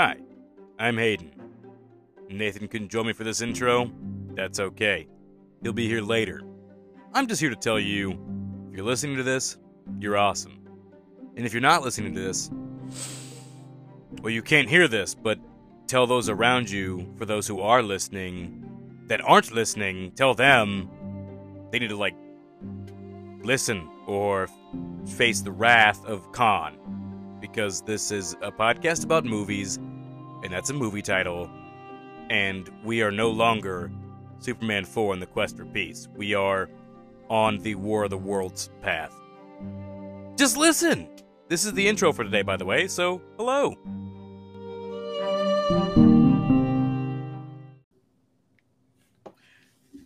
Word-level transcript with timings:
Hi, 0.00 0.14
I'm 0.78 0.96
Hayden. 0.96 1.32
Nathan 2.28 2.68
couldn't 2.68 2.88
join 2.88 3.08
me 3.08 3.12
for 3.12 3.24
this 3.24 3.40
intro. 3.40 3.90
That's 4.34 4.60
okay. 4.60 5.08
He'll 5.60 5.72
be 5.72 5.88
here 5.88 6.02
later. 6.02 6.44
I'm 7.12 7.26
just 7.26 7.40
here 7.40 7.50
to 7.50 7.56
tell 7.56 7.80
you 7.80 8.12
if 8.70 8.76
you're 8.76 8.86
listening 8.86 9.16
to 9.16 9.24
this, 9.24 9.56
you're 9.98 10.16
awesome. 10.16 10.60
And 11.34 11.44
if 11.44 11.52
you're 11.52 11.60
not 11.60 11.82
listening 11.82 12.14
to 12.14 12.20
this, 12.20 12.48
well, 14.22 14.32
you 14.32 14.40
can't 14.40 14.68
hear 14.68 14.86
this, 14.86 15.16
but 15.16 15.40
tell 15.88 16.06
those 16.06 16.28
around 16.28 16.70
you, 16.70 17.12
for 17.16 17.24
those 17.24 17.48
who 17.48 17.60
are 17.60 17.82
listening, 17.82 18.70
that 19.08 19.20
aren't 19.22 19.50
listening, 19.50 20.12
tell 20.12 20.32
them 20.32 20.88
they 21.72 21.80
need 21.80 21.88
to, 21.88 21.96
like, 21.96 22.14
listen 23.42 23.90
or 24.06 24.46
face 25.16 25.40
the 25.40 25.50
wrath 25.50 26.04
of 26.04 26.30
Khan. 26.30 26.78
Because 27.40 27.82
this 27.82 28.12
is 28.12 28.36
a 28.42 28.52
podcast 28.52 29.04
about 29.04 29.24
movies, 29.24 29.80
and 30.42 30.52
that's 30.52 30.70
a 30.70 30.74
movie 30.74 31.02
title, 31.02 31.50
and 32.30 32.70
we 32.84 33.02
are 33.02 33.10
no 33.10 33.30
longer 33.30 33.90
Superman 34.38 34.84
4 34.84 35.14
in 35.14 35.20
the 35.20 35.26
quest 35.26 35.56
for 35.56 35.64
peace. 35.64 36.08
We 36.14 36.34
are 36.34 36.68
on 37.28 37.58
the 37.58 37.74
War 37.74 38.04
of 38.04 38.10
the 38.10 38.18
Worlds 38.18 38.70
path. 38.80 39.14
Just 40.36 40.56
listen! 40.56 41.08
This 41.48 41.64
is 41.64 41.72
the 41.72 41.88
intro 41.88 42.12
for 42.12 42.24
today, 42.24 42.42
by 42.42 42.56
the 42.56 42.64
way, 42.64 42.86
so 42.86 43.20
hello. 43.36 43.74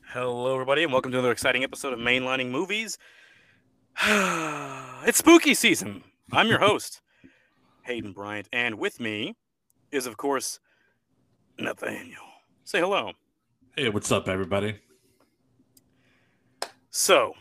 Hello, 0.09 0.55
everybody, 0.55 0.83
and 0.83 0.93
welcome 0.93 1.13
to 1.13 1.19
another 1.19 1.33
exciting 1.33 1.65
episode 1.65 1.93
of 1.93 1.99
Mainlining 1.99 2.51
Movies. 2.51 2.97
it's 4.07 5.19
spooky 5.19 5.53
season. 5.53 6.05
I'm 6.31 6.49
your 6.49 6.61
host, 6.61 7.03
Hayden 7.83 8.13
Bryant, 8.13 8.49
and 8.53 8.79
with 8.79 8.99
me 9.01 9.37
is, 9.93 10.07
of 10.07 10.17
course, 10.17 10.59
Nathaniel. 11.59 12.23
Say 12.65 12.81
hello. 12.81 13.13
Hey, 13.77 13.89
what's 13.91 14.11
up, 14.11 14.29
everybody? 14.29 14.77
So, 16.91 17.35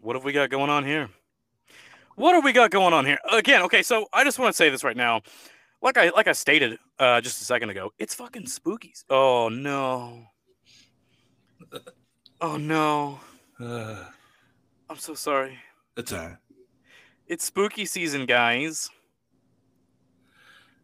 what 0.00 0.14
have 0.16 0.24
we 0.24 0.32
got 0.32 0.50
going 0.50 0.70
on 0.70 0.84
here? 0.84 1.08
What 2.16 2.34
have 2.34 2.44
we 2.44 2.52
got 2.52 2.70
going 2.70 2.92
on 2.92 3.06
here? 3.06 3.18
Again, 3.32 3.62
okay, 3.62 3.82
so 3.82 4.06
I 4.12 4.24
just 4.24 4.38
want 4.38 4.52
to 4.52 4.56
say 4.56 4.70
this 4.70 4.82
right 4.84 4.96
now. 4.96 5.22
Like 5.80 5.96
I 5.96 6.08
like 6.10 6.26
I 6.26 6.32
stated 6.32 6.76
uh, 6.98 7.20
just 7.20 7.40
a 7.40 7.44
second 7.44 7.70
ago, 7.70 7.92
it's 8.00 8.12
fucking 8.12 8.46
spookies. 8.46 9.04
Oh 9.08 9.48
no. 9.48 10.24
Oh 12.40 12.56
no. 12.56 13.20
Uh, 13.60 14.04
I'm 14.90 14.96
so 14.96 15.14
sorry. 15.14 15.56
it's 15.96 16.12
uh, 16.12 16.34
It's 17.28 17.44
spooky 17.44 17.84
season, 17.84 18.26
guys. 18.26 18.90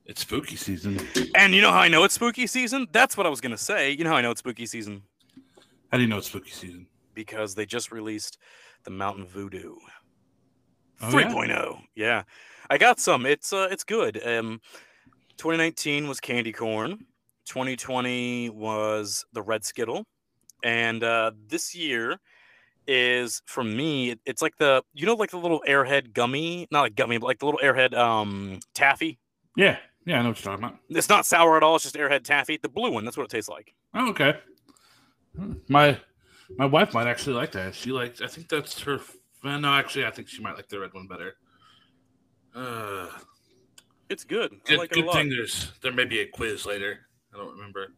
It's 0.07 0.21
spooky 0.21 0.57
season. 0.57 1.01
And 1.35 1.55
you 1.55 1.63
know 1.63 1.71
how 1.71 1.81
I 1.81 1.89
know 1.89 2.05
it's 2.05 2.15
spooky 2.15 2.47
season? 2.47 2.87
That's 2.93 3.17
what 3.17 3.27
I 3.27 3.31
was 3.31 3.41
gonna 3.41 3.59
say. 3.59 3.91
You 3.93 4.05
know 4.05 4.11
how 4.11 4.17
I 4.17 4.21
know 4.21 4.31
it's 4.31 4.41
spooky 4.41 4.67
season? 4.67 5.03
How 5.91 5.99
do 5.99 6.03
you 6.03 6.09
know 6.09 6.19
it's 6.19 6.27
spooky 6.27 6.51
season? 6.51 6.87
Because 7.15 7.55
they 7.55 7.67
just 7.67 7.93
released 7.93 8.39
the 8.85 8.91
Mountain 8.91 9.27
Voodoo. 9.27 9.77
Oh, 11.01 11.07
3.0. 11.07 11.81
Yeah. 11.95 12.23
I 12.71 12.79
got 12.79 13.01
some. 13.01 13.27
It's 13.27 13.53
uh 13.53 13.69
it's 13.71 13.85
good. 13.85 14.17
Um 14.27 14.61
2019 15.37 16.09
was 16.09 16.21
Candy 16.21 16.53
Corn. 16.53 17.07
2020 17.47 18.51
was 18.51 19.25
the 19.33 19.43
Red 19.43 19.65
Skittle. 19.65 20.05
And 20.63 21.03
uh 21.03 21.33
this 21.47 21.75
year 21.75 22.19
is 22.87 23.41
for 23.47 23.65
me 23.65 24.15
it's 24.27 24.43
like 24.43 24.57
the 24.59 24.83
you 24.93 25.07
know 25.07 25.15
like 25.15 25.31
the 25.31 25.39
little 25.39 25.63
airhead 25.67 26.13
gummy, 26.13 26.67
not 26.71 26.83
like 26.83 26.95
gummy, 26.95 27.19
but 27.19 27.27
like 27.27 27.39
the 27.39 27.47
little 27.47 27.61
airhead 27.63 27.95
um 27.95 28.61
taffy. 28.75 29.19
Yeah, 29.57 29.79
yeah, 30.05 30.19
I 30.19 30.23
know 30.23 30.29
what 30.29 30.45
you're 30.45 30.53
talking 30.53 30.65
about. 30.65 30.79
It's 30.89 31.09
not 31.09 31.27
sour 31.27 31.57
at 31.57 31.63
all, 31.63 31.77
it's 31.77 31.85
just 31.85 31.97
airhead 31.97 32.25
taffy. 32.25 32.57
The 32.57 32.69
blue 32.69 32.91
one, 32.91 33.05
that's 33.05 33.17
what 33.17 33.25
it 33.25 33.31
tastes 33.31 33.49
like. 33.49 33.75
Oh, 33.95 34.11
okay. 34.11 34.35
My 35.69 35.99
my 36.57 36.67
wife 36.67 36.95
might 36.95 37.07
actually 37.07 37.35
like 37.35 37.53
that. 37.53 37.75
She 37.75 37.91
likes. 37.91 38.21
I 38.21 38.27
think 38.27 38.49
that's 38.49 38.81
her. 38.83 39.01
No, 39.43 39.73
actually, 39.73 40.07
I 40.07 40.11
think 40.11 40.29
she 40.29 40.43
might 40.43 40.57
like 40.57 40.69
the 40.69 40.81
red 40.81 40.95
one 40.95 41.07
better. 41.07 41.37
Uh, 42.55 43.09
It's 44.09 44.25
good. 44.25 44.53
I 44.53 44.69
good 44.69 44.79
like 44.79 44.93
it 44.93 44.99
a 44.99 45.03
good 45.03 45.13
thing 45.13 45.29
there's 45.29 45.73
there 45.83 45.93
may 45.93 46.05
be 46.05 46.21
a 46.21 46.27
quiz 46.27 46.67
later. 46.67 47.01
I 47.35 47.39
don't 47.39 47.53
remember. 47.53 47.89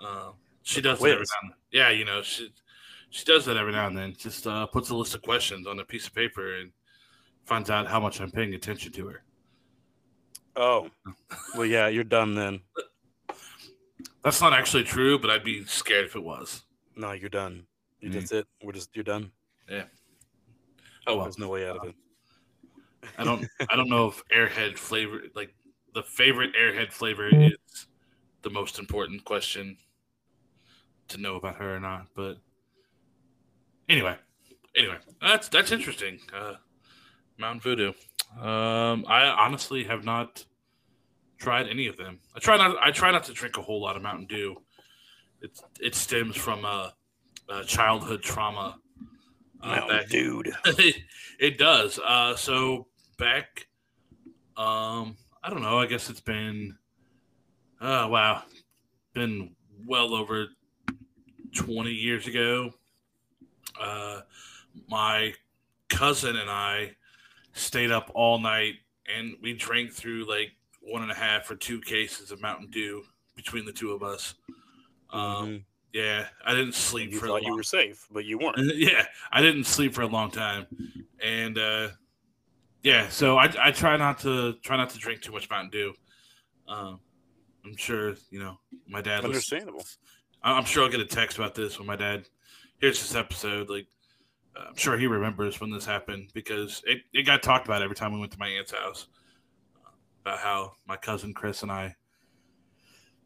Uh, 0.00 0.30
she 0.62 0.80
does 0.80 1.00
that 1.00 1.06
every 1.10 1.24
now 1.24 1.42
and 1.42 1.50
then. 1.50 1.56
Yeah, 1.72 1.90
you 1.90 2.04
know 2.04 2.22
she 2.22 2.52
she 3.10 3.24
does 3.24 3.44
that 3.46 3.56
every 3.56 3.72
now 3.72 3.86
and 3.88 3.96
then. 3.96 4.14
Just 4.16 4.46
uh, 4.46 4.66
puts 4.66 4.90
a 4.90 4.94
list 4.94 5.14
of 5.14 5.22
questions 5.22 5.66
on 5.66 5.80
a 5.80 5.84
piece 5.84 6.06
of 6.06 6.14
paper 6.14 6.56
and 6.56 6.70
finds 7.46 7.68
out 7.70 7.88
how 7.88 7.98
much 7.98 8.20
I'm 8.20 8.30
paying 8.30 8.54
attention 8.54 8.92
to 8.92 9.06
her. 9.08 9.22
Oh. 10.56 10.88
Well 11.56 11.66
yeah, 11.66 11.88
you're 11.88 12.04
done 12.04 12.34
then. 12.34 12.60
That's 14.22 14.40
not 14.40 14.52
actually 14.52 14.84
true, 14.84 15.18
but 15.18 15.30
I'd 15.30 15.42
be 15.44 15.64
scared 15.64 16.04
if 16.06 16.14
it 16.16 16.22
was. 16.22 16.62
No, 16.96 17.12
you're 17.12 17.28
done. 17.28 17.66
You- 18.00 18.10
Mm. 18.10 18.12
That's 18.14 18.32
it. 18.32 18.46
We're 18.62 18.72
just 18.72 18.90
you're 18.94 19.04
done. 19.04 19.30
Yeah. 19.68 19.84
Oh 21.06 21.16
well, 21.16 21.24
There's 21.24 21.38
no 21.38 21.48
way 21.48 21.68
out 21.68 21.76
of 21.78 21.84
it. 21.88 21.94
I 23.18 23.24
don't. 23.24 23.46
I 23.70 23.76
don't 23.76 23.88
know 23.88 24.06
if 24.08 24.22
Airhead 24.34 24.76
flavor, 24.78 25.22
like 25.34 25.52
the 25.94 26.02
favorite 26.02 26.54
Airhead 26.54 26.92
flavor, 26.92 27.28
is 27.32 27.86
the 28.42 28.50
most 28.50 28.78
important 28.78 29.24
question 29.24 29.76
to 31.08 31.18
know 31.18 31.36
about 31.36 31.56
her 31.56 31.76
or 31.76 31.80
not. 31.80 32.06
But 32.14 32.38
anyway, 33.88 34.16
anyway, 34.76 34.96
that's 35.20 35.48
that's 35.48 35.72
interesting. 35.72 36.20
Uh, 36.32 36.54
Mountain 37.38 37.60
Voodoo. 37.60 37.92
Um, 38.38 39.04
I 39.08 39.34
honestly 39.38 39.84
have 39.84 40.04
not 40.04 40.44
tried 41.38 41.68
any 41.68 41.86
of 41.86 41.96
them. 41.96 42.20
I 42.34 42.38
try 42.38 42.56
not. 42.56 42.76
I 42.80 42.90
try 42.90 43.10
not 43.10 43.24
to 43.24 43.32
drink 43.32 43.56
a 43.58 43.62
whole 43.62 43.80
lot 43.80 43.96
of 43.96 44.02
Mountain 44.02 44.26
Dew. 44.26 44.56
It 45.40 45.58
it 45.80 45.94
stems 45.94 46.36
from 46.36 46.64
a, 46.64 46.94
a 47.48 47.64
childhood 47.64 48.22
trauma. 48.22 48.76
uh, 49.62 49.66
Mountain 49.66 49.88
back- 49.98 50.08
dude. 50.10 50.52
it 51.38 51.58
does. 51.58 51.98
Uh, 51.98 52.36
so 52.36 52.86
back, 53.18 53.66
um, 54.56 55.16
I 55.42 55.50
don't 55.50 55.62
know. 55.62 55.78
I 55.78 55.86
guess 55.86 56.08
it's 56.10 56.20
been, 56.20 56.76
uh, 57.80 58.06
wow, 58.10 58.42
been 59.14 59.54
well 59.86 60.14
over 60.14 60.46
twenty 61.54 61.92
years 61.92 62.26
ago. 62.26 62.70
Uh, 63.80 64.20
my 64.88 65.32
cousin 65.88 66.36
and 66.36 66.50
I 66.50 66.92
stayed 67.60 67.90
up 67.90 68.10
all 68.14 68.38
night, 68.38 68.74
and 69.14 69.34
we 69.42 69.52
drank 69.54 69.92
through 69.92 70.28
like 70.28 70.52
one 70.80 71.02
and 71.02 71.10
a 71.10 71.14
half 71.14 71.50
or 71.50 71.56
two 71.56 71.80
cases 71.80 72.30
of 72.30 72.40
Mountain 72.40 72.70
Dew 72.70 73.02
between 73.36 73.64
the 73.64 73.72
two 73.72 73.92
of 73.92 74.02
us. 74.02 74.34
Um, 75.10 75.20
Mhm. 75.48 75.64
yeah, 75.92 76.28
I 76.44 76.54
didn't 76.54 76.74
sleep 76.74 77.12
you 77.12 77.18
for 77.18 77.26
a 77.26 77.28
thought 77.28 77.42
you 77.42 77.48
long 77.48 77.56
were 77.56 77.62
safe, 77.62 78.06
but 78.10 78.24
you 78.24 78.38
weren't. 78.38 78.58
yeah, 78.76 79.06
I 79.32 79.42
didn't 79.42 79.64
sleep 79.64 79.94
for 79.94 80.02
a 80.02 80.06
long 80.06 80.30
time, 80.30 80.66
and 81.22 81.58
uh, 81.58 81.88
yeah, 82.82 83.08
so 83.08 83.36
I, 83.38 83.52
I 83.58 83.70
try 83.72 83.96
not 83.96 84.18
to 84.20 84.54
try 84.62 84.76
not 84.76 84.90
to 84.90 84.98
drink 84.98 85.20
too 85.22 85.32
much 85.32 85.50
Mountain 85.50 85.70
Dew. 85.70 85.94
Um, 86.68 87.00
I'm 87.64 87.76
sure 87.76 88.14
you 88.30 88.38
know 88.38 88.58
my 88.88 89.00
dad. 89.00 89.18
Was, 89.18 89.26
Understandable. 89.26 89.84
I'm 90.42 90.64
sure 90.64 90.84
I'll 90.84 90.90
get 90.90 91.00
a 91.00 91.04
text 91.06 91.36
about 91.36 91.54
this 91.54 91.78
when 91.78 91.86
my 91.86 91.96
dad 91.96 92.26
hears 92.80 92.98
this 93.00 93.14
episode. 93.14 93.68
Like, 93.68 93.86
I'm 94.56 94.76
sure 94.76 94.98
he 94.98 95.06
remembers 95.06 95.60
when 95.60 95.70
this 95.70 95.84
happened 95.86 96.30
because 96.34 96.82
it, 96.86 96.98
it 97.12 97.22
got 97.24 97.42
talked 97.42 97.66
about 97.66 97.82
every 97.82 97.96
time 97.96 98.12
we 98.12 98.20
went 98.20 98.32
to 98.32 98.38
my 98.38 98.48
aunt's 98.48 98.72
house 98.72 99.06
uh, 99.84 99.90
about 100.24 100.38
how 100.38 100.72
my 100.86 100.96
cousin 100.96 101.32
Chris 101.34 101.62
and 101.62 101.70
I 101.72 101.94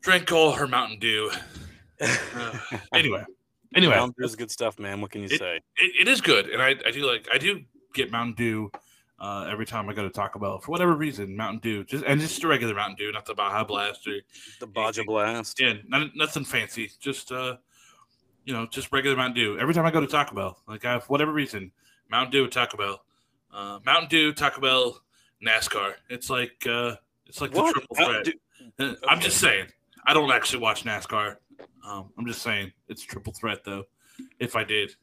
drank 0.00 0.30
all 0.32 0.52
her 0.52 0.66
Mountain 0.66 0.98
Dew. 0.98 1.30
Uh, 2.00 2.58
anyway, 2.92 3.24
anyway, 3.74 3.94
Mountain 3.94 4.14
Dew's 4.20 4.36
good 4.36 4.50
stuff, 4.50 4.78
man. 4.78 5.00
What 5.00 5.10
can 5.10 5.22
you 5.22 5.28
It- 5.30 5.38
say? 5.38 5.56
it, 5.78 5.92
it 6.00 6.08
is 6.08 6.20
good, 6.20 6.48
and 6.50 6.60
I, 6.62 6.74
I 6.86 6.90
do 6.90 7.06
like 7.06 7.26
I 7.32 7.38
do 7.38 7.62
get 7.94 8.10
Mountain 8.10 8.34
Dew 8.34 8.70
uh, 9.18 9.46
every 9.50 9.64
time 9.66 9.88
I 9.88 9.94
go 9.94 10.02
to 10.02 10.10
Taco 10.10 10.38
Bell 10.38 10.58
for 10.60 10.70
whatever 10.72 10.94
reason. 10.94 11.36
Mountain 11.36 11.60
Dew, 11.60 11.84
just 11.84 12.04
and 12.04 12.20
just 12.20 12.42
a 12.44 12.48
regular 12.48 12.74
Mountain 12.74 12.96
Dew, 12.96 13.12
not 13.12 13.24
the 13.26 13.34
Baja 13.34 13.64
Blast 13.64 14.06
or 14.06 14.18
The 14.60 14.66
Baja 14.66 15.02
Blast. 15.06 15.58
yeah, 15.60 15.74
not, 15.88 16.10
nothing 16.14 16.44
fancy. 16.44 16.90
Just 17.00 17.32
uh, 17.32 17.56
you 18.44 18.52
know, 18.52 18.66
just 18.66 18.92
regular 18.92 19.16
Mountain 19.16 19.34
Dew. 19.34 19.58
Every 19.58 19.74
time 19.74 19.86
I 19.86 19.90
go 19.90 20.00
to 20.00 20.06
Taco 20.06 20.34
Bell, 20.34 20.58
like 20.68 20.84
I, 20.84 20.98
for 21.00 21.06
whatever 21.06 21.32
reason, 21.32 21.72
Mountain 22.10 22.32
Dew, 22.32 22.48
Taco 22.48 22.76
Bell, 22.76 23.04
uh, 23.52 23.78
Mountain 23.84 24.08
Dew, 24.08 24.32
Taco 24.32 24.60
Bell, 24.60 25.00
NASCAR. 25.44 25.94
It's 26.10 26.28
like 26.30 26.66
uh, 26.68 26.96
it's 27.26 27.40
like 27.40 27.54
What? 27.54 27.74
the 27.74 27.80
triple 27.80 27.96
threat. 27.96 28.24
Dew- 28.24 28.32
Uh, 28.78 28.94
I'm 29.08 29.20
just 29.20 29.38
saying. 29.38 29.66
I 30.06 30.12
don't 30.14 30.30
actually 30.30 30.60
watch 30.60 30.84
NASCAR. 30.84 31.36
Um, 31.86 32.10
I'm 32.18 32.26
just 32.26 32.42
saying 32.42 32.72
it's 32.88 33.02
triple 33.02 33.32
threat 33.32 33.64
though. 33.64 33.84
If 34.38 34.54
I 34.56 34.64
did, 34.64 34.94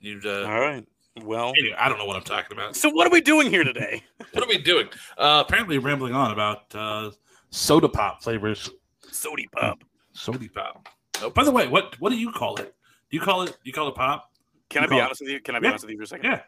you'd. 0.00 0.24
Uh, 0.26 0.44
All 0.44 0.60
right. 0.60 0.86
Well, 1.24 1.52
Anyway, 1.58 1.74
I 1.78 1.88
don't 1.88 1.98
know 1.98 2.04
what 2.06 2.16
I'm 2.16 2.22
talking 2.22 2.56
about. 2.56 2.76
so 2.76 2.88
what 2.88 3.06
are 3.06 3.10
we 3.10 3.20
doing 3.20 3.50
here 3.50 3.64
today? 3.64 4.02
What 4.32 4.44
are 4.44 4.48
we 4.48 4.58
doing? 4.58 4.86
Uh, 5.18 5.42
apparently, 5.44 5.78
rambling 5.78 6.14
on 6.14 6.30
about 6.30 6.72
uh, 6.74 7.10
soda 7.50 7.88
pop 7.88 8.22
flavors. 8.22 8.70
Sody 9.10 9.48
Pop. 9.52 9.82
Soda 10.12 10.48
pop. 10.54 10.88
Oh, 11.22 11.30
by 11.30 11.44
the 11.44 11.50
way, 11.50 11.68
what 11.68 11.98
what 12.00 12.10
do 12.10 12.16
you 12.18 12.32
call 12.32 12.56
it? 12.56 12.74
Do 13.10 13.16
you 13.16 13.20
call 13.20 13.42
it? 13.42 13.50
Do 13.50 13.56
you 13.64 13.72
call 13.72 13.88
it 13.88 13.94
pop? 13.94 14.30
Can 14.68 14.82
You 14.82 14.84
I 14.84 14.86
be 14.86 14.90
call 14.90 14.98
it- 14.98 15.02
honest 15.04 15.20
with 15.20 15.30
you? 15.30 15.40
Can 15.40 15.54
I 15.54 15.58
be 15.58 15.64
Yeah. 15.66 15.70
honest 15.70 15.84
with 15.84 15.90
you 15.92 15.96
for 15.98 16.04
a 16.04 16.06
second? 16.06 16.30
Yeah. 16.30 16.42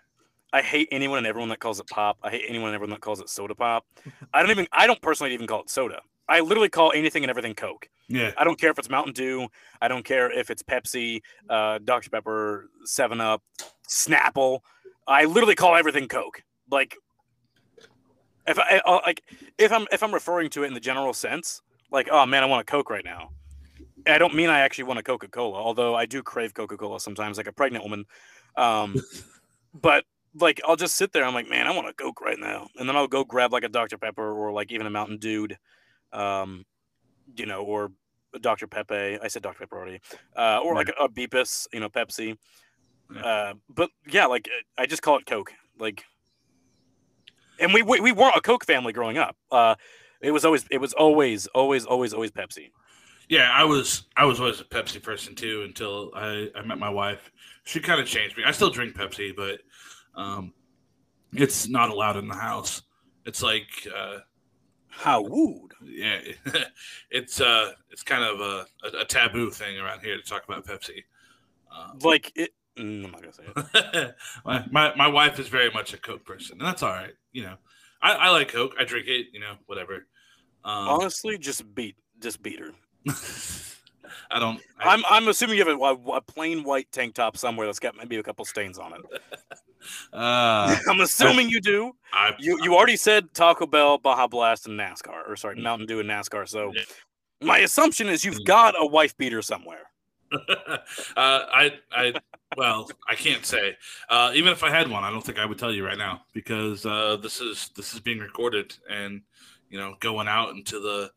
I 0.54 0.60
hate 0.62 0.88
anyone 0.92 1.19
and 1.19 1.26
everyone 1.26 1.48
that 1.48 1.60
calls 1.60 1.80
it 1.80 1.86
pop. 1.88 2.19
I 2.22 2.30
hate 2.30 2.44
anyone 2.46 2.69
and 2.69 2.74
everyone 2.74 2.90
that 2.90 3.00
calls 3.00 3.20
it 3.20 3.28
soda 3.30 3.54
pop. 3.54 3.86
I 4.34 4.42
don't 4.42 4.50
even. 4.50 4.69
I 4.72 4.86
don't 4.86 5.00
personally 5.00 5.32
even 5.34 5.46
call 5.46 5.60
it 5.62 5.70
soda. 5.70 6.00
I 6.28 6.40
literally 6.40 6.69
call 6.69 6.92
anything 6.92 7.24
and 7.24 7.30
everything 7.30 7.54
Coke. 7.54 7.88
Yeah. 8.08 8.32
I 8.38 8.44
don't 8.44 8.58
care 8.60 8.70
if 8.70 8.78
it's 8.78 8.88
Mountain 8.90 9.14
Dew. 9.14 9.48
I 9.80 9.88
don't 9.88 10.04
care 10.04 10.30
if 10.30 10.50
it's 10.50 10.62
Pepsi, 10.62 11.20
uh, 11.50 11.78
Dr 11.78 12.10
Pepper, 12.10 12.69
Seven 12.84 13.20
Up, 13.20 13.42
Snapple. 13.88 14.60
I 15.06 15.24
literally 15.24 15.54
call 15.56 15.74
everything 15.74 16.06
Coke. 16.06 16.42
Like 16.70 16.96
if 18.46 18.58
I 18.58 18.80
uh, 18.84 19.00
like 19.06 19.22
if 19.58 19.72
I'm 19.72 19.86
if 19.92 20.02
I'm 20.02 20.12
referring 20.12 20.50
to 20.50 20.64
it 20.64 20.66
in 20.69 20.74
the 20.74 20.80
general 20.80 21.12
sense, 21.12 21.60
like 21.90 22.08
oh 22.10 22.26
man, 22.26 22.42
I 22.42 22.46
want 22.46 22.60
a 22.62 22.70
Coke 22.70 22.90
right 22.90 23.04
now. 23.04 23.30
I 24.06 24.19
don't 24.19 24.34
mean 24.34 24.49
I 24.49 24.60
actually 24.60 24.84
want 24.84 24.99
a 24.99 25.02
Coca 25.02 25.28
Cola, 25.28 25.58
although 25.58 25.94
I 25.94 26.06
do 26.06 26.22
crave 26.22 26.54
Coca 26.54 26.76
Cola 26.76 27.00
sometimes, 27.00 27.37
like 27.37 27.46
a 27.46 27.52
pregnant 27.52 27.84
woman. 27.84 28.04
Um, 28.56 28.96
but 29.75 30.04
like 30.34 30.60
I'll 30.66 30.76
just 30.76 30.96
sit 30.96 31.12
there. 31.12 31.25
I'm 31.25 31.34
like, 31.34 31.49
man, 31.49 31.66
I 31.66 31.70
want 31.75 31.88
a 31.88 31.93
Coke 31.93 32.20
right 32.20 32.38
now, 32.38 32.69
and 32.76 32.88
then 32.88 32.96
I'll 32.96 33.08
go 33.08 33.25
grab 33.25 33.52
like 33.52 33.64
a 33.64 33.69
Dr 33.69 33.99
Pepper 33.99 34.32
or 34.32 34.52
like 34.52 34.72
even 34.72 34.87
a 34.87 34.90
Mountain 34.90 35.19
Dew, 35.19 35.49
um, 36.12 36.64
you 37.37 37.46
know, 37.46 37.62
or 37.62 37.93
a 38.34 38.38
Dr 38.38 38.66
Pepe. 38.66 39.19
I 39.22 39.28
said 39.28 39.43
Dr 39.43 39.58
Pepper 39.58 39.76
already, 39.76 40.00
uh, 40.37 40.60
or 40.62 40.75
like 40.75 40.88
a, 40.88 41.05
a 41.05 41.08
Beepus, 41.08 41.66
you 41.72 41.81
know, 41.81 41.88
Pepsi. 41.88 42.37
Uh, 43.22 43.55
but 43.69 43.90
yeah, 44.10 44.26
like 44.26 44.48
I 44.78 44.87
just 44.87 45.02
call 45.02 45.19
it 45.19 45.26
Coke. 45.26 45.52
Like, 45.78 46.05
and 47.60 47.72
we 47.75 47.82
we, 47.82 48.00
we 48.00 48.12
weren't 48.12 48.37
a 48.37 48.40
Coke 48.40 48.64
family 48.64 48.93
growing 48.93 49.19
up. 49.19 49.37
Uh, 49.50 49.75
it 50.20 50.31
was 50.31 50.44
always 50.44 50.64
it 50.70 50.78
was 50.78 50.93
always 50.94 51.46
always 51.48 51.84
always 51.84 52.14
always 52.14 52.31
Pepsi. 52.31 52.70
Yeah, 53.32 53.50
I 53.50 53.64
was 53.64 54.02
I 54.14 54.26
was 54.26 54.40
always 54.40 54.61
a 54.61 54.64
Pepsi 54.64 55.02
person 55.02 55.34
too 55.34 55.62
until 55.62 56.11
I, 56.14 56.50
I 56.55 56.61
met 56.61 56.79
my 56.79 56.90
wife. 56.90 57.32
She 57.64 57.81
kind 57.81 57.99
of 57.99 58.06
changed 58.06 58.37
me. 58.37 58.43
I 58.44 58.50
still 58.50 58.69
drink 58.69 58.94
Pepsi, 58.94 59.34
but 59.34 59.61
um, 60.14 60.52
it's 61.32 61.67
not 61.67 61.88
allowed 61.88 62.19
in 62.19 62.29
the 62.29 62.34
house. 62.34 62.82
It's 63.25 63.43
like 63.43 63.88
uh, 63.96 64.19
how 64.88 65.23
would 65.23 65.73
yeah, 65.82 66.20
it's 67.11 67.40
uh 67.40 67.73
it's 67.90 68.02
kind 68.02 68.23
of 68.23 68.40
a, 68.43 68.67
a, 68.87 69.00
a, 69.00 69.05
taboo 69.06 69.50
thing 69.50 69.79
around 69.79 70.00
here 70.00 70.19
to 70.19 70.23
talk 70.23 70.44
about 70.44 70.67
Pepsi. 70.67 71.02
Um, 71.75 72.00
like 72.02 72.32
it. 72.37 72.50
Mm, 72.76 73.06
I'm 73.06 73.12
not 73.12 73.23
gonna 73.23 73.32
say 73.32 73.44
it. 73.46 74.14
my, 74.44 74.67
my 74.70 74.94
my 74.94 75.08
wife 75.08 75.38
is 75.38 75.49
very 75.49 75.70
much 75.70 75.94
a 75.94 75.96
Coke 75.96 76.26
person, 76.26 76.58
and 76.58 76.69
that's 76.69 76.82
all 76.82 76.93
right. 76.93 77.14
You 77.32 77.44
know, 77.44 77.55
I, 78.02 78.12
I 78.12 78.29
like 78.29 78.49
Coke. 78.49 78.75
I 78.79 78.84
drink 78.84 79.08
it. 79.08 79.29
You 79.32 79.40
know, 79.40 79.55
whatever. 79.64 80.06
Um, 80.67 80.88
Honestly, 80.88 81.38
just 81.38 81.75
beat 81.75 81.96
just 82.20 82.43
beat 82.43 82.61
her. 82.61 82.73
I 84.31 84.38
don't. 84.38 84.60
I, 84.78 84.94
am 84.94 85.04
I'm, 85.04 85.04
I'm 85.10 85.28
assuming 85.28 85.58
you 85.58 85.64
have 85.66 85.81
a, 85.81 86.12
a, 86.12 86.20
plain 86.20 86.64
white 86.64 86.90
tank 86.90 87.14
top 87.14 87.37
somewhere 87.37 87.66
that's 87.66 87.78
got 87.78 87.96
maybe 87.96 88.16
a 88.16 88.22
couple 88.22 88.44
stains 88.44 88.78
on 88.78 88.94
it. 88.94 89.00
Uh, 90.12 90.76
I'm 90.88 91.00
assuming 91.00 91.49
you 91.49 91.60
do. 91.60 91.93
I, 92.12 92.34
you 92.38 92.56
you 92.62 92.76
already 92.76 92.96
said 92.96 93.34
Taco 93.34 93.66
Bell, 93.66 93.99
Baja 93.99 94.28
Blast, 94.28 94.69
and 94.69 94.78
NASCAR, 94.78 95.28
or 95.28 95.34
sorry. 95.34 95.60
Mountain 95.60 95.88
Dew 95.88 95.99
and 95.99 96.08
NASCAR. 96.08 96.49
So 96.49 96.72
my 97.40 97.58
assumption 97.58 98.08
is 98.08 98.25
you've 98.25 98.37
mm. 98.37 98.44
got 98.44 98.75
a 98.78 98.87
wife 98.87 99.16
beater 99.16 99.43
somewhere. 99.43 99.90
uh, 100.32 100.37
I 101.16 101.72
I 101.90 102.14
well 102.56 102.88
I 103.08 103.14
can't 103.14 103.44
say. 103.44 103.76
Uh, 104.08 104.31
even 104.34 104.52
if 104.52 104.62
I 104.62 104.70
had 104.70 104.88
one, 104.88 105.05
I 105.05 105.10
don't 105.10 105.20
think 105.25 105.38
I 105.38 105.46
would 105.46 105.58
tell 105.58 105.72
you 105.72 105.84
right 105.84 105.98
now 105.98 106.22
because 106.32 106.87
uh, 106.87 107.16
this 107.16 107.40
is 107.40 107.70
this 107.76 107.93
is 107.93 108.00
being 108.00 108.19
recorded 108.19 108.75
and 108.88 109.22
you 109.69 109.78
know 109.78 109.96
going 110.00 110.28
out 110.28 110.50
into 110.50 110.78
the 110.78 111.10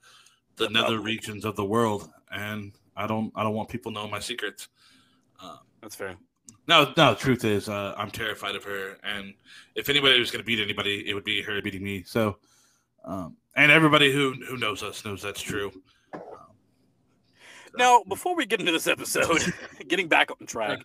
the 0.57 0.69
nether 0.69 0.99
regions 0.99 1.45
of 1.45 1.55
the 1.55 1.65
world, 1.65 2.09
and 2.31 2.73
I 2.95 3.07
don't 3.07 3.31
I 3.35 3.43
don't 3.43 3.53
want 3.53 3.69
people 3.69 3.91
knowing 3.91 4.11
my 4.11 4.19
secrets. 4.19 4.67
Uh, 5.41 5.57
That's 5.81 5.95
fair. 5.95 6.15
No, 6.67 6.93
no. 6.97 7.13
The 7.13 7.19
truth 7.19 7.43
is, 7.43 7.69
uh, 7.69 7.93
I'm 7.97 8.09
terrified 8.09 8.55
of 8.55 8.63
her, 8.63 8.97
and 9.03 9.33
if 9.75 9.89
anybody 9.89 10.19
was 10.19 10.31
going 10.31 10.41
to 10.41 10.45
beat 10.45 10.59
anybody, 10.59 11.07
it 11.07 11.13
would 11.13 11.23
be 11.23 11.41
her 11.41 11.61
beating 11.61 11.83
me. 11.83 12.03
So, 12.03 12.37
um, 13.03 13.35
and 13.55 13.71
everybody 13.71 14.11
who 14.11 14.33
who 14.47 14.57
knows 14.57 14.83
us 14.83 15.05
knows 15.05 15.21
that's 15.21 15.41
true. 15.41 15.71
Um, 16.13 16.21
now, 17.77 18.03
before 18.07 18.35
we 18.35 18.45
get 18.45 18.59
into 18.59 18.71
this 18.71 18.87
episode, 18.87 19.41
getting 19.87 20.07
back 20.07 20.31
on 20.31 20.47
track, 20.47 20.79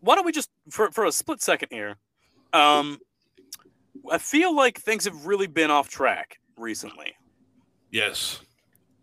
why 0.00 0.14
don't 0.14 0.24
we 0.24 0.32
just 0.32 0.50
for 0.70 0.90
for 0.90 1.04
a 1.04 1.12
split 1.12 1.42
second 1.42 1.68
here? 1.70 1.96
Um, 2.52 2.98
I 4.10 4.18
feel 4.18 4.54
like 4.54 4.78
things 4.78 5.04
have 5.04 5.26
really 5.26 5.46
been 5.46 5.70
off 5.70 5.88
track 5.88 6.38
recently. 6.56 7.14
Yes. 7.90 8.40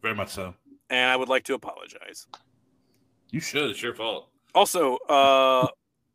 Very 0.03 0.13
much 0.13 0.29
so. 0.29 0.53
And 0.91 1.09
I 1.09 1.15
would 1.15 1.29
like 1.29 1.43
to 1.45 1.55
apologize. 1.55 2.27
You 3.31 3.39
should. 3.39 3.71
It's 3.71 3.81
your 3.81 3.95
fault. 3.95 4.29
Also, 4.53 4.97
uh, 5.09 5.67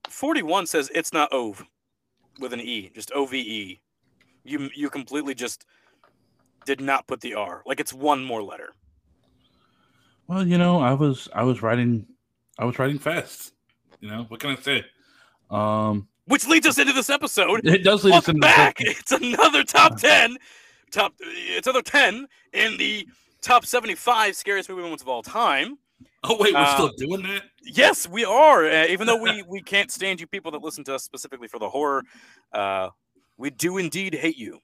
41 0.09 0.67
says 0.67 0.91
it's 0.95 1.13
not 1.13 1.33
OVE 1.33 1.65
with 2.39 2.53
an 2.53 2.61
E, 2.61 2.91
just 2.95 3.11
O 3.13 3.27
V 3.27 3.39
E. 3.39 3.81
You 4.45 4.71
you 4.75 4.89
completely 4.89 5.35
just 5.35 5.65
did 6.65 6.81
not 6.81 7.07
put 7.07 7.21
the 7.21 7.35
R. 7.35 7.63
Like 7.67 7.81
it's 7.81 7.93
one 7.93 8.23
more 8.25 8.43
letter. 8.43 8.75
Well, 10.29 10.47
you 10.47 10.59
know, 10.59 10.79
I 10.81 10.95
was 10.95 11.29
I 11.35 11.43
was 11.43 11.63
writing 11.63 12.07
I 12.59 12.65
was 12.65 12.79
writing 12.79 12.99
fast. 12.99 13.53
You 14.01 14.09
know, 14.11 14.27
what 14.29 14.39
can 14.39 14.51
I 14.51 14.57
say? 14.57 14.85
Um 15.51 16.07
which 16.27 16.47
leads 16.47 16.67
us 16.67 16.79
into 16.79 16.93
this 16.93 17.11
episode. 17.11 17.67
It 17.67 17.83
does 17.83 18.05
lead 18.05 18.15
us 18.15 18.29
into 18.29 18.41
back. 18.41 18.77
It's 18.81 19.13
another 19.13 19.65
top 19.65 19.99
10 19.99 20.37
top 20.91 21.15
it's 21.21 21.67
another 21.67 21.83
10 21.83 22.27
in 22.53 22.77
the 22.79 23.07
top 23.49 23.65
75 23.65 24.37
scariest 24.37 24.69
movie 24.69 24.83
moments 24.83 25.03
of 25.03 25.09
all 25.09 25.23
time. 25.23 25.79
Oh 26.23 26.37
wait, 26.39 26.53
we're 26.53 26.61
uh, 26.61 26.75
still 26.75 26.91
doing 26.99 27.23
that? 27.23 27.45
Yes, 27.63 28.07
we 28.07 28.25
are. 28.25 28.67
Uh, 28.67 28.87
even 28.87 29.07
though 29.07 29.21
we 29.21 29.43
we 29.49 29.63
can't 29.63 29.91
stand 29.91 30.21
you 30.21 30.27
people 30.27 30.51
that 30.53 30.63
listen 30.63 30.85
to 30.85 30.95
us 30.95 31.03
specifically 31.03 31.49
for 31.49 31.59
the 31.59 31.69
horror, 31.69 32.03
uh, 32.53 32.91
we 33.39 33.51
do 33.51 33.79
indeed 33.79 34.15
hate 34.15 34.37
you. 34.37 34.59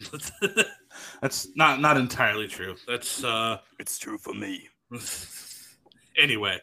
That's 1.20 1.48
not 1.54 1.80
not 1.80 1.96
entirely 1.98 2.48
true. 2.48 2.76
That's 2.88 3.22
uh 3.22 3.58
it's 3.78 3.98
true 3.98 4.16
for 4.16 4.32
me. 4.32 4.68
anyway, 6.16 6.60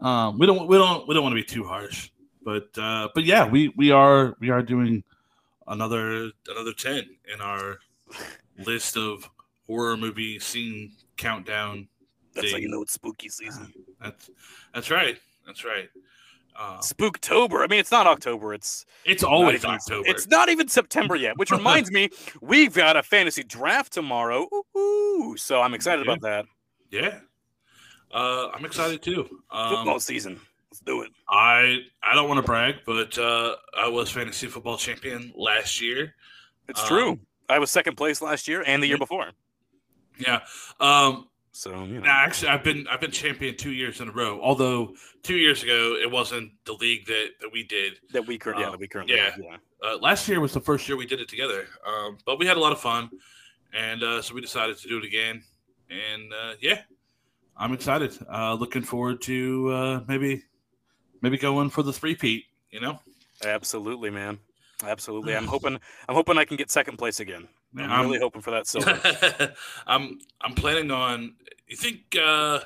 um, 0.00 0.38
we 0.38 0.46
don't 0.46 0.66
we 0.66 0.76
don't 0.76 1.06
we 1.06 1.14
don't 1.14 1.22
want 1.22 1.32
to 1.32 1.40
be 1.40 1.44
too 1.44 1.64
harsh, 1.64 2.10
but 2.42 2.68
uh, 2.76 3.08
but 3.14 3.24
yeah, 3.24 3.48
we 3.48 3.72
we 3.76 3.92
are 3.92 4.34
we 4.40 4.50
are 4.50 4.62
doing 4.62 5.04
another 5.68 6.32
another 6.48 6.72
ten 6.72 7.04
in 7.32 7.40
our 7.40 7.78
list 8.58 8.96
of 8.96 9.28
horror 9.66 9.96
movie 9.96 10.38
scene 10.38 10.92
countdown. 11.16 11.88
That's 12.34 12.50
how 12.50 12.58
you 12.58 12.68
know 12.68 12.82
it's 12.82 12.92
spooky 12.92 13.28
season. 13.28 13.72
That's 14.02 14.30
that's 14.74 14.90
right. 14.90 15.16
That's 15.46 15.64
right. 15.64 15.88
Uh, 16.56 16.78
Spooktober. 16.78 17.64
I 17.64 17.66
mean, 17.68 17.80
it's 17.80 17.90
not 17.90 18.06
October. 18.06 18.52
It's 18.54 18.84
it's 19.04 19.22
always 19.22 19.64
even, 19.64 19.70
October. 19.70 20.08
It's 20.08 20.28
not 20.28 20.48
even 20.48 20.68
September 20.68 21.16
yet. 21.16 21.38
Which 21.38 21.50
reminds 21.52 21.90
me, 21.90 22.10
we've 22.40 22.74
got 22.74 22.96
a 22.96 23.02
fantasy 23.02 23.42
draft 23.42 23.92
tomorrow. 23.92 24.46
Ooh, 24.76 25.34
so 25.38 25.62
I'm 25.62 25.74
excited 25.74 26.04
yeah. 26.04 26.12
about 26.12 26.22
that. 26.22 26.44
Yeah, 26.90 27.18
uh, 28.12 28.50
I'm 28.54 28.64
excited 28.64 29.02
too. 29.02 29.28
Um, 29.50 29.76
Football 29.76 30.00
season. 30.00 30.40
Let's 30.70 30.80
do 30.80 31.02
it. 31.02 31.10
I 31.28 31.78
I 32.02 32.14
don't 32.14 32.28
want 32.28 32.38
to 32.38 32.46
brag, 32.46 32.76
but 32.86 33.18
uh, 33.18 33.56
I 33.76 33.88
was 33.88 34.10
fantasy 34.10 34.46
football 34.46 34.76
champion 34.76 35.32
last 35.36 35.80
year. 35.80 36.14
It's 36.68 36.80
um, 36.82 36.86
true. 36.86 37.18
I 37.48 37.58
was 37.58 37.70
second 37.70 37.96
place 37.96 38.22
last 38.22 38.48
year 38.48 38.62
and 38.66 38.82
the 38.82 38.86
year 38.86 38.98
before. 38.98 39.30
Yeah. 40.18 40.40
Um, 40.80 41.28
so 41.52 41.84
you 41.84 42.00
know. 42.00 42.06
actually, 42.06 42.48
I've 42.48 42.64
been 42.64 42.86
I've 42.88 43.00
been 43.00 43.12
champion 43.12 43.56
two 43.56 43.70
years 43.70 44.00
in 44.00 44.08
a 44.08 44.12
row. 44.12 44.40
Although 44.42 44.94
two 45.22 45.36
years 45.36 45.62
ago 45.62 45.96
it 46.00 46.10
wasn't 46.10 46.52
the 46.64 46.72
league 46.72 47.06
that, 47.06 47.28
that 47.40 47.50
we 47.52 47.62
did. 47.62 47.94
That 48.12 48.26
we 48.26 48.38
currently 48.38 48.64
um, 48.64 48.68
yeah 48.68 48.72
that 48.72 48.80
we 48.80 48.88
currently 48.88 49.16
yeah. 49.16 49.36
yeah. 49.38 49.56
Uh, 49.82 49.98
last 49.98 50.26
year 50.28 50.40
was 50.40 50.52
the 50.52 50.60
first 50.60 50.88
year 50.88 50.96
we 50.96 51.06
did 51.06 51.20
it 51.20 51.28
together. 51.28 51.66
Um, 51.86 52.18
but 52.26 52.38
we 52.38 52.46
had 52.46 52.56
a 52.56 52.60
lot 52.60 52.72
of 52.72 52.80
fun, 52.80 53.08
and 53.72 54.02
uh, 54.02 54.20
so 54.20 54.34
we 54.34 54.40
decided 54.40 54.78
to 54.78 54.88
do 54.88 54.98
it 54.98 55.04
again. 55.04 55.42
And 55.90 56.32
uh, 56.32 56.54
yeah, 56.60 56.80
I'm 57.56 57.72
excited. 57.72 58.18
Uh, 58.28 58.54
looking 58.54 58.82
forward 58.82 59.22
to 59.22 59.70
uh, 59.70 60.00
maybe 60.08 60.42
maybe 61.22 61.38
going 61.38 61.70
for 61.70 61.82
the 61.82 61.92
three 61.92 62.16
peat. 62.16 62.46
You 62.70 62.80
know. 62.80 62.98
Absolutely, 63.44 64.10
man. 64.10 64.38
Absolutely. 64.82 65.36
I'm 65.36 65.46
hoping 65.54 65.78
I'm 66.08 66.14
hoping 66.14 66.36
I 66.36 66.44
can 66.44 66.56
get 66.56 66.70
second 66.70 66.96
place 66.96 67.20
again. 67.20 67.46
I'm, 67.76 67.90
I'm 67.90 68.06
really 68.06 68.18
hoping 68.18 68.42
for 68.42 68.50
that 68.52 68.66
silver. 68.68 69.54
I'm 69.86 70.18
I'm 70.40 70.54
planning 70.54 70.90
on. 70.90 71.34
You 71.68 71.76
think? 71.76 72.16
uh 72.20 72.60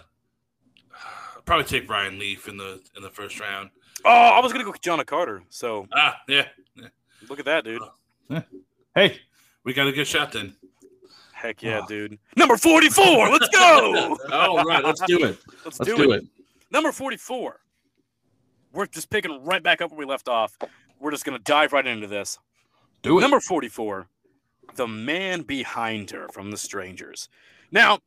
I'll 1.37 1.43
probably 1.45 1.65
take 1.65 1.89
Ryan 1.89 2.19
Leaf 2.19 2.49
in 2.49 2.57
the 2.57 2.81
in 2.97 3.03
the 3.03 3.11
first 3.11 3.41
round. 3.41 3.71
Oh, 4.05 4.11
I 4.11 4.41
was 4.41 4.53
gonna 4.53 4.65
go 4.65 4.71
with 4.71 4.81
John 4.81 5.03
Carter. 5.05 5.43
So 5.49 5.87
ah, 5.95 6.17
yeah. 6.29 6.47
yeah. 6.77 6.89
Look 7.29 7.39
at 7.39 7.45
that, 7.47 7.65
dude. 7.65 7.83
Uh, 8.31 8.41
hey, 8.95 9.19
we 9.65 9.73
got 9.73 9.87
a 9.87 9.93
good 9.93 10.07
shot 10.07 10.33
then. 10.33 10.55
Heck 11.33 11.63
yeah, 11.63 11.83
oh. 11.85 11.87
dude. 11.87 12.19
Number 12.37 12.57
44. 12.57 13.31
Let's 13.31 13.49
go. 13.49 14.17
All 14.33 14.65
right, 14.65 14.85
let's 14.85 15.01
do 15.03 15.25
it. 15.25 15.39
Let's, 15.65 15.79
let's 15.79 15.91
do, 15.91 15.97
do 15.97 16.13
it. 16.13 16.25
it. 16.25 16.29
Number 16.73 16.91
44. 16.91 17.61
We're 18.73 18.87
just 18.87 19.09
picking 19.09 19.45
right 19.45 19.63
back 19.63 19.81
up 19.81 19.91
where 19.93 19.99
we 19.99 20.05
left 20.05 20.29
off. 20.29 20.59
We're 20.99 21.13
just 21.13 21.25
gonna 21.25 21.39
dive 21.39 21.73
right 21.73 21.87
into 21.87 22.09
this. 22.09 22.39
Do 23.03 23.19
it. 23.19 23.23
Number 23.23 23.39
44 23.39 24.09
the 24.75 24.89
man 24.89 25.43
behind 25.43 26.11
her 26.11 26.29
from 26.29 26.51
The 26.51 26.57
Strangers. 26.57 27.29
Now, 27.71 27.99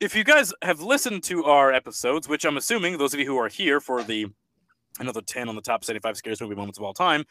if 0.00 0.14
you 0.14 0.24
guys 0.24 0.52
have 0.62 0.80
listened 0.80 1.24
to 1.24 1.44
our 1.44 1.72
episodes, 1.72 2.28
which 2.28 2.44
I'm 2.44 2.56
assuming 2.56 2.98
those 2.98 3.14
of 3.14 3.20
you 3.20 3.26
who 3.26 3.38
are 3.38 3.48
here 3.48 3.80
for 3.80 4.02
the 4.02 4.26
another 5.00 5.20
10 5.20 5.48
on 5.48 5.54
the 5.54 5.62
top 5.62 5.84
75 5.84 6.16
scariest 6.16 6.42
movie 6.42 6.54
moments 6.54 6.78
of 6.78 6.84
all 6.84 6.94
time, 6.94 7.24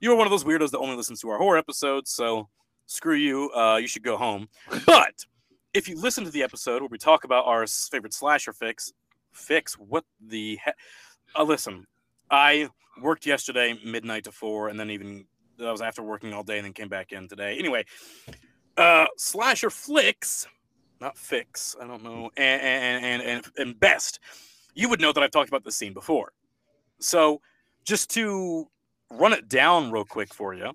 you 0.00 0.12
are 0.12 0.16
one 0.16 0.26
of 0.26 0.30
those 0.30 0.44
weirdos 0.44 0.70
that 0.70 0.78
only 0.78 0.96
listens 0.96 1.20
to 1.20 1.30
our 1.30 1.38
horror 1.38 1.58
episodes. 1.58 2.10
So 2.10 2.48
screw 2.86 3.16
you. 3.16 3.50
Uh, 3.52 3.76
you 3.76 3.86
should 3.86 4.02
go 4.02 4.16
home. 4.16 4.48
But 4.86 5.24
if 5.72 5.88
you 5.88 6.00
listen 6.00 6.24
to 6.24 6.30
the 6.30 6.42
episode 6.42 6.82
where 6.82 6.88
we 6.88 6.98
talk 6.98 7.24
about 7.24 7.46
our 7.46 7.66
favorite 7.66 8.14
slasher 8.14 8.52
fix, 8.52 8.92
fix 9.32 9.74
what 9.74 10.04
the 10.20 10.56
heck? 10.56 10.76
Uh, 11.36 11.42
listen, 11.42 11.86
I 12.30 12.68
worked 13.02 13.26
yesterday 13.26 13.78
midnight 13.84 14.24
to 14.24 14.32
four, 14.32 14.68
and 14.68 14.78
then 14.78 14.90
even 14.90 15.26
I 15.60 15.70
was 15.70 15.80
after 15.80 16.02
working 16.02 16.32
all 16.32 16.42
day, 16.42 16.58
and 16.58 16.64
then 16.64 16.72
came 16.72 16.88
back 16.88 17.12
in 17.12 17.28
today. 17.28 17.56
Anyway, 17.58 17.84
uh, 18.76 19.06
slasher 19.16 19.70
flicks, 19.70 20.46
not 21.00 21.16
fix. 21.16 21.76
I 21.80 21.86
don't 21.86 22.02
know, 22.02 22.30
and 22.36 23.04
and 23.04 23.22
and 23.22 23.44
and, 23.56 23.80
best. 23.80 24.20
You 24.74 24.88
would 24.88 25.00
know 25.00 25.12
that 25.12 25.22
I've 25.22 25.30
talked 25.30 25.48
about 25.48 25.64
this 25.64 25.76
scene 25.76 25.92
before. 25.92 26.32
So, 26.98 27.40
just 27.84 28.10
to 28.10 28.68
run 29.10 29.32
it 29.32 29.48
down 29.48 29.90
real 29.90 30.04
quick 30.04 30.34
for 30.34 30.54
you, 30.54 30.72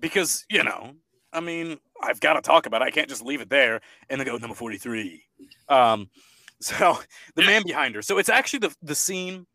because 0.00 0.44
you 0.50 0.62
know, 0.62 0.94
I 1.32 1.40
mean, 1.40 1.78
I've 2.02 2.20
got 2.20 2.34
to 2.34 2.42
talk 2.42 2.66
about 2.66 2.82
it. 2.82 2.86
I 2.86 2.90
can't 2.90 3.08
just 3.08 3.24
leave 3.24 3.40
it 3.40 3.48
there 3.48 3.80
and 4.10 4.20
then 4.20 4.26
go 4.26 4.36
number 4.36 4.54
43. 4.54 5.24
Um, 5.68 6.10
so 6.60 6.98
the 7.34 7.42
man 7.42 7.62
behind 7.64 7.94
her. 7.94 8.02
So 8.02 8.18
it's 8.18 8.28
actually 8.28 8.60
the 8.60 8.76
the 8.82 8.94
scene. 8.94 9.46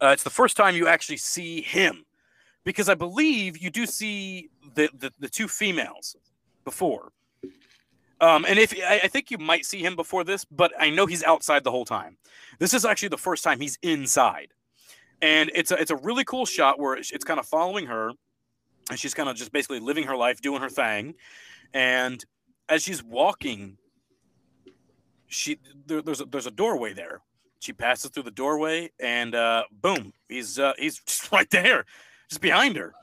Uh, 0.00 0.08
it's 0.08 0.22
the 0.22 0.30
first 0.30 0.56
time 0.56 0.74
you 0.74 0.88
actually 0.88 1.16
see 1.16 1.60
him, 1.60 2.04
because 2.64 2.88
I 2.88 2.94
believe 2.94 3.58
you 3.58 3.70
do 3.70 3.86
see 3.86 4.50
the 4.74 4.88
the, 4.98 5.12
the 5.18 5.28
two 5.28 5.48
females 5.48 6.16
before. 6.64 7.12
Um, 8.20 8.44
and 8.48 8.58
if 8.58 8.74
I, 8.82 9.00
I 9.04 9.08
think 9.08 9.30
you 9.30 9.38
might 9.38 9.66
see 9.66 9.80
him 9.80 9.96
before 9.96 10.24
this, 10.24 10.44
but 10.44 10.72
I 10.78 10.90
know 10.90 11.06
he's 11.06 11.22
outside 11.24 11.64
the 11.64 11.70
whole 11.70 11.84
time. 11.84 12.16
This 12.58 12.72
is 12.72 12.84
actually 12.84 13.08
the 13.08 13.18
first 13.18 13.44
time 13.44 13.60
he's 13.60 13.78
inside, 13.82 14.48
and 15.20 15.50
it's 15.54 15.70
a 15.70 15.76
it's 15.80 15.90
a 15.90 15.96
really 15.96 16.24
cool 16.24 16.46
shot 16.46 16.78
where 16.78 16.94
it's, 16.94 17.10
it's 17.10 17.24
kind 17.24 17.38
of 17.38 17.46
following 17.46 17.86
her, 17.86 18.12
and 18.88 18.98
she's 18.98 19.14
kind 19.14 19.28
of 19.28 19.36
just 19.36 19.52
basically 19.52 19.80
living 19.80 20.04
her 20.04 20.16
life, 20.16 20.40
doing 20.40 20.60
her 20.60 20.70
thing, 20.70 21.14
and 21.74 22.24
as 22.68 22.82
she's 22.82 23.02
walking, 23.02 23.76
she 25.26 25.58
there, 25.86 26.00
there's 26.00 26.20
a, 26.20 26.24
there's 26.24 26.46
a 26.46 26.50
doorway 26.50 26.92
there. 26.92 27.20
She 27.60 27.72
passes 27.72 28.10
through 28.10 28.24
the 28.24 28.30
doorway, 28.30 28.90
and 29.00 29.34
uh, 29.34 29.64
boom, 29.70 30.12
he's 30.28 30.58
uh, 30.58 30.72
he's 30.78 31.00
right 31.32 31.50
there, 31.50 31.84
behind 32.38 32.76
her. 32.76 32.94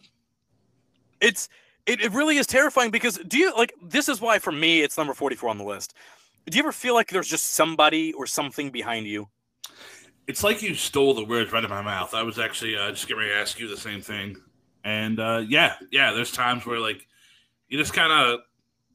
It's 1.19 1.49
it, 1.85 2.01
it 2.01 2.11
really 2.11 2.37
is 2.37 2.47
terrifying 2.47 2.91
because 2.91 3.17
do 3.27 3.37
you 3.37 3.55
like 3.55 3.73
this 3.81 4.09
is 4.09 4.21
why 4.21 4.39
for 4.39 4.51
me 4.51 4.81
it's 4.81 4.97
number 4.97 5.13
44 5.13 5.49
on 5.49 5.57
the 5.57 5.63
list. 5.63 5.93
Do 6.49 6.57
you 6.57 6.63
ever 6.63 6.71
feel 6.71 6.93
like 6.93 7.09
there's 7.09 7.29
just 7.29 7.53
somebody 7.53 8.13
or 8.13 8.25
something 8.25 8.71
behind 8.71 9.05
you? 9.05 9.27
It's 10.27 10.43
like 10.43 10.61
you 10.61 10.75
stole 10.75 11.13
the 11.13 11.25
words 11.25 11.51
right 11.51 11.59
out 11.59 11.65
of 11.65 11.69
my 11.69 11.81
mouth. 11.81 12.13
I 12.13 12.23
was 12.23 12.39
actually 12.39 12.75
uh, 12.75 12.91
just 12.91 13.07
getting 13.07 13.19
ready 13.19 13.33
to 13.33 13.37
ask 13.37 13.59
you 13.59 13.67
the 13.67 13.77
same 13.77 14.01
thing. 14.01 14.37
And 14.83 15.19
uh, 15.19 15.43
yeah, 15.47 15.75
yeah, 15.91 16.11
there's 16.11 16.31
times 16.31 16.65
where 16.65 16.79
like 16.79 17.07
you 17.67 17.77
just 17.77 17.93
kind 17.93 18.11
of 18.11 18.41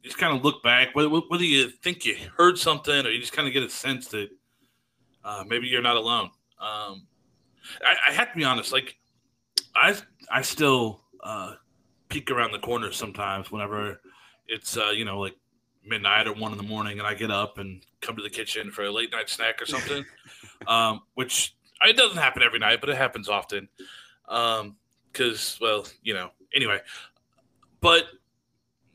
just 0.02 0.18
kind 0.18 0.36
of 0.36 0.44
look 0.44 0.62
back, 0.62 0.94
whether, 0.94 1.08
whether 1.08 1.44
you 1.44 1.68
think 1.68 2.04
you 2.04 2.16
heard 2.36 2.58
something 2.58 3.06
or 3.06 3.10
you 3.10 3.20
just 3.20 3.32
kind 3.32 3.46
of 3.46 3.54
get 3.54 3.62
a 3.62 3.68
sense 3.68 4.06
that 4.08 4.28
uh, 5.24 5.44
maybe 5.46 5.66
you're 5.66 5.82
not 5.82 5.96
alone. 5.96 6.30
Um, 6.60 7.06
I, 7.82 7.96
I 8.08 8.12
have 8.12 8.32
to 8.32 8.38
be 8.38 8.44
honest, 8.44 8.72
like 8.72 8.96
I 9.74 9.96
I 10.30 10.42
still 10.42 11.00
uh, 11.22 11.54
peek 12.08 12.30
around 12.30 12.52
the 12.52 12.58
corners 12.58 12.96
sometimes 12.96 13.50
whenever 13.50 14.00
it's 14.48 14.76
uh, 14.76 14.90
you 14.90 15.04
know 15.04 15.18
like 15.18 15.36
midnight 15.84 16.26
or 16.26 16.34
one 16.34 16.52
in 16.52 16.58
the 16.58 16.64
morning, 16.64 16.98
and 16.98 17.06
I 17.06 17.14
get 17.14 17.30
up 17.30 17.58
and 17.58 17.84
come 18.00 18.16
to 18.16 18.22
the 18.22 18.30
kitchen 18.30 18.70
for 18.70 18.84
a 18.84 18.90
late 18.90 19.12
night 19.12 19.28
snack 19.28 19.60
or 19.62 19.66
something. 19.66 20.04
um, 20.66 21.02
which 21.14 21.54
it 21.82 21.96
doesn't 21.96 22.18
happen 22.18 22.42
every 22.42 22.58
night, 22.58 22.80
but 22.80 22.90
it 22.90 22.96
happens 22.96 23.28
often. 23.28 23.68
Um, 24.28 24.76
because 25.12 25.58
well, 25.60 25.86
you 26.02 26.14
know, 26.14 26.30
anyway. 26.54 26.80
But 27.80 28.04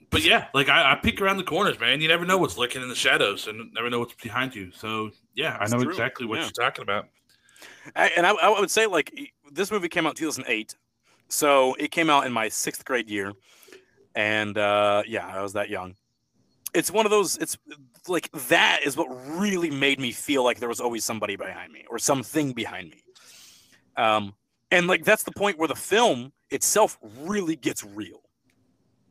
but 0.10 0.24
yeah, 0.24 0.48
like 0.54 0.70
I, 0.70 0.92
I 0.92 0.96
peek 0.96 1.22
around 1.22 1.38
the 1.38 1.44
corners, 1.44 1.80
man. 1.80 2.02
You 2.02 2.08
never 2.08 2.26
know 2.26 2.38
what's 2.38 2.58
lurking 2.58 2.82
in 2.82 2.90
the 2.90 2.96
shadows, 2.96 3.48
and 3.48 3.74
never 3.74 3.90
know 3.90 4.00
what's 4.00 4.14
behind 4.16 4.54
you. 4.54 4.72
So 4.72 5.12
yeah, 5.36 5.58
I 5.60 5.68
know 5.68 5.82
true, 5.82 5.90
exactly 5.92 6.26
what 6.26 6.40
yeah. 6.40 6.44
you're 6.44 6.52
talking 6.52 6.84
about. 6.84 7.08
I, 7.96 8.12
and 8.18 8.26
I, 8.26 8.32
I 8.32 8.60
would 8.60 8.72
say 8.72 8.86
like 8.86 9.14
this 9.52 9.72
movie 9.72 9.90
came 9.90 10.06
out 10.06 10.12
in 10.12 10.16
2008, 10.18 10.76
so 11.32 11.74
it 11.76 11.92
came 11.92 12.10
out 12.10 12.26
in 12.26 12.34
my 12.34 12.50
sixth 12.50 12.84
grade 12.84 13.10
year, 13.10 13.32
and 14.16 14.58
uh, 14.58 15.04
yeah, 15.08 15.26
I 15.26 15.42
was 15.42 15.54
that 15.54 15.70
young. 15.70 15.96
It's 16.74 16.92
one 16.92 17.06
of 17.06 17.10
those. 17.10 17.38
It's 17.38 17.58
like 18.08 18.30
that 18.50 18.82
is 18.84 18.98
what 18.98 19.08
really 19.38 19.72
made 19.72 20.00
me 20.00 20.12
feel 20.12 20.44
like 20.44 20.60
there 20.60 20.70
was 20.70 20.82
always 20.82 21.06
somebody 21.06 21.38
behind 21.38 21.72
me 21.72 21.86
or 21.90 22.00
something 22.00 22.52
behind 22.52 22.90
me. 22.90 23.04
Um, 23.96 24.34
and 24.72 24.88
like 24.88 25.06
that's 25.06 25.24
the 25.24 25.32
point 25.32 25.58
where 25.58 25.70
the 25.70 25.76
film 25.76 26.34
itself 26.50 26.98
really 27.20 27.56
gets 27.56 27.84
real. 27.84 28.22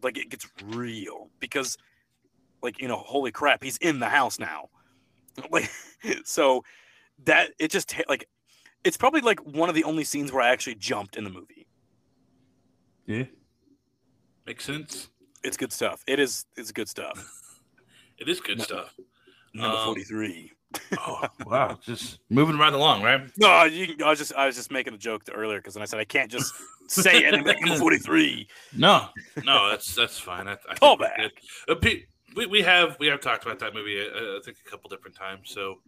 Like 0.02 0.18
it 0.18 0.28
gets 0.28 0.46
real 0.64 1.30
because, 1.38 1.78
like 2.62 2.80
you 2.80 2.88
know, 2.88 2.96
holy 2.96 3.32
crap, 3.32 3.64
he's 3.64 3.78
in 3.78 3.98
the 3.98 4.08
house 4.08 4.38
now. 4.38 4.68
Like 5.50 5.70
so, 6.24 6.64
that 7.24 7.52
it 7.58 7.70
just 7.70 7.94
like 8.08 8.28
it's 8.84 8.98
probably 8.98 9.22
like 9.22 9.40
one 9.40 9.70
of 9.70 9.74
the 9.74 9.84
only 9.84 10.04
scenes 10.04 10.32
where 10.32 10.42
I 10.42 10.50
actually 10.50 10.74
jumped 10.74 11.16
in 11.16 11.24
the 11.24 11.30
movie. 11.30 11.59
Yeah, 13.10 13.24
makes 14.46 14.64
sense. 14.64 15.08
It's 15.42 15.56
good 15.56 15.72
stuff. 15.72 16.04
It 16.06 16.20
is. 16.20 16.44
It's 16.56 16.70
good 16.72 16.88
stuff. 16.88 17.18
It 18.18 18.28
is 18.28 18.38
good 18.38 18.58
No. 18.58 18.64
stuff. 18.64 18.94
Number 19.54 19.78
Um, 19.78 19.84
forty-three. 19.86 20.52
Oh 20.98 21.24
wow, 21.46 21.78
just 21.82 22.18
moving 22.28 22.58
right 22.58 22.72
along, 22.74 23.02
right? 23.02 23.22
No, 23.38 23.64
you, 23.64 23.96
I 24.04 24.10
was 24.10 24.18
just 24.18 24.34
I 24.34 24.44
was 24.44 24.56
just 24.56 24.70
making 24.70 24.92
a 24.92 24.98
joke 24.98 25.24
to 25.24 25.32
earlier 25.32 25.58
because 25.58 25.72
then 25.72 25.82
I 25.82 25.86
said 25.86 25.98
I 26.00 26.04
can't 26.04 26.30
just 26.30 26.52
say 26.88 27.24
it 27.24 27.32
and 27.32 27.42
be 27.46 27.54
number 27.60 27.76
forty-three. 27.84 28.46
No, 28.76 29.06
no, 29.42 29.70
that's 29.70 29.94
that's 29.94 30.18
fine. 30.18 30.48
I, 30.48 30.58
I 30.68 30.74
Call 30.74 30.98
back. 30.98 31.16
did. 31.18 31.32
Uh, 31.66 31.76
we, 32.36 32.44
we 32.46 32.60
have 32.62 32.96
we 33.00 33.06
have 33.06 33.20
talked 33.22 33.44
about 33.46 33.58
that 33.60 33.72
movie. 33.74 33.98
uh, 34.00 34.36
I 34.36 34.40
think 34.44 34.58
a 34.66 34.70
couple 34.70 34.90
different 34.90 35.16
times. 35.16 35.50
So, 35.50 35.80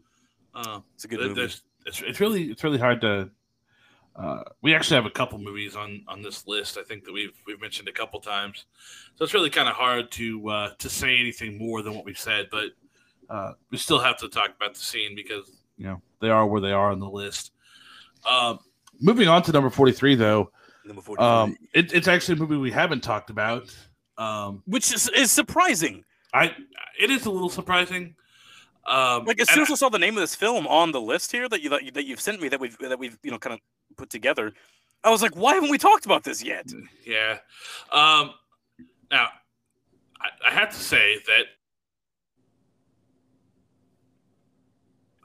uh, 0.55 0.81
It's 0.95 1.05
a 1.05 1.09
good 1.09 1.21
movie. 1.21 1.43
it's 1.43 1.63
it's 2.03 2.19
really 2.19 2.45
it's 2.51 2.65
really 2.65 2.79
hard 2.79 3.03
to. 3.03 3.31
Uh, 4.15 4.43
we 4.61 4.75
actually 4.75 4.97
have 4.97 5.07
a 5.07 5.11
couple 5.11 5.39
movies 5.39 5.75
on 5.75 6.03
on 6.07 6.21
this 6.23 6.47
list. 6.47 6.77
I 6.77 6.83
think 6.83 7.05
that 7.05 7.13
we've 7.13 7.33
we've 7.47 7.61
mentioned 7.61 7.89
a 7.89 7.93
couple 7.93 8.21
times, 8.21 8.67
so 9.15 9.25
it's 9.25 9.33
really 9.33 9.51
kind 9.51 9.69
of 9.69 9.75
hard 9.75 10.11
to 10.13 10.49
uh, 10.49 10.75
to 10.79 10.89
say 10.89 11.19
anything 11.19 11.57
more 11.57 11.83
than 11.83 11.95
what 11.95 12.05
we've 12.05 12.19
said. 12.19 12.49
But 12.51 12.71
uh, 13.31 13.53
we 13.71 13.79
still 13.79 13.99
have 13.99 14.19
to 14.19 14.29
talk 14.29 14.51
about 14.55 14.75
the 14.75 14.81
scene 14.81 15.17
because 15.17 15.51
you 15.79 15.87
know 15.87 16.03
they 16.21 16.29
are 16.29 16.47
where 16.47 16.61
they 16.61 16.73
are 16.73 16.91
on 16.91 17.01
the 17.01 17.09
list. 17.09 17.53
Uh, 18.29 18.57
moving 19.01 19.29
on 19.29 19.43
to 19.45 19.53
number 19.53 19.71
forty 19.71 19.93
three, 19.93 20.15
though, 20.15 20.51
Number 20.85 21.01
forty-three, 21.01 21.27
um, 21.27 21.57
it, 21.73 21.93
it's 21.95 22.09
actually 22.09 22.37
a 22.37 22.41
movie 22.41 22.57
we 22.57 22.71
haven't 22.71 23.03
talked 23.03 23.31
about. 23.31 23.75
Um, 24.19 24.63
which 24.67 24.93
is, 24.93 25.09
is 25.09 25.31
surprising. 25.31 26.05
I 26.35 26.55
it 27.01 27.11
is 27.11 27.27
a 27.27 27.31
little 27.31 27.49
surprising. 27.49 28.15
Um, 28.87 29.25
Like 29.25 29.41
as 29.41 29.49
soon 29.49 29.63
as 29.63 29.71
I 29.71 29.75
saw 29.75 29.89
the 29.89 29.99
name 29.99 30.15
of 30.15 30.21
this 30.21 30.35
film 30.35 30.67
on 30.67 30.91
the 30.91 31.01
list 31.01 31.31
here 31.31 31.49
that 31.49 31.63
you 31.63 31.71
that, 31.71 31.85
you, 31.85 31.91
that 31.93 32.05
you've 32.05 32.21
sent 32.21 32.41
me 32.41 32.49
that 32.49 32.61
we've 32.61 32.77
that 32.79 32.99
we've 32.99 33.19
you 33.23 33.31
know 33.31 33.39
kind 33.39 33.55
of 33.55 33.61
put 33.97 34.11
together, 34.11 34.53
I 35.05 35.11
was 35.11 35.23
like, 35.23 35.37
why 35.37 35.55
haven't 35.55 35.71
we 35.71 35.79
talked 35.79 36.07
about 36.07 36.25
this 36.25 36.43
yet? 36.45 36.67
Yeah. 37.05 37.39
Um, 37.91 38.33
now, 39.11 39.29
I, 40.21 40.49
I 40.49 40.51
have 40.51 40.71
to 40.71 40.77
say 40.77 41.19
that 41.27 41.47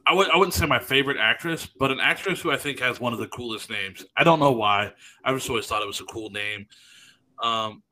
I 0.07 0.13
would 0.13 0.29
I 0.29 0.37
wouldn't 0.37 0.53
say 0.53 0.65
my 0.65 0.79
favorite 0.79 1.17
actress, 1.17 1.65
but 1.65 1.91
an 1.91 1.99
actress 1.99 2.39
who 2.39 2.49
I 2.49 2.57
think 2.57 2.79
has 2.79 2.99
one 2.99 3.11
of 3.11 3.19
the 3.19 3.27
coolest 3.27 3.69
names. 3.69 4.05
I 4.15 4.23
don't 4.23 4.39
know 4.39 4.53
why. 4.53 4.93
I 5.25 5.33
just 5.33 5.49
always 5.49 5.67
thought 5.67 5.81
it 5.81 5.87
was 5.87 5.99
a 5.99 6.05
cool 6.05 6.29
name. 6.29 6.65
Um, 7.43 7.83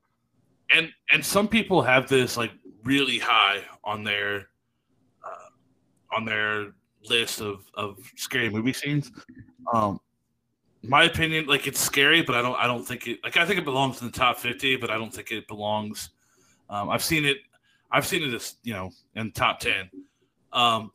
and 0.74 0.90
and 1.12 1.24
some 1.24 1.48
people 1.48 1.82
have 1.82 2.08
this 2.08 2.38
like 2.38 2.52
really 2.84 3.20
high 3.20 3.64
on 3.84 4.04
their 4.04 4.48
uh, 5.26 6.16
on 6.16 6.24
their 6.24 6.74
list 7.10 7.42
of 7.42 7.66
of 7.74 7.98
scary 8.16 8.50
movie 8.50 8.74
scenes. 8.74 9.12
Um, 9.74 10.00
my 10.88 11.04
opinion, 11.04 11.46
like 11.48 11.68
it's 11.68 11.80
scary, 11.80 12.22
but 12.22 12.36
I 12.36 12.42
don't 12.42 12.56
I 12.56 12.68
don't 12.68 12.84
think 12.84 13.08
it 13.08 13.24
like 13.24 13.38
I 13.38 13.46
think 13.46 13.60
it 13.60 13.66
belongs 13.66 14.02
in 14.02 14.08
the 14.08 14.14
top 14.14 14.38
fifty, 14.38 14.76
but 14.76 14.90
I 14.90 14.98
don't 14.98 15.14
think 15.14 15.32
it 15.32 15.48
belongs. 15.48 16.10
Um, 16.70 16.90
I've 16.90 17.04
seen 17.04 17.26
it, 17.26 17.38
I've 17.92 18.06
seen 18.06 18.24
it 18.24 18.34
as 18.34 18.56
you 18.64 18.74
know 18.74 18.92
in 19.16 19.32
top 19.32 19.60
ten. 19.60 19.90
Um, 20.54 20.92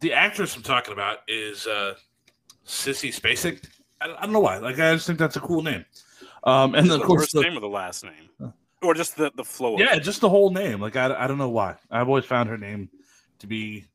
the 0.00 0.12
actress 0.12 0.56
I'm 0.56 0.62
talking 0.62 0.92
about 0.92 1.18
is 1.28 1.66
uh, 1.66 1.94
Sissy 2.66 3.14
Spacek. 3.14 3.64
I, 4.00 4.14
I 4.18 4.22
don't 4.22 4.32
know 4.32 4.40
why. 4.40 4.58
Like 4.58 4.78
I 4.78 4.94
just 4.94 5.06
think 5.06 5.18
that's 5.18 5.36
a 5.36 5.40
cool 5.40 5.62
name. 5.62 5.84
Um, 6.44 6.74
and 6.74 6.88
then 6.88 6.98
the 6.98 7.02
of 7.02 7.06
course 7.06 7.22
first 7.22 7.34
the, 7.34 7.42
name 7.42 7.56
or 7.56 7.60
the 7.60 7.68
last 7.68 8.04
name, 8.04 8.52
or 8.82 8.94
just 8.94 9.16
the 9.16 9.32
the 9.36 9.44
flow. 9.44 9.74
Of 9.74 9.80
yeah, 9.80 9.98
just 9.98 10.20
the 10.20 10.28
whole 10.28 10.50
name. 10.50 10.80
Like 10.80 10.96
I, 10.96 11.14
I 11.24 11.26
don't 11.26 11.38
know 11.38 11.48
why. 11.48 11.76
I've 11.90 12.08
always 12.08 12.24
found 12.24 12.48
her 12.48 12.58
name 12.58 12.88
to 13.38 13.46
be 13.46 13.86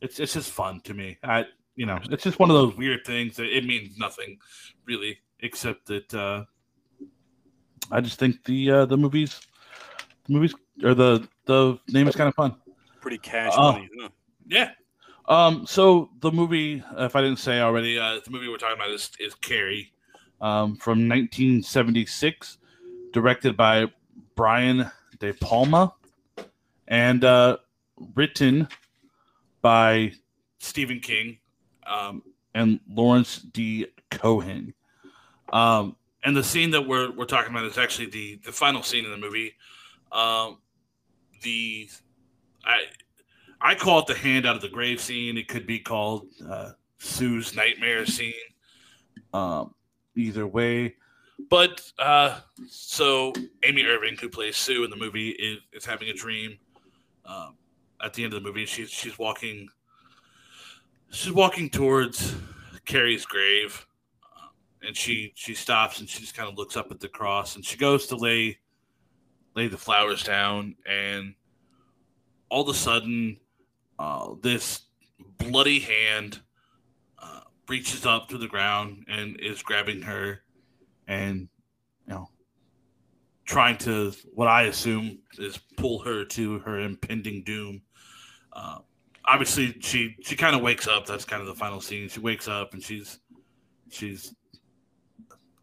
it's 0.00 0.20
it's 0.20 0.34
just 0.34 0.50
fun 0.50 0.80
to 0.80 0.94
me. 0.94 1.18
I 1.22 1.46
you 1.76 1.86
know, 1.86 1.98
it's 2.10 2.22
just 2.24 2.38
one 2.38 2.50
of 2.50 2.54
those 2.56 2.76
weird 2.76 3.04
things 3.04 3.36
that 3.36 3.46
it 3.56 3.64
means 3.64 3.98
nothing 3.98 4.38
really 4.86 5.18
except 5.40 5.86
that 5.86 6.14
uh 6.14 6.44
I 7.90 8.00
just 8.00 8.18
think 8.18 8.42
the 8.44 8.70
uh 8.70 8.86
the 8.86 8.96
movies 8.96 9.40
the 10.26 10.32
movies 10.32 10.54
or 10.82 10.94
the 10.94 11.26
the 11.46 11.78
name 11.88 12.08
is 12.08 12.16
kind 12.16 12.28
of 12.28 12.34
fun. 12.34 12.54
pretty 13.00 13.18
cash 13.18 13.52
Oh. 13.56 13.72
money. 13.72 13.88
huh? 14.00 14.08
Yeah. 14.46 14.70
Um 15.28 15.66
so 15.66 16.10
the 16.20 16.30
movie 16.32 16.82
if 16.96 17.16
I 17.16 17.20
didn't 17.20 17.38
say 17.38 17.60
already, 17.60 17.98
uh 17.98 18.20
the 18.24 18.30
movie 18.30 18.48
we're 18.48 18.56
talking 18.56 18.76
about 18.76 18.90
is 18.90 19.10
is 19.18 19.34
Carrie 19.34 19.92
um 20.40 20.76
from 20.76 21.08
1976 21.08 22.58
directed 23.12 23.56
by 23.56 23.86
Brian 24.34 24.90
De 25.20 25.32
Palma 25.34 25.92
and 26.88 27.24
uh, 27.24 27.56
written 28.14 28.68
by 29.62 30.12
Stephen 30.58 30.98
King 31.00 31.38
um, 31.86 32.22
and 32.54 32.80
Lawrence 32.88 33.38
D. 33.38 33.86
Cohen. 34.10 34.74
Um, 35.52 35.96
and 36.24 36.36
the 36.36 36.44
scene 36.44 36.70
that 36.70 36.86
we're, 36.86 37.12
we're 37.12 37.26
talking 37.26 37.52
about 37.52 37.64
is 37.64 37.78
actually 37.78 38.06
the, 38.06 38.40
the 38.44 38.52
final 38.52 38.82
scene 38.82 39.04
in 39.04 39.10
the 39.10 39.16
movie. 39.16 39.54
Um, 40.12 40.58
the 41.42 41.88
I 42.64 42.84
I 43.60 43.74
call 43.74 44.00
it 44.00 44.06
the 44.06 44.14
hand 44.14 44.46
out 44.46 44.56
of 44.56 44.62
the 44.62 44.68
grave 44.68 45.00
scene. 45.00 45.36
It 45.36 45.48
could 45.48 45.66
be 45.66 45.78
called 45.78 46.26
uh, 46.48 46.72
Sue's 46.98 47.54
nightmare 47.54 48.06
scene. 48.06 48.32
Um, 49.32 49.74
either 50.16 50.46
way, 50.46 50.94
but 51.50 51.82
uh, 51.98 52.40
so 52.68 53.32
Amy 53.64 53.84
Irving, 53.84 54.16
who 54.16 54.28
plays 54.28 54.56
Sue 54.56 54.84
in 54.84 54.90
the 54.90 54.96
movie, 54.96 55.30
is, 55.30 55.58
is 55.72 55.84
having 55.84 56.08
a 56.08 56.14
dream. 56.14 56.58
Um, 57.26 57.56
at 58.02 58.12
the 58.14 58.24
end 58.24 58.32
of 58.32 58.42
the 58.42 58.46
movie, 58.46 58.66
she's 58.66 58.90
she's 58.90 59.18
walking. 59.18 59.68
She's 61.14 61.32
walking 61.32 61.70
towards 61.70 62.34
Carrie's 62.86 63.24
grave, 63.24 63.86
and 64.82 64.96
she 64.96 65.32
she 65.36 65.54
stops 65.54 66.00
and 66.00 66.08
she 66.08 66.20
just 66.20 66.34
kind 66.34 66.48
of 66.48 66.58
looks 66.58 66.76
up 66.76 66.90
at 66.90 66.98
the 66.98 67.06
cross, 67.06 67.54
and 67.54 67.64
she 67.64 67.76
goes 67.76 68.08
to 68.08 68.16
lay 68.16 68.58
lay 69.54 69.68
the 69.68 69.78
flowers 69.78 70.24
down, 70.24 70.74
and 70.84 71.34
all 72.48 72.62
of 72.62 72.68
a 72.68 72.74
sudden, 72.74 73.38
uh, 74.00 74.34
this 74.42 74.82
bloody 75.38 75.78
hand 75.78 76.40
uh, 77.22 77.42
reaches 77.68 78.04
up 78.04 78.28
to 78.30 78.36
the 78.36 78.48
ground 78.48 79.04
and 79.06 79.38
is 79.38 79.62
grabbing 79.62 80.02
her 80.02 80.40
and 81.06 81.48
you 82.08 82.14
know 82.14 82.28
trying 83.44 83.78
to 83.78 84.12
what 84.34 84.48
I 84.48 84.62
assume 84.62 85.20
is 85.38 85.58
pull 85.76 86.00
her 86.00 86.24
to 86.24 86.58
her 86.58 86.80
impending 86.80 87.44
doom. 87.44 87.82
Uh, 88.52 88.78
obviously, 89.26 89.76
she 89.80 90.16
she 90.22 90.36
kind 90.36 90.54
of 90.54 90.62
wakes 90.62 90.86
up. 90.88 91.06
That's 91.06 91.24
kind 91.24 91.40
of 91.40 91.48
the 91.48 91.54
final 91.54 91.80
scene. 91.80 92.08
She 92.08 92.20
wakes 92.20 92.48
up 92.48 92.74
and 92.74 92.82
she's 92.82 93.18
she's 93.90 94.34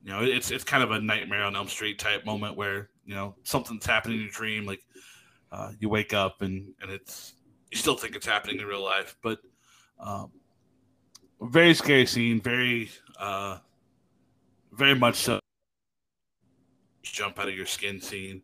you 0.03 0.12
know 0.12 0.24
it's 0.24 0.51
it's 0.51 0.63
kind 0.63 0.84
of 0.84 0.91
a 0.91 1.00
nightmare 1.00 1.44
on 1.44 1.56
Elm 1.56 1.68
Street 1.68 2.00
type 2.00 2.25
moment 2.25 2.56
where 2.56 2.89
you 3.06 3.15
know 3.15 3.36
something's 3.44 3.86
happening 3.86 4.18
in 4.18 4.24
your 4.24 4.32
dream, 4.32 4.65
like 4.65 4.84
uh, 5.51 5.72
you 5.80 5.89
wake 5.89 6.13
up 6.13 6.41
and 6.41 6.74
and 6.82 6.91
it's 6.91 7.34
you 7.72 7.77
still 7.77 7.96
think 7.96 8.15
it's 8.15 8.25
happening 8.25 8.60
in 8.60 8.65
real 8.65 8.84
life, 8.84 9.15
but 9.22 9.39
um, 10.00 10.32
very 11.41 11.74
scary 11.74 12.06
scene, 12.06 12.41
very 12.41 12.89
uh, 13.20 13.58
very 14.74 14.96
much 14.96 15.15
so 15.15 15.39
jump 17.03 17.39
out 17.39 17.48
of 17.48 17.56
your 17.56 17.65
skin 17.65 18.00
scene. 18.00 18.41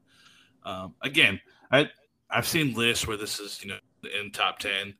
Um, 0.64 0.96
again, 1.02 1.40
I 1.72 1.90
I've 2.30 2.48
seen 2.48 2.74
lists 2.74 3.08
where 3.08 3.18
this 3.18 3.40
is 3.40 3.62
you 3.64 3.70
know 3.70 3.78
in 4.20 4.32
top 4.32 4.60
ten. 4.60 4.94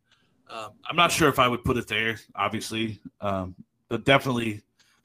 Um, 0.50 0.72
I'm 0.90 0.96
not 0.96 1.12
sure 1.12 1.28
if 1.28 1.40
I 1.40 1.48
would 1.48 1.64
put 1.64 1.78
it 1.78 1.88
there, 1.88 2.20
obviously, 2.36 3.00
um, 3.20 3.56
but 3.90 4.06
definitely, 4.06 4.62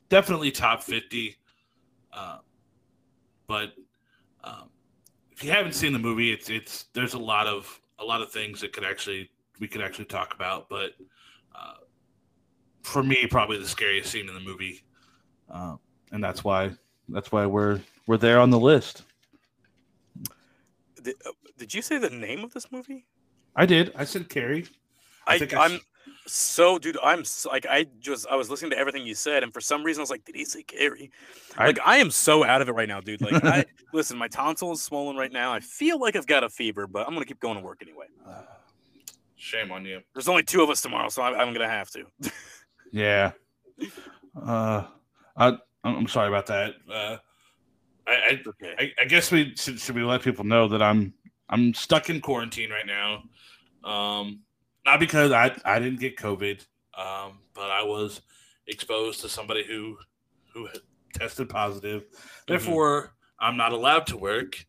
definitely 0.09 0.51
top 0.51 0.83
fifty. 0.83 1.37
Uh, 2.13 2.39
but 3.47 3.73
um, 4.45 4.71
if 5.33 5.43
you 5.43 5.51
haven't 5.51 5.73
seen 5.73 5.93
the 5.93 5.99
movie, 5.99 6.33
it's 6.33 6.49
it's 6.49 6.85
there's 6.93 7.15
a 7.15 7.19
lot 7.19 7.47
of 7.47 7.81
a 7.99 8.05
lot 8.05 8.21
of 8.23 8.31
things 8.31 8.61
that 8.61 8.73
could 8.73 8.85
actually 8.85 9.31
we 9.59 9.67
could 9.69 9.81
actually 9.81 10.05
talk 10.05 10.35
about, 10.35 10.69
but 10.69 10.93
uh, 11.55 11.75
for 12.83 13.03
me, 13.03 13.27
probably 13.27 13.59
the 13.59 13.67
scariest 13.67 14.11
scene 14.11 14.29
in 14.29 14.35
the 14.35 14.41
movie. 14.41 14.85
Uh, 15.51 15.77
and 16.13 16.23
that's 16.23 16.45
why 16.45 16.71
that's 17.09 17.33
why 17.33 17.47
we're 17.47 17.81
we're 18.07 18.17
there 18.17 18.39
on 18.39 18.51
the 18.51 18.59
list. 18.59 19.03
Did, 21.03 21.15
uh, 21.27 21.33
did 21.59 21.75
you 21.75 21.83
say 21.83 21.99
the 21.99 22.11
name 22.11 22.45
of 22.45 22.53
this 22.53 22.71
movie? 22.71 23.07
I 23.57 23.67
did. 23.67 23.93
I 23.97 24.05
said 24.05 24.29
Carrie. 24.29 24.67
I, 25.27 25.49
I 25.57 25.67
am 25.67 25.81
so, 26.27 26.79
dude. 26.79 26.99
I'm 27.03 27.25
so, 27.25 27.51
like, 27.51 27.67
I 27.67 27.87
just 28.01 28.27
I 28.29 28.37
was 28.37 28.51
listening 28.51 28.71
to 28.73 28.79
everything 28.79 29.07
you 29.07 29.15
said, 29.15 29.43
and 29.43 29.53
for 29.53 29.61
some 29.61 29.83
reason 29.83 30.01
I 30.01 30.03
was 30.03 30.11
like, 30.11 30.25
did 30.25 30.37
he 30.37 30.45
say 30.45 30.63
Carrie? 30.63 31.11
Like, 31.59 31.79
I, 31.81 31.95
I 31.95 31.97
am 31.99 32.11
so 32.11 32.45
out 32.45 32.63
of 32.63 32.69
it 32.69 32.73
right 32.73 32.89
now, 32.89 33.01
dude. 33.01 33.21
Like, 33.21 33.45
I 33.45 33.65
listen, 33.93 34.17
my 34.19 34.29
tonsil 34.29 34.73
is 34.73 34.83
swollen 34.83 35.17
right 35.17 35.33
now. 35.33 35.53
I 35.53 35.61
feel 35.61 36.01
like 36.01 36.17
I've 36.17 36.27
got 36.27 36.45
a 36.45 36.49
fever, 36.49 36.87
but 36.87 37.07
I'm 37.07 37.15
gonna 37.15 37.27
keep 37.27 37.41
going 37.41 37.57
to 37.57 37.63
work 37.63 37.83
anyway. 37.83 38.07
Shame 39.37 39.73
on 39.73 39.85
you. 39.85 40.01
There's 40.15 40.29
only 40.29 40.45
two 40.45 40.63
of 40.63 40.71
us 40.71 40.81
tomorrow, 40.81 41.09
so 41.09 41.23
I, 41.23 41.41
I'm 41.41 41.53
gonna 41.53 41.69
have 41.69 41.91
to. 41.91 42.05
yeah. 42.93 43.33
Uh, 44.41 44.85
I 45.37 45.59
I'm 45.83 46.07
sorry 46.07 46.29
about 46.29 46.47
that. 46.47 46.75
Uh, 46.89 47.17
I 48.07 48.13
I, 48.13 48.43
okay. 48.47 48.75
I, 48.79 49.03
I, 49.03 49.05
guess 49.07 49.33
we 49.33 49.55
should, 49.57 49.81
should 49.81 49.97
we 49.97 50.05
let 50.05 50.23
people 50.23 50.45
know 50.45 50.69
that 50.69 50.81
I'm 50.81 51.13
I'm 51.49 51.75
stuck 51.75 52.09
in 52.09 52.21
quarantine 52.21 52.71
right 52.71 52.87
now. 52.87 53.25
Um, 53.85 54.43
not 54.85 55.01
because 55.01 55.33
I 55.33 55.55
I 55.65 55.79
didn't 55.79 56.01
get 56.01 56.17
COVID, 56.17 56.65
um, 56.97 57.39
but 57.55 57.71
I 57.71 57.83
was 57.83 58.23
exposed 58.67 59.21
to 59.23 59.29
somebody 59.29 59.65
who 59.65 59.97
who 60.53 60.69
tested 61.15 61.49
positive. 61.49 62.03
Mm-hmm. 62.03 62.29
Therefore, 62.49 63.03
mm-hmm. 63.03 63.45
I'm 63.45 63.57
not 63.57 63.73
allowed 63.73 64.07
to 64.09 64.17
work. 64.17 64.65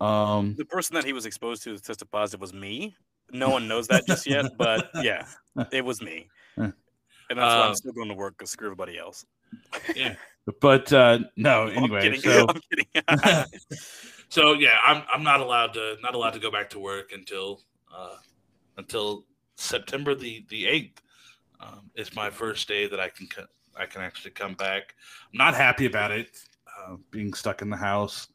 Um, 0.00 0.54
the 0.56 0.64
person 0.64 0.94
that 0.94 1.04
he 1.04 1.12
was 1.12 1.26
exposed 1.26 1.62
to 1.64 1.78
tested 1.78 2.10
positive 2.10 2.40
was 2.40 2.52
me. 2.52 2.94
No 3.30 3.50
one 3.50 3.68
knows 3.68 3.88
that 3.88 4.06
just 4.06 4.26
yet, 4.26 4.46
but 4.58 4.90
yeah, 5.02 5.26
it 5.72 5.84
was 5.84 6.02
me, 6.02 6.28
and 6.56 6.72
that's 7.28 7.38
why 7.38 7.60
I'm 7.60 7.68
um, 7.70 7.74
still 7.74 7.92
going 7.92 8.08
to 8.08 8.14
work 8.14 8.36
because 8.36 8.50
screw 8.50 8.66
everybody 8.66 8.98
else. 8.98 9.24
yeah. 9.94 10.14
But 10.60 10.92
uh, 10.92 11.20
no, 11.36 11.68
anyway. 11.68 12.18
So, 12.18 12.46
so 14.28 14.52
yeah, 14.52 14.76
I'm 14.84 15.02
I'm 15.10 15.22
not 15.22 15.40
allowed 15.40 15.72
to 15.72 15.96
not 16.02 16.14
allowed 16.14 16.34
to 16.34 16.38
go 16.38 16.50
back 16.50 16.68
to 16.70 16.78
work 16.78 17.12
until 17.12 17.62
uh, 17.90 18.16
until 18.76 19.24
September 19.56 20.14
the 20.14 20.44
the 20.48 20.66
eighth. 20.66 21.00
Um, 21.60 21.90
is 21.94 22.14
my 22.14 22.28
first 22.28 22.68
day 22.68 22.88
that 22.88 23.00
I 23.00 23.08
can 23.08 23.28
I 23.78 23.86
can 23.86 24.02
actually 24.02 24.32
come 24.32 24.54
back. 24.54 24.94
I'm 25.32 25.38
not 25.38 25.54
happy 25.54 25.86
about 25.86 26.10
it, 26.10 26.36
uh, 26.66 26.96
being 27.10 27.32
stuck 27.32 27.62
in 27.62 27.70
the 27.70 27.76
house. 27.76 28.28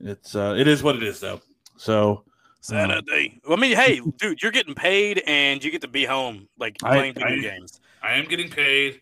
It's 0.00 0.34
uh, 0.34 0.56
it 0.58 0.68
is 0.68 0.82
what 0.82 0.96
it 0.96 1.02
is 1.02 1.20
though. 1.20 1.40
So 1.76 2.24
Saturday. 2.60 3.40
Um, 3.46 3.52
I 3.52 3.56
mean, 3.56 3.76
hey, 3.76 4.00
dude, 4.18 4.42
you're 4.42 4.52
getting 4.52 4.74
paid 4.74 5.22
and 5.26 5.62
you 5.62 5.70
get 5.70 5.80
to 5.82 5.88
be 5.88 6.04
home, 6.04 6.48
like 6.58 6.78
playing 6.78 7.14
I, 7.16 7.20
video 7.20 7.50
I, 7.50 7.54
games. 7.54 7.80
I 8.02 8.12
am 8.14 8.26
getting 8.26 8.50
paid. 8.50 8.94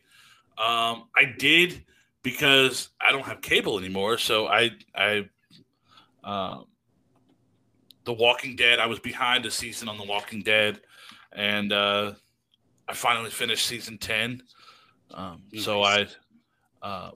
Um, 0.59 1.05
I 1.17 1.35
did 1.39 1.83
because 2.23 2.91
I 3.01 3.11
don't 3.11 3.25
have 3.25 3.41
cable 3.41 3.79
anymore. 3.79 4.19
So 4.19 4.47
I, 4.47 4.71
I, 4.95 5.29
um, 6.23 6.67
The 8.05 8.13
Walking 8.13 8.55
Dead. 8.55 8.79
I 8.79 8.87
was 8.87 8.99
behind 8.99 9.47
a 9.47 9.51
season 9.51 9.89
on 9.89 9.97
The 9.97 10.05
Walking 10.05 10.43
Dead, 10.43 10.81
and 11.35 11.73
uh, 11.73 12.13
I 12.89 12.95
finally 12.95 13.31
finished 13.31 13.67
season 13.67 13.99
ten. 13.99 14.43
Um, 15.13 15.43
nice. 15.53 15.65
So 15.65 15.83
I, 15.83 16.07
uh, 16.83 17.11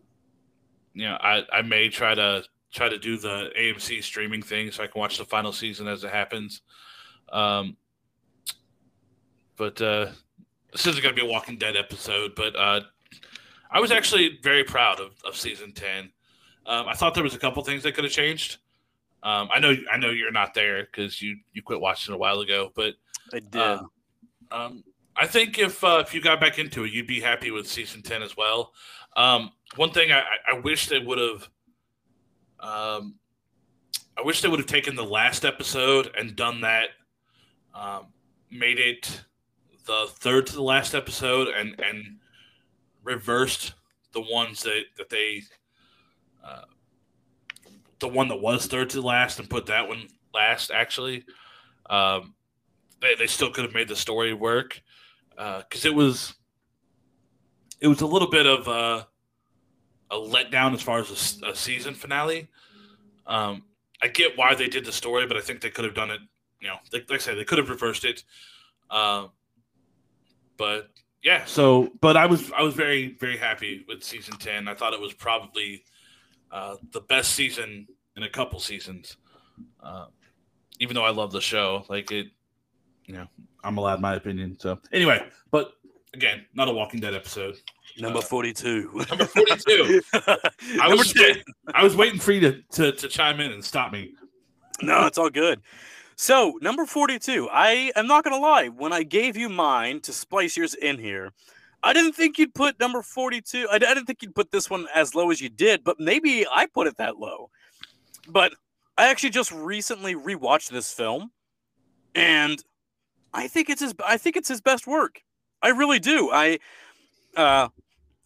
you 0.94 1.04
know, 1.04 1.16
I 1.20 1.44
I 1.52 1.62
may 1.62 1.88
try 1.88 2.14
to 2.14 2.44
try 2.72 2.88
to 2.88 2.98
do 2.98 3.16
the 3.16 3.50
AMC 3.58 4.02
streaming 4.02 4.42
thing 4.42 4.70
so 4.70 4.82
I 4.82 4.86
can 4.86 5.00
watch 5.00 5.18
the 5.18 5.24
final 5.24 5.52
season 5.52 5.88
as 5.88 6.04
it 6.04 6.10
happens. 6.10 6.62
Um, 7.32 7.76
but 9.56 9.80
uh, 9.80 10.06
this 10.72 10.86
isn't 10.86 11.02
going 11.02 11.14
to 11.14 11.20
be 11.20 11.26
a 11.26 11.30
Walking 11.30 11.56
Dead 11.56 11.76
episode, 11.76 12.34
but 12.34 12.54
uh, 12.56 12.80
I 13.70 13.80
was 13.80 13.90
actually 13.90 14.38
very 14.42 14.64
proud 14.64 15.00
of, 15.00 15.12
of 15.24 15.36
season 15.36 15.72
ten. 15.72 16.10
Um, 16.66 16.86
I 16.86 16.94
thought 16.94 17.14
there 17.14 17.24
was 17.24 17.34
a 17.34 17.38
couple 17.38 17.62
things 17.64 17.82
that 17.82 17.94
could 17.94 18.04
have 18.04 18.12
changed. 18.12 18.58
Um, 19.22 19.48
I 19.52 19.58
know 19.58 19.74
I 19.90 19.96
know 19.96 20.10
you're 20.10 20.30
not 20.30 20.54
there 20.54 20.84
because 20.84 21.20
you 21.20 21.36
you 21.52 21.62
quit 21.62 21.80
watching 21.80 22.14
a 22.14 22.18
while 22.18 22.40
ago, 22.40 22.70
but 22.74 22.94
I 23.32 23.40
did. 23.40 23.56
Uh, 23.56 23.82
um, 24.50 24.84
I 25.16 25.26
think 25.26 25.58
if 25.58 25.82
uh, 25.82 26.02
if 26.06 26.14
you 26.14 26.20
got 26.20 26.40
back 26.40 26.58
into 26.58 26.84
it, 26.84 26.92
you'd 26.92 27.06
be 27.06 27.20
happy 27.20 27.50
with 27.50 27.66
season 27.66 28.02
ten 28.02 28.22
as 28.22 28.36
well. 28.36 28.72
Um, 29.16 29.50
one 29.76 29.90
thing 29.90 30.12
I, 30.12 30.22
I 30.50 30.58
wish 30.60 30.86
they 30.86 31.00
would 31.00 31.18
have, 31.18 31.48
um, 32.60 33.16
I 34.16 34.22
wish 34.22 34.40
they 34.40 34.48
would 34.48 34.60
have 34.60 34.68
taken 34.68 34.94
the 34.94 35.04
last 35.04 35.44
episode 35.44 36.10
and 36.16 36.36
done 36.36 36.60
that, 36.60 36.90
um, 37.74 38.06
made 38.50 38.78
it 38.78 39.24
the 39.86 40.06
third 40.08 40.46
to 40.46 40.54
the 40.54 40.62
last 40.62 40.94
episode, 40.94 41.48
and 41.48 41.78
and 41.80 42.18
reversed 43.02 43.74
the 44.12 44.20
ones 44.20 44.62
that 44.62 44.84
that 44.96 45.08
they 45.08 45.42
uh, 46.44 46.62
the 47.98 48.08
one 48.08 48.28
that 48.28 48.40
was 48.40 48.66
third 48.66 48.90
to 48.90 49.02
last 49.02 49.40
and 49.40 49.50
put 49.50 49.66
that 49.66 49.88
one 49.88 50.06
last 50.32 50.70
actually 50.70 51.24
um, 51.90 52.34
they, 53.00 53.14
they 53.14 53.26
still 53.26 53.50
could 53.50 53.64
have 53.64 53.74
made 53.74 53.88
the 53.88 53.96
story 53.96 54.32
work 54.32 54.82
because 55.30 55.84
uh, 55.84 55.88
it 55.88 55.94
was 55.94 56.34
it 57.80 57.88
was 57.88 58.00
a 58.00 58.06
little 58.06 58.28
bit 58.28 58.46
of 58.46 58.66
a, 58.66 59.06
a 60.10 60.16
letdown 60.16 60.74
as 60.74 60.82
far 60.82 60.98
as 60.98 61.40
a, 61.42 61.50
a 61.50 61.54
season 61.54 61.94
finale 61.94 62.48
um, 63.26 63.62
i 64.02 64.08
get 64.08 64.36
why 64.36 64.54
they 64.54 64.68
did 64.68 64.84
the 64.84 64.92
story 64.92 65.26
but 65.26 65.36
i 65.36 65.40
think 65.40 65.60
they 65.60 65.70
could 65.70 65.84
have 65.84 65.94
done 65.94 66.10
it 66.10 66.20
you 66.60 66.68
know 66.68 66.76
like, 66.92 67.08
like 67.08 67.20
i 67.20 67.22
said 67.22 67.38
they 67.38 67.44
could 67.44 67.58
have 67.58 67.70
reversed 67.70 68.04
it 68.04 68.24
uh, 68.90 69.26
but 70.56 70.90
yeah, 71.22 71.44
so 71.46 71.90
but 72.00 72.16
I 72.16 72.26
was 72.26 72.52
I 72.52 72.62
was 72.62 72.74
very 72.74 73.16
very 73.18 73.36
happy 73.36 73.84
with 73.88 74.04
season 74.04 74.36
ten. 74.38 74.68
I 74.68 74.74
thought 74.74 74.92
it 74.92 75.00
was 75.00 75.12
probably 75.12 75.84
uh, 76.50 76.76
the 76.92 77.00
best 77.00 77.32
season 77.32 77.86
in 78.16 78.22
a 78.22 78.30
couple 78.30 78.60
seasons. 78.60 79.16
Uh, 79.82 80.06
even 80.80 80.94
though 80.94 81.04
I 81.04 81.10
love 81.10 81.32
the 81.32 81.40
show, 81.40 81.84
like 81.88 82.12
it, 82.12 82.28
I'm 83.64 83.76
allowed 83.78 84.00
my 84.00 84.14
opinion. 84.14 84.56
So 84.58 84.78
anyway, 84.92 85.26
but 85.50 85.72
again, 86.14 86.46
not 86.54 86.68
a 86.68 86.72
Walking 86.72 87.00
Dead 87.00 87.14
episode. 87.14 87.56
Number 87.98 88.18
Uh, 88.20 88.22
42. 88.22 89.04
Number 89.08 89.24
42. 89.24 90.00
I 90.80 90.88
was 90.94 91.12
10. 91.12 91.22
waiting, 91.22 91.42
I 91.74 91.82
was 91.82 91.96
waiting 91.96 92.20
for 92.20 92.32
you 92.32 92.40
to, 92.40 92.62
to, 92.72 92.92
to 92.92 93.08
chime 93.08 93.40
in 93.40 93.52
and 93.52 93.64
stop 93.64 93.92
me. 93.92 94.14
No, 94.82 95.06
it's 95.06 95.18
all 95.18 95.30
good. 95.30 95.60
So, 96.16 96.58
number 96.62 96.86
42. 96.86 97.48
I 97.50 97.92
am 97.96 98.06
not 98.06 98.24
going 98.24 98.34
to 98.34 98.40
lie. 98.40 98.68
When 98.68 98.92
I 98.92 99.02
gave 99.02 99.36
you 99.36 99.48
mine 99.48 100.00
to 100.02 100.12
splice 100.12 100.56
yours 100.56 100.74
in 100.74 100.98
here, 100.98 101.32
I 101.82 101.92
didn't 101.92 102.12
think 102.12 102.38
you'd 102.38 102.54
put 102.54 102.78
number 102.80 103.02
42. 103.02 103.68
I, 103.70 103.74
I 103.74 103.78
didn't 103.78 104.06
think 104.06 104.22
you'd 104.22 104.34
put 104.34 104.50
this 104.52 104.68
one 104.70 104.86
as 104.94 105.14
low 105.14 105.30
as 105.30 105.40
you 105.40 105.48
did, 105.48 105.82
but 105.84 105.98
maybe 106.00 106.46
I 106.52 106.66
put 106.66 106.86
it 106.86 106.96
that 106.98 107.18
low. 107.18 107.50
But 108.28 108.52
I 108.96 109.08
actually 109.08 109.30
just 109.30 109.52
recently 109.52 110.14
rewatched 110.14 110.70
this 110.70 110.92
film 110.92 111.30
and 112.14 112.62
I 113.32 113.48
think 113.48 113.68
it's 113.70 113.80
his 113.80 113.94
I 114.04 114.16
think 114.16 114.36
it's 114.36 114.48
his 114.48 114.60
best 114.60 114.86
work. 114.86 115.22
I 115.62 115.68
really 115.68 115.98
do. 115.98 116.30
I 116.32 116.58
uh 117.36 117.68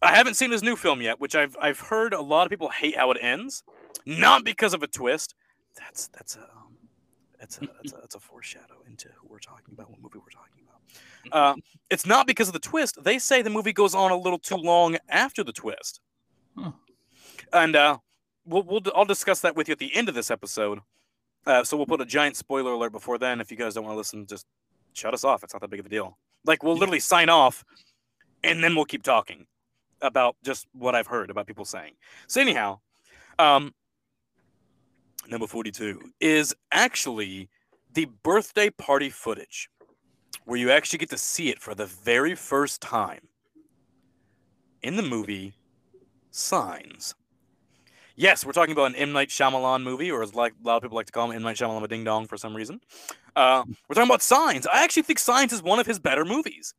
I 0.01 0.13
haven't 0.15 0.33
seen 0.35 0.51
his 0.51 0.63
new 0.63 0.75
film 0.75 1.01
yet, 1.01 1.19
which 1.19 1.35
I've 1.35 1.55
I've 1.61 1.79
heard 1.79 2.13
a 2.13 2.21
lot 2.21 2.45
of 2.45 2.49
people 2.49 2.69
hate 2.69 2.95
how 2.97 3.11
it 3.11 3.17
ends, 3.21 3.63
not 4.05 4.43
because 4.43 4.73
of 4.73 4.83
a 4.83 4.87
twist. 4.87 5.35
That's 5.77 6.07
that's 6.07 6.35
a 6.35 6.41
um, 6.41 6.77
that's 7.39 7.57
a 7.57 7.61
that's 7.61 7.93
a, 7.93 7.95
that's 7.97 8.15
a 8.15 8.19
foreshadow 8.19 8.83
into 8.87 9.09
who 9.19 9.27
we're 9.29 9.39
talking 9.39 9.73
about, 9.73 9.89
what 9.89 10.01
movie 10.01 10.19
we're 10.19 10.29
talking 10.29 10.63
about. 10.63 10.71
Uh, 11.31 11.55
it's 11.89 12.05
not 12.05 12.27
because 12.27 12.47
of 12.47 12.53
the 12.53 12.59
twist. 12.59 13.01
They 13.03 13.17
say 13.17 13.41
the 13.41 13.49
movie 13.49 13.73
goes 13.73 13.95
on 13.95 14.11
a 14.11 14.17
little 14.17 14.39
too 14.39 14.55
long 14.57 14.97
after 15.09 15.43
the 15.43 15.53
twist, 15.53 16.01
Huh. 16.57 16.71
and 17.51 17.75
uh, 17.75 17.97
we'll 18.45 18.63
we'll 18.63 18.81
I'll 18.95 19.05
discuss 19.05 19.39
that 19.41 19.55
with 19.55 19.67
you 19.67 19.71
at 19.73 19.79
the 19.79 19.95
end 19.95 20.09
of 20.09 20.15
this 20.15 20.29
episode. 20.29 20.79
Uh, 21.45 21.63
so 21.63 21.75
we'll 21.75 21.85
put 21.85 21.99
a 22.01 22.05
giant 22.05 22.35
spoiler 22.35 22.71
alert 22.73 22.91
before 22.91 23.17
then. 23.17 23.41
If 23.41 23.51
you 23.51 23.57
guys 23.57 23.73
don't 23.73 23.83
want 23.83 23.93
to 23.93 23.97
listen, 23.97 24.25
just 24.27 24.45
shut 24.93 25.13
us 25.13 25.23
off. 25.23 25.43
It's 25.43 25.53
not 25.53 25.61
that 25.61 25.69
big 25.69 25.79
of 25.79 25.85
a 25.85 25.89
deal. 25.89 26.17
Like 26.45 26.63
we'll 26.63 26.77
literally 26.77 26.99
sign 26.99 27.29
off, 27.29 27.63
and 28.43 28.63
then 28.63 28.75
we'll 28.75 28.85
keep 28.85 29.03
talking 29.03 29.45
about 30.01 30.35
just 30.43 30.67
what 30.73 30.95
I've 30.95 31.07
heard 31.07 31.29
about 31.29 31.47
people 31.47 31.65
saying. 31.65 31.93
So 32.27 32.41
anyhow, 32.41 32.79
um, 33.39 33.73
number 35.27 35.47
forty-two 35.47 36.01
is 36.19 36.53
actually 36.71 37.49
the 37.93 38.05
birthday 38.23 38.69
party 38.69 39.09
footage, 39.09 39.69
where 40.45 40.59
you 40.59 40.71
actually 40.71 40.99
get 40.99 41.09
to 41.11 41.17
see 41.17 41.49
it 41.49 41.59
for 41.59 41.75
the 41.75 41.85
very 41.85 42.35
first 42.35 42.81
time 42.81 43.27
in 44.81 44.95
the 44.97 45.03
movie 45.03 45.53
Signs. 46.35 47.13
Yes, 48.15 48.45
we're 48.45 48.51
talking 48.51 48.73
about 48.73 48.85
an 48.85 48.95
M 48.95 49.11
Night 49.11 49.29
Shyamalan 49.29 49.83
movie, 49.83 50.11
or 50.11 50.21
as 50.21 50.35
like 50.35 50.53
a 50.63 50.67
lot 50.67 50.77
of 50.77 50.83
people 50.83 50.95
like 50.95 51.07
to 51.07 51.11
call 51.11 51.31
him, 51.31 51.35
M 51.35 51.41
Night 51.43 51.55
Shyamalan 51.57 51.87
Ding 51.89 52.03
Dong 52.03 52.27
for 52.27 52.37
some 52.37 52.55
reason. 52.55 52.79
Uh, 53.35 53.63
we're 53.89 53.95
talking 53.95 54.09
about 54.09 54.21
Signs. 54.21 54.67
I 54.67 54.83
actually 54.83 55.03
think 55.03 55.19
Signs 55.19 55.51
is 55.51 55.63
one 55.63 55.79
of 55.79 55.87
his 55.87 55.97
better 55.99 56.23
movies. 56.23 56.73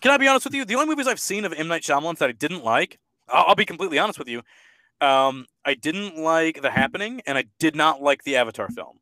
Can 0.00 0.12
I 0.12 0.16
be 0.16 0.28
honest 0.28 0.46
with 0.46 0.54
you? 0.54 0.64
The 0.64 0.74
only 0.76 0.86
movies 0.86 1.08
I've 1.08 1.20
seen 1.20 1.44
of 1.44 1.52
M 1.52 1.66
Night 1.68 1.82
Shyamalan 1.82 2.18
that 2.18 2.28
I 2.28 2.32
didn't 2.32 2.64
like, 2.64 2.98
I'll, 3.28 3.46
I'll 3.48 3.54
be 3.56 3.64
completely 3.64 3.98
honest 3.98 4.18
with 4.18 4.28
you. 4.28 4.42
Um, 5.00 5.46
I 5.64 5.74
didn't 5.74 6.16
like 6.16 6.62
The 6.62 6.70
Happening, 6.70 7.22
and 7.26 7.36
I 7.36 7.44
did 7.58 7.74
not 7.74 8.00
like 8.00 8.22
the 8.22 8.36
Avatar 8.36 8.68
film. 8.68 9.00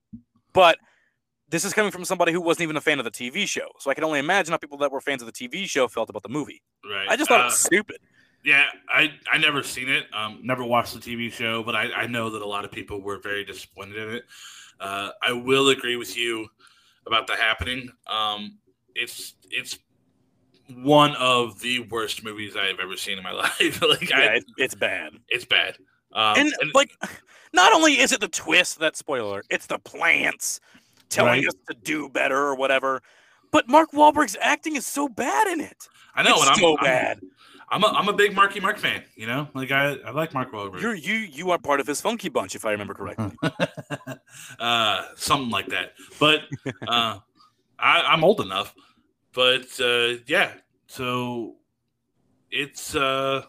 But 0.54 0.78
this 1.50 1.66
is 1.66 1.74
coming 1.74 1.92
from 1.92 2.06
somebody 2.06 2.32
who 2.32 2.40
wasn't 2.40 2.62
even 2.62 2.76
a 2.76 2.80
fan 2.80 2.98
of 2.98 3.04
the 3.04 3.10
TV 3.10 3.46
show, 3.46 3.66
so 3.78 3.90
I 3.90 3.94
can 3.94 4.04
only 4.04 4.18
imagine 4.18 4.52
how 4.52 4.58
people 4.58 4.78
that 4.78 4.90
were 4.90 5.02
fans 5.02 5.20
of 5.20 5.26
the 5.26 5.32
TV 5.32 5.68
show 5.68 5.86
felt 5.88 6.08
about 6.08 6.22
the 6.22 6.30
movie. 6.30 6.62
Right. 6.90 7.06
I 7.10 7.16
just 7.16 7.28
thought 7.28 7.40
it 7.40 7.44
Uh, 7.44 7.46
was 7.48 7.58
stupid. 7.58 7.98
Yeah, 8.42 8.66
I 8.88 9.12
I 9.30 9.38
never 9.38 9.62
seen 9.62 9.88
it. 9.88 10.06
Um, 10.14 10.40
never 10.42 10.64
watched 10.64 10.94
the 10.94 11.00
TV 11.00 11.30
show, 11.30 11.62
but 11.62 11.74
I, 11.76 11.92
I 11.92 12.06
know 12.06 12.30
that 12.30 12.40
a 12.42 12.46
lot 12.46 12.64
of 12.64 12.72
people 12.72 13.00
were 13.02 13.18
very 13.18 13.44
disappointed 13.44 13.96
in 13.96 14.14
it. 14.16 14.24
Uh, 14.80 15.10
I 15.22 15.32
will 15.32 15.68
agree 15.68 15.96
with 15.96 16.16
you 16.16 16.48
about 17.06 17.26
the 17.26 17.36
happening. 17.36 17.90
Um, 18.06 18.58
it's 18.94 19.34
it's 19.50 19.78
one 20.74 21.14
of 21.16 21.60
the 21.60 21.80
worst 21.90 22.24
movies 22.24 22.56
I 22.56 22.66
have 22.66 22.80
ever 22.80 22.96
seen 22.96 23.18
in 23.18 23.24
my 23.24 23.32
life. 23.60 23.82
like 23.82 24.08
Yeah, 24.08 24.18
I, 24.18 24.24
it, 24.36 24.44
it's 24.56 24.74
bad. 24.74 25.12
it's 25.28 25.44
bad. 25.44 25.76
Um, 26.12 26.38
and, 26.38 26.52
like, 26.74 26.90
not 27.52 27.72
only 27.72 28.00
is 28.00 28.10
it 28.12 28.20
the 28.20 28.28
twist 28.28 28.78
that 28.80 28.96
spoiler, 28.96 29.44
it's 29.50 29.66
the 29.66 29.78
plants 29.78 30.60
telling 31.08 31.40
Right. 31.40 31.46
us 31.46 31.54
to 31.68 31.76
do 31.82 32.08
better 32.08 32.36
or 32.36 32.54
whatever. 32.54 33.02
But 33.52 33.68
Mark 33.68 33.92
Wahlberg's 33.92 34.36
acting 34.40 34.76
is 34.76 34.86
so 34.86 35.08
bad 35.08 35.48
in 35.48 35.60
it. 35.60 35.88
I 36.14 36.22
know, 36.22 36.34
it's 36.34 36.42
and 36.42 36.50
I'm, 36.50 36.58
so 36.58 36.76
I'm 36.78 36.84
bad. 36.84 37.20
I'm 37.70 37.84
a, 37.84 37.86
I'm 37.86 38.08
a 38.08 38.12
big 38.12 38.34
Marky 38.34 38.58
Mark 38.58 38.78
fan. 38.78 39.04
You 39.14 39.26
know, 39.26 39.48
like 39.54 39.70
I, 39.70 39.94
I 40.04 40.10
like 40.10 40.34
Mark 40.34 40.52
Wahlberg. 40.52 40.80
You're 40.80 40.94
you 40.94 41.14
you 41.14 41.50
are 41.50 41.58
part 41.58 41.80
of 41.80 41.86
his 41.86 42.00
funky 42.00 42.28
bunch, 42.28 42.54
if 42.54 42.64
I 42.64 42.72
remember 42.72 42.94
correctly. 42.94 43.32
uh, 44.58 45.02
something 45.14 45.50
like 45.50 45.68
that. 45.68 45.92
But 46.18 46.40
uh, 46.86 47.18
I, 47.78 48.00
I'm 48.02 48.24
old 48.24 48.40
enough. 48.40 48.74
But 49.32 49.68
uh, 49.80 50.20
yeah, 50.26 50.52
so 50.88 51.56
it's 52.50 52.96
uh, 52.96 53.44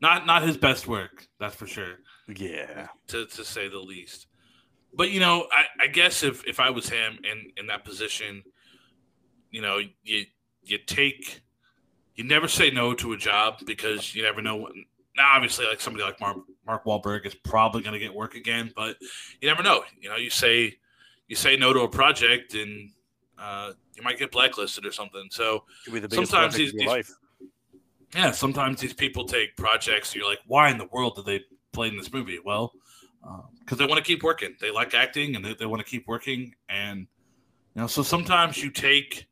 not 0.00 0.26
not 0.26 0.42
his 0.42 0.56
best 0.56 0.86
work. 0.86 1.26
That's 1.40 1.56
for 1.56 1.66
sure, 1.66 1.96
yeah. 2.28 2.88
to, 3.08 3.26
to 3.26 3.44
say 3.44 3.68
the 3.68 3.78
least. 3.78 4.26
But 4.94 5.10
you 5.10 5.20
know, 5.20 5.46
I, 5.52 5.84
I 5.84 5.86
guess 5.88 6.22
if, 6.22 6.46
if 6.46 6.60
I 6.60 6.70
was 6.70 6.88
him 6.88 7.18
in, 7.24 7.50
in 7.56 7.66
that 7.66 7.84
position, 7.84 8.42
you 9.50 9.60
know, 9.60 9.80
you 10.04 10.24
you 10.62 10.78
take 10.78 11.42
you 12.18 12.24
never 12.24 12.48
say 12.48 12.68
no 12.70 12.92
to 12.94 13.12
a 13.12 13.16
job 13.16 13.60
because 13.64 14.12
you 14.14 14.24
never 14.24 14.42
know 14.42 14.56
when. 14.56 14.84
Now, 15.16 15.32
obviously, 15.34 15.66
like 15.66 15.80
somebody 15.80 16.04
like 16.04 16.20
Mark 16.20 16.36
Mark 16.66 16.84
Wahlberg 16.84 17.24
is 17.26 17.34
probably 17.34 17.80
going 17.82 17.92
to 17.94 17.98
get 17.98 18.12
work 18.12 18.34
again, 18.34 18.72
but 18.76 18.96
you 19.40 19.48
never 19.48 19.62
know. 19.62 19.84
You 20.00 20.08
know, 20.10 20.16
you 20.16 20.28
say 20.30 20.76
you 21.28 21.36
say 21.36 21.56
no 21.56 21.72
to 21.72 21.80
a 21.80 21.88
project 21.88 22.54
and 22.54 22.90
uh, 23.38 23.72
you 23.94 24.02
might 24.02 24.18
get 24.18 24.32
blacklisted 24.32 24.84
or 24.84 24.90
something. 24.92 25.28
So 25.30 25.64
the 25.86 26.08
Sometimes 26.10 26.54
these- 26.54 26.74
life. 26.74 27.10
yeah, 28.14 28.32
sometimes 28.32 28.80
these 28.80 28.94
people 28.94 29.24
take 29.24 29.56
projects. 29.56 30.14
You're 30.14 30.28
like, 30.28 30.40
why 30.46 30.70
in 30.70 30.78
the 30.78 30.86
world 30.86 31.14
did 31.16 31.24
they 31.26 31.44
play 31.72 31.86
in 31.88 31.96
this 31.96 32.12
movie? 32.12 32.38
Well, 32.44 32.72
because 33.60 33.78
they 33.78 33.86
want 33.86 33.98
to 33.98 34.04
keep 34.04 34.22
working. 34.24 34.56
They 34.60 34.70
like 34.72 34.94
acting 34.94 35.36
and 35.36 35.44
they, 35.44 35.54
they 35.54 35.66
want 35.66 35.84
to 35.84 35.88
keep 35.88 36.08
working. 36.08 36.54
And 36.68 37.00
you 37.74 37.82
know, 37.82 37.86
so 37.86 38.02
sometimes 38.02 38.62
you 38.62 38.70
take 38.70 39.26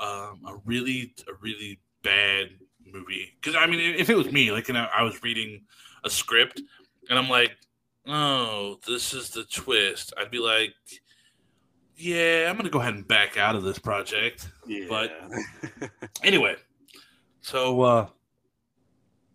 um, 0.00 0.40
a 0.46 0.56
really 0.64 1.14
a 1.28 1.34
really 1.40 1.80
bad 2.02 2.48
movie. 2.84 3.32
Because 3.40 3.56
I 3.56 3.66
mean, 3.66 3.80
if 3.80 4.10
it 4.10 4.16
was 4.16 4.30
me, 4.32 4.52
like, 4.52 4.68
you 4.68 4.74
know, 4.74 4.86
I 4.94 5.02
was 5.02 5.22
reading 5.22 5.62
a 6.04 6.10
script 6.10 6.60
and 7.10 7.18
I'm 7.18 7.28
like, 7.28 7.52
oh, 8.06 8.78
this 8.86 9.12
is 9.14 9.30
the 9.30 9.44
twist. 9.44 10.12
I'd 10.18 10.30
be 10.30 10.38
like, 10.38 10.74
yeah, 11.96 12.48
I'm 12.48 12.56
gonna 12.56 12.68
go 12.70 12.80
ahead 12.80 12.94
and 12.94 13.06
back 13.08 13.36
out 13.36 13.56
of 13.56 13.62
this 13.62 13.78
project. 13.78 14.48
Yeah. 14.66 14.86
but- 14.88 15.12
Anyway, 16.22 16.56
so 17.40 17.80
uh 17.82 18.06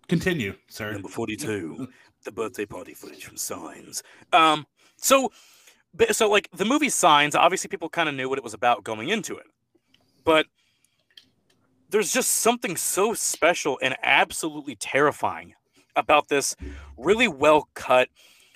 continue, 0.08 0.56
sir. 0.68 0.92
Number 0.94 1.08
42, 1.10 1.88
the 2.24 2.32
birthday 2.32 2.66
party 2.66 2.94
footage 2.94 3.24
from 3.26 3.38
Signs. 3.38 4.04
Um, 4.34 4.68
so, 4.98 5.32
so 6.12 6.30
like 6.30 6.50
the 6.54 6.66
movie 6.66 6.90
Signs, 6.90 7.34
obviously 7.36 7.70
people 7.70 7.90
kind 7.90 8.10
of 8.10 8.16
knew 8.16 8.30
what 8.30 8.38
it 8.38 8.44
was 8.44 8.54
about 8.54 8.84
going 8.84 9.10
into 9.10 9.38
it, 9.38 9.48
but 10.24 10.46
there's 11.90 12.12
just 12.12 12.32
something 12.32 12.76
so 12.78 13.14
special 13.14 13.78
and 13.82 13.96
absolutely 14.02 14.76
terrifying 14.76 15.54
about 15.96 16.30
this 16.30 16.56
really 16.98 17.28
well 17.28 17.68
cut, 17.74 18.10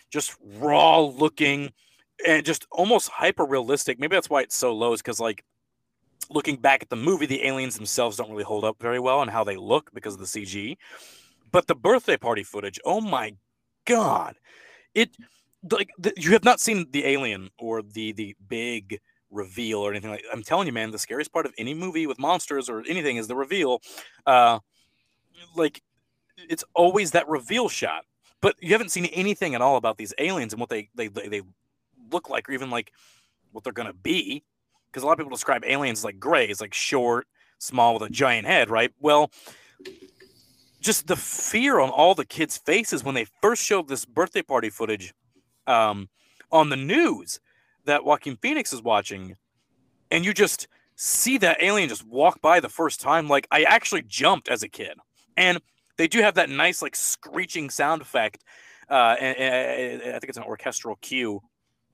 just 0.09 0.35
raw 0.57 0.99
looking, 0.99 1.71
and 2.25 2.45
just 2.45 2.65
almost 2.71 3.09
hyper 3.09 3.45
realistic. 3.45 3.99
Maybe 3.99 4.15
that's 4.15 4.29
why 4.29 4.41
it's 4.41 4.55
so 4.55 4.73
low, 4.73 4.93
is 4.93 5.01
because 5.01 5.19
like 5.19 5.43
looking 6.29 6.55
back 6.55 6.81
at 6.81 6.89
the 6.89 6.95
movie, 6.95 7.25
the 7.25 7.45
aliens 7.45 7.75
themselves 7.75 8.17
don't 8.17 8.31
really 8.31 8.43
hold 8.43 8.63
up 8.63 8.77
very 8.79 8.99
well 8.99 9.21
and 9.21 9.29
how 9.29 9.43
they 9.43 9.57
look 9.57 9.91
because 9.93 10.13
of 10.13 10.19
the 10.19 10.25
CG. 10.25 10.77
But 11.51 11.67
the 11.67 11.75
birthday 11.75 12.17
party 12.17 12.43
footage, 12.43 12.79
oh 12.85 13.01
my 13.01 13.35
god, 13.85 14.35
it 14.93 15.09
like 15.71 15.89
the, 15.97 16.13
you 16.17 16.31
have 16.31 16.43
not 16.43 16.59
seen 16.59 16.85
the 16.91 17.05
alien 17.05 17.49
or 17.57 17.81
the 17.81 18.11
the 18.13 18.35
big 18.47 18.99
reveal 19.35 19.79
or 19.79 19.91
anything 19.91 20.09
like. 20.09 20.23
I'm 20.31 20.43
telling 20.43 20.67
you, 20.67 20.73
man, 20.73 20.91
the 20.91 20.99
scariest 20.99 21.31
part 21.31 21.45
of 21.45 21.53
any 21.57 21.73
movie 21.73 22.07
with 22.07 22.19
monsters 22.19 22.69
or 22.69 22.83
anything 22.87 23.17
is 23.17 23.27
the 23.27 23.35
reveal. 23.35 23.81
Uh, 24.25 24.59
like 25.55 25.81
it's 26.37 26.63
always 26.73 27.11
that 27.11 27.27
reveal 27.27 27.69
shot, 27.69 28.05
but 28.41 28.55
you 28.61 28.71
haven't 28.71 28.89
seen 28.89 29.05
anything 29.05 29.55
at 29.55 29.61
all 29.61 29.77
about 29.77 29.97
these 29.97 30.13
aliens 30.17 30.53
and 30.53 30.59
what 30.59 30.69
they 30.69 30.89
they 30.95 31.07
they, 31.07 31.27
they 31.27 31.41
look 32.11 32.29
like, 32.29 32.49
or 32.49 32.53
even 32.53 32.69
like 32.69 32.91
what 33.51 33.63
they're 33.63 33.73
gonna 33.73 33.93
be. 33.93 34.43
Because 34.87 35.03
a 35.03 35.05
lot 35.05 35.13
of 35.13 35.17
people 35.19 35.31
describe 35.35 35.63
aliens 35.65 36.03
like 36.03 36.19
gray, 36.19 36.47
it's 36.47 36.61
like 36.61 36.73
short, 36.73 37.27
small 37.59 37.93
with 37.95 38.03
a 38.03 38.09
giant 38.09 38.47
head, 38.47 38.69
right? 38.69 38.91
Well, 38.99 39.31
just 40.79 41.07
the 41.07 41.15
fear 41.15 41.79
on 41.79 41.89
all 41.89 42.15
the 42.15 42.25
kids' 42.25 42.57
faces 42.57 43.03
when 43.03 43.15
they 43.15 43.25
first 43.41 43.63
showed 43.63 43.87
this 43.87 44.05
birthday 44.05 44.41
party 44.41 44.69
footage 44.69 45.13
um, 45.67 46.07
on 46.51 46.69
the 46.69 46.75
news 46.77 47.39
that 47.85 48.03
Joaquin 48.03 48.37
Phoenix 48.37 48.73
is 48.73 48.81
watching, 48.81 49.35
and 50.11 50.25
you 50.25 50.33
just 50.33 50.67
see 50.95 51.37
that 51.39 51.61
alien 51.61 51.89
just 51.89 52.05
walk 52.07 52.41
by 52.41 52.59
the 52.59 52.69
first 52.69 53.01
time. 53.01 53.27
Like 53.27 53.47
I 53.51 53.63
actually 53.63 54.03
jumped 54.03 54.47
as 54.49 54.63
a 54.63 54.69
kid, 54.69 54.97
and 55.37 55.59
they 55.97 56.07
do 56.07 56.21
have 56.21 56.35
that 56.35 56.49
nice 56.49 56.81
like 56.81 56.95
screeching 56.95 57.69
sound 57.69 58.01
effect. 58.01 58.43
Uh, 58.89 59.15
and, 59.19 59.37
and 59.37 60.01
I 60.09 60.19
think 60.19 60.29
it's 60.29 60.37
an 60.37 60.43
orchestral 60.43 60.97
cue 61.01 61.41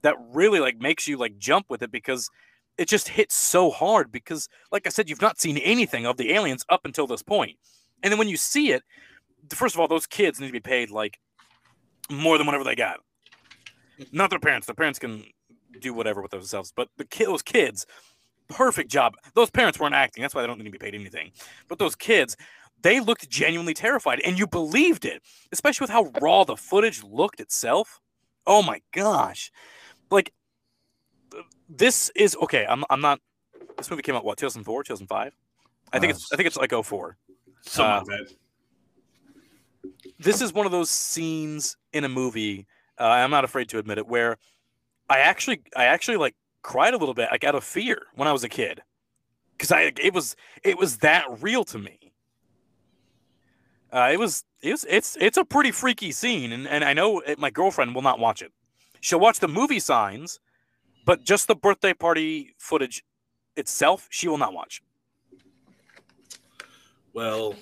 that 0.02 0.16
really 0.32 0.60
like 0.60 0.78
makes 0.78 1.08
you 1.08 1.16
like 1.16 1.38
jump 1.38 1.66
with 1.70 1.82
it 1.82 1.90
because 1.90 2.28
it 2.76 2.88
just 2.88 3.08
hits 3.08 3.34
so 3.34 3.70
hard 3.70 4.10
because 4.12 4.48
like 4.70 4.86
I 4.86 4.90
said 4.90 5.08
you've 5.08 5.20
not 5.20 5.40
seen 5.40 5.56
anything 5.58 6.06
of 6.06 6.16
the 6.16 6.32
aliens 6.32 6.64
up 6.68 6.84
until 6.84 7.06
this 7.06 7.22
point. 7.22 7.56
And 8.02 8.10
then 8.10 8.18
when 8.18 8.28
you 8.28 8.36
see 8.36 8.72
it, 8.72 8.82
first 9.54 9.74
of 9.74 9.80
all 9.80 9.88
those 9.88 10.06
kids 10.06 10.40
need 10.40 10.48
to 10.48 10.52
be 10.52 10.60
paid 10.60 10.90
like 10.90 11.18
more 12.10 12.36
than 12.36 12.46
whatever 12.46 12.64
they 12.64 12.74
got. 12.74 12.98
Not 14.10 14.30
their 14.30 14.38
parents. 14.38 14.66
Their 14.66 14.74
parents 14.74 14.98
can 14.98 15.24
do 15.80 15.94
whatever 15.94 16.20
with 16.22 16.30
themselves, 16.30 16.72
but 16.74 16.88
the 16.96 17.04
kid, 17.04 17.26
those 17.28 17.42
kids, 17.42 17.86
perfect 18.48 18.90
job. 18.90 19.14
Those 19.34 19.50
parents 19.50 19.78
weren't 19.80 19.94
acting. 19.94 20.22
That's 20.22 20.34
why 20.34 20.42
they 20.42 20.46
don't 20.46 20.58
need 20.58 20.64
to 20.64 20.70
be 20.70 20.78
paid 20.78 20.94
anything. 20.94 21.32
But 21.68 21.78
those 21.78 21.94
kids, 21.96 22.36
they 22.82 23.00
looked 23.00 23.28
genuinely 23.28 23.74
terrified, 23.74 24.20
and 24.20 24.38
you 24.38 24.46
believed 24.46 25.04
it, 25.04 25.22
especially 25.52 25.84
with 25.84 25.90
how 25.90 26.04
raw 26.20 26.44
the 26.44 26.56
footage 26.56 27.02
looked 27.02 27.40
itself. 27.40 28.00
Oh 28.46 28.62
my 28.62 28.80
gosh! 28.92 29.50
Like 30.10 30.32
this 31.68 32.10
is 32.14 32.36
okay. 32.42 32.66
I'm 32.68 32.84
I'm 32.90 33.00
not. 33.00 33.20
This 33.76 33.90
movie 33.90 34.02
came 34.02 34.14
out 34.14 34.24
what 34.24 34.38
2004, 34.38 34.84
2005. 34.84 35.32
I 35.92 35.98
think 35.98 36.12
Uh, 36.12 36.16
it's 36.16 36.32
I 36.32 36.36
think 36.36 36.46
it's 36.46 36.56
like 36.56 36.72
04. 36.72 37.16
Something 37.62 38.14
Uh, 38.14 38.18
like 38.18 38.36
this 40.18 40.40
is 40.40 40.52
one 40.52 40.66
of 40.66 40.72
those 40.72 40.90
scenes 40.90 41.76
in 41.92 42.04
a 42.04 42.08
movie 42.08 42.66
uh, 43.00 43.04
i'm 43.04 43.30
not 43.30 43.44
afraid 43.44 43.68
to 43.68 43.78
admit 43.78 43.98
it 43.98 44.06
where 44.06 44.36
i 45.12 45.18
actually 45.18 45.60
i 45.76 45.84
actually 45.84 46.16
like 46.16 46.34
cried 46.62 46.94
a 46.94 46.96
little 46.96 47.14
bit 47.14 47.28
like 47.30 47.44
out 47.44 47.54
of 47.54 47.64
fear 47.64 48.02
when 48.14 48.28
i 48.28 48.32
was 48.32 48.44
a 48.44 48.48
kid 48.48 48.82
because 49.56 49.70
i 49.72 49.92
it 50.00 50.14
was 50.14 50.36
it 50.64 50.78
was 50.78 50.98
that 50.98 51.24
real 51.40 51.64
to 51.64 51.78
me 51.78 51.98
uh, 53.92 54.08
it 54.12 54.18
was 54.18 54.44
it 54.62 54.70
was 54.70 54.86
it's 54.88 55.16
it's 55.20 55.36
a 55.36 55.44
pretty 55.44 55.70
freaky 55.70 56.12
scene 56.12 56.52
and, 56.52 56.66
and 56.66 56.84
i 56.84 56.92
know 56.92 57.20
it, 57.20 57.38
my 57.38 57.50
girlfriend 57.50 57.94
will 57.94 58.02
not 58.02 58.18
watch 58.18 58.42
it 58.42 58.52
she'll 59.00 59.20
watch 59.20 59.38
the 59.40 59.48
movie 59.48 59.80
signs 59.80 60.40
but 61.04 61.24
just 61.24 61.46
the 61.48 61.54
birthday 61.54 61.92
party 61.92 62.54
footage 62.58 63.04
itself 63.56 64.08
she 64.10 64.28
will 64.28 64.38
not 64.38 64.54
watch 64.54 64.80
Well, 67.14 67.54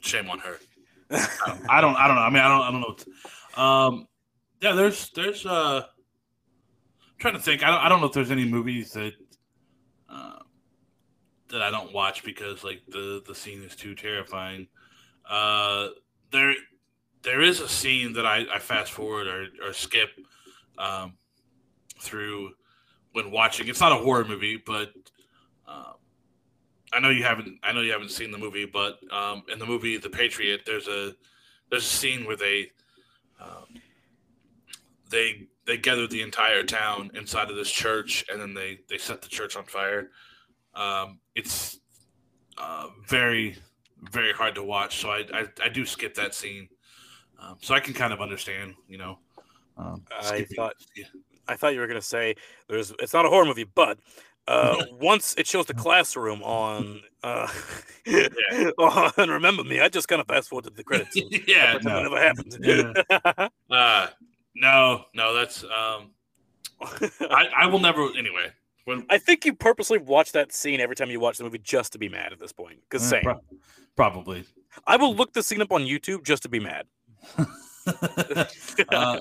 shame 0.00 0.28
on 0.30 0.40
her. 0.40 0.58
I 1.68 1.80
don't. 1.80 1.96
I 1.96 2.06
don't 2.06 2.16
know. 2.16 2.22
I 2.22 2.30
mean, 2.30 2.42
I 2.42 2.48
don't. 2.48 2.62
I 2.62 2.70
don't 2.70 2.80
know. 3.56 3.62
Um, 3.62 4.08
yeah, 4.60 4.72
there's 4.72 5.10
there's 5.10 5.46
uh, 5.46 5.82
I'm 5.82 7.18
trying 7.18 7.34
to 7.34 7.40
think. 7.40 7.62
I 7.62 7.70
don't. 7.70 7.80
I 7.80 7.88
don't 7.88 8.00
know 8.00 8.06
if 8.06 8.12
there's 8.12 8.30
any 8.30 8.44
movies 8.44 8.92
that 8.92 9.12
uh, 10.08 10.38
that 11.48 11.62
I 11.62 11.70
don't 11.70 11.92
watch 11.92 12.24
because 12.24 12.62
like 12.62 12.82
the 12.88 13.22
the 13.26 13.34
scene 13.34 13.62
is 13.62 13.74
too 13.74 13.94
terrifying. 13.94 14.68
Uh, 15.28 15.88
there 16.30 16.54
there 17.22 17.40
is 17.40 17.60
a 17.60 17.68
scene 17.68 18.12
that 18.14 18.26
I, 18.26 18.44
I 18.52 18.58
fast 18.58 18.92
forward 18.92 19.26
or, 19.26 19.46
or 19.66 19.72
skip 19.72 20.10
um, 20.78 21.14
through 22.00 22.52
when 23.12 23.30
watching. 23.30 23.68
It's 23.68 23.80
not 23.80 23.92
a 23.92 23.96
horror 23.96 24.24
movie, 24.24 24.62
but 24.64 24.92
um, 25.66 25.94
I 26.92 27.00
know 27.00 27.10
you 27.10 27.22
haven't. 27.22 27.58
I 27.62 27.72
know 27.72 27.80
you 27.80 27.92
haven't 27.92 28.10
seen 28.10 28.30
the 28.30 28.38
movie, 28.38 28.66
but 28.66 28.98
um, 29.10 29.44
in 29.50 29.58
the 29.58 29.66
movie 29.66 29.96
The 29.96 30.10
Patriot, 30.10 30.62
there's 30.66 30.88
a 30.88 31.14
there's 31.70 31.84
a 31.84 31.88
scene 31.88 32.26
where 32.26 32.36
they 32.36 32.70
um, 33.40 33.79
they 35.10 35.48
they 35.66 35.76
gather 35.76 36.06
the 36.06 36.22
entire 36.22 36.62
town 36.62 37.10
inside 37.14 37.50
of 37.50 37.56
this 37.56 37.70
church, 37.70 38.24
and 38.30 38.40
then 38.40 38.54
they 38.54 38.80
they 38.88 38.98
set 38.98 39.22
the 39.22 39.28
church 39.28 39.56
on 39.56 39.64
fire. 39.64 40.10
Um, 40.74 41.18
it's 41.34 41.80
uh, 42.58 42.88
very 43.08 43.56
very 44.12 44.32
hard 44.32 44.54
to 44.54 44.62
watch, 44.62 44.98
so 45.00 45.10
I 45.10 45.24
I, 45.32 45.46
I 45.64 45.68
do 45.68 45.84
skip 45.84 46.14
that 46.14 46.34
scene. 46.34 46.68
Um, 47.38 47.56
so 47.60 47.74
I 47.74 47.80
can 47.80 47.94
kind 47.94 48.12
of 48.12 48.20
understand, 48.20 48.74
you 48.86 48.98
know. 48.98 49.18
Um, 49.76 50.04
I 50.20 50.44
thought- 50.56 50.74
I 51.48 51.56
thought 51.56 51.74
you 51.74 51.80
were 51.80 51.88
gonna 51.88 52.00
say 52.02 52.36
there's. 52.68 52.92
It's 53.00 53.12
not 53.12 53.26
a 53.26 53.28
horror 53.28 53.44
movie, 53.46 53.64
but 53.64 53.98
uh, 54.46 54.84
once 54.92 55.34
it 55.36 55.46
shows 55.46 55.66
the 55.66 55.74
classroom 55.74 56.42
on, 56.42 57.00
uh, 57.22 57.48
on 58.78 59.28
Remember 59.28 59.64
Me, 59.64 59.80
I 59.80 59.88
just 59.88 60.06
kind 60.08 60.20
of 60.20 60.26
fast 60.28 60.48
forwarded 60.48 60.76
the 60.76 60.84
credits. 60.84 61.16
yeah, 61.48 61.78
no. 61.82 61.98
it 61.98 62.02
never 62.02 62.18
happened. 62.20 63.50
Uh, 63.70 64.08
no, 64.54 65.04
no, 65.14 65.34
that's 65.34 65.64
um, 65.64 66.10
I, 67.20 67.48
I 67.56 67.66
will 67.66 67.78
never. 67.78 68.08
Anyway, 68.16 68.52
when 68.84 69.06
I 69.10 69.18
think 69.18 69.44
you 69.44 69.54
purposely 69.54 69.98
watch 69.98 70.32
that 70.32 70.52
scene 70.52 70.80
every 70.80 70.96
time 70.96 71.10
you 71.10 71.20
watch 71.20 71.38
the 71.38 71.44
movie 71.44 71.58
just 71.58 71.92
to 71.92 71.98
be 71.98 72.08
mad 72.08 72.32
at 72.32 72.38
this 72.38 72.52
point. 72.52 72.78
Because 72.88 73.06
uh, 73.06 73.16
same, 73.16 73.22
pro- 73.22 73.40
probably. 73.96 74.44
I 74.86 74.96
will 74.96 75.14
look 75.14 75.32
the 75.32 75.42
scene 75.42 75.62
up 75.62 75.72
on 75.72 75.82
YouTube 75.82 76.24
just 76.24 76.42
to 76.44 76.48
be 76.48 76.60
mad. 76.60 76.86
uh, 77.38 77.46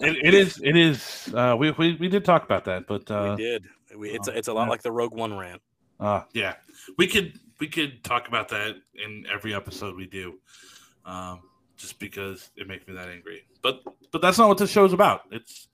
it, 0.01 0.25
it 0.25 0.33
is. 0.33 0.59
It 0.63 0.75
is. 0.75 1.33
Uh, 1.33 1.55
we, 1.57 1.71
we 1.71 1.95
we 1.95 2.07
did 2.07 2.23
talk 2.25 2.43
about 2.43 2.65
that, 2.65 2.87
but 2.87 3.09
uh, 3.11 3.35
we 3.37 3.43
did. 3.43 3.65
We, 3.97 4.09
it's 4.11 4.27
oh, 4.27 4.31
a, 4.31 4.35
it's 4.35 4.47
a 4.47 4.53
lot 4.53 4.69
like 4.69 4.81
the 4.81 4.91
Rogue 4.91 5.15
One 5.15 5.37
rant. 5.37 5.61
uh, 5.99 6.23
yeah, 6.33 6.55
we 6.97 7.07
could 7.07 7.39
we 7.59 7.67
could 7.67 8.03
talk 8.03 8.27
about 8.27 8.49
that 8.49 8.75
in 8.93 9.25
every 9.31 9.53
episode 9.53 9.95
we 9.95 10.05
do, 10.05 10.39
um, 11.05 11.41
just 11.79 11.97
because 11.97 12.51
it 12.55 12.67
makes 12.67 12.85
me 12.87 12.93
that 12.93 13.09
angry. 13.09 13.45
But 13.63 13.81
but 14.11 14.21
that's 14.21 14.37
not 14.37 14.47
what 14.49 14.57
this 14.59 14.69
show 14.69 14.85
is 14.85 14.93
about. 14.93 15.21
It's 15.31 15.67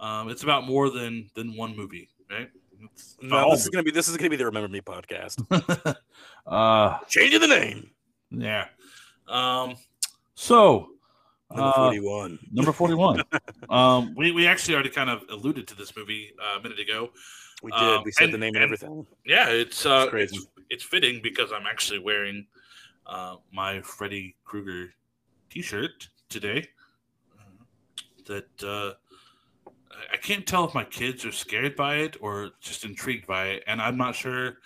um, 0.00 0.28
it's 0.30 0.42
about 0.42 0.66
more 0.66 0.90
than 0.90 1.30
than 1.34 1.54
one 1.56 1.76
movie, 1.76 2.08
right? 2.30 2.50
No, 3.22 3.50
this 3.50 3.62
is 3.62 3.68
gonna 3.68 3.82
be 3.84 3.90
this 3.90 4.08
is 4.08 4.16
gonna 4.16 4.30
be 4.30 4.36
the 4.36 4.46
Remember 4.46 4.68
Me 4.68 4.80
podcast. 4.80 5.36
uh, 6.46 6.98
Changing 7.08 7.40
the 7.40 7.46
name. 7.46 7.90
yeah. 8.30 8.66
Um, 9.28 9.76
so 10.34 10.88
Number 11.50 11.64
uh, 11.68 11.72
forty-one. 11.72 12.38
number 12.52 12.72
41 12.72 13.22
um 13.70 14.14
we, 14.16 14.30
we 14.32 14.46
actually 14.46 14.74
already 14.74 14.88
kind 14.88 15.10
of 15.10 15.22
alluded 15.30 15.66
to 15.68 15.76
this 15.76 15.94
movie 15.96 16.32
uh, 16.40 16.58
a 16.58 16.62
minute 16.62 16.78
ago 16.78 17.10
We 17.62 17.72
did. 17.72 17.80
um, 17.80 18.02
we 18.04 18.12
said 18.12 18.24
and- 18.26 18.34
the 18.34 18.38
name 18.38 18.54
and 18.54 18.62
and- 18.62 18.64
everything. 18.64 19.06
yeah 19.26 19.48
it's 19.48 19.84
uh 19.84 20.06
crazy. 20.08 20.36
it's, 20.36 20.46
it's 20.70 20.84
fitting 20.84 21.20
because 21.22 21.50
i'm 21.52 21.66
actually 21.66 21.98
wearing 21.98 22.46
uh 23.06 23.34
my 23.52 23.80
freddy 23.82 24.36
krueger 24.44 24.94
t-shirt 25.50 26.08
today 26.28 26.66
that 28.26 28.48
uh 28.62 28.92
I- 29.90 30.14
i 30.14 30.16
can't 30.16 30.46
tell 30.46 30.64
if 30.64 30.74
my 30.74 30.84
kids 30.84 31.24
are 31.24 31.32
scared 31.32 31.74
by 31.76 31.96
it 31.96 32.16
or 32.20 32.50
just 32.60 32.84
intrigued 32.84 33.26
by 33.26 33.46
it 33.48 33.64
and 33.66 33.80
i'm 33.82 33.96
not 33.96 34.14
sure 34.14 34.58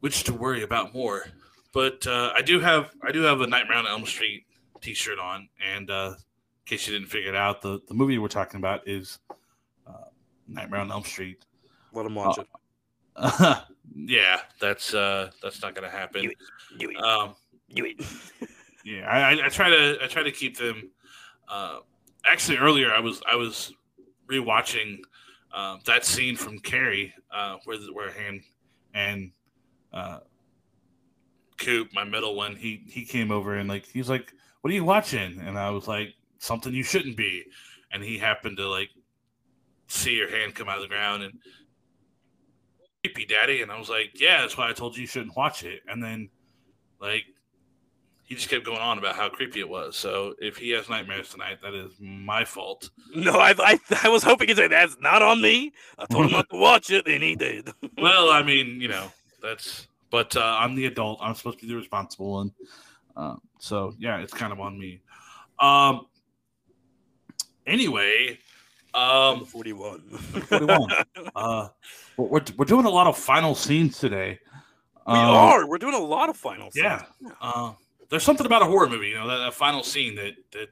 which 0.00 0.24
to 0.24 0.32
worry 0.34 0.62
about 0.62 0.92
more 0.94 1.24
but 1.72 2.06
uh 2.06 2.32
i 2.34 2.42
do 2.42 2.58
have 2.60 2.90
i 3.06 3.12
do 3.12 3.20
have 3.22 3.40
a 3.40 3.46
nightmare 3.46 3.78
on 3.78 3.86
elm 3.86 4.04
street 4.04 4.44
t-shirt 4.80 5.18
on 5.18 5.48
and 5.74 5.90
uh 5.90 6.14
in 6.16 6.64
case 6.76 6.86
you 6.86 6.92
didn't 6.92 7.08
figure 7.10 7.30
it 7.30 7.36
out 7.36 7.60
the 7.62 7.80
the 7.88 7.94
movie 7.94 8.18
we're 8.18 8.28
talking 8.28 8.58
about 8.58 8.86
is 8.88 9.18
uh, 9.86 9.92
nightmare 10.48 10.80
on 10.80 10.90
elm 10.90 11.04
street 11.04 11.44
Let 11.92 12.06
him 12.06 12.14
watch 12.14 12.38
uh, 12.38 12.42
it. 12.42 13.58
yeah, 13.94 14.40
that's 14.60 14.94
uh 14.94 15.30
that's 15.42 15.60
not 15.62 15.74
gonna 15.74 15.90
happen. 15.90 16.22
You- 16.22 16.32
You 16.78 16.90
eat. 16.90 16.96
Um, 16.98 17.34
You 17.68 17.84
eat. 17.86 18.00
yeah, 18.84 19.06
I, 19.08 19.44
I- 19.46 19.48
try 19.48 19.68
to 19.70 19.98
I 20.02 20.06
try 20.06 20.22
to 20.22 20.32
keep 20.32 20.56
them. 20.56 20.90
Uh, 21.48 21.80
actually, 22.26 22.58
earlier 22.58 22.92
I 22.92 23.00
was 23.00 23.22
I 23.30 23.36
was 23.36 23.72
rewatching 24.30 24.98
um, 25.52 25.80
that 25.86 26.04
scene 26.04 26.36
from 26.36 26.58
Carrie 26.60 27.12
uh, 27.34 27.56
where 27.64 27.78
where 27.92 28.12
Han 28.12 28.42
and 28.94 29.32
uh, 29.92 30.20
Coop, 31.58 31.92
my 31.92 32.04
middle 32.04 32.34
one, 32.34 32.56
he 32.56 32.84
he 32.88 33.04
came 33.04 33.30
over 33.30 33.56
and 33.56 33.68
like 33.68 33.86
he's 33.86 34.08
like, 34.08 34.32
"What 34.60 34.70
are 34.70 34.74
you 34.74 34.84
watching?" 34.84 35.40
And 35.40 35.58
I 35.58 35.70
was 35.70 35.86
like, 35.86 36.14
"Something 36.38 36.72
you 36.72 36.82
shouldn't 36.82 37.16
be." 37.16 37.44
And 37.92 38.02
he 38.02 38.16
happened 38.18 38.56
to 38.58 38.68
like 38.68 38.90
see 39.88 40.14
your 40.14 40.30
hand 40.30 40.54
come 40.54 40.68
out 40.68 40.76
of 40.76 40.82
the 40.82 40.88
ground 40.88 41.22
and 41.24 41.34
creepy, 43.04 43.26
daddy. 43.26 43.62
And 43.62 43.70
I 43.70 43.78
was 43.78 43.88
like, 43.90 44.12
"Yeah, 44.18 44.40
that's 44.40 44.56
why 44.56 44.70
I 44.70 44.72
told 44.72 44.96
you 44.96 45.02
you 45.02 45.06
shouldn't 45.06 45.36
watch 45.36 45.64
it." 45.64 45.82
And 45.88 46.02
then 46.02 46.30
like 47.00 47.24
he 48.30 48.36
just 48.36 48.48
kept 48.48 48.64
going 48.64 48.78
on 48.78 48.96
about 48.96 49.16
how 49.16 49.28
creepy 49.28 49.58
it 49.58 49.68
was. 49.68 49.96
So 49.96 50.34
if 50.38 50.56
he 50.56 50.70
has 50.70 50.88
nightmares 50.88 51.30
tonight, 51.30 51.58
that 51.62 51.74
is 51.74 51.90
my 51.98 52.44
fault. 52.44 52.88
No, 53.12 53.32
I, 53.32 53.54
I 53.58 53.78
I 54.04 54.08
was 54.08 54.22
hoping 54.22 54.46
he'd 54.46 54.56
say 54.56 54.68
that's 54.68 54.96
not 55.00 55.20
on 55.20 55.42
me. 55.42 55.72
I 55.98 56.06
told 56.06 56.26
him 56.26 56.32
not 56.32 56.48
to 56.50 56.56
watch 56.56 56.90
it, 56.90 57.08
and 57.08 57.22
he 57.24 57.34
did. 57.34 57.70
well, 57.98 58.30
I 58.30 58.42
mean, 58.44 58.80
you 58.80 58.86
know, 58.88 59.10
that's. 59.42 59.88
But 60.12 60.36
uh, 60.36 60.56
I'm 60.60 60.76
the 60.76 60.86
adult. 60.86 61.18
I'm 61.20 61.34
supposed 61.34 61.58
to 61.58 61.66
be 61.66 61.72
the 61.72 61.76
responsible 61.78 62.30
one. 62.32 62.52
Uh, 63.16 63.34
so 63.58 63.94
yeah, 63.98 64.18
it's 64.20 64.32
kind 64.32 64.52
of 64.52 64.60
on 64.60 64.78
me. 64.78 65.00
Um. 65.58 66.06
Anyway, 67.66 68.38
um, 68.94 69.44
Forty-one. 69.44 70.00
41. 70.00 70.88
uh, 71.36 71.68
we're, 72.16 72.40
we're 72.56 72.64
doing 72.64 72.86
a 72.86 72.90
lot 72.90 73.06
of 73.06 73.16
final 73.16 73.54
scenes 73.54 73.98
today. 73.98 74.38
We 75.06 75.14
Um, 75.14 75.30
are. 75.30 75.66
We're 75.68 75.78
doing 75.78 75.94
a 75.94 75.98
lot 75.98 76.28
of 76.28 76.36
final. 76.36 76.70
scenes. 76.70 76.84
Yeah. 76.84 77.02
Uh, 77.40 77.72
there's 78.10 78.22
something 78.22 78.46
about 78.46 78.62
a 78.62 78.66
horror 78.66 78.88
movie, 78.88 79.08
you 79.08 79.14
know, 79.14 79.28
that, 79.28 79.38
that 79.38 79.54
final 79.54 79.82
scene 79.82 80.14
that 80.16 80.34
that 80.52 80.68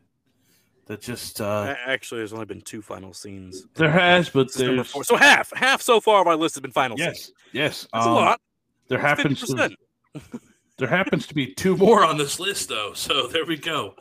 that 0.87 1.01
just 1.03 1.41
uh, 1.41 1.75
Actually, 1.87 2.21
there's 2.21 2.33
only 2.33 2.47
been 2.47 2.63
two 2.63 2.83
final 2.83 3.13
scenes. 3.13 3.67
there 3.75 3.91
has, 3.91 4.31
but 4.31 4.47
This 4.49 4.57
is 4.57 4.63
number 4.63 4.77
there's 4.77 4.91
four. 4.91 5.05
So 5.05 5.17
half, 5.17 5.53
half 5.55 5.83
so 5.83 6.01
far 6.01 6.23
of 6.23 6.27
our 6.27 6.37
list 6.37 6.55
has 6.55 6.63
been 6.63 6.73
final 6.73 6.99
yes, 6.99 7.27
scenes. 7.27 7.33
yes. 7.53 7.89
That's 7.93 8.07
um, 8.07 8.13
a 8.13 8.15
lot. 8.15 8.41
There 8.89 8.99
That's 8.99 9.21
happens 9.21 9.41
to 9.41 9.77
50%. 10.17 10.41
there 10.79 10.89
happens 10.89 11.27
to 11.27 11.35
be 11.35 11.53
two 11.55 11.77
more 11.85 12.05
on 12.05 12.17
this 12.17 12.41
list 12.41 12.71
though, 12.71 12.93
so 12.95 13.27
there 13.29 13.45
we 13.45 13.57
go. 13.57 13.95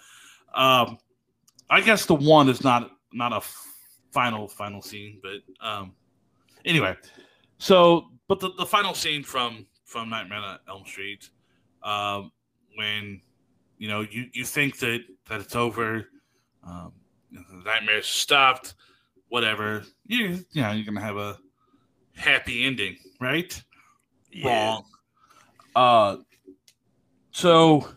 Um, 0.54 0.97
I 1.69 1.82
guess 1.82 2.06
the 2.06 2.15
one 2.15 2.47
is 2.50 2.63
not 2.63 2.91
not 3.12 3.34
a 3.34 3.41
final 4.12 4.47
final 4.47 4.82
scene. 4.82 5.19
But 5.21 5.67
um, 5.67 5.93
anyway, 6.63 6.95
so 7.58 8.08
but 8.30 8.39
the, 8.39 8.52
the 8.58 8.65
final 8.65 8.93
scene 8.93 9.23
from 9.23 9.65
from 9.84 10.10
Nightmare 10.10 10.39
on 10.39 10.60
Elm 10.69 10.86
Street, 10.86 11.30
um, 11.84 12.32
when 12.76 13.21
you 13.77 13.87
know 13.87 14.01
you 14.01 14.25
you 14.33 14.43
think 14.43 14.79
that 14.79 15.03
that 15.29 15.41
it's 15.41 15.55
over, 15.55 16.07
um, 16.65 16.93
nightmare's 17.65 18.07
stopped, 18.07 18.75
whatever. 19.29 19.83
You 20.05 20.43
you 20.51 20.61
know 20.61 20.71
you're 20.71 20.85
gonna 20.85 21.01
have 21.01 21.17
a 21.17 21.37
happy 22.15 22.65
ending, 22.65 22.97
right? 23.19 23.61
Wrong. 24.43 24.83
Uh, 25.75 26.17
so, 27.31 27.87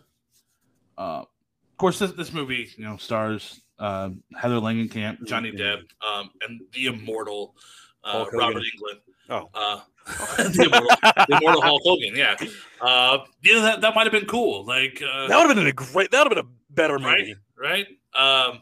uh, 0.97 1.21
of 1.21 1.77
course, 1.77 1.99
this 1.99 2.11
this 2.11 2.33
movie 2.33 2.69
you 2.77 2.85
know 2.85 2.97
stars 2.97 3.61
uh, 3.79 4.11
Heather 4.39 4.55
Langenkamp, 4.55 5.25
Johnny 5.25 5.51
Depp, 5.51 5.83
um, 6.05 6.29
and 6.41 6.61
the 6.73 6.85
immortal 6.85 7.55
uh, 8.03 8.25
Robert 8.31 8.63
Englund. 8.63 8.99
Oh. 9.29 9.49
Uh, 9.53 9.79
the, 10.37 10.63
immortal, 10.65 10.89
the 11.27 11.37
immortal 11.37 11.61
Hulk 11.61 11.81
Hogan, 11.83 12.15
yeah. 12.15 12.35
Uh, 12.81 13.19
yeah, 13.43 13.59
that, 13.61 13.81
that 13.81 13.95
might 13.95 14.03
have 14.03 14.11
been 14.11 14.25
cool. 14.25 14.65
Like, 14.65 15.01
uh, 15.01 15.27
That 15.27 15.37
would 15.37 15.47
have 15.47 15.55
been 15.55 15.67
a 15.67 15.71
great. 15.71 16.11
That 16.11 16.23
would 16.27 16.35
have 16.35 16.45
been 16.45 16.53
a 16.53 16.73
better 16.73 16.95
right, 16.97 17.19
movie. 17.19 17.35
right. 17.57 17.87
Um, 18.15 18.61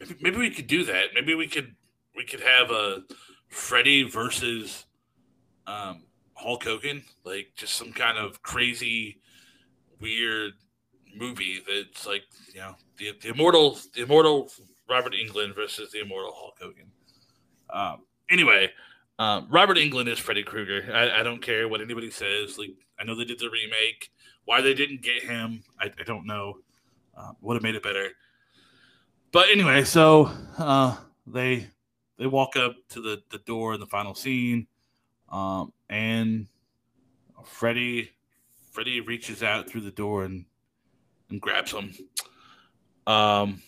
maybe, 0.00 0.16
maybe 0.20 0.36
we 0.38 0.50
could 0.50 0.66
do 0.66 0.84
that. 0.84 1.08
Maybe 1.14 1.34
we 1.34 1.46
could 1.46 1.74
we 2.16 2.24
could 2.24 2.40
have 2.40 2.70
a 2.70 3.02
Freddy 3.48 4.02
versus 4.02 4.86
um, 5.66 6.04
Hulk 6.34 6.64
Hogan, 6.64 7.02
like 7.24 7.52
just 7.54 7.74
some 7.74 7.92
kind 7.92 8.18
of 8.18 8.42
crazy, 8.42 9.20
weird 10.00 10.52
movie 11.14 11.62
that's 11.68 12.06
like 12.06 12.22
you 12.52 12.60
know 12.60 12.74
the 12.96 13.12
the 13.20 13.28
immortal 13.28 13.78
the 13.94 14.02
immortal 14.02 14.50
Robert 14.88 15.12
Englund 15.12 15.54
versus 15.54 15.92
the 15.92 16.00
immortal 16.00 16.32
Hulk 16.34 16.56
Hogan. 16.60 16.90
Um, 17.72 18.04
anyway, 18.30 18.70
um, 19.22 19.46
Robert 19.50 19.76
Englund 19.76 20.08
is 20.08 20.18
Freddy 20.18 20.42
Krueger. 20.42 20.92
I, 20.92 21.20
I 21.20 21.22
don't 21.22 21.40
care 21.40 21.68
what 21.68 21.80
anybody 21.80 22.10
says. 22.10 22.58
Like 22.58 22.74
I 22.98 23.04
know 23.04 23.14
they 23.14 23.24
did 23.24 23.38
the 23.38 23.50
remake. 23.50 24.10
Why 24.46 24.60
they 24.60 24.74
didn't 24.74 25.02
get 25.02 25.22
him, 25.22 25.62
I, 25.78 25.92
I 25.96 26.02
don't 26.02 26.26
know. 26.26 26.58
Uh, 27.16 27.30
would 27.40 27.54
have 27.54 27.62
made 27.62 27.76
it 27.76 27.84
better. 27.84 28.08
But 29.30 29.48
anyway, 29.50 29.84
so 29.84 30.32
uh, 30.58 30.96
they 31.24 31.68
they 32.18 32.26
walk 32.26 32.56
up 32.56 32.74
to 32.90 33.00
the, 33.00 33.22
the 33.30 33.38
door 33.38 33.74
in 33.74 33.80
the 33.80 33.86
final 33.86 34.16
scene, 34.16 34.66
um, 35.30 35.72
and 35.88 36.48
Freddy 37.44 38.10
Freddy 38.72 39.00
reaches 39.00 39.44
out 39.44 39.70
through 39.70 39.82
the 39.82 39.92
door 39.92 40.24
and 40.24 40.46
and 41.30 41.40
grabs 41.40 41.70
him. 41.70 41.94
Um, 43.06 43.62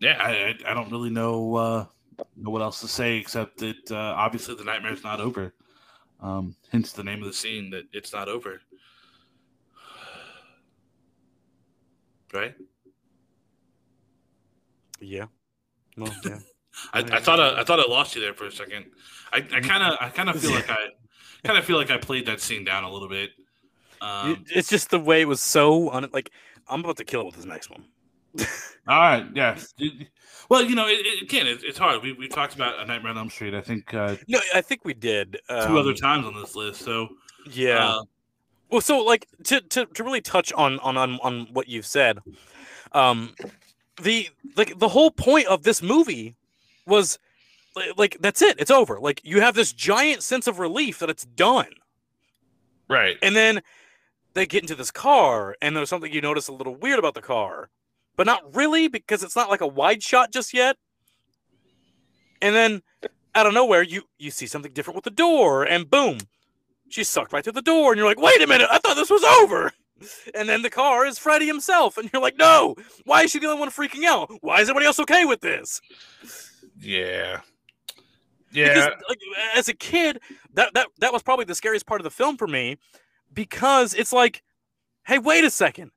yeah, 0.00 0.18
I, 0.20 0.54
I, 0.68 0.74
don't 0.74 0.92
really 0.92 1.10
know 1.10 1.56
uh, 1.56 1.86
know 2.36 2.50
what 2.50 2.62
else 2.62 2.80
to 2.80 2.88
say 2.88 3.16
except 3.16 3.58
that 3.58 3.90
uh, 3.90 4.14
obviously 4.16 4.54
the 4.54 4.64
nightmare's 4.64 5.04
not 5.04 5.20
over. 5.20 5.54
Um, 6.20 6.56
hence 6.70 6.92
the 6.92 7.04
name 7.04 7.20
of 7.20 7.26
the 7.26 7.34
scene 7.34 7.70
that 7.70 7.84
it's 7.92 8.12
not 8.12 8.28
over. 8.28 8.60
Right? 12.32 12.56
Yeah. 15.00 15.26
Well, 15.96 16.12
yeah. 16.24 16.40
I, 16.92 16.98
I 16.98 17.20
thought 17.20 17.38
I, 17.38 17.60
I 17.60 17.64
thought 17.64 17.78
I 17.78 17.88
lost 17.88 18.16
you 18.16 18.20
there 18.20 18.34
for 18.34 18.46
a 18.46 18.50
second. 18.50 18.86
I 19.32 19.40
kind 19.40 19.82
of 19.82 19.96
I 20.00 20.08
kind 20.08 20.28
of 20.28 20.40
feel 20.40 20.50
like 20.54 20.68
I 20.68 20.88
kind 21.44 21.58
of 21.58 21.64
feel 21.64 21.76
like 21.76 21.90
I 21.90 21.98
played 21.98 22.26
that 22.26 22.40
scene 22.40 22.64
down 22.64 22.84
a 22.84 22.90
little 22.90 23.08
bit. 23.08 23.30
Um, 24.00 24.44
it's 24.48 24.68
just 24.68 24.90
the 24.90 24.98
way 24.98 25.22
it 25.22 25.28
was 25.28 25.40
so 25.40 25.90
on. 25.90 26.04
un- 26.04 26.10
like 26.12 26.30
I'm 26.68 26.80
about 26.80 26.96
to 26.98 27.04
kill 27.04 27.20
it 27.22 27.26
with 27.26 27.36
this 27.36 27.44
next 27.44 27.70
one. 27.70 27.84
All 28.88 29.00
right, 29.00 29.26
Yes. 29.34 29.74
Well, 30.48 30.62
you 30.62 30.74
know, 30.74 30.86
it, 30.86 31.06
it, 31.06 31.22
again, 31.22 31.46
it, 31.46 31.64
it's 31.64 31.78
hard. 31.78 32.02
We 32.02 32.12
we 32.12 32.28
talked 32.28 32.54
about 32.54 32.78
a 32.78 32.84
Nightmare 32.84 33.12
on 33.12 33.18
Elm 33.18 33.30
Street. 33.30 33.54
I 33.54 33.60
think 33.62 33.94
uh, 33.94 34.16
No, 34.28 34.40
I 34.54 34.60
think 34.60 34.84
we 34.84 34.92
did 34.92 35.38
two 35.48 35.54
um, 35.54 35.76
other 35.76 35.94
times 35.94 36.26
on 36.26 36.34
this 36.34 36.54
list. 36.54 36.82
So 36.82 37.08
Yeah. 37.50 37.88
uh, 37.88 38.02
Well, 38.70 38.80
so 38.80 38.98
like 38.98 39.26
to, 39.44 39.60
to, 39.60 39.86
to 39.86 40.04
really 40.04 40.20
touch 40.20 40.52
on, 40.52 40.78
on 40.80 40.96
on 40.96 41.18
on 41.22 41.46
what 41.52 41.68
you've 41.68 41.86
said, 41.86 42.18
um, 42.92 43.34
the 44.02 44.28
like 44.56 44.78
the 44.78 44.88
whole 44.88 45.10
point 45.10 45.46
of 45.46 45.62
this 45.62 45.82
movie 45.82 46.36
was 46.86 47.18
like 47.96 48.18
that's 48.20 48.42
it, 48.42 48.60
it's 48.60 48.70
over. 48.70 49.00
Like 49.00 49.20
you 49.24 49.40
have 49.40 49.54
this 49.54 49.72
giant 49.72 50.22
sense 50.22 50.46
of 50.46 50.58
relief 50.58 50.98
that 50.98 51.10
it's 51.10 51.24
done, 51.24 51.72
right, 52.88 53.16
and 53.22 53.34
then 53.34 53.62
they 54.34 54.46
get 54.46 54.62
into 54.62 54.74
this 54.74 54.90
car, 54.90 55.56
and 55.62 55.76
there's 55.76 55.88
something 55.88 56.12
you 56.12 56.20
notice 56.20 56.48
a 56.48 56.52
little 56.52 56.74
weird 56.74 56.98
about 56.98 57.14
the 57.14 57.22
car, 57.22 57.70
but 58.16 58.26
not 58.26 58.54
really 58.54 58.88
because 58.88 59.22
it's 59.22 59.36
not 59.36 59.50
like 59.50 59.60
a 59.60 59.66
wide 59.66 60.02
shot 60.02 60.32
just 60.32 60.54
yet. 60.54 60.76
And 62.42 62.54
then 62.54 62.82
out 63.34 63.46
of 63.46 63.54
nowhere, 63.54 63.82
you 63.82 64.02
you 64.18 64.30
see 64.30 64.46
something 64.46 64.72
different 64.72 64.96
with 64.96 65.04
the 65.04 65.10
door, 65.10 65.64
and 65.64 65.88
boom, 65.88 66.18
she's 66.88 67.08
sucked 67.08 67.32
right 67.32 67.42
through 67.42 67.54
the 67.54 67.62
door, 67.62 67.92
and 67.92 67.98
you're 67.98 68.08
like, 68.08 68.20
wait 68.20 68.42
a 68.42 68.46
minute, 68.46 68.68
I 68.70 68.78
thought 68.78 68.96
this 68.96 69.10
was 69.10 69.24
over. 69.24 69.72
And 70.34 70.48
then 70.48 70.60
the 70.62 70.70
car 70.70 71.06
is 71.06 71.18
Freddy 71.18 71.46
himself, 71.46 71.96
and 71.96 72.10
you're 72.12 72.20
like, 72.20 72.36
no, 72.36 72.74
why 73.04 73.22
is 73.22 73.30
she 73.30 73.38
the 73.38 73.46
only 73.46 73.60
one 73.60 73.70
freaking 73.70 74.04
out? 74.04 74.28
Why 74.42 74.56
is 74.60 74.68
everybody 74.68 74.86
else 74.86 74.98
okay 74.98 75.24
with 75.24 75.40
this? 75.40 75.80
yeah, 76.80 77.40
Because, 78.68 78.86
yeah. 78.88 78.94
like, 79.08 79.18
as 79.56 79.68
a 79.68 79.72
kid, 79.72 80.20
that, 80.54 80.74
that 80.74 80.88
that 80.98 81.12
was 81.12 81.22
probably 81.22 81.44
the 81.44 81.54
scariest 81.54 81.86
part 81.86 82.00
of 82.00 82.04
the 82.04 82.10
film 82.10 82.36
for 82.36 82.48
me, 82.48 82.76
because 83.32 83.94
it's 83.94 84.12
like, 84.12 84.42
hey, 85.06 85.18
wait 85.18 85.44
a 85.44 85.50
second, 85.50 85.92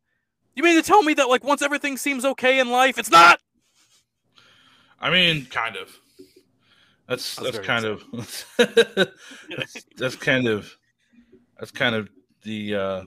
you 0.58 0.64
mean 0.64 0.76
to 0.76 0.82
tell 0.82 1.04
me 1.04 1.14
that 1.14 1.30
like 1.30 1.44
once 1.44 1.62
everything 1.62 1.98
seems 1.98 2.26
okay 2.26 2.60
in 2.60 2.70
life, 2.70 2.98
it's 2.98 3.12
not? 3.12 3.40
I 5.00 5.12
mean, 5.12 5.46
kind 5.46 5.76
of. 5.76 5.96
That's 7.08 7.36
That's 7.36 7.52
that's 7.52 7.56
very 7.58 7.66
kind 7.66 7.86
of 7.86 8.04
that's, 8.12 9.86
that's 9.98 10.16
kind 10.16 10.48
of 10.48 10.76
that's 11.58 11.72
kind 11.72 11.96
of 11.96 12.10
the 12.42 12.76
uh 12.76 13.04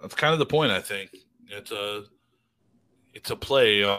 that's 0.00 0.14
kind 0.14 0.32
of 0.32 0.38
the 0.38 0.46
point. 0.46 0.72
I 0.72 0.80
think 0.80 1.14
it's 1.48 1.70
a 1.70 2.04
it's 3.14 3.30
a 3.30 3.36
play. 3.36 3.84
Uh, 3.84 3.98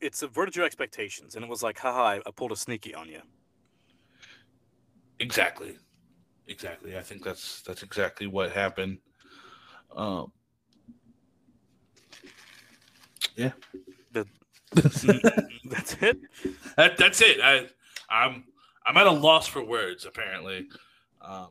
It 0.00 0.14
subverted 0.14 0.54
your 0.54 0.66
expectations, 0.66 1.34
and 1.34 1.44
it 1.44 1.48
was 1.48 1.62
like, 1.62 1.78
haha, 1.78 2.02
I, 2.02 2.16
I 2.26 2.30
pulled 2.36 2.52
a 2.52 2.56
sneaky 2.56 2.94
on 2.94 3.08
you. 3.08 3.22
exactly, 5.18 5.76
exactly. 6.48 6.96
I 6.96 7.00
think 7.00 7.22
that's 7.24 7.62
that's 7.62 7.82
exactly 7.82 8.26
what 8.26 8.52
happened. 8.52 8.98
Um, 9.94 10.32
yeah, 13.36 13.52
That's 14.74 15.04
it. 15.04 16.18
that, 16.76 16.96
that's 16.96 17.20
it. 17.20 17.40
I 17.40 17.68
I'm 18.10 18.44
I'm 18.86 18.96
at 18.96 19.06
a 19.06 19.10
loss 19.10 19.46
for 19.46 19.64
words. 19.64 20.04
Apparently. 20.04 20.66
Um, 21.22 21.48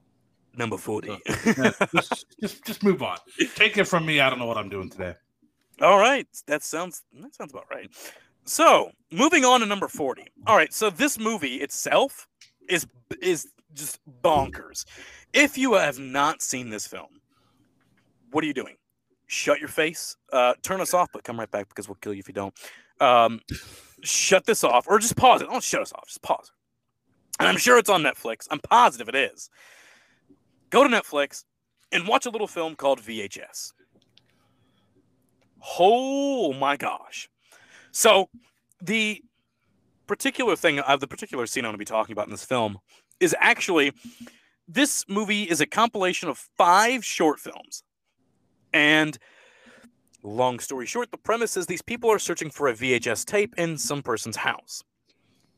Number 0.55 0.77
forty. 0.77 1.17
yeah, 1.45 1.71
just, 1.95 2.25
just 2.39 2.65
just 2.65 2.83
move 2.83 3.01
on. 3.01 3.17
Take 3.55 3.77
it 3.77 3.85
from 3.85 4.05
me. 4.05 4.19
I 4.19 4.29
don't 4.29 4.39
know 4.39 4.45
what 4.45 4.57
I'm 4.57 4.69
doing 4.69 4.89
today. 4.89 5.15
All 5.81 5.97
right, 5.97 6.27
that 6.47 6.63
sounds 6.63 7.01
that 7.21 7.33
sounds 7.33 7.51
about 7.51 7.65
right. 7.71 7.89
So, 8.45 8.91
moving 9.09 9.45
on 9.45 9.61
to 9.61 9.65
number 9.65 9.87
40. 9.87 10.25
All 10.47 10.57
right, 10.57 10.73
so 10.73 10.89
this 10.89 11.17
movie 11.17 11.55
itself 11.55 12.27
is 12.69 12.85
is 13.21 13.47
just 13.73 13.99
bonkers. 14.23 14.85
If 15.33 15.57
you 15.57 15.73
have 15.73 15.99
not 15.99 16.41
seen 16.41 16.69
this 16.69 16.87
film, 16.87 17.19
what 18.31 18.43
are 18.43 18.47
you 18.47 18.53
doing? 18.53 18.75
Shut 19.27 19.59
your 19.59 19.69
face. 19.69 20.15
Uh, 20.31 20.53
turn 20.61 20.81
us 20.81 20.93
off, 20.93 21.09
but 21.13 21.23
come 21.23 21.39
right 21.39 21.49
back 21.49 21.69
because 21.69 21.87
we'll 21.87 21.95
kill 21.95 22.13
you 22.13 22.19
if 22.19 22.27
you 22.27 22.33
don't. 22.33 22.53
Um, 22.99 23.41
shut 24.01 24.45
this 24.45 24.63
off, 24.63 24.87
or 24.87 24.99
just 24.99 25.15
pause 25.15 25.41
it. 25.41 25.49
Don't 25.49 25.63
shut 25.63 25.81
us 25.81 25.93
off. 25.93 26.07
Just 26.07 26.21
pause. 26.21 26.51
And 27.39 27.49
I'm 27.49 27.57
sure 27.57 27.77
it's 27.77 27.89
on 27.89 28.03
Netflix. 28.03 28.47
I'm 28.51 28.59
positive 28.59 29.09
it 29.09 29.15
is. 29.15 29.49
Go 30.69 30.87
to 30.87 30.89
Netflix 30.89 31.43
and 31.91 32.07
watch 32.07 32.25
a 32.25 32.29
little 32.29 32.47
film 32.47 32.75
called 32.75 32.99
VHS. 32.99 33.73
Oh 35.79 36.53
my 36.53 36.77
gosh. 36.77 37.29
So 37.91 38.29
the 38.81 39.21
particular 40.07 40.55
thing 40.55 40.79
of 40.79 40.99
the 40.99 41.07
particular 41.07 41.45
scene 41.47 41.63
I'm 41.63 41.69
going 41.69 41.75
to 41.75 41.77
be 41.79 41.85
talking 41.85 42.13
about 42.13 42.27
in 42.27 42.31
this 42.31 42.45
film 42.45 42.77
is 43.19 43.35
actually 43.39 43.93
this 44.67 45.05
movie 45.07 45.43
is 45.43 45.61
a 45.61 45.65
compilation 45.65 46.29
of 46.29 46.37
five 46.57 47.03
short 47.03 47.39
films. 47.39 47.83
And 48.73 49.17
long 50.23 50.59
story 50.59 50.85
short, 50.85 51.11
the 51.11 51.17
premise 51.17 51.57
is 51.57 51.65
these 51.65 51.81
people 51.81 52.09
are 52.09 52.19
searching 52.19 52.49
for 52.49 52.67
a 52.67 52.73
VHS 52.73 53.25
tape 53.25 53.53
in 53.57 53.77
some 53.77 54.01
person's 54.01 54.37
house. 54.37 54.83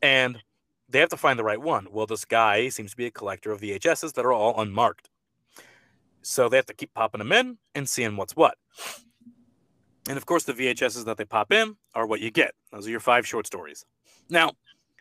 And 0.02 0.38
they 0.88 1.00
have 1.00 1.08
to 1.10 1.16
find 1.16 1.38
the 1.38 1.44
right 1.44 1.60
one. 1.60 1.86
Well, 1.90 2.06
this 2.06 2.24
guy 2.24 2.68
seems 2.68 2.92
to 2.92 2.96
be 2.96 3.06
a 3.06 3.10
collector 3.10 3.52
of 3.52 3.60
VHSs 3.60 4.12
that 4.14 4.24
are 4.24 4.32
all 4.32 4.60
unmarked. 4.60 5.08
So 6.22 6.48
they 6.48 6.56
have 6.56 6.66
to 6.66 6.74
keep 6.74 6.92
popping 6.94 7.20
them 7.20 7.32
in 7.32 7.58
and 7.74 7.88
seeing 7.88 8.16
what's 8.16 8.36
what. 8.36 8.56
And 10.08 10.16
of 10.16 10.26
course, 10.26 10.44
the 10.44 10.52
VHSs 10.52 11.04
that 11.04 11.16
they 11.16 11.24
pop 11.24 11.52
in 11.52 11.76
are 11.94 12.06
what 12.06 12.20
you 12.20 12.30
get. 12.30 12.52
Those 12.72 12.86
are 12.86 12.90
your 12.90 13.00
five 13.00 13.26
short 13.26 13.46
stories. 13.46 13.84
Now, 14.28 14.52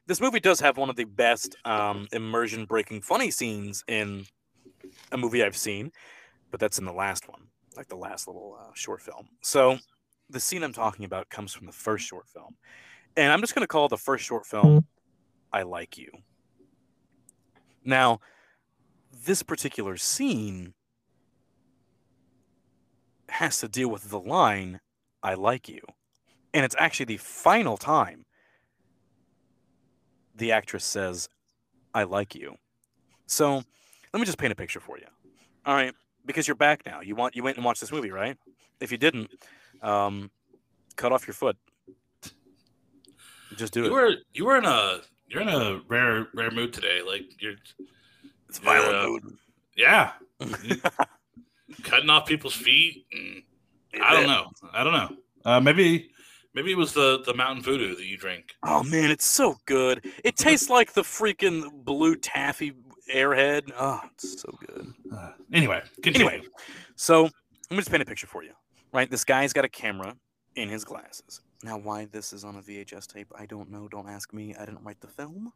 this 0.07 0.21
movie 0.21 0.39
does 0.39 0.59
have 0.59 0.77
one 0.77 0.89
of 0.89 0.95
the 0.95 1.05
best 1.05 1.55
um, 1.65 2.07
immersion 2.11 2.65
breaking 2.65 3.01
funny 3.01 3.31
scenes 3.31 3.83
in 3.87 4.25
a 5.11 5.17
movie 5.17 5.43
I've 5.43 5.57
seen, 5.57 5.91
but 6.51 6.59
that's 6.59 6.77
in 6.77 6.85
the 6.85 6.93
last 6.93 7.27
one, 7.27 7.41
like 7.75 7.87
the 7.87 7.95
last 7.95 8.27
little 8.27 8.57
uh, 8.59 8.71
short 8.73 9.01
film. 9.01 9.27
So 9.41 9.79
the 10.29 10.39
scene 10.39 10.63
I'm 10.63 10.73
talking 10.73 11.05
about 11.05 11.29
comes 11.29 11.53
from 11.53 11.65
the 11.65 11.71
first 11.71 12.05
short 12.05 12.27
film. 12.27 12.55
And 13.17 13.31
I'm 13.31 13.41
just 13.41 13.55
going 13.55 13.63
to 13.63 13.67
call 13.67 13.87
the 13.87 13.97
first 13.97 14.25
short 14.25 14.45
film 14.45 14.85
I 15.53 15.63
Like 15.63 15.97
You. 15.97 16.11
Now, 17.83 18.19
this 19.25 19.41
particular 19.41 19.95
scene 19.97 20.73
has 23.29 23.59
to 23.59 23.67
deal 23.67 23.89
with 23.89 24.09
the 24.09 24.19
line 24.19 24.79
I 25.23 25.35
like 25.35 25.69
you. 25.69 25.81
And 26.53 26.65
it's 26.65 26.75
actually 26.77 27.05
the 27.05 27.17
final 27.17 27.77
time 27.77 28.25
the 30.35 30.51
actress 30.51 30.83
says 30.85 31.29
I 31.93 32.03
like 32.03 32.35
you. 32.35 32.55
So, 33.27 33.55
let 34.13 34.19
me 34.19 34.25
just 34.25 34.37
paint 34.37 34.51
a 34.51 34.55
picture 34.55 34.79
for 34.79 34.97
you. 34.97 35.05
All 35.65 35.73
right, 35.73 35.93
because 36.25 36.47
you're 36.47 36.55
back 36.55 36.85
now. 36.85 37.01
You 37.01 37.15
want 37.15 37.35
you 37.35 37.43
went 37.43 37.57
and 37.57 37.65
watched 37.65 37.81
this 37.81 37.91
movie, 37.91 38.11
right? 38.11 38.37
If 38.79 38.91
you 38.91 38.97
didn't, 38.97 39.29
um, 39.81 40.29
cut 40.95 41.11
off 41.11 41.25
your 41.27 41.33
foot. 41.33 41.57
Just 43.55 43.73
do 43.73 43.81
You 43.81 43.85
it. 43.87 43.91
were 43.91 44.15
you 44.33 44.45
were 44.45 44.57
in 44.57 44.65
a 44.65 44.99
you're 45.27 45.41
in 45.41 45.49
a 45.49 45.81
rare 45.87 46.27
rare 46.33 46.51
mood 46.51 46.73
today. 46.73 47.01
Like 47.05 47.23
you're 47.41 47.55
It's 48.49 48.59
violent 48.59 49.23
Yeah. 49.75 50.11
mood. 50.39 50.57
yeah 50.67 50.89
cutting 51.83 52.09
off 52.09 52.25
people's 52.27 52.53
feet. 52.55 53.05
And, 53.13 53.43
I 54.03 54.13
don't 54.13 54.27
know. 54.27 54.51
I 54.73 54.83
don't 54.83 54.93
know. 54.93 55.09
Uh, 55.45 55.59
maybe 55.61 56.09
maybe 56.55 56.71
it 56.71 56.77
was 56.77 56.93
the 56.93 57.21
the 57.25 57.33
mountain 57.33 57.63
voodoo 57.63 57.95
that 57.95 58.05
you 58.05 58.17
drink. 58.17 58.55
Oh 58.63 58.81
man, 58.83 59.11
it's 59.11 59.25
so 59.25 59.57
good. 59.65 60.05
It 60.23 60.35
tastes 60.37 60.69
like 60.69 60.93
the 60.93 61.03
freaking 61.03 61.69
blue 61.83 62.15
taffy 62.15 62.73
airhead. 63.13 63.71
Oh, 63.77 64.01
it's 64.13 64.41
so 64.41 64.57
good. 64.65 64.93
Uh, 65.13 65.31
anyway, 65.53 65.83
continue. 66.01 66.27
Anyway, 66.27 66.47
so 66.95 67.23
let 67.23 67.71
me 67.71 67.77
just 67.77 67.91
paint 67.91 68.01
a 68.01 68.05
picture 68.05 68.27
for 68.27 68.43
you. 68.43 68.53
Right, 68.91 69.11
this 69.11 69.25
guy's 69.25 69.53
got 69.53 69.65
a 69.65 69.69
camera 69.69 70.15
in 70.55 70.69
his 70.69 70.85
glasses. 70.85 71.41
Now, 71.63 71.77
why 71.77 72.05
this 72.05 72.31
is 72.31 72.43
on 72.43 72.55
a 72.55 72.61
VHS 72.61 73.07
tape, 73.07 73.31
I 73.37 73.45
don't 73.45 73.71
know. 73.71 73.87
Don't 73.87 74.07
ask 74.07 74.33
me. 74.33 74.55
I 74.55 74.65
didn't 74.65 74.83
write 74.83 75.01
the 75.01 75.07
film. 75.07 75.51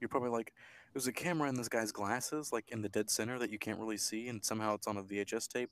You're 0.00 0.08
probably 0.08 0.30
like, 0.30 0.52
there's 0.94 1.08
a 1.08 1.12
camera 1.12 1.48
in 1.48 1.56
this 1.56 1.68
guy's 1.68 1.92
glasses, 1.92 2.52
like 2.52 2.70
in 2.70 2.82
the 2.82 2.88
dead 2.88 3.10
center 3.10 3.38
that 3.38 3.50
you 3.50 3.58
can't 3.58 3.78
really 3.78 3.96
see, 3.96 4.28
and 4.28 4.44
somehow 4.44 4.74
it's 4.74 4.86
on 4.86 4.96
a 4.96 5.02
VHS 5.02 5.48
tape. 5.48 5.70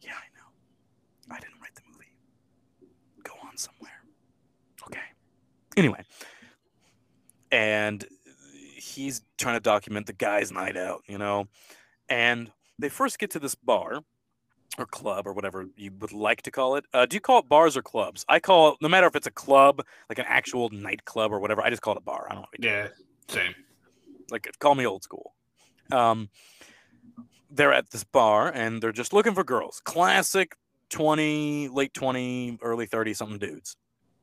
Yeah, 0.00 0.12
I 0.12 0.28
know. 0.38 1.34
I 1.34 1.40
didn't 1.40 1.60
write 1.60 1.74
the 1.74 1.82
movie. 1.90 1.95
Somewhere. 3.56 4.02
Okay. 4.86 5.00
Anyway, 5.76 6.02
and 7.50 8.06
he's 8.76 9.22
trying 9.38 9.56
to 9.56 9.60
document 9.60 10.06
the 10.06 10.12
guy's 10.12 10.52
night 10.52 10.76
out, 10.76 11.02
you 11.06 11.18
know, 11.18 11.48
and 12.08 12.50
they 12.78 12.88
first 12.88 13.18
get 13.18 13.30
to 13.32 13.38
this 13.38 13.54
bar 13.54 14.02
or 14.78 14.86
club 14.86 15.26
or 15.26 15.32
whatever 15.32 15.66
you 15.76 15.90
would 16.00 16.12
like 16.12 16.42
to 16.42 16.50
call 16.50 16.76
it. 16.76 16.84
Uh, 16.92 17.06
do 17.06 17.16
you 17.16 17.20
call 17.20 17.38
it 17.38 17.48
bars 17.48 17.76
or 17.76 17.82
clubs? 17.82 18.24
I 18.28 18.40
call 18.40 18.72
it, 18.72 18.76
no 18.80 18.88
matter 18.88 19.06
if 19.06 19.16
it's 19.16 19.26
a 19.26 19.30
club, 19.30 19.82
like 20.08 20.18
an 20.18 20.26
actual 20.28 20.68
nightclub 20.70 21.32
or 21.32 21.40
whatever, 21.40 21.62
I 21.62 21.70
just 21.70 21.82
call 21.82 21.94
it 21.94 21.98
a 21.98 22.02
bar. 22.02 22.26
I 22.30 22.34
don't 22.34 22.42
know. 22.42 22.48
Yeah, 22.58 22.88
same. 23.28 23.54
Like, 24.30 24.48
call 24.58 24.74
me 24.74 24.86
old 24.86 25.02
school. 25.02 25.34
Um, 25.92 26.28
they're 27.50 27.72
at 27.72 27.90
this 27.90 28.04
bar 28.04 28.50
and 28.52 28.82
they're 28.82 28.92
just 28.92 29.12
looking 29.12 29.34
for 29.34 29.44
girls. 29.44 29.80
Classic 29.84 30.54
20, 30.90 31.68
late 31.68 31.94
20, 31.94 32.58
early 32.62 32.86
30 32.86 33.14
something 33.14 33.38
dudes. 33.38 33.76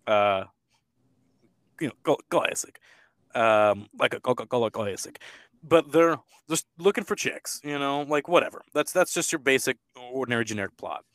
Uh, 0.07 0.45
you 1.79 1.87
know, 1.87 1.93
cl- 2.05 2.19
classic. 2.29 2.79
Um, 3.35 3.87
like 3.97 4.13
a 4.13 4.19
Coca 4.19 4.45
Cola 4.45 4.69
classic. 4.71 5.19
But 5.63 5.91
they're 5.91 6.17
just 6.49 6.67
looking 6.77 7.03
for 7.03 7.15
chicks, 7.15 7.61
you 7.63 7.79
know, 7.79 8.03
like 8.03 8.27
whatever. 8.27 8.61
That's 8.73 8.91
that's 8.91 9.13
just 9.13 9.31
your 9.31 9.39
basic, 9.39 9.77
ordinary, 10.11 10.45
generic 10.45 10.75
plot. 10.77 11.05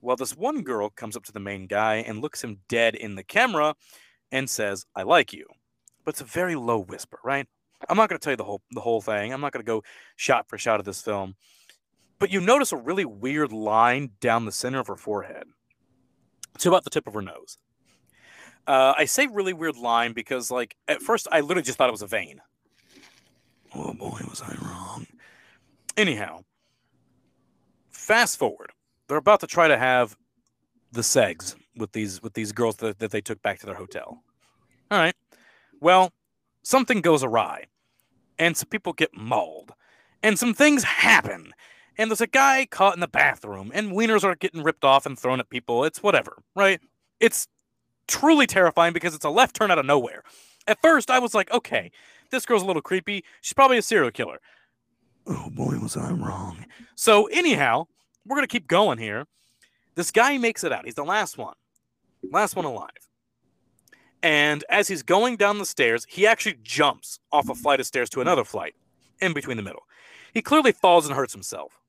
Well, 0.00 0.16
this 0.16 0.36
one 0.36 0.62
girl 0.62 0.90
comes 0.90 1.16
up 1.16 1.24
to 1.24 1.32
the 1.32 1.40
main 1.40 1.66
guy 1.66 1.96
and 1.96 2.20
looks 2.20 2.42
him 2.42 2.58
dead 2.68 2.94
in 2.94 3.14
the 3.14 3.22
camera 3.22 3.74
and 4.32 4.48
says, 4.50 4.84
I 4.94 5.02
like 5.02 5.32
you. 5.32 5.46
But 6.04 6.14
it's 6.14 6.20
a 6.20 6.24
very 6.24 6.56
low 6.56 6.78
whisper, 6.78 7.18
right? 7.24 7.46
I'm 7.88 7.96
not 7.96 8.08
going 8.08 8.18
to 8.18 8.22
tell 8.22 8.32
you 8.32 8.36
the 8.36 8.44
whole 8.44 8.62
the 8.70 8.80
whole 8.80 9.00
thing. 9.00 9.32
I'm 9.32 9.40
not 9.40 9.52
going 9.52 9.64
to 9.64 9.70
go 9.70 9.82
shot 10.16 10.48
for 10.48 10.58
shot 10.58 10.80
of 10.80 10.86
this 10.86 11.00
film. 11.00 11.34
But 12.18 12.30
you 12.30 12.40
notice 12.40 12.72
a 12.72 12.76
really 12.76 13.04
weird 13.04 13.52
line 13.52 14.10
down 14.20 14.44
the 14.44 14.52
center 14.52 14.80
of 14.80 14.86
her 14.86 14.96
forehead 14.96 15.44
to 16.58 16.68
about 16.68 16.84
the 16.84 16.90
tip 16.90 17.06
of 17.06 17.14
her 17.14 17.22
nose. 17.22 17.58
Uh, 18.66 18.94
I 18.96 19.04
say 19.04 19.26
really 19.26 19.52
weird 19.52 19.76
line 19.76 20.12
because, 20.12 20.50
like, 20.50 20.76
at 20.88 21.02
first 21.02 21.28
I 21.30 21.40
literally 21.40 21.62
just 21.62 21.76
thought 21.76 21.88
it 21.88 21.92
was 21.92 22.02
a 22.02 22.06
vein. 22.06 22.40
Oh 23.74 23.92
boy, 23.92 24.20
was 24.28 24.42
I 24.42 24.54
wrong. 24.64 25.06
Anyhow, 25.96 26.44
fast 27.90 28.38
forward. 28.38 28.70
They're 29.08 29.18
about 29.18 29.40
to 29.40 29.46
try 29.46 29.68
to 29.68 29.76
have 29.76 30.16
the 30.92 31.02
segs 31.02 31.56
with 31.76 31.92
these 31.92 32.22
with 32.22 32.34
these 32.34 32.52
girls 32.52 32.76
that, 32.76 33.00
that 33.00 33.10
they 33.10 33.20
took 33.20 33.42
back 33.42 33.58
to 33.60 33.66
their 33.66 33.74
hotel. 33.74 34.22
All 34.90 34.98
right. 34.98 35.16
Well, 35.80 36.12
something 36.62 37.00
goes 37.00 37.22
awry, 37.24 37.64
and 38.38 38.56
some 38.56 38.68
people 38.68 38.92
get 38.92 39.14
mauled, 39.14 39.72
and 40.22 40.38
some 40.38 40.54
things 40.54 40.84
happen. 40.84 41.52
And 41.96 42.10
there's 42.10 42.20
a 42.20 42.26
guy 42.26 42.66
caught 42.66 42.94
in 42.94 43.00
the 43.00 43.08
bathroom, 43.08 43.70
and 43.74 43.92
wieners 43.92 44.24
are 44.24 44.34
getting 44.34 44.62
ripped 44.62 44.84
off 44.84 45.06
and 45.06 45.18
thrown 45.18 45.40
at 45.40 45.48
people. 45.48 45.84
It's 45.84 46.02
whatever, 46.02 46.42
right? 46.56 46.80
It's 47.20 47.46
truly 48.08 48.46
terrifying 48.46 48.92
because 48.92 49.14
it's 49.14 49.24
a 49.24 49.30
left 49.30 49.54
turn 49.56 49.70
out 49.70 49.78
of 49.78 49.86
nowhere. 49.86 50.22
At 50.66 50.80
first, 50.82 51.10
I 51.10 51.18
was 51.18 51.34
like, 51.34 51.52
okay, 51.52 51.92
this 52.30 52.46
girl's 52.46 52.62
a 52.62 52.66
little 52.66 52.82
creepy. 52.82 53.24
She's 53.40 53.52
probably 53.52 53.78
a 53.78 53.82
serial 53.82 54.10
killer. 54.10 54.40
Oh 55.26 55.50
boy, 55.50 55.78
was 55.78 55.96
I 55.96 56.10
wrong. 56.10 56.66
So, 56.96 57.26
anyhow, 57.26 57.86
we're 58.26 58.36
going 58.36 58.46
to 58.46 58.52
keep 58.52 58.66
going 58.66 58.98
here. 58.98 59.26
This 59.94 60.10
guy 60.10 60.36
makes 60.38 60.64
it 60.64 60.72
out. 60.72 60.84
He's 60.84 60.94
the 60.94 61.04
last 61.04 61.38
one, 61.38 61.54
last 62.30 62.56
one 62.56 62.64
alive. 62.64 62.90
And 64.22 64.64
as 64.68 64.88
he's 64.88 65.02
going 65.02 65.36
down 65.36 65.58
the 65.58 65.66
stairs, 65.66 66.06
he 66.08 66.26
actually 66.26 66.58
jumps 66.62 67.20
off 67.30 67.48
a 67.48 67.54
flight 67.54 67.78
of 67.78 67.86
stairs 67.86 68.10
to 68.10 68.20
another 68.20 68.42
flight 68.44 68.74
in 69.20 69.34
between 69.34 69.56
the 69.56 69.62
middle. 69.62 69.82
He 70.32 70.42
clearly 70.42 70.72
falls 70.72 71.06
and 71.06 71.14
hurts 71.14 71.32
himself. 71.32 71.80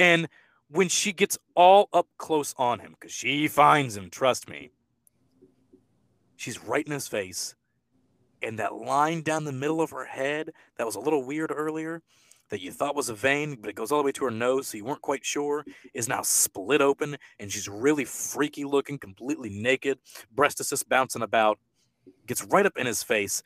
And 0.00 0.28
when 0.68 0.88
she 0.88 1.12
gets 1.12 1.38
all 1.54 1.90
up 1.92 2.08
close 2.16 2.54
on 2.56 2.80
him, 2.80 2.96
because 2.98 3.12
she 3.12 3.46
finds 3.48 3.96
him, 3.96 4.08
trust 4.08 4.48
me, 4.48 4.70
she's 6.36 6.64
right 6.64 6.86
in 6.86 6.92
his 6.92 7.06
face. 7.06 7.54
And 8.42 8.58
that 8.58 8.74
line 8.74 9.20
down 9.20 9.44
the 9.44 9.52
middle 9.52 9.82
of 9.82 9.90
her 9.90 10.06
head 10.06 10.52
that 10.78 10.86
was 10.86 10.96
a 10.96 11.00
little 11.00 11.22
weird 11.22 11.52
earlier, 11.54 12.00
that 12.48 12.62
you 12.62 12.72
thought 12.72 12.96
was 12.96 13.10
a 13.10 13.14
vein, 13.14 13.58
but 13.60 13.68
it 13.68 13.76
goes 13.76 13.92
all 13.92 13.98
the 13.98 14.04
way 14.04 14.12
to 14.12 14.24
her 14.24 14.30
nose, 14.30 14.68
so 14.68 14.78
you 14.78 14.86
weren't 14.86 15.02
quite 15.02 15.24
sure, 15.24 15.66
is 15.92 16.08
now 16.08 16.22
split 16.22 16.80
open, 16.80 17.18
and 17.38 17.52
she's 17.52 17.68
really 17.68 18.06
freaky 18.06 18.64
looking, 18.64 18.98
completely 18.98 19.50
naked, 19.50 19.98
breastises 20.34 20.82
bouncing 20.88 21.22
about, 21.22 21.58
gets 22.26 22.42
right 22.46 22.64
up 22.64 22.78
in 22.78 22.86
his 22.86 23.02
face, 23.02 23.42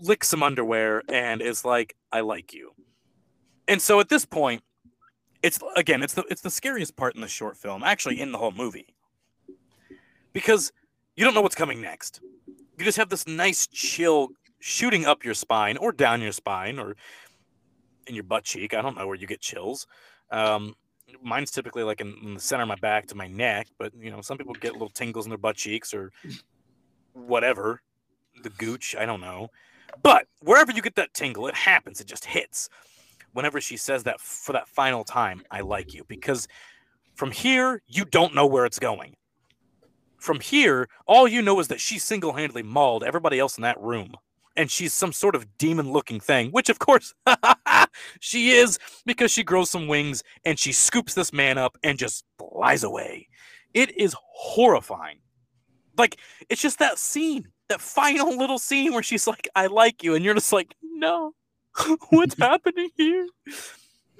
licks 0.00 0.28
some 0.28 0.42
underwear, 0.42 1.02
and 1.08 1.40
is 1.40 1.64
like, 1.64 1.94
"I 2.10 2.20
like 2.20 2.52
you." 2.52 2.74
And 3.68 3.80
so 3.80 4.00
at 4.00 4.08
this 4.08 4.24
point, 4.24 4.62
it's 5.42 5.58
again, 5.76 6.02
it's 6.02 6.14
the 6.14 6.24
it's 6.30 6.40
the 6.40 6.50
scariest 6.50 6.96
part 6.96 7.14
in 7.14 7.20
the 7.20 7.28
short 7.28 7.56
film, 7.56 7.82
actually 7.82 8.20
in 8.20 8.32
the 8.32 8.38
whole 8.38 8.52
movie, 8.52 8.94
because 10.32 10.72
you 11.16 11.24
don't 11.24 11.34
know 11.34 11.42
what's 11.42 11.54
coming 11.54 11.80
next. 11.80 12.20
You 12.78 12.84
just 12.84 12.98
have 12.98 13.08
this 13.08 13.26
nice 13.26 13.66
chill 13.66 14.30
shooting 14.58 15.04
up 15.04 15.24
your 15.24 15.34
spine 15.34 15.76
or 15.76 15.92
down 15.92 16.22
your 16.22 16.32
spine 16.32 16.78
or 16.78 16.96
in 18.06 18.14
your 18.14 18.24
butt 18.24 18.44
cheek. 18.44 18.74
I 18.74 18.82
don't 18.82 18.96
know 18.96 19.06
where 19.06 19.16
you 19.16 19.26
get 19.26 19.40
chills. 19.40 19.86
Um, 20.30 20.74
mine's 21.22 21.50
typically 21.50 21.82
like 21.82 22.00
in, 22.00 22.14
in 22.22 22.34
the 22.34 22.40
center 22.40 22.62
of 22.62 22.68
my 22.68 22.76
back 22.76 23.06
to 23.08 23.14
my 23.14 23.26
neck, 23.26 23.68
but 23.78 23.92
you 23.98 24.10
know, 24.10 24.20
some 24.20 24.38
people 24.38 24.54
get 24.54 24.72
little 24.72 24.88
tingles 24.88 25.26
in 25.26 25.30
their 25.30 25.38
butt 25.38 25.56
cheeks 25.56 25.94
or 25.94 26.10
whatever, 27.12 27.82
the 28.42 28.50
gooch. 28.50 28.96
I 28.98 29.06
don't 29.06 29.20
know. 29.20 29.48
But 30.02 30.26
wherever 30.40 30.72
you 30.72 30.82
get 30.82 30.96
that 30.96 31.14
tingle, 31.14 31.46
it 31.46 31.54
happens. 31.54 32.00
It 32.00 32.06
just 32.06 32.24
hits. 32.24 32.68
Whenever 33.34 33.60
she 33.60 33.76
says 33.76 34.04
that 34.04 34.20
for 34.20 34.52
that 34.52 34.68
final 34.68 35.04
time, 35.04 35.42
I 35.50 35.60
like 35.60 35.92
you, 35.92 36.04
because 36.08 36.48
from 37.14 37.30
here 37.30 37.82
you 37.86 38.04
don't 38.04 38.34
know 38.34 38.46
where 38.46 38.64
it's 38.64 38.78
going. 38.78 39.14
From 40.16 40.40
here, 40.40 40.88
all 41.06 41.28
you 41.28 41.42
know 41.42 41.60
is 41.60 41.68
that 41.68 41.80
she 41.80 41.98
single-handedly 41.98 42.62
mauled 42.62 43.04
everybody 43.04 43.38
else 43.38 43.58
in 43.58 43.62
that 43.62 43.78
room 43.80 44.16
and 44.56 44.70
she's 44.70 44.92
some 44.92 45.12
sort 45.12 45.34
of 45.34 45.46
demon 45.58 45.92
looking 45.92 46.20
thing, 46.20 46.50
which 46.50 46.68
of 46.68 46.78
course 46.78 47.14
she 48.20 48.50
is 48.50 48.78
because 49.04 49.30
she 49.30 49.42
grows 49.42 49.70
some 49.70 49.88
wings 49.88 50.22
and 50.44 50.58
she 50.58 50.72
scoops 50.72 51.14
this 51.14 51.32
man 51.32 51.58
up 51.58 51.76
and 51.82 51.98
just 51.98 52.24
flies 52.38 52.84
away. 52.84 53.28
It 53.72 53.96
is 53.98 54.14
horrifying. 54.18 55.18
Like, 55.96 56.18
it's 56.48 56.62
just 56.62 56.78
that 56.78 56.98
scene, 56.98 57.48
that 57.68 57.80
final 57.80 58.36
little 58.36 58.58
scene 58.58 58.92
where 58.92 59.02
she's 59.02 59.26
like, 59.26 59.48
I 59.54 59.66
like 59.66 60.02
you. 60.02 60.14
And 60.14 60.24
you're 60.24 60.34
just 60.34 60.52
like, 60.52 60.74
no, 60.82 61.34
what's 62.10 62.38
happening 62.38 62.90
here? 62.96 63.26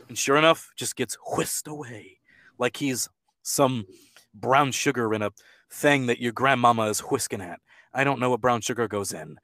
And 0.09 0.19
sure 0.19 0.37
enough, 0.37 0.71
just 0.77 0.97
gets 0.97 1.17
whisked 1.37 1.69
away 1.69 2.19
like 2.59 2.77
he's 2.77 3.09
some 3.43 3.87
brown 4.35 4.73
sugar 4.73 5.15
in 5.15 5.23
a 5.23 5.31
thing 5.71 6.07
that 6.07 6.21
your 6.21 6.33
grandmama 6.33 6.83
is 6.85 7.01
whisking 7.01 7.41
at. 7.41 7.61
I 7.93 8.05
don't 8.05 8.21
know 8.21 8.31
what 8.31 8.41
brown 8.41 8.61
sugar 8.61 8.89
goes 8.89 9.13
in 9.13 9.39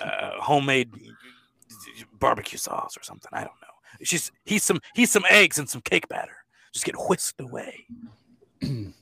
uh, 0.00 0.30
homemade 0.40 0.90
barbecue 2.18 2.58
sauce 2.58 2.96
or 2.96 3.02
something. 3.02 3.30
I 3.32 3.40
don't 3.40 3.60
know. 3.62 4.04
She's 4.04 4.30
he's 4.44 4.62
some 4.62 4.80
he's 4.94 5.10
some 5.10 5.24
eggs 5.28 5.58
and 5.58 5.68
some 5.68 5.80
cake 5.80 6.08
batter. 6.08 6.36
Just 6.72 6.84
get 6.84 6.94
whisked 7.08 7.40
away. 7.40 7.86
um, 8.62 8.94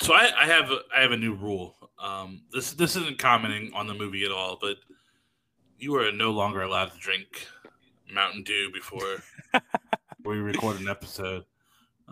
so 0.00 0.14
I, 0.14 0.30
I 0.36 0.46
have 0.46 0.70
a, 0.70 0.78
I 0.94 1.00
have 1.00 1.12
a 1.12 1.16
new 1.16 1.34
rule. 1.34 1.76
Um, 2.02 2.42
this 2.52 2.72
this 2.72 2.96
isn't 2.96 3.18
commenting 3.18 3.72
on 3.74 3.86
the 3.86 3.94
movie 3.94 4.24
at 4.24 4.32
all, 4.32 4.58
but 4.60 4.76
you 5.82 5.96
are 5.96 6.12
no 6.12 6.30
longer 6.30 6.62
allowed 6.62 6.92
to 6.92 6.98
drink 6.98 7.46
Mountain 8.10 8.44
Dew 8.44 8.70
before 8.72 9.22
we 10.24 10.36
record 10.38 10.80
an 10.80 10.88
episode. 10.88 11.44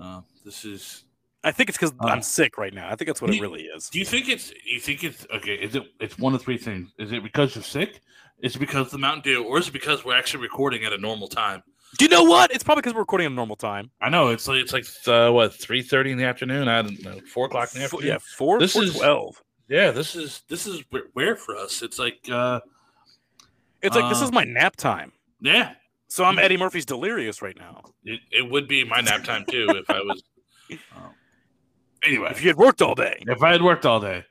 Uh, 0.00 0.20
this 0.44 0.64
is. 0.64 1.04
I 1.42 1.52
think 1.52 1.68
it's 1.70 1.78
because 1.78 1.92
Uh, 2.00 2.06
I'm 2.08 2.22
sick 2.22 2.58
right 2.58 2.74
now. 2.74 2.86
I 2.90 2.96
think 2.96 3.06
that's 3.06 3.22
what 3.22 3.32
it 3.34 3.40
really 3.40 3.62
is. 3.62 3.88
Do 3.88 3.98
you 3.98 4.04
think 4.04 4.28
it's? 4.28 4.52
You 4.66 4.80
think 4.80 5.04
it's 5.04 5.26
okay? 5.34 5.54
Is 5.54 5.74
it? 5.74 5.84
It's 6.00 6.18
one 6.18 6.34
of 6.34 6.42
three 6.42 6.58
things. 6.58 6.90
Is 6.98 7.12
it 7.12 7.22
because 7.22 7.54
you're 7.54 7.64
sick? 7.64 8.00
Is 8.42 8.56
it 8.56 8.58
because 8.58 8.86
of 8.86 8.90
the 8.92 8.98
Mountain 8.98 9.22
Dew, 9.22 9.44
or 9.44 9.58
is 9.58 9.68
it 9.68 9.72
because 9.72 10.04
we're 10.04 10.16
actually 10.16 10.42
recording 10.42 10.84
at 10.84 10.92
a 10.92 10.98
normal 10.98 11.28
time? 11.28 11.62
Do 11.98 12.04
you 12.04 12.08
know 12.10 12.24
what? 12.24 12.52
It's 12.52 12.62
probably 12.64 12.82
because 12.82 12.94
we're 12.94 13.00
recording 13.00 13.26
at 13.26 13.32
a 13.32 13.34
normal 13.34 13.56
time. 13.56 13.90
I 14.00 14.08
know 14.10 14.28
it's 14.28 14.46
like 14.48 14.58
it's 14.58 14.72
like 14.72 14.84
uh, 15.06 15.30
what 15.32 15.54
three 15.54 15.82
thirty 15.82 16.10
in 16.12 16.18
the 16.18 16.24
afternoon. 16.24 16.68
I 16.68 16.82
don't 16.82 17.02
know, 17.02 17.20
four 17.32 17.46
o'clock 17.46 17.70
in 17.74 17.80
the 17.80 17.84
afternoon. 17.86 18.06
yeah, 18.06 18.18
four. 18.36 18.58
This 18.58 18.72
four 18.74 18.84
is- 18.84 18.96
twelve. 18.96 19.42
Yeah, 19.68 19.92
this 19.92 20.16
is 20.16 20.42
this 20.48 20.66
is 20.66 20.82
wh- 20.92 21.14
where 21.14 21.36
for 21.36 21.56
us. 21.56 21.80
It's 21.82 21.98
like 21.98 22.18
uh 22.30 22.60
It's 23.82 23.96
like 23.96 24.08
this 24.10 24.20
Uh, 24.20 24.24
is 24.26 24.32
my 24.32 24.44
nap 24.44 24.76
time. 24.76 25.12
yeah, 25.40 25.74
So 26.08 26.24
I'm 26.24 26.38
Eddie 26.38 26.56
Murphy's 26.56 26.84
delirious 26.86 27.40
right 27.42 27.56
now. 27.56 27.82
it, 28.04 28.20
it 28.30 28.50
would 28.50 28.68
be 28.68 28.84
my 28.84 29.00
nap 29.00 29.24
time 29.24 29.44
too 29.48 29.66
if 29.70 29.88
I 29.90 30.00
was. 30.00 30.22
Um, 30.94 31.10
anyway, 32.04 32.28
If 32.30 32.42
you 32.42 32.48
had 32.48 32.56
worked 32.56 32.80
all 32.80 32.94
day. 32.94 33.22
if 33.26 33.42
I 33.42 33.50
had 33.50 33.60
worked 33.62 33.84
all 33.84 33.98
day, 33.98 34.24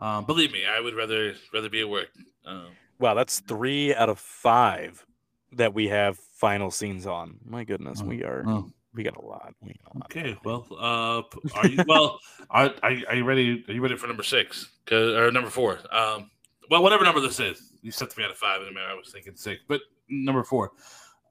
um, 0.00 0.24
believe 0.24 0.52
me, 0.52 0.64
I 0.66 0.80
would 0.80 0.94
rather 0.94 1.34
rather 1.52 1.70
be 1.70 1.80
at 1.82 1.88
work. 1.88 2.08
Um, 2.44 2.68
Wow, 2.98 3.14
that's 3.14 3.40
three 3.40 3.94
out 3.94 4.08
of 4.08 4.18
five 4.18 5.04
that 5.52 5.72
we 5.74 5.88
have 5.88 6.16
final 6.16 6.70
scenes 6.72 7.06
on. 7.06 7.38
My 7.44 7.62
goodness, 7.64 8.00
Oh, 8.02 8.06
we 8.06 8.24
are 8.24 8.42
oh. 8.46 8.70
we 8.92 9.02
got 9.04 9.16
a 9.16 9.20
lot. 9.24 9.54
We 9.60 9.74
got 9.84 9.94
a 9.94 9.98
lot. 9.98 10.06
okay, 10.06 10.36
well, 10.44 10.66
uh, 10.72 11.22
are 11.56 11.66
you 11.68 11.84
well? 11.86 12.18
Are, 12.50 12.72
are, 12.82 12.90
you- 12.92 13.06
are 13.08 13.14
you 13.14 13.24
ready? 13.24 13.64
Are 13.68 13.72
you 13.72 13.80
ready 13.82 13.96
for 13.96 14.06
number 14.08 14.22
six? 14.24 14.70
'Cause- 14.86 15.14
or 15.14 15.30
number 15.30 15.50
four? 15.50 15.78
Um, 15.92 16.30
well, 16.70 16.82
whatever 16.82 17.04
number 17.04 17.20
this 17.20 17.40
is, 17.40 17.72
you 17.82 17.90
set 17.90 18.12
three 18.12 18.24
out 18.24 18.30
of 18.30 18.36
five, 18.36 18.62
and 18.62 18.78
I 18.78 18.94
was 18.94 19.10
thinking 19.12 19.36
six, 19.36 19.62
but 19.66 19.80
number 20.08 20.42
four. 20.42 20.72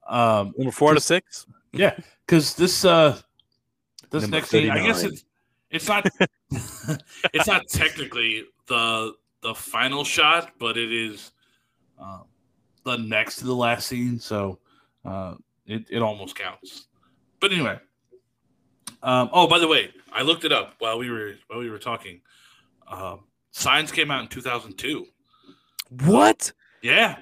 Um, 0.06 0.54
Number 0.58 0.72
four 0.72 0.90
out 0.90 0.96
of 0.96 1.02
six. 1.02 1.46
Yeah, 1.72 1.96
because 2.26 2.54
this 2.54 2.84
uh 2.84 3.18
this 4.10 4.22
Number 4.22 4.36
next 4.36 4.50
scene, 4.50 4.70
I 4.70 4.84
guess 4.84 5.02
it's 5.02 5.24
it's 5.70 5.88
not 5.88 6.06
it's 7.32 7.46
not 7.46 7.66
technically 7.68 8.44
the 8.66 9.14
the 9.40 9.54
final 9.54 10.04
shot, 10.04 10.52
but 10.58 10.76
it 10.76 10.92
is 10.92 11.32
uh, 12.00 12.20
the 12.84 12.96
next 12.96 13.36
to 13.36 13.44
the 13.44 13.54
last 13.54 13.86
scene, 13.86 14.18
so 14.18 14.58
uh, 15.04 15.34
it 15.66 15.84
it 15.90 16.02
almost 16.02 16.36
counts. 16.36 16.86
But 17.40 17.52
anyway, 17.52 17.78
um, 19.02 19.30
oh 19.32 19.48
by 19.48 19.58
the 19.58 19.68
way, 19.68 19.90
I 20.12 20.22
looked 20.22 20.44
it 20.44 20.52
up 20.52 20.74
while 20.78 20.98
we 20.98 21.10
were 21.10 21.34
while 21.48 21.58
we 21.58 21.70
were 21.70 21.78
talking. 21.78 22.20
Um, 22.86 23.24
Signs 23.50 23.90
came 23.90 24.10
out 24.10 24.22
in 24.22 24.28
two 24.28 24.40
thousand 24.40 24.76
two. 24.78 25.06
What? 25.90 26.52
Yeah, 26.82 27.16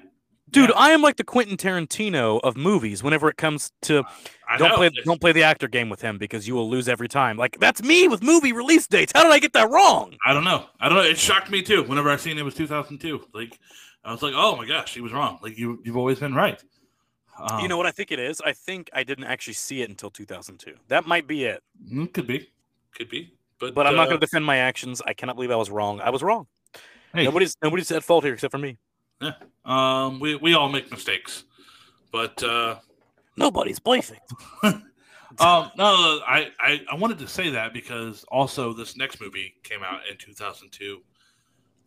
Dude, 0.52 0.68
Yeah. 0.68 0.74
I 0.76 0.90
am 0.90 1.00
like 1.00 1.16
the 1.16 1.24
Quentin 1.24 1.56
Tarantino 1.56 2.38
of 2.44 2.58
movies 2.58 3.02
whenever 3.02 3.28
it 3.30 3.38
comes 3.38 3.72
to 3.82 4.04
I 4.48 4.58
don't 4.58 4.68
know. 4.68 4.76
play 4.76 4.90
don't 5.04 5.20
play 5.20 5.32
the 5.32 5.44
actor 5.44 5.66
game 5.66 5.88
with 5.88 6.02
him 6.02 6.18
because 6.18 6.46
you 6.46 6.54
will 6.54 6.68
lose 6.68 6.88
every 6.88 7.08
time. 7.08 7.38
Like 7.38 7.58
that's 7.58 7.82
me 7.82 8.06
with 8.06 8.22
movie 8.22 8.52
release 8.52 8.86
dates. 8.86 9.12
How 9.14 9.22
did 9.22 9.32
I 9.32 9.38
get 9.38 9.54
that 9.54 9.70
wrong? 9.70 10.14
I 10.26 10.34
don't 10.34 10.44
know. 10.44 10.66
I 10.78 10.90
don't 10.90 10.98
know. 10.98 11.04
It 11.04 11.18
shocked 11.18 11.50
me 11.50 11.62
too. 11.62 11.82
Whenever 11.84 12.10
I 12.10 12.16
seen 12.16 12.36
it 12.36 12.42
was 12.42 12.54
2002. 12.54 13.28
Like 13.32 13.58
I 14.04 14.12
was 14.12 14.22
like, 14.22 14.34
oh 14.36 14.56
my 14.56 14.66
gosh, 14.66 14.92
he 14.92 15.00
was 15.00 15.12
wrong. 15.12 15.38
Like 15.42 15.56
you, 15.56 15.80
you've 15.84 15.96
always 15.96 16.18
been 16.18 16.34
right. 16.34 16.62
Um, 17.38 17.60
you 17.60 17.68
know 17.68 17.78
what 17.78 17.86
I 17.86 17.90
think 17.90 18.12
it 18.12 18.18
is? 18.18 18.42
I 18.44 18.52
think 18.52 18.90
I 18.92 19.04
didn't 19.04 19.24
actually 19.24 19.54
see 19.54 19.80
it 19.80 19.88
until 19.88 20.10
2002. 20.10 20.74
That 20.88 21.06
might 21.06 21.26
be 21.26 21.44
it. 21.44 21.62
mm, 21.90 22.12
could 22.12 22.26
be, 22.26 22.50
could 22.94 23.08
be, 23.08 23.32
but 23.58 23.74
But 23.74 23.86
I'm 23.86 23.96
not 23.96 24.02
uh, 24.02 24.10
going 24.10 24.20
to 24.20 24.26
defend 24.26 24.44
my 24.44 24.58
actions. 24.58 25.00
I 25.06 25.14
cannot 25.14 25.36
believe 25.36 25.50
I 25.50 25.56
was 25.56 25.70
wrong. 25.70 26.00
I 26.00 26.10
was 26.10 26.22
wrong. 26.22 26.46
Hey, 27.14 27.24
Nobody's 27.24 27.56
nobody's 27.62 27.90
at 27.90 28.02
fault 28.04 28.24
here 28.24 28.34
except 28.34 28.52
for 28.52 28.58
me. 28.58 28.78
Yeah. 29.20 29.32
um, 29.64 30.18
we 30.20 30.36
we 30.36 30.54
all 30.54 30.68
make 30.68 30.90
mistakes, 30.90 31.44
but 32.10 32.42
uh, 32.42 32.76
Nobody's 33.36 33.78
perfect. 33.78 34.32
um, 34.64 34.82
no, 35.38 36.20
I, 36.26 36.50
I 36.60 36.80
I 36.90 36.94
wanted 36.96 37.18
to 37.20 37.28
say 37.28 37.50
that 37.50 37.72
because 37.72 38.24
also 38.28 38.72
this 38.72 38.96
next 38.96 39.20
movie 39.20 39.54
came 39.62 39.82
out 39.82 40.00
in 40.10 40.16
2002. 40.18 41.00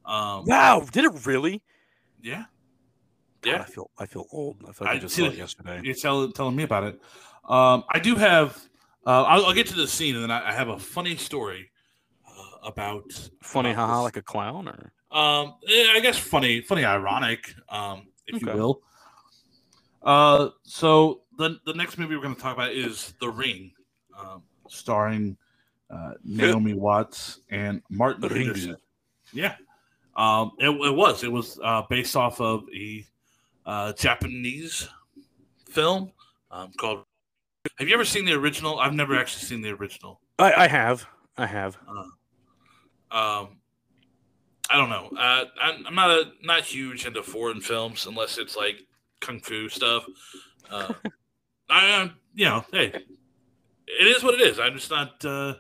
Um, 0.06 0.46
Wow, 0.46 0.86
did 0.92 1.06
it 1.06 1.26
really? 1.26 1.62
yeah, 2.22 2.46
God, 3.42 3.52
yeah. 3.52 3.62
I 3.62 3.66
feel 3.66 3.90
I 3.98 4.06
feel 4.06 4.26
old. 4.32 4.58
I 4.68 4.72
feel 4.72 4.86
like 4.88 4.96
I, 4.96 4.98
I 4.98 5.00
just 5.00 5.16
saw 5.16 5.26
it 5.26 5.36
yesterday. 5.36 5.82
You're 5.84 5.96
telling 5.96 6.32
telling 6.34 6.56
me 6.56 6.64
about 6.64 6.84
it. 6.84 7.00
Um, 7.48 7.84
I 7.90 8.00
do 8.00 8.16
have. 8.16 8.58
Uh, 9.08 9.22
I'll, 9.24 9.46
I'll 9.48 9.54
get 9.54 9.68
to 9.68 9.76
the 9.76 9.88
scene, 9.88 10.16
and 10.16 10.24
then 10.24 10.32
I, 10.32 10.50
I 10.50 10.54
have 10.54 10.70
a 10.70 10.80
funny 10.80 11.16
story 11.16 11.70
uh, 12.28 12.68
about 12.68 13.04
Funny, 13.44 13.72
haha, 13.72 14.02
like 14.02 14.18
a 14.18 14.22
clown, 14.24 14.68
or 14.68 14.92
Um, 15.12 15.56
eh, 15.70 15.94
I 15.94 16.00
guess 16.02 16.18
funny, 16.18 16.62
funny, 16.62 16.84
ironic, 16.84 17.54
um, 17.70 18.08
if 18.28 18.42
you 18.42 18.48
will. 18.48 18.82
Uh, 20.04 20.50
so 20.64 21.22
the 21.38 21.60
the 21.66 21.74
next 21.74 21.98
movie 21.98 22.16
we're 22.16 22.22
going 22.22 22.36
to 22.36 22.42
talk 22.42 22.56
about 22.56 22.72
is 22.72 23.14
The 23.20 23.30
Ring, 23.30 23.72
um, 24.18 24.44
starring 24.68 25.38
uh, 25.90 26.12
Naomi 26.24 26.74
Watts 26.74 27.42
and 27.50 27.82
Martin 27.90 28.30
Ring. 28.30 28.76
Yeah, 29.34 29.56
um, 30.16 30.52
it, 30.60 30.70
it 30.70 30.96
was 30.96 31.24
it 31.24 31.32
was 31.32 31.60
uh, 31.64 31.84
based 31.90 32.16
off 32.16 32.42
of 32.42 32.66
a 32.76 33.06
uh, 33.66 33.94
Japanese 33.94 34.88
film 35.70 36.12
um, 36.52 36.72
called. 36.78 37.04
Have 37.80 37.88
you 37.88 37.94
ever 37.94 38.06
seen 38.06 38.26
the 38.26 38.34
original? 38.34 38.80
I've 38.80 38.94
never 38.94 39.18
actually 39.18 39.44
seen 39.46 39.62
the 39.62 39.72
original. 39.72 40.20
I, 40.38 40.54
I 40.54 40.68
have, 40.68 41.06
I 41.38 41.46
have. 41.46 41.78
um 43.12 43.58
I 44.70 44.78
don't 44.78 44.90
know. 44.90 45.10
Uh, 45.18 45.46
I'm, 45.62 45.86
I'm 45.88 45.96
not 45.96 46.10
a 46.10 46.32
not 46.42 46.64
huge 46.64 47.06
into 47.06 47.22
foreign 47.24 47.62
films 47.62 48.06
unless 48.08 48.38
it's 48.38 48.56
like 48.56 48.86
kung 49.22 49.40
fu 49.40 49.70
stuff. 49.70 50.06
Uh, 50.70 50.94
I 51.70 51.86
am, 51.88 52.16
you 52.34 52.46
know, 52.46 52.66
hey, 52.72 52.94
it 53.88 54.08
is 54.08 54.24
what 54.24 54.36
it 54.36 54.42
is. 54.42 54.60
I'm 54.60 54.74
just 54.76 54.92
not 54.92 55.24
uh, 55.26 55.56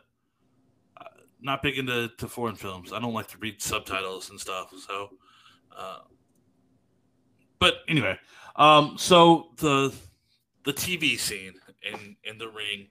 not 1.42 1.62
big 1.62 1.78
into 1.78 2.10
to 2.18 2.28
foreign 2.28 2.56
films. 2.56 2.92
I 2.94 3.00
don't 3.00 3.14
like 3.14 3.28
to 3.28 3.38
read 3.38 3.62
subtitles 3.62 4.30
and 4.30 4.40
stuff. 4.40 4.74
So, 4.88 5.10
uh, 5.76 6.00
but 7.60 7.76
anyway, 7.88 8.18
um, 8.56 8.96
so 8.98 9.52
the 9.58 9.94
the 10.64 10.74
TV 10.74 11.18
scene 11.18 11.54
in 11.84 12.16
in 12.24 12.38
the 12.38 12.48
ring, 12.50 12.88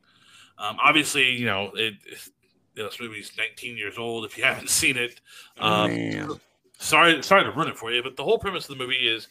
um, 0.58 0.76
obviously, 0.82 1.30
you 1.32 1.46
know, 1.46 1.72
it, 1.74 1.94
it- 2.06 2.18
you 2.18 2.20
know, 2.20 2.32
this 2.74 3.00
movie's 3.00 3.32
19 3.36 3.76
years 3.76 3.98
old. 3.98 4.24
If 4.24 4.36
you 4.38 4.44
haven't 4.50 4.70
seen 4.70 4.96
it, 4.96 5.20
um, 5.58 5.90
Man. 5.90 6.30
sorry, 6.78 7.22
sorry 7.22 7.44
to 7.44 7.50
ruin 7.52 7.68
it 7.68 7.76
for 7.76 7.92
you, 7.92 8.02
but 8.02 8.16
the 8.16 8.24
whole 8.24 8.38
premise 8.38 8.68
of 8.68 8.76
the 8.76 8.82
movie 8.82 9.08
is 9.08 9.28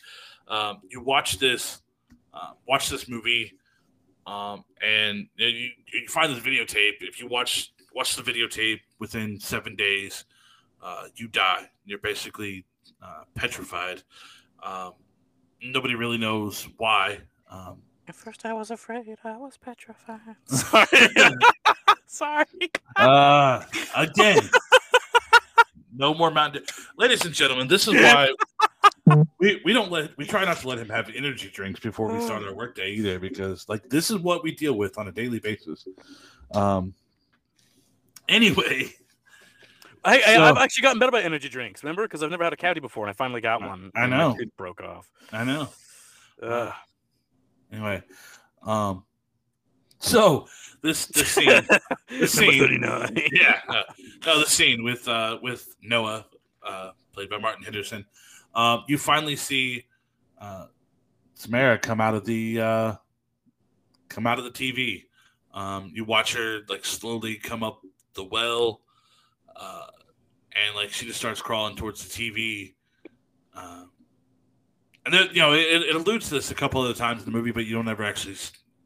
um, 0.47 0.81
you 0.89 1.01
watch 1.01 1.39
this, 1.39 1.81
uh, 2.33 2.51
watch 2.67 2.89
this 2.89 3.07
movie, 3.07 3.53
um, 4.25 4.63
and 4.81 5.27
you, 5.37 5.69
you 5.93 6.07
find 6.07 6.33
this 6.33 6.43
videotape. 6.43 7.01
If 7.01 7.19
you 7.19 7.27
watch 7.27 7.71
watch 7.93 8.15
the 8.15 8.23
videotape 8.23 8.79
within 8.99 9.39
seven 9.39 9.75
days, 9.75 10.25
uh, 10.81 11.05
you 11.15 11.27
die. 11.27 11.69
You're 11.85 11.99
basically 11.99 12.65
uh, 13.01 13.23
petrified. 13.35 14.03
Um, 14.61 14.93
nobody 15.61 15.95
really 15.95 16.17
knows 16.17 16.67
why. 16.77 17.19
Um, 17.49 17.81
At 18.07 18.15
first, 18.15 18.45
I 18.45 18.53
was 18.53 18.71
afraid. 18.71 19.05
I 19.23 19.37
was 19.37 19.57
petrified. 19.57 20.19
Sorry. 20.45 20.87
Sorry. 22.13 22.45
uh, 22.95 23.63
again, 23.95 24.39
no 25.95 26.13
more 26.13 26.29
Mountain 26.29 26.61
Dew. 26.61 26.73
Ladies 26.95 27.25
and 27.25 27.33
gentlemen, 27.33 27.67
this 27.67 27.87
is 27.87 27.95
why 27.95 28.29
we, 29.39 29.59
we 29.65 29.73
don't 29.73 29.91
let 29.91 30.15
we 30.15 30.25
try 30.25 30.45
not 30.45 30.57
to 30.57 30.67
let 30.67 30.77
him 30.77 30.89
have 30.89 31.09
energy 31.15 31.49
drinks 31.51 31.79
before 31.79 32.13
we 32.13 32.21
start 32.21 32.43
our 32.43 32.53
workday 32.53 32.91
either, 32.91 33.17
because 33.17 33.67
like 33.67 33.89
this 33.89 34.11
is 34.11 34.19
what 34.19 34.43
we 34.43 34.53
deal 34.53 34.73
with 34.73 34.99
on 34.99 35.07
a 35.07 35.11
daily 35.11 35.39
basis. 35.39 35.87
Um. 36.53 36.93
Anyway, 38.29 38.91
I, 40.05 40.17
I, 40.17 40.35
So- 40.35 40.43
I've 40.43 40.57
actually 40.57 40.83
gotten 40.83 40.99
better 40.99 41.09
about 41.09 41.23
energy 41.23 41.49
drinks. 41.49 41.83
Remember, 41.83 42.03
because 42.03 42.21
I've 42.21 42.29
never 42.29 42.43
had 42.43 42.53
a 42.53 42.57
cavity 42.57 42.79
before, 42.79 43.05
and 43.05 43.09
I 43.09 43.13
finally 43.13 43.41
got 43.41 43.63
I- 43.63 43.67
one. 43.67 43.91
I 43.95 44.05
know. 44.05 44.35
It 44.39 44.55
broke 44.55 44.81
off. 44.81 45.09
I 45.31 45.43
know. 45.43 45.69
Ugh. 46.43 46.73
Anyway, 47.71 48.03
um. 48.61 49.03
So 50.03 50.47
this 50.81 51.05
this 51.07 51.29
scene, 51.29 51.47
Number 52.11 52.27
scene- 52.27 52.83
yeah, 53.31 53.61
uh, 53.69 53.83
no, 54.25 54.39
the 54.39 54.45
scene 54.45 54.83
with 54.83 55.07
uh 55.07 55.39
with 55.41 55.73
Noah, 55.81 56.25
uh, 56.61 56.91
played 57.13 57.29
by 57.29 57.37
Martin 57.37 57.63
Henderson. 57.63 58.05
Um, 58.53 58.83
you 58.87 58.97
finally 58.97 59.37
see 59.37 59.85
uh, 60.39 60.67
Samara 61.35 61.77
come 61.79 62.01
out 62.01 62.15
of 62.15 62.25
the 62.25 62.59
uh, 62.59 62.93
come 64.09 64.27
out 64.27 64.39
of 64.39 64.43
the 64.43 64.51
TV. 64.51 65.05
Um, 65.53 65.89
you 65.93 66.03
watch 66.03 66.33
her 66.33 66.61
like 66.67 66.83
slowly 66.83 67.35
come 67.35 67.63
up 67.63 67.81
the 68.13 68.25
well, 68.25 68.81
uh, 69.55 69.87
and 70.53 70.75
like 70.75 70.91
she 70.91 71.05
just 71.05 71.17
starts 71.17 71.41
crawling 71.41 71.77
towards 71.77 72.05
the 72.05 72.09
TV. 72.09 72.73
Um, 73.55 73.89
and 75.05 75.13
then 75.13 75.29
you 75.31 75.39
know 75.39 75.53
it, 75.53 75.81
it 75.81 75.95
alludes 75.95 76.27
to 76.27 76.35
this 76.35 76.51
a 76.51 76.55
couple 76.55 76.85
of 76.85 76.97
times 76.97 77.19
in 77.19 77.25
the 77.25 77.31
movie, 77.31 77.51
but 77.51 77.65
you 77.65 77.73
don't 77.73 77.87
ever 77.87 78.03
actually 78.03 78.35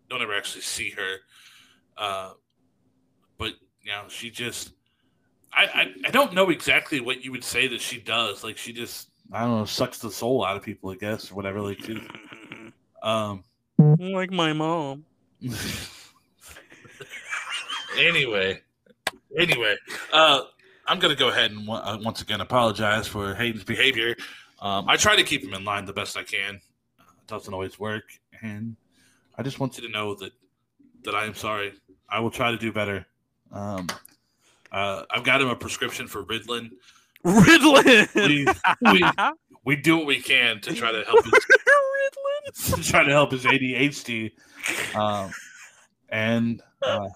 don't 0.10 0.22
ever 0.22 0.36
actually 0.36 0.62
see 0.62 0.92
her. 0.92 1.18
Uh, 1.98 2.32
but 3.38 3.54
you 3.82 3.92
know, 3.92 4.04
she 4.08 4.30
just. 4.30 4.72
I, 5.54 5.64
I, 5.64 5.94
I 6.08 6.12
don't 6.12 6.34
know 6.34 6.50
exactly 6.50 7.00
what 7.00 7.24
you 7.24 7.32
would 7.32 7.44
say 7.44 7.68
that 7.68 7.82
she 7.82 8.00
does. 8.00 8.44
Like 8.44 8.58
she 8.58 8.74
just 8.74 9.10
I 9.32 9.42
don't 9.42 9.60
know 9.60 9.66
sucks 9.66 10.00
the 10.00 10.12
soul 10.12 10.46
out 10.46 10.56
of 10.56 10.64
people, 10.64 10.90
I 10.90 10.96
guess, 10.96 11.32
or 11.32 11.36
whatever. 11.36 11.62
Like 11.62 11.80
she, 11.80 12.02
um, 13.04 13.44
like 13.78 14.32
my 14.32 14.54
mom. 14.54 15.06
anyway, 17.98 18.62
anyway, 19.38 19.76
uh, 20.14 20.42
I'm 20.88 21.00
gonna 21.00 21.16
go 21.16 21.30
ahead 21.30 21.52
and 21.52 21.68
uh, 21.70 21.98
once 22.02 22.22
again 22.22 22.42
apologize 22.42 23.08
for 23.08 23.36
Hayden's 23.36 23.64
behavior. 23.64 24.16
Um, 24.62 24.86
I 24.88 24.96
try 24.98 25.16
to 25.16 25.24
keep 25.24 25.44
him 25.44 25.54
in 25.54 25.64
line 25.64 25.86
the 25.86 25.94
best 25.94 26.18
I 26.18 26.24
can. 26.24 26.56
It 26.56 27.28
doesn't 27.28 27.54
always 27.54 27.78
work, 27.78 28.06
and 28.42 28.76
I 29.38 29.44
just 29.44 29.60
want 29.60 29.78
you 29.78 29.86
to 29.86 29.92
know 29.92 30.16
that 30.16 30.32
that 31.04 31.16
I 31.16 31.26
am 31.26 31.36
sorry. 31.36 31.74
I 32.10 32.20
will 32.20 32.32
try 32.32 32.52
to 32.52 32.58
do 32.58 32.72
better. 32.72 33.06
Um, 33.52 33.88
uh, 34.72 35.04
I've 35.10 35.24
got 35.24 35.42
him 35.42 35.48
a 35.48 35.56
prescription 35.56 36.08
for 36.08 36.24
Ritalin. 36.24 36.72
Ritalin. 37.26 38.58
We, 38.82 38.92
we, 38.92 39.12
we 39.64 39.76
do 39.76 39.98
what 39.98 40.06
we 40.06 40.22
can 40.22 40.60
to 40.62 40.74
try 40.74 40.92
to 40.92 41.04
help 41.04 41.24
his, 41.24 41.34
to 42.76 42.84
try 42.84 43.04
to 43.04 43.12
help 43.12 43.32
his 43.32 43.44
ADHD. 43.44 44.32
Um, 44.96 45.32
and 46.10 46.62
uh, 46.82 47.10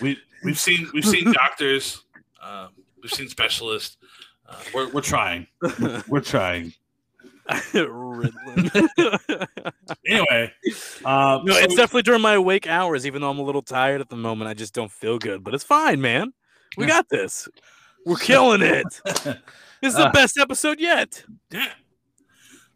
we 0.00 0.18
we've 0.44 0.58
seen 0.58 0.88
we've 0.94 1.04
seen 1.04 1.32
doctors, 1.32 2.02
uh, 2.42 2.68
we've 3.02 3.12
seen 3.12 3.28
specialists. 3.28 3.96
Uh, 4.48 4.56
we're 4.74 4.88
we're 4.90 5.00
trying. 5.00 5.46
We're 6.08 6.20
trying. 6.20 6.72
anyway, 10.06 10.52
um, 11.04 11.44
no, 11.44 11.52
so 11.52 11.58
it's 11.60 11.74
definitely 11.74 12.02
during 12.02 12.20
my 12.22 12.34
awake 12.34 12.66
hours. 12.66 13.06
Even 13.06 13.22
though 13.22 13.30
I'm 13.30 13.38
a 13.38 13.42
little 13.42 13.62
tired 13.62 14.00
at 14.00 14.08
the 14.08 14.16
moment, 14.16 14.48
I 14.48 14.54
just 14.54 14.74
don't 14.74 14.90
feel 14.90 15.18
good. 15.18 15.44
But 15.44 15.54
it's 15.54 15.64
fine, 15.64 16.00
man. 16.00 16.32
We 16.76 16.84
Yeah. 16.84 16.88
got 16.90 17.08
this. 17.08 17.48
We're 18.04 18.16
killing 18.16 18.62
it. 18.62 19.00
This 19.82 19.92
is 19.92 19.98
the 19.98 20.06
Uh, 20.08 20.12
best 20.12 20.38
episode 20.38 20.80
yet. 20.80 21.22
Yeah. 21.50 21.70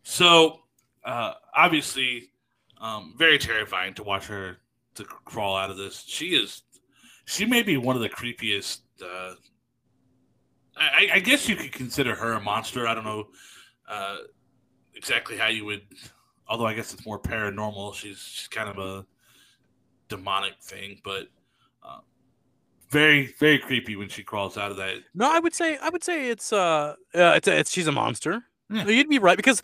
So, 0.03 0.61
uh, 1.03 1.33
obviously, 1.57 2.31
um, 2.79 3.15
very 3.17 3.39
terrifying 3.39 3.95
to 3.95 4.03
watch 4.03 4.27
her 4.27 4.59
to 4.97 5.05
crawl 5.05 5.57
out 5.57 5.71
of 5.71 5.79
this. 5.79 6.05
She 6.07 6.35
is, 6.37 6.63
she 7.25 7.47
may 7.47 7.63
be 7.63 7.79
one 7.79 7.97
of 7.97 8.03
the 8.03 8.11
creepiest. 8.11 8.81
Uh, 9.03 9.33
I, 10.77 11.09
I 11.15 11.19
guess 11.21 11.49
you 11.49 11.57
could 11.57 11.73
consider 11.73 12.15
her 12.15 12.35
a 12.35 12.41
monster. 12.41 12.87
I 12.87 12.95
don't 12.95 13.05
know 13.05 13.29
uh, 13.89 14.17
exactly 15.01 15.39
how 15.39 15.49
you 15.49 15.65
would, 15.65 15.81
although 16.47 16.67
I 16.67 16.75
guess 16.75 16.93
it's 16.93 17.07
more 17.07 17.19
paranormal. 17.19 17.95
She's 17.95 18.19
she's 18.19 18.49
kind 18.49 18.69
of 18.69 18.79
a 18.79 19.07
demonic 20.09 20.61
thing, 20.61 21.01
but 21.03 21.29
uh, 21.83 22.01
very 22.91 23.35
very 23.39 23.59
creepy 23.59 23.97
when 23.97 24.11
she 24.11 24.23
crawls 24.23 24.59
out 24.59 24.71
of 24.71 24.77
that. 24.77 24.97
No, 25.15 25.35
I 25.35 25.39
would 25.39 25.55
say 25.55 25.79
I 25.79 25.89
would 25.89 26.05
say 26.05 26.29
it's 26.29 26.53
uh, 26.53 26.97
uh 27.15 27.33
it's, 27.37 27.49
it's 27.49 27.73
she's 27.73 27.87
a 27.87 27.93
monster. 27.93 28.45
Yeah. 28.69 28.87
You'd 28.87 29.09
be 29.09 29.19
right 29.19 29.39
because 29.39 29.63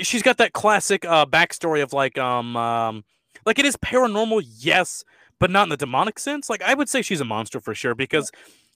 she's 0.00 0.22
got 0.22 0.38
that 0.38 0.54
classic 0.54 1.04
uh 1.04 1.26
backstory 1.26 1.82
of 1.82 1.92
like 1.92 2.16
um 2.16 2.56
um 2.56 3.04
like 3.44 3.58
it 3.58 3.66
is 3.66 3.76
paranormal, 3.76 4.42
yes, 4.56 5.04
but 5.38 5.50
not 5.50 5.64
in 5.64 5.68
the 5.68 5.76
demonic 5.76 6.18
sense. 6.18 6.48
Like 6.48 6.62
I 6.62 6.72
would 6.72 6.88
say 6.88 7.02
she's 7.02 7.20
a 7.20 7.26
monster 7.26 7.60
for 7.60 7.74
sure 7.74 7.94
because 7.94 8.32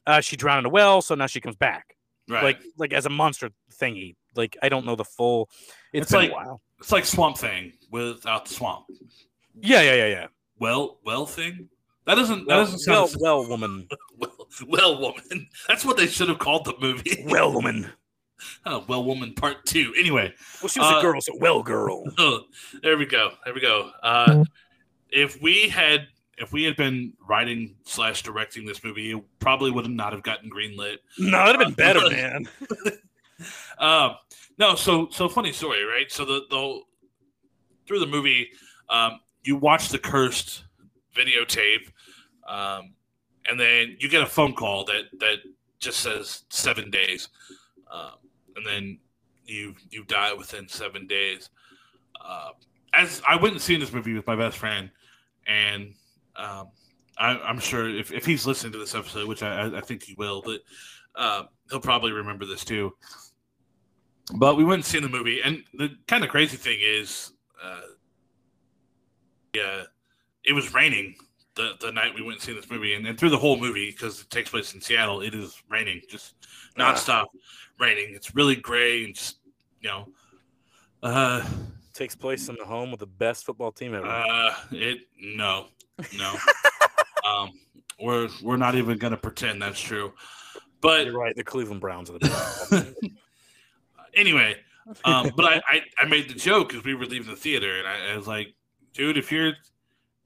uh 0.07 0.21
she 0.21 0.37
drowned 0.37 0.61
in 0.61 0.67
a 0.67 0.69
well, 0.69 1.01
so 1.01 1.15
now 1.15 1.27
she 1.27 1.41
comes 1.41 1.57
back. 1.57 1.97
Right. 2.31 2.45
Like 2.45 2.61
like 2.79 2.93
as 2.93 3.07
a 3.07 3.11
monster 3.11 3.51
thingy. 3.81 4.15
Like 4.37 4.57
I 4.63 4.69
don't 4.69 4.87
know 4.87 4.97
the 4.97 5.05
full. 5.05 5.49
It's 5.93 6.13
like- 6.13 6.33
it's 6.79 6.93
like 6.93 7.05
Swamp 7.05 7.37
Thing 7.37 7.73
without 7.91 8.47
the 8.47 8.55
swamp. 8.55 8.87
Yeah, 9.61 9.83
yeah, 9.83 9.95
yeah, 9.95 10.07
yeah. 10.07 10.27
well 10.59 10.99
well 11.05 11.27
thing 11.27 11.69
that 12.07 12.15
doesn't 12.15 12.47
that 12.47 12.57
Well, 12.57 12.65
doesn't 12.65 12.91
well, 12.91 13.07
sound 13.09 13.21
well, 13.21 13.47
woman, 13.49 13.89
well, 14.19 14.33
well 14.67 15.01
woman 15.01 15.49
that's 15.69 15.85
what 15.85 15.97
they 15.99 16.07
should 16.07 16.29
have 16.31 16.39
called 16.39 16.65
the 16.65 16.75
movie 16.81 17.23
well, 17.27 17.53
woman. 17.53 17.91
oh, 18.67 18.85
well 18.89 19.05
woman 19.05 19.35
part 19.35 19.67
two 19.67 19.93
anyway 19.99 20.33
Well, 20.63 20.69
she 20.69 20.81
was 20.81 20.95
Uh, 20.95 20.99
a 20.99 21.03
girl, 21.03 21.21
so 21.21 21.33
well, 21.39 21.63
girl. 21.63 22.05
oh, 22.17 22.41
there 22.83 22.97
we 22.97 23.05
go 23.05 23.33
there 23.45 23.53
we 23.53 23.61
go 23.61 23.91
uh 24.03 24.45
if 25.11 25.43
we 25.43 25.69
had 25.69 26.07
if 26.41 26.53
we 26.53 26.65
had 26.65 26.75
been 26.77 27.13
writing 27.29 27.77
slash 27.85 28.23
directing 28.23 28.65
this 28.67 28.83
movie 28.83 29.13
it 29.13 29.23
probably 29.39 29.71
would 29.71 29.85
have 29.85 29.93
not 29.95 30.13
have 30.13 30.23
gotten 30.23 30.51
greenlit. 30.51 30.97
No, 31.19 31.45
it'd 31.49 31.61
have 31.61 31.69
been 31.69 31.75
better, 31.75 32.01
Uh, 32.07 32.11
man. 32.11 32.47
um 33.79 34.17
no 34.59 34.75
so 34.75 35.09
so 35.11 35.29
funny 35.29 35.53
story 35.53 35.85
right? 35.85 36.11
So 36.11 36.25
the 36.25 36.43
the 36.51 36.81
through 37.87 38.01
the 38.01 38.07
movie 38.07 38.49
um 38.89 39.21
you 39.45 39.57
watch 39.57 39.89
the 39.89 39.99
cursed 39.99 40.65
videotape 41.15 41.89
um 42.49 42.95
and 43.47 43.59
then 43.59 43.97
you 44.01 44.09
get 44.09 44.23
a 44.23 44.27
phone 44.27 44.55
call 44.55 44.85
that 44.87 45.05
that 45.21 45.37
just 45.79 46.01
says 46.01 46.43
seven 46.51 46.91
days. 46.91 47.29
Um 47.91 48.13
and 48.57 48.67
then 48.67 48.99
you 49.47 49.75
you 49.91 50.05
die 50.05 50.33
within 50.35 50.69
seven 50.69 51.07
days. 51.07 51.49
Uh 52.21 52.51
as 52.93 53.23
i 53.29 53.37
went 53.37 53.53
and 53.55 53.63
seen 53.63 53.79
this 53.81 53.93
movie 53.93 54.13
with 54.15 54.27
my 54.27 54.35
best 54.37 54.59
friend 54.59 54.91
and 55.47 55.95
um 56.37 56.69
I, 57.19 57.39
i'm 57.41 57.59
sure 57.59 57.89
if, 57.89 58.13
if 58.13 58.25
he's 58.25 58.47
listening 58.47 58.73
to 58.73 58.79
this 58.79 58.95
episode 58.95 59.29
which 59.29 59.43
i 59.43 59.67
i 59.77 59.81
think 59.81 60.03
he 60.03 60.15
will 60.15 60.43
but 60.45 60.61
uh, 61.17 61.43
he'll 61.69 61.81
probably 61.81 62.13
remember 62.13 62.47
this 62.47 62.65
too 62.65 62.95
but 64.35 64.57
we 64.57 64.65
went 64.65 64.79
and 64.79 64.85
seen 64.85 65.03
the 65.03 65.09
movie, 65.09 65.41
and 65.43 65.65
the 65.75 65.97
kind 66.07 66.23
of 66.25 66.31
crazy 66.31 66.57
thing 66.57 66.79
is, 66.81 67.33
uh, 67.63 67.81
yeah, 69.55 69.83
it 70.45 70.53
was 70.53 70.73
raining 70.73 71.17
the 71.57 71.73
the 71.81 71.91
night 71.91 72.15
we 72.15 72.23
went 72.23 72.35
and 72.35 72.43
seen 72.43 72.55
this 72.57 72.71
movie, 72.71 72.95
and, 72.95 73.07
and 73.07 73.19
through 73.19 73.31
the 73.31 73.39
whole 73.39 73.59
movie 73.59 73.91
because 73.91 74.21
it 74.21 74.31
takes 74.31 74.51
place 74.51 74.75
in 74.75 74.81
Seattle, 74.81 75.21
it 75.21 75.35
is 75.35 75.61
raining, 75.69 76.01
just 76.09 76.35
nonstop 76.79 77.27
raining. 77.79 78.15
It's 78.15 78.35
really 78.35 78.57
gray 78.57 79.05
and 79.05 79.15
just 79.15 79.39
you 79.81 79.89
know, 79.89 80.09
uh, 81.03 81.45
Takes 81.93 82.15
place 82.15 82.49
in 82.49 82.57
the 82.57 82.65
home 82.65 82.93
of 82.93 82.99
the 82.99 83.07
best 83.07 83.45
football 83.45 83.73
team 83.73 83.95
ever. 83.95 84.07
uh, 84.07 84.55
it 84.71 85.01
no, 85.21 85.67
no, 86.17 86.37
um, 87.29 87.51
we're 88.01 88.29
we're 88.43 88.57
not 88.57 88.75
even 88.75 88.99
gonna 88.99 89.17
pretend 89.17 89.63
that's 89.63 89.81
true, 89.81 90.13
but 90.81 91.07
You're 91.07 91.19
right. 91.19 91.35
The 91.35 91.45
Cleveland 91.45 91.81
Browns 91.81 92.11
are 92.11 92.15
the 92.15 92.21
best. 92.21 92.95
anyway, 94.15 94.57
um, 95.05 95.31
but 95.37 95.45
I, 95.45 95.63
I, 95.69 95.83
I 95.99 96.05
made 96.07 96.29
the 96.29 96.35
joke 96.35 96.71
because 96.71 96.85
we 96.85 96.95
were 96.95 97.07
leaving 97.07 97.29
the 97.29 97.37
theater, 97.37 97.79
and 97.79 97.87
I, 97.87 98.13
I 98.13 98.17
was 98.17 98.27
like, 98.27 98.55
dude, 98.95 99.17
if 99.17 99.31
you're, 99.31 99.53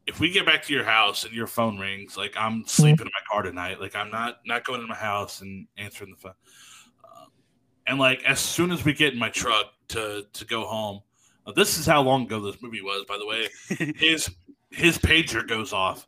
if 0.07 0.21
we 0.21 0.31
get 0.31 0.47
back 0.47 0.63
to 0.65 0.73
your 0.73 0.85
house 0.85 1.25
and 1.25 1.33
your 1.33 1.47
phone 1.47 1.79
rings, 1.79 2.17
like 2.17 2.35
I'm 2.37 2.65
sleeping 2.67 3.07
in 3.07 3.13
my 3.13 3.21
car 3.31 3.43
tonight, 3.43 3.81
like 3.81 3.97
I'm 3.97 4.11
not 4.11 4.41
not 4.47 4.65
going 4.65 4.81
to 4.81 4.87
my 4.87 4.95
house 4.95 5.41
and 5.41 5.67
answering 5.77 6.11
the 6.11 6.17
phone. 6.17 6.35
Um, 7.05 7.29
and 7.87 7.99
like 7.99 8.23
as 8.25 8.41
soon 8.41 8.71
as 8.71 8.85
we 8.85 8.93
get 8.93 9.13
in 9.13 9.19
my 9.19 9.31
truck 9.31 9.73
to 9.89 10.25
to 10.33 10.45
go 10.45 10.65
home, 10.65 11.01
uh, 11.47 11.53
this 11.53 11.79
is 11.79 11.87
how 11.87 12.03
long 12.03 12.25
ago 12.25 12.41
this 12.41 12.63
movie 12.63 12.83
was, 12.83 13.05
by 13.07 13.19
the 13.19 13.27
way. 13.27 13.49
His 13.97 14.29
his 14.75 14.99
pager 14.99 15.47
goes 15.47 15.73
off. 15.73 16.07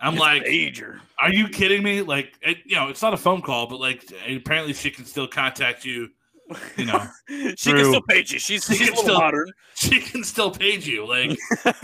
I'm 0.00 0.14
It's 0.14 0.20
like, 0.20 0.44
pager. 0.44 1.00
are 1.18 1.32
you 1.32 1.48
kidding 1.48 1.82
me? 1.82 2.02
Like, 2.02 2.34
it, 2.42 2.58
you 2.66 2.76
know, 2.76 2.88
it's 2.88 3.00
not 3.02 3.14
a 3.14 3.16
phone 3.16 3.40
call, 3.42 3.66
but 3.68 3.80
like, 3.80 4.04
apparently 4.28 4.72
she 4.74 4.90
can 4.90 5.04
still 5.04 5.26
contact 5.28 5.84
you. 5.84 6.08
You 6.76 6.84
know, 6.86 7.06
she 7.56 7.70
through- 7.70 7.82
can 7.82 7.84
still 7.86 8.02
page 8.02 8.32
you. 8.32 8.38
She's, 8.38 8.64
She 8.66 8.74
she's 8.74 8.90
a 8.90 8.96
still- 8.96 9.18
modern. 9.18 9.50
she 9.74 10.00
can 10.00 10.22
still 10.24 10.50
page 10.50 10.86
you. 10.86 11.06
Like, 11.06 11.38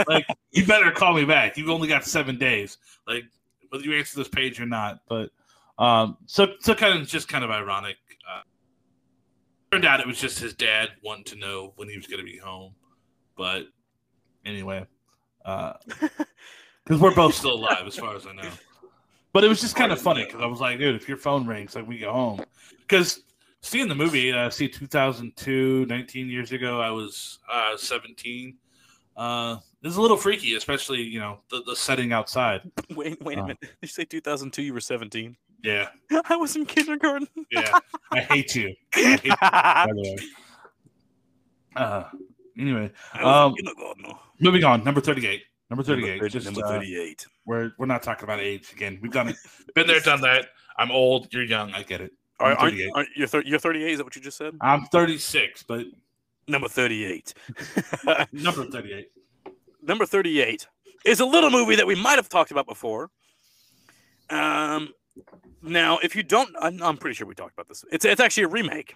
like 0.06 0.26
you 0.52 0.66
better 0.66 0.90
call 0.90 1.14
me 1.14 1.24
back. 1.24 1.56
You've 1.56 1.70
only 1.70 1.88
got 1.88 2.04
seven 2.04 2.36
days. 2.36 2.76
Like, 3.06 3.24
whether 3.70 3.84
you 3.84 3.94
answer 3.94 4.18
this 4.18 4.28
page 4.28 4.60
or 4.60 4.66
not. 4.66 5.00
But 5.08 5.30
um, 5.78 6.18
so 6.26 6.48
so 6.60 6.74
kind 6.74 7.00
of 7.00 7.06
just 7.08 7.26
kind 7.28 7.42
of 7.44 7.50
ironic. 7.50 7.96
Uh, 8.28 8.42
turned 9.72 9.86
out 9.86 10.00
it 10.00 10.06
was 10.06 10.20
just 10.20 10.38
his 10.40 10.52
dad 10.52 10.90
wanting 11.02 11.24
to 11.24 11.36
know 11.36 11.72
when 11.76 11.88
he 11.88 11.96
was 11.96 12.06
going 12.06 12.18
to 12.20 12.24
be 12.30 12.36
home. 12.36 12.74
But 13.36 13.66
anyway, 14.44 14.84
because 16.84 17.00
we're 17.00 17.14
both 17.14 17.34
still 17.34 17.54
alive 17.54 17.86
as 17.86 17.96
far 17.96 18.14
as 18.16 18.26
I 18.26 18.32
know. 18.32 18.48
But 19.32 19.44
it 19.44 19.48
was 19.48 19.60
just 19.60 19.76
kind 19.76 19.92
of 19.92 20.00
funny 20.00 20.24
because 20.24 20.40
I 20.42 20.46
was 20.46 20.60
like, 20.60 20.78
dude, 20.78 20.96
if 20.96 21.08
your 21.08 21.16
phone 21.18 21.46
rings, 21.46 21.74
like 21.76 21.86
we 21.86 21.98
go 21.98 22.12
home. 22.12 22.40
Because 22.80 23.22
seeing 23.62 23.86
the 23.88 23.94
movie, 23.94 24.32
uh, 24.32 24.50
see 24.50 24.66
2002, 24.68 25.86
19 25.86 26.28
years 26.28 26.50
ago, 26.52 26.80
I 26.80 26.90
was 26.90 27.38
uh, 27.50 27.76
17. 27.76 28.56
Uh, 29.16 29.58
it's 29.82 29.96
a 29.96 30.00
little 30.00 30.16
freaky, 30.16 30.54
especially 30.56 31.00
you 31.02 31.20
know 31.20 31.40
the, 31.50 31.62
the 31.66 31.76
setting 31.76 32.12
outside. 32.12 32.62
Wait, 32.96 33.20
wait 33.22 33.38
a 33.38 33.42
Uh. 33.42 33.46
minute. 33.46 33.60
Did 33.60 33.70
you 33.82 33.88
say 33.88 34.04
2002? 34.04 34.62
You 34.62 34.74
were 34.74 34.80
17. 34.80 35.36
Yeah, 35.62 35.88
I 36.28 36.36
was 36.36 36.56
in 36.56 36.64
kindergarten. 36.66 37.28
yeah. 37.50 37.78
I 38.12 38.20
hate 38.20 38.54
you. 38.56 38.74
I 38.94 38.98
hate 39.00 39.24
you, 39.24 39.34
by 39.40 39.86
the 39.94 40.16
way. 41.76 42.04
Uh, 42.60 42.62
anyway, 42.62 42.90
Um, 43.20 43.54
moving 44.38 44.64
on. 44.64 44.84
Number 44.84 45.00
38. 45.00 45.42
Number 45.70 45.82
38. 45.82 46.08
Number, 46.08 46.24
30 46.24 46.32
just, 46.32 46.44
number 46.46 46.64
uh, 46.64 46.68
38. 46.68 47.26
we're 47.46 47.72
we're 47.78 47.86
not 47.86 48.02
talking 48.02 48.24
about 48.24 48.40
age 48.40 48.72
again. 48.72 48.98
We've 49.00 49.12
done 49.12 49.28
it. 49.28 49.36
Been 49.74 49.86
there, 49.86 50.00
done 50.00 50.20
that. 50.22 50.46
I'm 50.76 50.90
old. 50.90 51.32
You're 51.32 51.44
young. 51.44 51.72
I 51.72 51.82
get 51.82 52.00
it. 52.00 52.12
Are, 52.40 52.54
aren't, 52.54 52.80
aren't, 52.94 53.08
you're, 53.14 53.28
thir- 53.28 53.42
you're 53.44 53.58
38? 53.58 53.90
Is 53.92 53.98
that 53.98 54.04
what 54.04 54.16
you 54.16 54.22
just 54.22 54.38
said? 54.38 54.54
I'm 54.62 54.86
36, 54.86 55.62
but 55.64 55.84
Number 56.50 56.68
38. 56.68 57.34
number 58.32 58.64
38. 58.64 59.08
Number 59.82 60.04
38 60.04 60.66
is 61.06 61.20
a 61.20 61.24
little 61.24 61.50
movie 61.50 61.76
that 61.76 61.86
we 61.86 61.94
might 61.94 62.16
have 62.16 62.28
talked 62.28 62.50
about 62.50 62.66
before. 62.66 63.10
Um, 64.28 64.90
now, 65.62 65.98
if 65.98 66.16
you 66.16 66.22
don't, 66.22 66.50
I'm, 66.60 66.82
I'm 66.82 66.96
pretty 66.96 67.14
sure 67.14 67.26
we 67.26 67.34
talked 67.34 67.52
about 67.52 67.68
this. 67.68 67.84
It's 67.92 68.04
it's 68.04 68.20
actually 68.20 68.44
a 68.44 68.48
remake, 68.48 68.94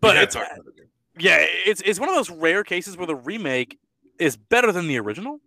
but 0.00 0.16
it's 0.16 0.34
talked 0.34 0.52
about 0.52 0.66
it. 0.78 0.88
Yeah, 1.18 1.38
it's 1.40 1.80
it's 1.82 2.00
one 2.00 2.08
of 2.08 2.14
those 2.14 2.30
rare 2.30 2.64
cases 2.64 2.96
where 2.96 3.06
the 3.06 3.14
remake 3.16 3.78
is 4.18 4.36
better 4.36 4.72
than 4.72 4.88
the 4.88 4.98
original. 4.98 5.40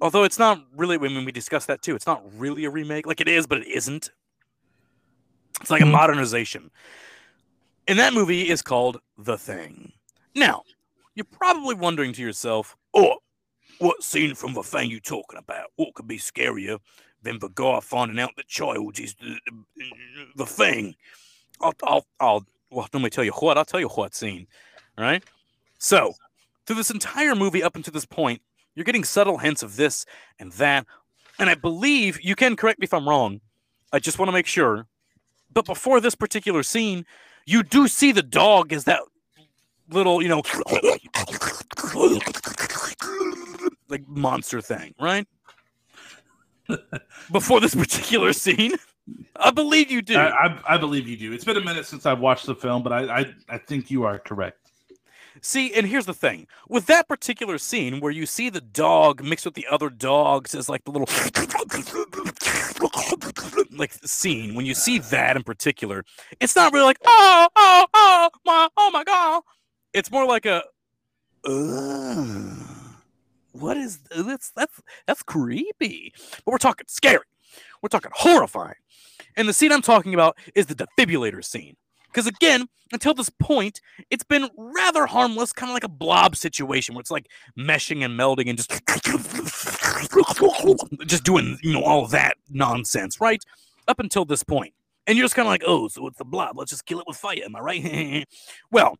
Although 0.00 0.24
it's 0.24 0.38
not 0.38 0.62
really. 0.76 0.96
I 0.96 0.98
mean, 0.98 1.24
we 1.24 1.32
discussed 1.32 1.66
that 1.68 1.82
too. 1.82 1.94
It's 1.94 2.06
not 2.06 2.22
really 2.38 2.64
a 2.64 2.70
remake. 2.70 3.06
Like 3.06 3.20
it 3.20 3.28
is, 3.28 3.46
but 3.46 3.58
it 3.58 3.68
isn't. 3.68 4.10
It's 5.60 5.70
like 5.70 5.80
a 5.80 5.86
Mhm. 5.86 5.92
modernization. 5.92 6.70
And 7.88 7.98
that 7.98 8.12
movie 8.12 8.48
is 8.50 8.62
called 8.62 9.00
The 9.16 9.38
Thing. 9.38 9.92
Now, 10.34 10.64
you're 11.14 11.24
probably 11.24 11.74
wondering 11.74 12.12
to 12.14 12.20
yourself, 12.22 12.76
"Oh, 12.92 13.18
what 13.78 14.02
scene 14.02 14.34
from 14.34 14.52
The 14.52 14.62
Thing 14.62 14.90
you 14.90 15.00
talking 15.00 15.38
about? 15.38 15.70
What 15.76 15.94
could 15.94 16.06
be 16.06 16.18
scarier 16.18 16.78
than 17.22 17.38
the 17.38 17.48
guy 17.48 17.80
finding 17.80 18.18
out 18.20 18.36
the 18.36 18.42
child 18.44 18.98
is 18.98 19.14
the, 19.14 19.38
the, 19.76 19.94
the 20.36 20.46
thing?" 20.46 20.94
I'll, 21.60 21.74
I'll, 21.84 22.06
I'll. 22.20 22.46
Well, 22.70 22.88
don't 22.90 23.02
let 23.02 23.06
me 23.06 23.10
tell 23.10 23.24
you 23.24 23.32
what. 23.32 23.58
I'll 23.58 23.64
tell 23.64 23.80
you 23.80 23.88
what 23.88 24.14
scene. 24.14 24.46
All 24.98 25.04
right. 25.04 25.22
So, 25.78 26.14
through 26.66 26.76
this 26.76 26.90
entire 26.90 27.34
movie 27.34 27.62
up 27.62 27.76
until 27.76 27.92
this 27.92 28.06
point, 28.06 28.40
you're 28.74 28.84
getting 28.84 29.04
subtle 29.04 29.38
hints 29.38 29.62
of 29.62 29.76
this 29.76 30.04
and 30.38 30.52
that, 30.52 30.86
and 31.38 31.48
I 31.48 31.54
believe 31.54 32.20
you 32.22 32.34
can 32.34 32.56
correct 32.56 32.78
me 32.80 32.84
if 32.84 32.94
I'm 32.94 33.08
wrong. 33.08 33.40
I 33.92 33.98
just 33.98 34.18
want 34.18 34.28
to 34.28 34.32
make 34.32 34.46
sure. 34.46 34.86
But 35.52 35.64
before 35.64 36.00
this 36.00 36.14
particular 36.14 36.62
scene, 36.62 37.06
you 37.46 37.62
do 37.62 37.88
see 37.88 38.12
the 38.12 38.22
dog 38.22 38.72
as 38.72 38.84
that 38.84 39.00
little, 39.90 40.22
you 40.22 40.28
know, 40.28 40.42
like 43.88 44.06
monster 44.08 44.60
thing, 44.60 44.94
right? 45.00 45.26
Before 47.32 47.60
this 47.60 47.74
particular 47.74 48.32
scene, 48.32 48.72
I 49.36 49.50
believe 49.50 49.90
you 49.90 50.02
do. 50.02 50.16
I, 50.16 50.46
I, 50.46 50.74
I 50.74 50.78
believe 50.78 51.06
you 51.08 51.16
do. 51.16 51.32
It's 51.32 51.44
been 51.44 51.56
a 51.56 51.64
minute 51.64 51.86
since 51.86 52.06
I've 52.06 52.18
watched 52.18 52.46
the 52.46 52.54
film, 52.54 52.82
but 52.82 52.92
I, 52.92 53.20
I, 53.20 53.34
I 53.48 53.58
think 53.58 53.90
you 53.90 54.04
are 54.04 54.18
correct. 54.18 54.58
See, 55.42 55.74
and 55.74 55.86
here's 55.86 56.06
the 56.06 56.14
thing 56.14 56.46
with 56.68 56.86
that 56.86 57.08
particular 57.08 57.58
scene 57.58 58.00
where 58.00 58.10
you 58.10 58.26
see 58.26 58.48
the 58.48 58.60
dog 58.60 59.22
mixed 59.22 59.44
with 59.44 59.54
the 59.54 59.66
other 59.70 59.90
dogs 59.90 60.54
as 60.54 60.68
like 60.68 60.84
the 60.84 60.90
little 60.90 61.08
like 63.78 63.92
scene, 64.04 64.54
when 64.54 64.64
you 64.64 64.74
see 64.74 64.98
that 64.98 65.36
in 65.36 65.42
particular, 65.42 66.04
it's 66.40 66.56
not 66.56 66.72
really 66.72 66.86
like, 66.86 66.98
oh, 67.04 67.48
oh, 67.54 67.86
oh, 67.92 68.30
my, 68.44 68.68
oh 68.76 68.90
my 68.90 69.04
god. 69.04 69.42
It's 69.92 70.10
more 70.10 70.26
like 70.26 70.46
a, 70.46 70.62
what 73.52 73.76
is 73.76 74.00
that's 74.16 74.50
that's 74.50 74.82
that's 75.06 75.22
creepy. 75.22 76.12
But 76.44 76.52
we're 76.52 76.58
talking 76.58 76.86
scary. 76.88 77.24
We're 77.82 77.88
talking 77.88 78.12
horrifying. 78.14 78.76
And 79.36 79.48
the 79.48 79.52
scene 79.52 79.72
I'm 79.72 79.82
talking 79.82 80.14
about 80.14 80.38
is 80.54 80.66
the 80.66 80.74
defibrillator 80.74 81.44
scene. 81.44 81.76
Because 82.06 82.26
again, 82.26 82.66
until 82.92 83.14
this 83.14 83.28
point, 83.28 83.80
it's 84.10 84.24
been 84.24 84.48
rather 84.56 85.06
harmless, 85.06 85.52
kind 85.52 85.70
of 85.70 85.74
like 85.74 85.84
a 85.84 85.88
blob 85.88 86.36
situation 86.36 86.94
where 86.94 87.00
it's 87.00 87.10
like 87.10 87.26
meshing 87.58 88.04
and 88.04 88.18
melding 88.18 88.48
and 88.48 88.56
just 88.56 88.70
just 91.06 91.24
doing, 91.24 91.58
you 91.62 91.74
know, 91.74 91.82
all 91.82 92.06
that 92.06 92.36
nonsense, 92.48 93.20
right? 93.20 93.42
Up 93.88 94.00
until 94.00 94.24
this 94.24 94.42
point. 94.42 94.72
And 95.06 95.16
you're 95.16 95.24
just 95.24 95.34
kind 95.34 95.46
of 95.46 95.50
like, 95.50 95.62
oh, 95.66 95.88
so 95.88 96.06
it's 96.06 96.18
the 96.18 96.24
blob. 96.24 96.58
Let's 96.58 96.70
just 96.70 96.86
kill 96.86 97.00
it 97.00 97.06
with 97.06 97.16
fire. 97.16 97.38
Am 97.44 97.54
I 97.54 97.60
right? 97.60 98.28
well, 98.70 98.98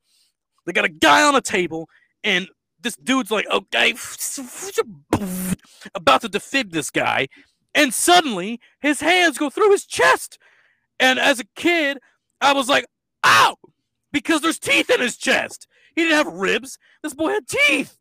they 0.64 0.72
got 0.72 0.85
a 0.85 0.91
guy 0.91 1.22
on 1.22 1.35
a 1.35 1.41
table, 1.41 1.89
and 2.22 2.49
this 2.81 2.97
dude's 2.97 3.31
like, 3.31 3.47
okay, 3.51 3.93
about 5.95 6.20
to 6.20 6.29
defib 6.29 6.70
this 6.70 6.91
guy. 6.91 7.29
And 7.77 7.95
suddenly 7.95 8.59
his 8.81 9.01
hands 9.01 9.39
go 9.39 9.51
through 9.51 9.70
his 9.70 9.87
chest. 9.87 10.39
And 10.99 11.18
as 11.18 11.39
a 11.39 11.45
kid, 11.55 11.99
I 12.41 12.55
was 12.55 12.68
like, 12.68 12.87
ow, 13.22 13.57
because 14.12 14.41
there's 14.41 14.59
teeth 14.59 14.91
in 14.91 15.01
his 15.01 15.16
chest. 15.16 15.68
He 15.95 16.03
didn't 16.03 16.16
have 16.16 16.35
ribs. 16.35 16.79
This 17.03 17.14
boy 17.14 17.31
had 17.31 17.47
teeth. 17.47 17.99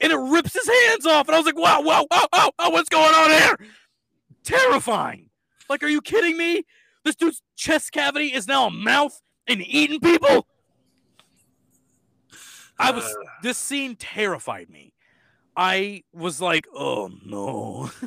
And 0.00 0.12
it 0.12 0.16
rips 0.16 0.54
his 0.54 0.68
hands 0.68 1.04
off. 1.04 1.26
And 1.26 1.34
I 1.34 1.38
was 1.38 1.46
like, 1.46 1.58
wow, 1.58 1.82
wow, 1.82 2.06
wow, 2.10 2.28
wow, 2.32 2.50
wow 2.58 2.70
what's 2.70 2.88
going 2.88 3.12
on 3.12 3.30
here? 3.30 3.58
Terrifying. 4.44 5.30
Like, 5.68 5.82
are 5.82 5.88
you 5.88 6.00
kidding 6.00 6.36
me? 6.36 6.64
This 7.04 7.16
dude's 7.16 7.42
chest 7.56 7.90
cavity 7.90 8.32
is 8.32 8.46
now 8.46 8.68
a 8.68 8.70
mouth 8.70 9.20
and 9.48 9.60
eating 9.66 9.98
people. 9.98 10.46
I 12.78 12.92
was, 12.92 13.04
Uh. 13.04 13.30
this 13.42 13.58
scene 13.58 13.96
terrified 13.96 14.70
me. 14.70 14.92
I 15.58 16.04
was 16.12 16.40
like, 16.40 16.66
oh 16.74 17.10
no. 17.26 17.90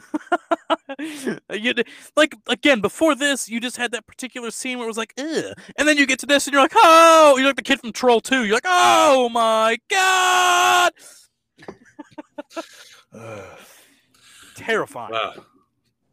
Uh, 0.99 1.53
you, 1.53 1.73
like 2.15 2.35
again, 2.47 2.81
before 2.81 3.15
this, 3.15 3.49
you 3.49 3.59
just 3.59 3.77
had 3.77 3.91
that 3.91 4.05
particular 4.05 4.51
scene 4.51 4.77
where 4.77 4.85
it 4.85 4.89
was 4.89 4.97
like, 4.97 5.13
Ugh. 5.17 5.53
and 5.77 5.87
then 5.87 5.97
you 5.97 6.05
get 6.05 6.19
to 6.19 6.25
this 6.25 6.45
and 6.45 6.53
you're 6.53 6.61
like, 6.61 6.73
oh, 6.75 7.35
you're 7.37 7.47
like 7.47 7.55
the 7.55 7.61
kid 7.61 7.79
from 7.79 7.91
Troll 7.91 8.19
2. 8.21 8.45
You're 8.45 8.55
like, 8.55 8.65
oh 8.65 9.29
my 9.29 9.77
god. 9.89 10.91
Terrifying. 14.55 15.11
Wow. 15.13 15.45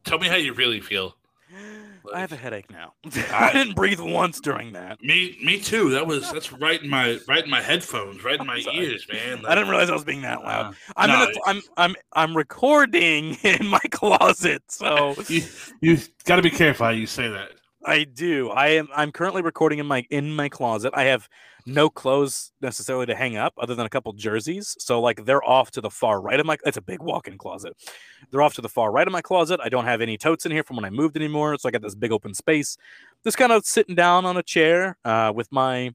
Tell 0.04 0.18
me 0.18 0.28
how 0.28 0.36
you 0.36 0.54
really 0.54 0.80
feel. 0.80 1.16
I 2.14 2.20
have 2.20 2.32
a 2.32 2.36
headache 2.36 2.70
now. 2.70 2.94
I 3.32 3.52
didn't 3.52 3.74
breathe 3.74 4.00
once 4.00 4.40
during 4.40 4.72
that. 4.72 5.02
Me, 5.02 5.38
me 5.44 5.60
too. 5.60 5.90
That 5.90 6.06
was 6.06 6.30
that's 6.32 6.52
right 6.52 6.82
in 6.82 6.88
my 6.88 7.18
right 7.28 7.44
in 7.44 7.50
my 7.50 7.60
headphones, 7.60 8.24
right 8.24 8.40
in 8.40 8.46
my 8.46 8.62
ears, 8.72 9.06
man. 9.10 9.44
I 9.46 9.54
didn't 9.54 9.70
realize 9.70 9.90
I 9.90 9.94
was 9.94 10.04
being 10.04 10.22
that 10.22 10.42
loud. 10.42 10.72
Uh, 10.72 10.92
I'm 10.96 11.10
no, 11.10 11.22
in 11.22 11.30
a, 11.30 11.40
I'm 11.46 11.62
I'm 11.76 11.96
I'm 12.12 12.36
recording 12.36 13.34
in 13.42 13.66
my 13.66 13.80
closet, 13.90 14.62
so 14.68 15.14
You, 15.28 15.42
you 15.80 15.98
got 16.24 16.36
to 16.36 16.42
be 16.42 16.50
careful 16.50 16.86
how 16.86 16.92
you 16.92 17.06
say 17.06 17.28
that. 17.28 17.50
I 17.84 18.04
do. 18.04 18.50
I 18.50 18.68
am. 18.68 18.88
I'm 18.94 19.12
currently 19.12 19.42
recording 19.42 19.78
in 19.78 19.86
my 19.86 20.04
in 20.10 20.34
my 20.34 20.48
closet. 20.48 20.92
I 20.94 21.04
have 21.04 21.28
no 21.64 21.88
clothes 21.88 22.52
necessarily 22.60 23.06
to 23.06 23.14
hang 23.14 23.36
up, 23.36 23.54
other 23.58 23.74
than 23.74 23.86
a 23.86 23.88
couple 23.88 24.12
jerseys. 24.14 24.76
So 24.80 25.00
like 25.00 25.24
they're 25.24 25.44
off 25.44 25.70
to 25.72 25.80
the 25.80 25.90
far 25.90 26.20
right 26.20 26.40
of 26.40 26.46
my. 26.46 26.56
It's 26.66 26.76
a 26.76 26.82
big 26.82 27.00
walk-in 27.00 27.38
closet. 27.38 27.76
They're 28.30 28.42
off 28.42 28.54
to 28.54 28.62
the 28.62 28.68
far 28.68 28.90
right 28.90 29.06
of 29.06 29.12
my 29.12 29.22
closet. 29.22 29.60
I 29.62 29.68
don't 29.68 29.84
have 29.84 30.00
any 30.00 30.18
totes 30.18 30.44
in 30.44 30.52
here 30.52 30.64
from 30.64 30.76
when 30.76 30.84
I 30.84 30.90
moved 30.90 31.16
anymore. 31.16 31.56
So 31.58 31.68
I 31.68 31.72
got 31.72 31.82
this 31.82 31.94
big 31.94 32.10
open 32.10 32.34
space. 32.34 32.76
Just 33.22 33.38
kind 33.38 33.52
of 33.52 33.64
sitting 33.64 33.94
down 33.94 34.24
on 34.24 34.36
a 34.36 34.42
chair 34.42 34.96
uh, 35.04 35.32
with 35.34 35.50
my 35.52 35.94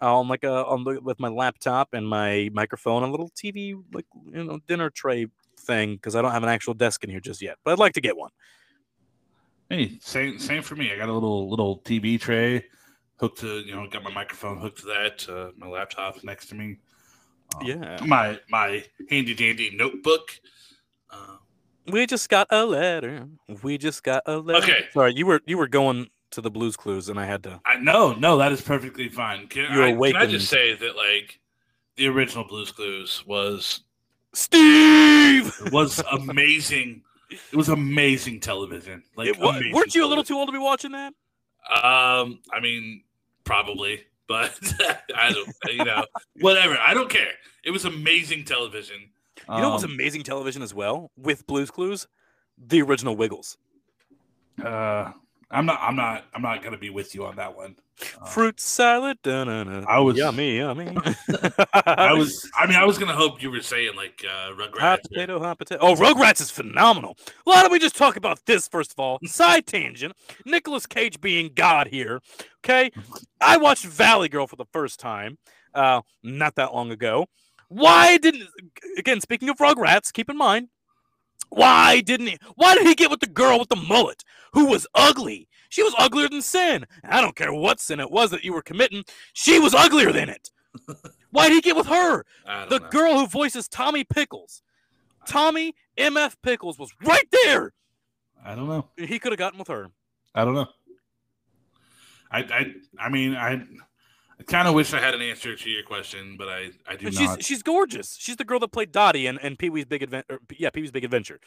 on 0.00 0.26
like 0.26 0.42
a 0.42 0.66
on 0.66 0.82
the, 0.82 1.00
with 1.00 1.20
my 1.20 1.28
laptop 1.28 1.90
and 1.92 2.08
my 2.08 2.50
microphone, 2.52 3.04
a 3.04 3.10
little 3.10 3.30
TV 3.30 3.80
like 3.94 4.06
you 4.32 4.44
know 4.44 4.58
dinner 4.66 4.90
tray 4.90 5.26
thing 5.58 5.94
because 5.94 6.16
I 6.16 6.22
don't 6.22 6.32
have 6.32 6.42
an 6.42 6.48
actual 6.48 6.74
desk 6.74 7.04
in 7.04 7.10
here 7.10 7.20
just 7.20 7.40
yet. 7.40 7.56
But 7.64 7.72
I'd 7.72 7.78
like 7.78 7.92
to 7.94 8.00
get 8.00 8.16
one. 8.16 8.30
Hey, 9.72 9.96
same 10.02 10.38
same 10.38 10.62
for 10.62 10.76
me. 10.76 10.92
I 10.92 10.98
got 10.98 11.08
a 11.08 11.12
little 11.14 11.48
little 11.48 11.78
TV 11.78 12.20
tray 12.20 12.62
hooked 13.16 13.38
to 13.38 13.60
you 13.60 13.74
know 13.74 13.86
got 13.88 14.02
my 14.02 14.12
microphone 14.12 14.58
hooked 14.58 14.80
to 14.80 14.86
that. 14.88 15.26
Uh, 15.26 15.52
my 15.56 15.66
laptop 15.66 16.22
next 16.22 16.48
to 16.48 16.54
me. 16.54 16.76
Um, 17.54 17.66
Yeah. 17.66 17.98
My 18.04 18.38
my 18.50 18.84
handy 19.08 19.32
dandy 19.32 19.74
notebook. 19.74 20.38
Uh, 21.10 21.36
We 21.90 22.06
just 22.06 22.28
got 22.28 22.48
a 22.50 22.66
letter. 22.66 23.26
We 23.62 23.78
just 23.78 24.02
got 24.02 24.22
a 24.26 24.36
letter. 24.36 24.62
Okay. 24.62 24.84
Sorry, 24.92 25.14
you 25.14 25.24
were 25.24 25.40
you 25.46 25.56
were 25.56 25.68
going 25.68 26.10
to 26.32 26.42
the 26.42 26.50
Blues 26.50 26.76
Clues, 26.76 27.08
and 27.08 27.18
I 27.18 27.24
had 27.24 27.42
to. 27.44 27.58
I 27.64 27.78
know, 27.78 28.12
no, 28.12 28.36
that 28.36 28.52
is 28.52 28.60
perfectly 28.60 29.08
fine. 29.08 29.46
can, 29.48 29.72
You 29.72 29.82
I, 29.84 30.10
can 30.12 30.16
I 30.16 30.26
just 30.26 30.48
say 30.48 30.74
that 30.74 30.96
like 30.96 31.40
the 31.96 32.08
original 32.08 32.44
Blues 32.44 32.72
Clues 32.72 33.24
was 33.26 33.84
Steve. 34.34 35.50
was 35.72 36.02
amazing. 36.12 37.04
It 37.52 37.56
was 37.56 37.68
amazing 37.68 38.40
television. 38.40 39.02
Like, 39.16 39.28
It 39.28 39.38
wa- 39.38 39.50
amazing 39.50 39.72
weren't 39.72 39.94
you 39.94 40.02
a 40.02 40.06
little 40.06 40.24
television. 40.24 40.34
too 40.34 40.38
old 40.38 40.48
to 40.48 40.52
be 40.52 40.58
watching 40.58 40.92
that? 40.92 41.14
Um, 41.70 42.40
I 42.52 42.60
mean, 42.60 43.04
probably, 43.44 44.04
but 44.26 44.58
I 45.16 45.32
don't. 45.32 45.48
You 45.76 45.84
know, 45.84 46.04
whatever. 46.40 46.76
I 46.78 46.94
don't 46.94 47.08
care. 47.10 47.32
It 47.64 47.70
was 47.70 47.84
amazing 47.84 48.44
television. 48.44 48.96
You 49.48 49.56
know 49.60 49.68
what 49.70 49.74
was 49.74 49.84
Um, 49.84 49.92
amazing 49.92 50.22
television 50.22 50.62
as 50.62 50.72
well 50.74 51.10
with 51.16 51.46
Blues 51.46 51.70
Clues? 51.70 52.06
The 52.58 52.82
original 52.82 53.16
Wiggles. 53.16 53.56
uh, 54.64 55.12
I'm 55.52 55.66
not. 55.66 55.78
I'm 55.82 55.94
not. 55.96 56.24
I'm 56.34 56.42
not 56.42 56.62
gonna 56.64 56.78
be 56.78 56.90
with 56.90 57.14
you 57.14 57.24
on 57.26 57.36
that 57.36 57.54
one. 57.54 57.76
Uh, 58.20 58.24
Fruit 58.26 58.58
salad. 58.58 59.18
Da-na-na. 59.22 59.84
I 59.86 60.00
was- 60.00 60.16
yummy, 60.16 60.56
yummy. 60.56 60.88
I 61.74 62.12
was. 62.14 62.50
I 62.58 62.66
mean, 62.66 62.76
I 62.76 62.84
was 62.84 62.98
gonna 62.98 63.12
hope 63.14 63.42
you 63.42 63.50
were 63.50 63.60
saying 63.60 63.94
like 63.94 64.24
uh, 64.28 64.54
Hot 64.54 64.56
Rugrats. 64.72 64.98
or- 65.04 65.08
potato, 65.08 65.38
hot 65.38 65.58
potato. 65.58 65.80
Oh, 65.82 65.94
Rugrats 65.94 66.40
is 66.40 66.50
phenomenal. 66.50 67.16
Why 67.44 67.62
don't 67.62 67.70
we 67.70 67.78
just 67.78 67.96
talk 67.96 68.16
about 68.16 68.44
this 68.46 68.66
first 68.66 68.92
of 68.92 68.98
all? 68.98 69.18
Side 69.24 69.66
tangent. 69.66 70.14
Nicolas 70.46 70.86
Cage 70.86 71.20
being 71.20 71.50
God 71.54 71.86
here. 71.88 72.20
Okay, 72.64 72.90
I 73.40 73.56
watched 73.58 73.84
Valley 73.84 74.28
Girl 74.28 74.46
for 74.46 74.56
the 74.56 74.66
first 74.72 74.98
time, 75.00 75.36
uh, 75.74 76.00
not 76.22 76.54
that 76.56 76.72
long 76.74 76.90
ago. 76.90 77.26
Why 77.68 78.16
didn't? 78.18 78.48
Again, 78.98 79.20
speaking 79.20 79.48
of 79.48 79.58
Rugrats, 79.58 80.12
keep 80.12 80.28
in 80.30 80.36
mind, 80.36 80.68
why 81.52 82.00
didn't 82.00 82.28
he? 82.28 82.38
Why 82.56 82.74
did 82.74 82.86
he 82.86 82.94
get 82.94 83.10
with 83.10 83.20
the 83.20 83.26
girl 83.26 83.58
with 83.58 83.68
the 83.68 83.76
mullet 83.76 84.24
who 84.52 84.66
was 84.66 84.86
ugly? 84.94 85.48
She 85.68 85.82
was 85.82 85.94
uglier 85.98 86.28
than 86.28 86.42
sin. 86.42 86.84
I 87.04 87.20
don't 87.20 87.36
care 87.36 87.52
what 87.52 87.80
sin 87.80 88.00
it 88.00 88.10
was 88.10 88.30
that 88.30 88.44
you 88.44 88.52
were 88.52 88.62
committing. 88.62 89.04
She 89.32 89.58
was 89.58 89.74
uglier 89.74 90.12
than 90.12 90.28
it. 90.28 90.50
Why 91.30 91.48
did 91.48 91.54
he 91.54 91.60
get 91.60 91.76
with 91.76 91.86
her? 91.86 92.24
The 92.68 92.78
know. 92.78 92.88
girl 92.90 93.18
who 93.18 93.26
voices 93.26 93.68
Tommy 93.68 94.04
Pickles. 94.04 94.62
Tommy 95.26 95.74
MF 95.96 96.36
Pickles 96.42 96.78
was 96.78 96.90
right 97.04 97.26
there. 97.44 97.72
I 98.44 98.54
don't 98.54 98.68
know. 98.68 98.88
He 98.96 99.18
could 99.18 99.32
have 99.32 99.38
gotten 99.38 99.58
with 99.58 99.68
her. 99.68 99.88
I 100.34 100.44
don't 100.44 100.54
know. 100.54 100.68
I 102.30 102.40
I 102.40 102.72
I 102.98 103.08
mean 103.08 103.34
I. 103.34 103.62
I 104.48 104.50
kind 104.52 104.66
of 104.66 104.74
wish 104.74 104.92
I 104.92 104.98
had 105.00 105.14
an 105.14 105.22
answer 105.22 105.54
to 105.54 105.70
your 105.70 105.84
question, 105.84 106.34
but 106.36 106.48
I, 106.48 106.70
I 106.88 106.96
do 106.96 107.06
But 107.06 107.14
not. 107.14 107.36
she's 107.38 107.46
she's 107.46 107.62
gorgeous. 107.62 108.16
She's 108.18 108.36
the 108.36 108.44
girl 108.44 108.58
that 108.60 108.72
played 108.72 108.90
Dottie 108.90 109.26
in, 109.28 109.38
in 109.38 109.56
Pee 109.56 109.70
Wee's 109.70 109.84
Big 109.84 110.02
Adventure. 110.02 110.40
Yeah, 110.58 110.70
Pee 110.70 110.80
Wee's 110.80 110.90
Big 110.90 111.04
Adventure. 111.04 111.38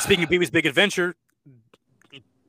Speaking 0.00 0.24
of 0.24 0.30
Pee 0.30 0.38
Wee's 0.38 0.50
Big 0.50 0.66
Adventure, 0.66 1.14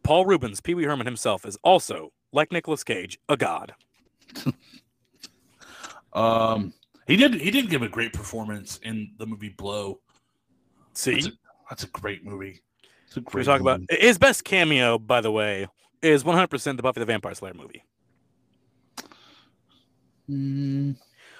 Paul 0.04 0.26
Reubens, 0.26 0.60
Pee 0.60 0.74
Wee 0.74 0.84
Herman 0.84 1.06
himself, 1.06 1.46
is 1.46 1.58
also 1.64 2.12
like 2.34 2.52
Nicolas 2.52 2.84
Cage, 2.84 3.18
a 3.30 3.38
god. 3.38 3.74
Um, 6.14 6.74
he 7.08 7.16
did. 7.16 7.34
He 7.34 7.50
did 7.50 7.72
give 7.72 7.82
a 7.82 7.90
great 7.90 8.14
performance 8.14 8.80
in 8.84 9.14
the 9.18 9.26
movie 9.26 9.50
Blow. 9.50 10.00
See, 10.94 11.14
That's 11.16 11.26
a, 11.26 11.32
that's 11.72 11.84
a 11.86 11.88
great 11.88 12.24
movie. 12.24 12.62
It's 13.08 13.18
a 13.18 13.22
great. 13.22 13.34
we 13.34 13.44
great. 13.44 13.46
talk 13.46 13.62
about 13.62 13.82
his 13.90 14.20
best 14.20 14.44
cameo, 14.44 15.00
by 15.00 15.22
the 15.22 15.32
way, 15.32 15.66
is 16.04 16.24
100% 16.24 16.78
the 16.78 16.84
Buffy 16.84 16.99
the 16.99 17.06
Vampire 17.06 17.34
Slayer 17.34 17.54
movie. 17.54 17.84
Mm, 20.30 20.95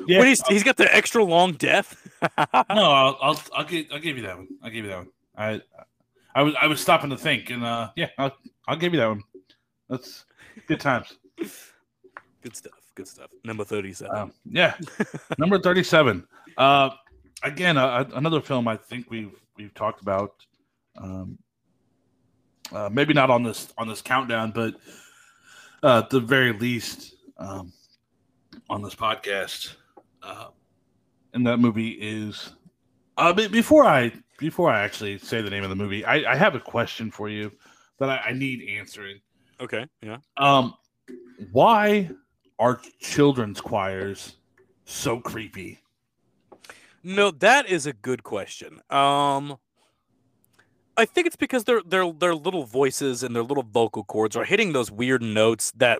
yeah. 0.06 0.20
when 0.20 0.28
he's 0.28 0.46
he's 0.48 0.64
got 0.64 0.76
the 0.76 0.94
extra 0.94 1.24
long 1.24 1.54
death. 1.54 1.96
no, 2.22 2.36
I'll, 2.70 3.18
I'll 3.22 3.42
I'll 3.56 3.64
give 3.64 3.86
I'll 3.94 4.00
give 4.00 4.18
you 4.18 4.24
that 4.24 4.38
one. 4.38 4.48
I'll 4.62 4.70
give 4.70 4.84
you 4.84 4.92
that 4.92 4.98
one. 4.98 5.10
I 5.38 5.62
I 6.36 6.44
was 6.44 6.54
I 6.62 6.68
was 6.68 6.82
stopping 6.82 7.10
to 7.12 7.18
think, 7.18 7.50
and 7.50 7.64
uh, 7.64 7.92
yeah, 7.96 8.10
I'll 8.18 8.36
I'll 8.68 8.76
give 8.76 8.94
you 8.94 9.00
that 9.00 9.08
one. 9.08 9.24
That's 9.90 10.26
good 10.68 10.80
times. 10.80 11.18
good 12.42 12.56
stuff. 12.56 12.74
Good 12.96 13.08
stuff. 13.08 13.32
Number 13.44 13.64
37. 13.64 14.16
Um, 14.16 14.34
yeah, 14.46 14.76
number 15.40 15.58
thirty-seven. 15.60 16.28
Uh, 16.58 16.92
again, 17.42 17.78
uh, 17.78 18.08
another 18.14 18.42
film 18.42 18.68
I 18.68 18.78
think 18.78 19.10
we've 19.10 19.34
we've 19.58 19.74
talked 19.74 20.02
about. 20.02 20.34
Um, 20.98 21.40
uh, 22.74 22.90
maybe 22.92 23.14
not 23.14 23.30
on 23.30 23.44
this 23.44 23.74
on 23.78 23.88
this 23.88 24.02
countdown, 24.02 24.52
but 24.52 24.76
uh, 25.84 26.00
at 26.00 26.10
the 26.10 26.20
very 26.20 26.54
least 26.54 27.16
um, 27.38 27.72
on 28.70 28.82
this 28.82 28.96
podcast. 28.96 29.76
Uh, 30.22 30.48
and 31.34 31.46
that 31.46 31.58
movie 31.58 31.98
is. 32.00 32.54
Uh, 33.18 33.32
before 33.34 33.86
I 33.86 34.12
before 34.40 34.72
I 34.72 34.84
actually 34.84 35.18
say 35.20 35.42
the 35.42 35.50
name 35.50 35.64
of 35.64 35.70
the 35.70 35.76
movie, 35.76 36.04
I, 36.04 36.34
I 36.34 36.36
have 36.36 36.56
a 36.56 36.60
question 36.60 37.12
for 37.12 37.30
you 37.30 37.52
that 38.00 38.10
I, 38.10 38.30
I 38.30 38.34
need 38.34 38.68
answering. 38.68 39.20
okay. 39.62 39.86
Yeah. 40.02 40.18
Um, 40.38 40.74
why 41.52 42.10
are 42.60 42.82
children's 43.00 43.62
choirs 43.62 44.38
so 44.86 45.20
creepy? 45.20 45.80
No, 47.04 47.32
that 47.32 47.68
is 47.68 47.86
a 47.86 47.94
good 47.94 48.24
question. 48.24 48.80
Um 48.90 49.58
I 50.96 51.06
think 51.06 51.28
it's 51.28 51.36
because 51.36 51.64
their 51.64 51.82
their 51.82 52.12
their 52.12 52.36
little 52.36 52.64
voices 52.66 53.24
and 53.24 53.36
their 53.36 53.44
little 53.44 53.64
vocal 53.64 54.04
cords 54.04 54.36
are 54.36 54.44
hitting 54.46 54.74
those 54.74 54.92
weird 54.92 55.22
notes 55.22 55.72
that 55.78 56.00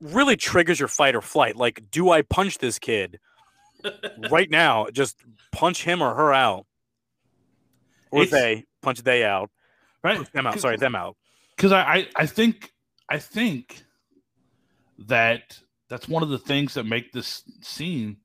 really 0.00 0.36
triggers 0.36 0.78
your 0.78 0.88
fight 0.88 1.14
or 1.14 1.20
flight. 1.20 1.56
Like, 1.56 1.84
do 1.90 2.10
I 2.10 2.22
punch 2.22 2.58
this 2.58 2.78
kid 2.78 3.20
right 4.30 4.50
now? 4.50 4.86
Just 4.92 5.16
punch 5.52 5.84
him 5.84 6.02
or 6.02 6.14
her 6.14 6.32
out. 6.32 6.66
Or 8.10 8.22
It's- 8.22 8.30
they 8.30 8.64
punch 8.82 9.02
they 9.02 9.24
out. 9.24 9.50
Right? 10.02 10.32
Them 10.32 10.46
out. 10.46 10.58
Sorry, 10.60 10.76
them 10.76 10.94
out. 10.94 11.16
Because 11.56 11.72
I, 11.72 11.82
I 11.82 12.06
I 12.16 12.26
think 12.26 12.72
I 13.08 13.18
think 13.18 13.82
that 15.06 15.58
that's 15.88 16.08
one 16.08 16.22
of 16.22 16.28
the 16.28 16.38
things 16.38 16.74
that 16.74 16.84
make 16.84 17.12
this 17.12 17.42
scene 17.62 18.16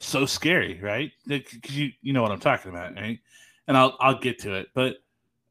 so 0.00 0.26
scary, 0.26 0.80
right? 0.80 1.12
Because 1.26 1.76
you 1.76 1.90
you 2.00 2.12
know 2.12 2.22
what 2.22 2.32
I'm 2.32 2.40
talking 2.40 2.70
about, 2.70 2.94
right? 2.94 3.18
And 3.68 3.76
I'll 3.76 3.96
I'll 4.00 4.18
get 4.18 4.40
to 4.40 4.54
it, 4.54 4.68
but 4.74 4.96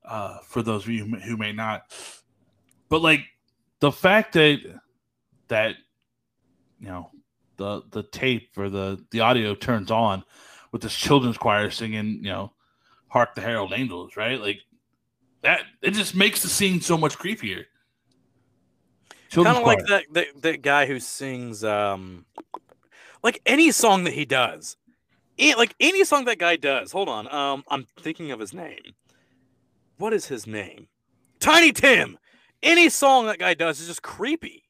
uh, 0.05 0.39
for 0.39 0.61
those 0.61 0.83
of 0.83 0.89
you 0.89 1.05
who 1.05 1.37
may- 1.37 1.51
not, 1.51 1.83
but 2.89 3.01
like 3.01 3.21
the 3.79 3.91
fact 3.91 4.33
that 4.33 4.59
that 5.47 5.75
you 6.79 6.87
know 6.87 7.11
the 7.57 7.83
the 7.91 8.03
tape 8.03 8.49
or 8.57 8.69
the 8.69 9.03
the 9.11 9.19
audio 9.19 9.53
turns 9.55 9.91
on 9.91 10.23
with 10.71 10.81
this 10.81 10.95
children's 10.95 11.37
choir 11.37 11.69
singing, 11.69 12.15
you 12.23 12.31
know, 12.31 12.53
"Hark 13.07 13.35
the 13.35 13.41
Herald 13.41 13.73
Angels," 13.73 14.15
right? 14.17 14.39
Like 14.39 14.59
that, 15.41 15.61
it 15.81 15.91
just 15.91 16.15
makes 16.15 16.41
the 16.41 16.49
scene 16.49 16.81
so 16.81 16.97
much 16.97 17.17
creepier. 17.17 17.65
Kind 19.31 19.47
of 19.47 19.63
like 19.63 19.85
that, 19.87 20.03
that 20.11 20.41
that 20.41 20.61
guy 20.61 20.85
who 20.85 20.99
sings 20.99 21.63
um 21.63 22.25
like 23.23 23.41
any 23.45 23.71
song 23.71 24.03
that 24.03 24.13
he 24.13 24.25
does. 24.25 24.75
Like 25.39 25.73
any 25.79 26.03
song 26.03 26.25
that 26.25 26.37
guy 26.37 26.57
does. 26.57 26.91
Hold 26.91 27.09
on. 27.09 27.31
Um 27.33 27.63
I'm 27.69 27.85
thinking 27.99 28.31
of 28.31 28.39
his 28.39 28.53
name. 28.53 28.93
What 30.01 30.13
is 30.13 30.25
his 30.25 30.47
name? 30.47 30.87
Tiny 31.39 31.71
Tim. 31.71 32.17
Any 32.63 32.89
song 32.89 33.27
that 33.27 33.37
guy 33.37 33.53
does 33.53 33.79
is 33.79 33.85
just 33.85 34.01
creepy. 34.01 34.63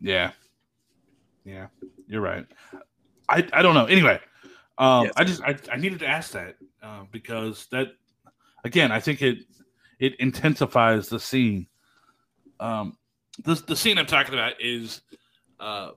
Yeah, 0.00 0.30
yeah, 1.44 1.66
you're 2.06 2.20
right. 2.20 2.46
I 3.28 3.48
I 3.52 3.62
don't 3.62 3.74
know. 3.74 3.86
Anyway, 3.86 4.20
um, 4.78 5.06
Yes. 5.06 5.12
I 5.16 5.24
just 5.24 5.42
I, 5.42 5.56
I 5.72 5.76
needed 5.76 5.98
to 6.00 6.06
ask 6.06 6.30
that 6.32 6.54
uh, 6.80 7.02
because 7.10 7.66
that 7.72 7.96
again 8.64 8.92
I 8.92 9.00
think 9.00 9.22
it 9.22 9.38
it 9.98 10.14
intensifies 10.20 11.08
the 11.08 11.18
scene. 11.18 11.66
Um, 12.60 12.96
the 13.42 13.56
the 13.66 13.74
scene 13.74 13.98
I'm 13.98 14.06
talking 14.06 14.34
about 14.34 14.52
is 14.60 15.00
uh, 15.58 15.90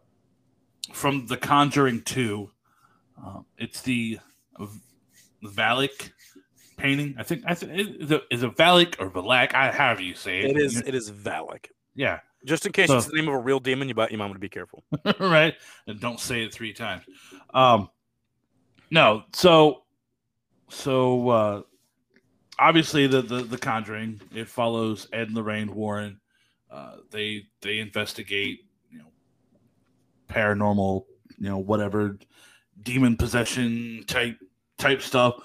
from 0.93 1.27
The 1.27 1.37
Conjuring 1.37 2.01
Two. 2.01 2.49
Um, 3.23 3.45
it's 3.59 3.81
the 3.81 4.17
Valak 5.43 6.11
painting. 6.77 7.15
I 7.17 7.23
think 7.23 7.43
I 7.45 7.53
think 7.53 7.99
is 7.99 8.11
it, 8.11 8.23
is 8.31 8.43
it 8.43 8.55
Valak 8.55 8.95
or 8.99 9.09
Valak? 9.09 9.53
I 9.53 9.71
however 9.71 10.01
you 10.01 10.15
say 10.15 10.39
it. 10.39 10.51
It 10.51 10.57
is 10.57 10.77
it 10.79 10.95
is 10.95 11.11
Valak. 11.11 11.67
Yeah. 11.95 12.19
Just 12.45 12.65
in 12.65 12.71
case 12.71 12.87
So- 12.87 12.97
it's 12.97 13.07
the 13.07 13.15
name 13.15 13.27
of 13.27 13.33
a 13.33 13.39
real 13.39 13.59
demon, 13.59 13.89
you 13.89 13.95
might 13.95 14.11
you 14.11 14.17
might 14.17 14.25
want 14.25 14.35
to 14.35 14.39
be 14.39 14.49
careful. 14.49 14.83
right? 15.19 15.55
And 15.87 15.99
don't 15.99 16.19
say 16.19 16.43
it 16.43 16.53
three 16.53 16.73
times. 16.73 17.03
Um, 17.53 17.89
no, 18.89 19.23
so 19.33 19.83
so 20.69 21.29
uh, 21.29 21.61
obviously 22.59 23.07
the, 23.07 23.21
the 23.21 23.41
the 23.41 23.57
Conjuring 23.57 24.21
it 24.33 24.47
follows 24.47 25.07
Ed 25.11 25.27
and 25.27 25.35
Lorraine 25.35 25.73
Warren. 25.73 26.19
Uh, 26.71 26.97
they 27.11 27.45
they 27.61 27.79
investigate 27.79 28.59
you 28.91 28.99
know 28.99 29.05
paranormal 30.29 31.05
you 31.37 31.49
know 31.49 31.57
whatever 31.57 32.17
demon 32.83 33.17
possession 33.17 34.03
type 34.07 34.37
type 34.77 35.01
stuff, 35.01 35.35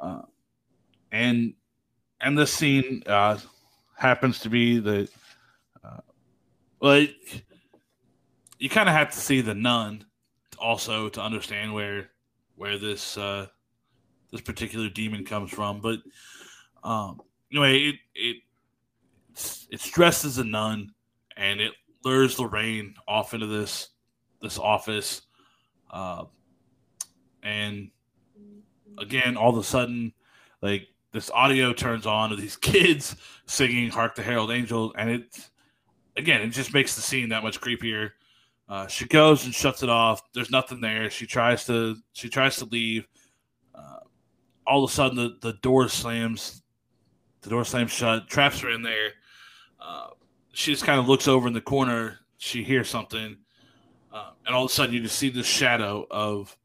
uh, 0.00 0.22
and 1.14 1.54
and 2.20 2.36
this 2.36 2.52
scene 2.52 3.02
uh, 3.06 3.38
happens 3.96 4.40
to 4.40 4.50
be 4.50 4.80
the 4.80 5.08
uh, 5.84 6.00
well. 6.80 7.06
You 8.58 8.68
kind 8.68 8.88
of 8.88 8.94
have 8.94 9.10
to 9.12 9.18
see 9.18 9.40
the 9.40 9.54
nun 9.54 10.04
also 10.58 11.08
to 11.10 11.20
understand 11.20 11.72
where 11.72 12.10
where 12.56 12.78
this 12.78 13.16
uh 13.18 13.46
this 14.32 14.40
particular 14.40 14.88
demon 14.88 15.24
comes 15.24 15.50
from 15.50 15.80
but 15.80 15.98
um 16.84 17.20
anyway 17.52 17.92
it 18.14 18.36
it 19.70 19.80
dressed 19.92 20.24
as 20.24 20.38
a 20.38 20.44
nun 20.44 20.90
and 21.36 21.60
it 21.60 21.72
lures 22.04 22.38
lorraine 22.38 22.94
off 23.08 23.34
into 23.34 23.46
this 23.46 23.88
this 24.40 24.58
office 24.58 25.22
uh 25.90 26.24
and 27.42 27.90
again 28.98 29.36
all 29.36 29.50
of 29.50 29.58
a 29.58 29.64
sudden 29.64 30.12
like 30.62 30.86
this 31.14 31.30
audio 31.30 31.72
turns 31.72 32.06
on 32.06 32.30
of 32.30 32.38
these 32.38 32.56
kids 32.72 33.16
singing 33.46 33.88
hark 33.88 34.14
the 34.14 34.22
herald 34.22 34.50
angel 34.50 34.92
and 34.98 35.08
it 35.08 35.48
again 36.16 36.42
it 36.42 36.48
just 36.48 36.74
makes 36.74 36.94
the 36.94 37.00
scene 37.00 37.30
that 37.30 37.42
much 37.42 37.60
creepier 37.60 38.10
uh, 38.68 38.86
she 38.86 39.06
goes 39.06 39.44
and 39.44 39.54
shuts 39.54 39.82
it 39.82 39.90
off. 39.90 40.22
There's 40.32 40.50
nothing 40.50 40.80
there. 40.80 41.10
She 41.10 41.26
tries 41.26 41.66
to 41.66 41.96
she 42.12 42.28
tries 42.28 42.56
to 42.56 42.64
leave. 42.66 43.06
Uh, 43.74 43.98
all 44.66 44.84
of 44.84 44.90
a 44.90 44.92
sudden, 44.92 45.16
the, 45.16 45.36
the 45.40 45.54
door 45.54 45.88
slams. 45.88 46.62
The 47.42 47.50
door 47.50 47.64
slams 47.64 47.92
shut. 47.92 48.28
Traps 48.28 48.60
her 48.60 48.70
in 48.70 48.82
there. 48.82 49.10
Uh, 49.80 50.08
she 50.52 50.72
just 50.72 50.84
kind 50.84 50.98
of 50.98 51.08
looks 51.08 51.28
over 51.28 51.46
in 51.46 51.52
the 51.52 51.60
corner. 51.60 52.20
She 52.38 52.62
hears 52.62 52.88
something, 52.88 53.36
uh, 54.12 54.30
and 54.46 54.54
all 54.54 54.64
of 54.64 54.70
a 54.70 54.74
sudden, 54.74 54.94
you 54.94 55.00
just 55.00 55.18
see 55.18 55.30
the 55.30 55.42
shadow 55.42 56.06
of 56.10 56.56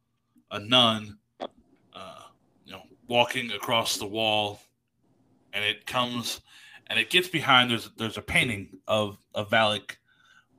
a 0.51 0.59
nun, 0.59 1.18
walking 3.09 3.51
across 3.51 3.97
the 3.97 4.07
wall, 4.07 4.61
and 5.51 5.65
it 5.65 5.85
comes 5.85 6.39
and 6.87 6.97
it 6.97 7.09
gets 7.09 7.27
behind. 7.27 7.71
There's 7.71 7.89
there's 7.97 8.17
a 8.17 8.21
painting 8.21 8.79
of 8.87 9.17
of 9.35 9.49
Valak 9.49 9.97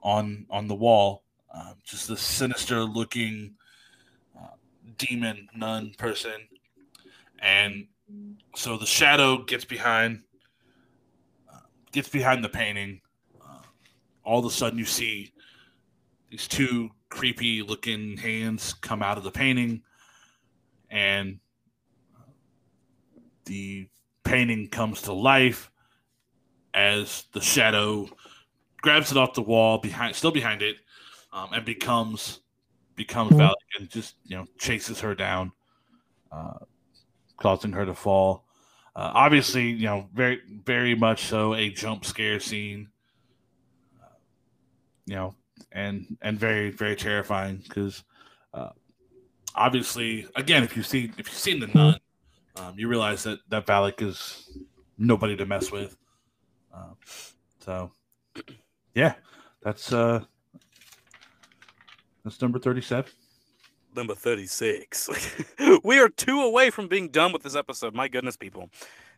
on 0.02 0.46
on 0.50 0.68
the 0.68 0.74
wall. 0.74 1.22
Um, 1.52 1.74
just 1.84 2.08
this 2.08 2.20
sinister 2.20 2.84
looking 2.84 3.54
uh, 4.38 4.54
demon 4.98 5.48
nun 5.54 5.94
person, 5.96 6.48
and 7.38 7.86
so 8.54 8.76
the 8.76 8.86
shadow 8.86 9.42
gets 9.44 9.64
behind 9.64 10.22
uh, 11.52 11.60
gets 11.92 12.08
behind 12.08 12.44
the 12.44 12.48
painting. 12.48 13.00
Uh, 13.40 13.62
all 14.24 14.40
of 14.40 14.44
a 14.44 14.50
sudden, 14.50 14.78
you 14.78 14.84
see 14.84 15.32
these 16.30 16.46
two 16.46 16.90
creepy 17.08 17.62
looking 17.62 18.16
hands 18.16 18.74
come 18.74 19.02
out 19.02 19.18
of 19.18 19.24
the 19.24 19.32
painting, 19.32 19.82
and 20.90 21.40
the 23.44 23.88
painting 24.24 24.68
comes 24.68 25.02
to 25.02 25.12
life 25.12 25.70
as 26.74 27.24
the 27.32 27.40
shadow 27.40 28.08
grabs 28.80 29.10
it 29.10 29.18
off 29.18 29.34
the 29.34 29.42
wall 29.42 29.78
behind, 29.78 30.14
still 30.14 30.30
behind 30.30 30.62
it, 30.62 30.76
um, 31.32 31.50
and 31.52 31.64
becomes 31.64 32.40
becomes 32.96 33.32
Valak 33.32 33.54
and 33.78 33.88
just 33.88 34.16
you 34.24 34.36
know 34.36 34.46
chases 34.58 35.00
her 35.00 35.14
down, 35.14 35.52
uh, 36.32 36.58
causing 37.36 37.72
her 37.72 37.86
to 37.86 37.94
fall. 37.94 38.44
Uh, 38.94 39.12
obviously, 39.14 39.70
you 39.70 39.86
know, 39.86 40.08
very 40.12 40.40
very 40.64 40.94
much 40.94 41.24
so 41.24 41.54
a 41.54 41.70
jump 41.70 42.04
scare 42.04 42.40
scene. 42.40 42.88
Uh, 44.00 44.06
you 45.06 45.14
know, 45.14 45.34
and 45.72 46.16
and 46.22 46.38
very 46.38 46.70
very 46.70 46.96
terrifying 46.96 47.56
because 47.56 48.02
uh, 48.52 48.70
obviously, 49.54 50.26
again, 50.36 50.62
if 50.62 50.76
you 50.76 50.82
see 50.82 51.10
if 51.16 51.28
you've 51.28 51.30
seen 51.30 51.60
the 51.60 51.68
nun, 51.68 51.98
um, 52.60 52.78
you 52.78 52.88
realize 52.88 53.22
that 53.24 53.38
that 53.48 53.66
Valak 53.66 54.02
is 54.02 54.58
nobody 54.98 55.36
to 55.36 55.46
mess 55.46 55.70
with. 55.72 55.96
Uh, 56.74 56.92
so, 57.58 57.90
yeah, 58.94 59.14
that's 59.62 59.92
uh, 59.92 60.22
that's 62.24 62.40
number 62.40 62.58
thirty-seven. 62.58 63.10
Number 63.96 64.14
36. 64.14 65.10
we 65.84 65.98
are 65.98 66.08
two 66.08 66.42
away 66.42 66.70
from 66.70 66.86
being 66.86 67.08
done 67.08 67.32
with 67.32 67.42
this 67.42 67.56
episode. 67.56 67.92
My 67.92 68.06
goodness, 68.06 68.36
people. 68.36 68.70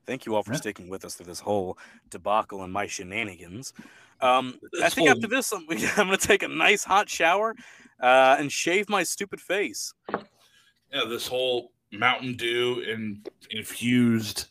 Thank 0.07 0.25
you 0.25 0.35
all 0.35 0.43
for 0.43 0.53
Yeah. 0.53 0.59
sticking 0.61 0.89
with 0.89 1.05
us 1.05 1.15
through 1.15 1.27
this 1.27 1.41
whole 1.41 1.77
debacle 2.09 2.63
and 2.63 2.73
my 2.73 2.87
shenanigans. 2.87 3.75
Um, 4.23 4.59
I 4.83 4.89
think 4.89 5.09
whole- 5.09 5.19
after 5.19 5.29
this, 5.29 5.53
I'm, 5.53 5.67
I'm 5.71 6.07
going 6.07 6.19
to 6.19 6.27
take 6.27 6.43
a 6.43 6.49
nice 6.49 6.85
hot 6.85 7.11
shower 7.11 7.55
uh, 8.01 8.37
and 8.39 8.51
shave 8.51 8.89
my 8.89 9.03
stupid 9.03 9.43
face. 9.43 9.93
Yeah, 10.11 11.05
this 11.07 11.27
whole 11.29 11.72
Mountain 11.93 12.37
Dew 12.37 12.85
and 12.89 13.29
infused, 13.51 14.47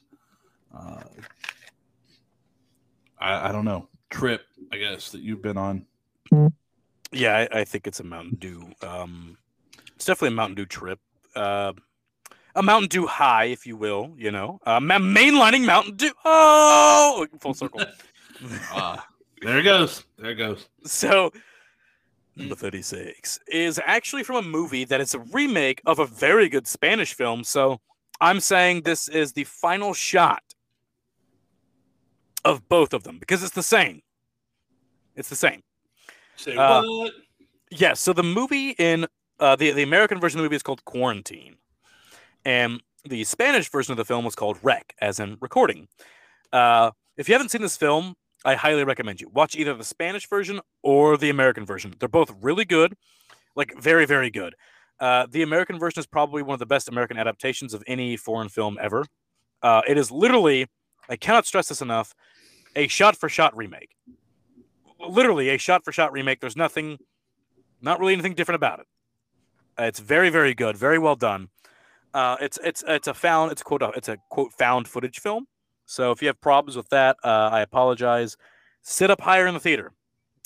uh, 0.76 1.02
I, 3.20 3.50
I 3.50 3.52
don't 3.52 3.66
know 3.66 3.88
trip, 4.12 4.46
I 4.72 4.78
guess 4.78 5.10
that 5.12 5.22
you've 5.22 5.42
been 5.42 5.58
on. 5.58 5.88
Yeah, 7.12 7.48
I, 7.52 7.60
I 7.60 7.64
think 7.64 7.88
it's 7.88 8.00
a 8.00 8.04
Mountain 8.04 8.38
Dew. 8.40 8.72
Um, 8.84 9.38
it's 9.96 10.06
definitely 10.06 10.36
a 10.36 10.38
Mountain 10.38 10.56
Dew 10.56 10.66
trip. 10.66 11.00
Uh, 11.36 11.74
a 12.56 12.62
Mountain 12.62 12.90
Dew 12.90 13.08
high, 13.08 13.46
if 13.46 13.66
you 13.66 13.76
will. 13.76 14.14
You 14.18 14.32
know, 14.32 14.60
uh, 14.66 14.80
mainlining 14.80 15.66
Mountain 15.66 15.96
Dew. 15.96 16.12
Oh, 16.24 17.26
full 17.40 17.54
circle. 17.54 17.82
Uh, 18.72 18.98
there 19.42 19.60
it 19.60 19.64
goes. 19.64 20.04
There 20.20 20.32
it 20.32 20.36
goes. 20.36 20.68
so, 20.86 21.32
number 22.36 22.56
thirty-six 22.56 23.40
is 23.48 23.80
actually 23.86 24.24
from 24.24 24.38
a 24.38 24.42
movie 24.42 24.86
that 24.86 25.02
is 25.02 25.14
a 25.14 25.20
remake 25.20 25.82
of 25.86 26.00
a 26.00 26.06
very 26.06 26.50
good 26.50 26.68
Spanish 26.68 27.14
film. 27.14 27.44
So, 27.44 27.80
I'm 28.20 28.40
saying 28.40 28.82
this 28.82 29.08
is 29.08 29.34
the 29.34 29.44
final 29.46 29.94
shot 29.94 30.44
of 32.46 32.68
both 32.70 32.94
of 32.94 33.04
them 33.04 33.18
because 33.20 33.44
it's 33.44 33.54
the 33.54 33.64
same. 33.64 34.02
It's 35.16 35.30
the 35.30 35.36
same. 35.36 35.62
Say 36.38 36.56
Uh, 36.56 36.82
what? 36.84 37.14
Yes. 37.70 38.00
So 38.00 38.14
the 38.14 38.24
movie 38.24 38.72
in 38.72 39.06
uh, 39.40 39.56
the 39.56 39.72
the 39.72 39.84
American 39.84 40.20
version 40.20 40.40
of 40.40 40.44
the 40.44 40.46
movie 40.48 40.56
is 40.56 40.64
called 40.64 40.84
Quarantine, 40.86 41.58
and 42.46 42.82
the 43.04 43.24
Spanish 43.24 43.70
version 43.70 43.92
of 43.92 43.98
the 43.98 44.06
film 44.06 44.26
was 44.26 44.36
called 44.36 44.58
Rec, 44.62 44.96
as 45.02 45.20
in 45.20 45.38
recording. 45.42 45.88
Uh, 46.54 46.92
if 47.18 47.28
you 47.28 47.34
haven't 47.34 47.50
seen 47.50 47.62
this 47.62 47.78
film, 47.78 48.16
I 48.44 48.56
highly 48.56 48.84
recommend 48.84 49.22
you 49.22 49.30
watch 49.30 49.56
either 49.56 49.74
the 49.74 49.84
Spanish 49.84 50.28
version 50.28 50.62
or 50.82 51.18
the 51.18 51.30
American 51.30 51.66
version. 51.66 51.94
They're 52.00 52.10
both 52.10 52.34
really 52.42 52.66
good, 52.66 52.96
like 53.56 53.74
very 53.80 54.06
very 54.06 54.30
good. 54.30 54.56
Uh, 55.00 55.26
the 55.30 55.42
American 55.42 55.80
version 55.80 56.00
is 56.00 56.06
probably 56.06 56.44
one 56.44 56.54
of 56.54 56.60
the 56.60 56.66
best 56.66 56.88
American 56.88 57.18
adaptations 57.18 57.74
of 57.74 57.84
any 57.88 58.16
foreign 58.16 58.50
film 58.50 58.78
ever. 58.80 59.04
Uh, 59.64 59.82
it 59.88 59.98
is 59.98 60.12
literally, 60.12 60.68
I 61.10 61.16
cannot 61.16 61.48
stress 61.48 61.70
this 61.70 61.82
enough, 61.82 62.14
a 62.76 62.88
shot 62.88 63.16
for 63.16 63.28
shot 63.28 63.56
remake. 63.58 63.96
Literally 65.00 65.50
a 65.50 65.58
shot 65.58 65.84
for 65.84 65.92
shot 65.92 66.12
remake. 66.12 66.40
There's 66.40 66.56
nothing 66.56 67.00
not 67.82 68.00
really 68.00 68.14
anything 68.14 68.36
different 68.36 68.58
about 68.58 68.80
it. 68.80 68.86
Uh, 69.80 69.84
it's 69.86 70.00
very, 70.00 70.30
very 70.30 70.54
good, 70.54 70.78
very 70.78 71.00
well 71.00 71.16
done. 71.16 71.50
Uh, 72.14 72.38
it's 72.42 72.60
it's 72.64 72.84
it's 72.88 73.08
a 73.08 73.14
found 73.14 73.52
it's 73.52 73.64
quote 73.64 73.82
it's 73.96 74.10
a 74.10 74.18
quote 74.30 74.54
found 74.54 74.88
footage 74.88 75.20
film. 75.20 75.48
So 75.92 76.12
if 76.12 76.22
you 76.22 76.30
have 76.30 76.40
problems 76.40 76.78
with 76.78 76.88
that, 76.88 77.18
uh, 77.22 77.50
I 77.52 77.60
apologize. 77.60 78.38
Sit 78.82 79.12
up 79.12 79.20
higher 79.20 79.46
in 79.46 79.54
the 79.54 79.60
theater. 79.60 79.92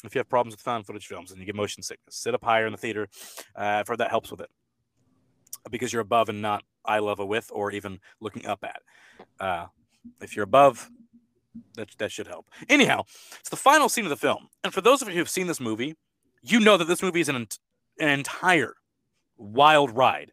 If 0.03 0.15
you 0.15 0.19
have 0.19 0.27
problems 0.27 0.55
with 0.55 0.61
found 0.61 0.87
footage 0.87 1.05
films 1.05 1.29
and 1.29 1.39
you 1.39 1.45
get 1.45 1.53
motion 1.53 1.83
sickness, 1.83 2.15
sit 2.15 2.33
up 2.33 2.43
higher 2.43 2.65
in 2.65 2.71
the 2.71 2.79
theater. 2.79 3.07
Uh, 3.55 3.61
I've 3.61 3.87
heard 3.87 3.99
that 3.99 4.09
helps 4.09 4.31
with 4.31 4.41
it 4.41 4.49
because 5.69 5.93
you're 5.93 6.01
above 6.01 6.29
and 6.29 6.41
not 6.41 6.63
eye 6.83 6.97
level 6.97 7.27
with 7.27 7.51
or 7.53 7.69
even 7.69 7.99
looking 8.19 8.47
up 8.47 8.63
at. 8.63 8.81
Uh, 9.39 9.67
if 10.19 10.35
you're 10.35 10.45
above, 10.45 10.89
that 11.75 11.89
that 11.99 12.11
should 12.11 12.27
help. 12.27 12.49
Anyhow, 12.67 13.03
it's 13.39 13.49
the 13.49 13.55
final 13.55 13.87
scene 13.87 14.05
of 14.05 14.09
the 14.09 14.17
film, 14.17 14.47
and 14.63 14.73
for 14.73 14.81
those 14.81 15.03
of 15.03 15.09
you 15.09 15.13
who've 15.13 15.29
seen 15.29 15.45
this 15.45 15.59
movie, 15.59 15.95
you 16.41 16.59
know 16.59 16.75
that 16.75 16.87
this 16.87 17.03
movie 17.03 17.21
is 17.21 17.29
an, 17.29 17.47
an 17.99 18.09
entire 18.09 18.73
wild 19.37 19.95
ride 19.95 20.31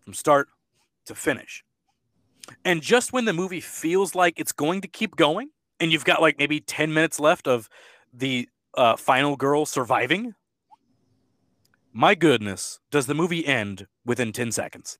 from 0.00 0.12
start 0.12 0.48
to 1.06 1.14
finish. 1.14 1.62
And 2.64 2.82
just 2.82 3.12
when 3.12 3.24
the 3.24 3.32
movie 3.32 3.60
feels 3.60 4.14
like 4.14 4.38
it's 4.38 4.52
going 4.52 4.80
to 4.82 4.88
keep 4.88 5.16
going, 5.16 5.50
and 5.78 5.92
you've 5.92 6.04
got 6.04 6.20
like 6.20 6.38
maybe 6.38 6.60
10 6.60 6.92
minutes 6.92 7.18
left 7.18 7.48
of 7.48 7.68
the 8.12 8.48
uh, 8.76 8.96
final 8.96 9.36
girl 9.36 9.64
surviving, 9.64 10.34
my 11.92 12.14
goodness, 12.14 12.78
does 12.90 13.06
the 13.06 13.14
movie 13.14 13.46
end 13.46 13.86
within 14.04 14.32
10 14.32 14.52
seconds? 14.52 14.98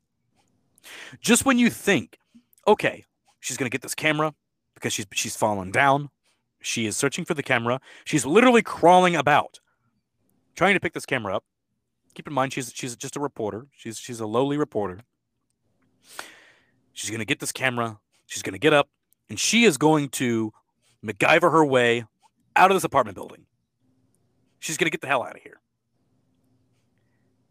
Just 1.20 1.44
when 1.44 1.58
you 1.58 1.70
think, 1.70 2.18
okay, 2.66 3.04
she's 3.38 3.56
going 3.56 3.70
to 3.70 3.74
get 3.74 3.82
this 3.82 3.94
camera 3.94 4.34
because 4.74 4.92
she's, 4.92 5.06
she's 5.12 5.36
fallen 5.36 5.70
down, 5.70 6.08
she 6.62 6.86
is 6.86 6.96
searching 6.96 7.24
for 7.24 7.34
the 7.34 7.42
camera, 7.42 7.80
she's 8.04 8.26
literally 8.26 8.62
crawling 8.62 9.14
about 9.14 9.60
trying 10.56 10.74
to 10.74 10.80
pick 10.80 10.94
this 10.94 11.06
camera 11.06 11.36
up. 11.36 11.44
Keep 12.14 12.26
in 12.26 12.32
mind 12.34 12.52
she's 12.52 12.72
she's 12.74 12.96
just 12.96 13.16
a 13.16 13.20
reporter. 13.20 13.66
She's 13.72 13.96
she's 13.96 14.18
a 14.20 14.26
lowly 14.26 14.56
reporter. 14.56 15.00
She's 16.92 17.10
gonna 17.10 17.24
get 17.24 17.40
this 17.40 17.52
camera. 17.52 17.98
She's 18.26 18.42
gonna 18.42 18.58
get 18.58 18.72
up, 18.72 18.88
and 19.28 19.38
she 19.38 19.64
is 19.64 19.76
going 19.76 20.08
to 20.10 20.52
MacGyver 21.04 21.50
her 21.50 21.64
way 21.64 22.04
out 22.56 22.70
of 22.70 22.76
this 22.76 22.84
apartment 22.84 23.14
building. 23.14 23.46
She's 24.58 24.76
gonna 24.76 24.90
get 24.90 25.00
the 25.00 25.06
hell 25.06 25.22
out 25.22 25.36
of 25.36 25.42
here. 25.42 25.60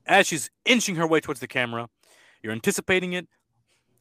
As 0.06 0.28
she's 0.28 0.50
inching 0.66 0.96
her 0.96 1.08
way 1.08 1.20
towards 1.20 1.40
the 1.40 1.48
camera, 1.48 1.90
you're 2.42 2.54
anticipating 2.54 3.14
it, 3.14 3.28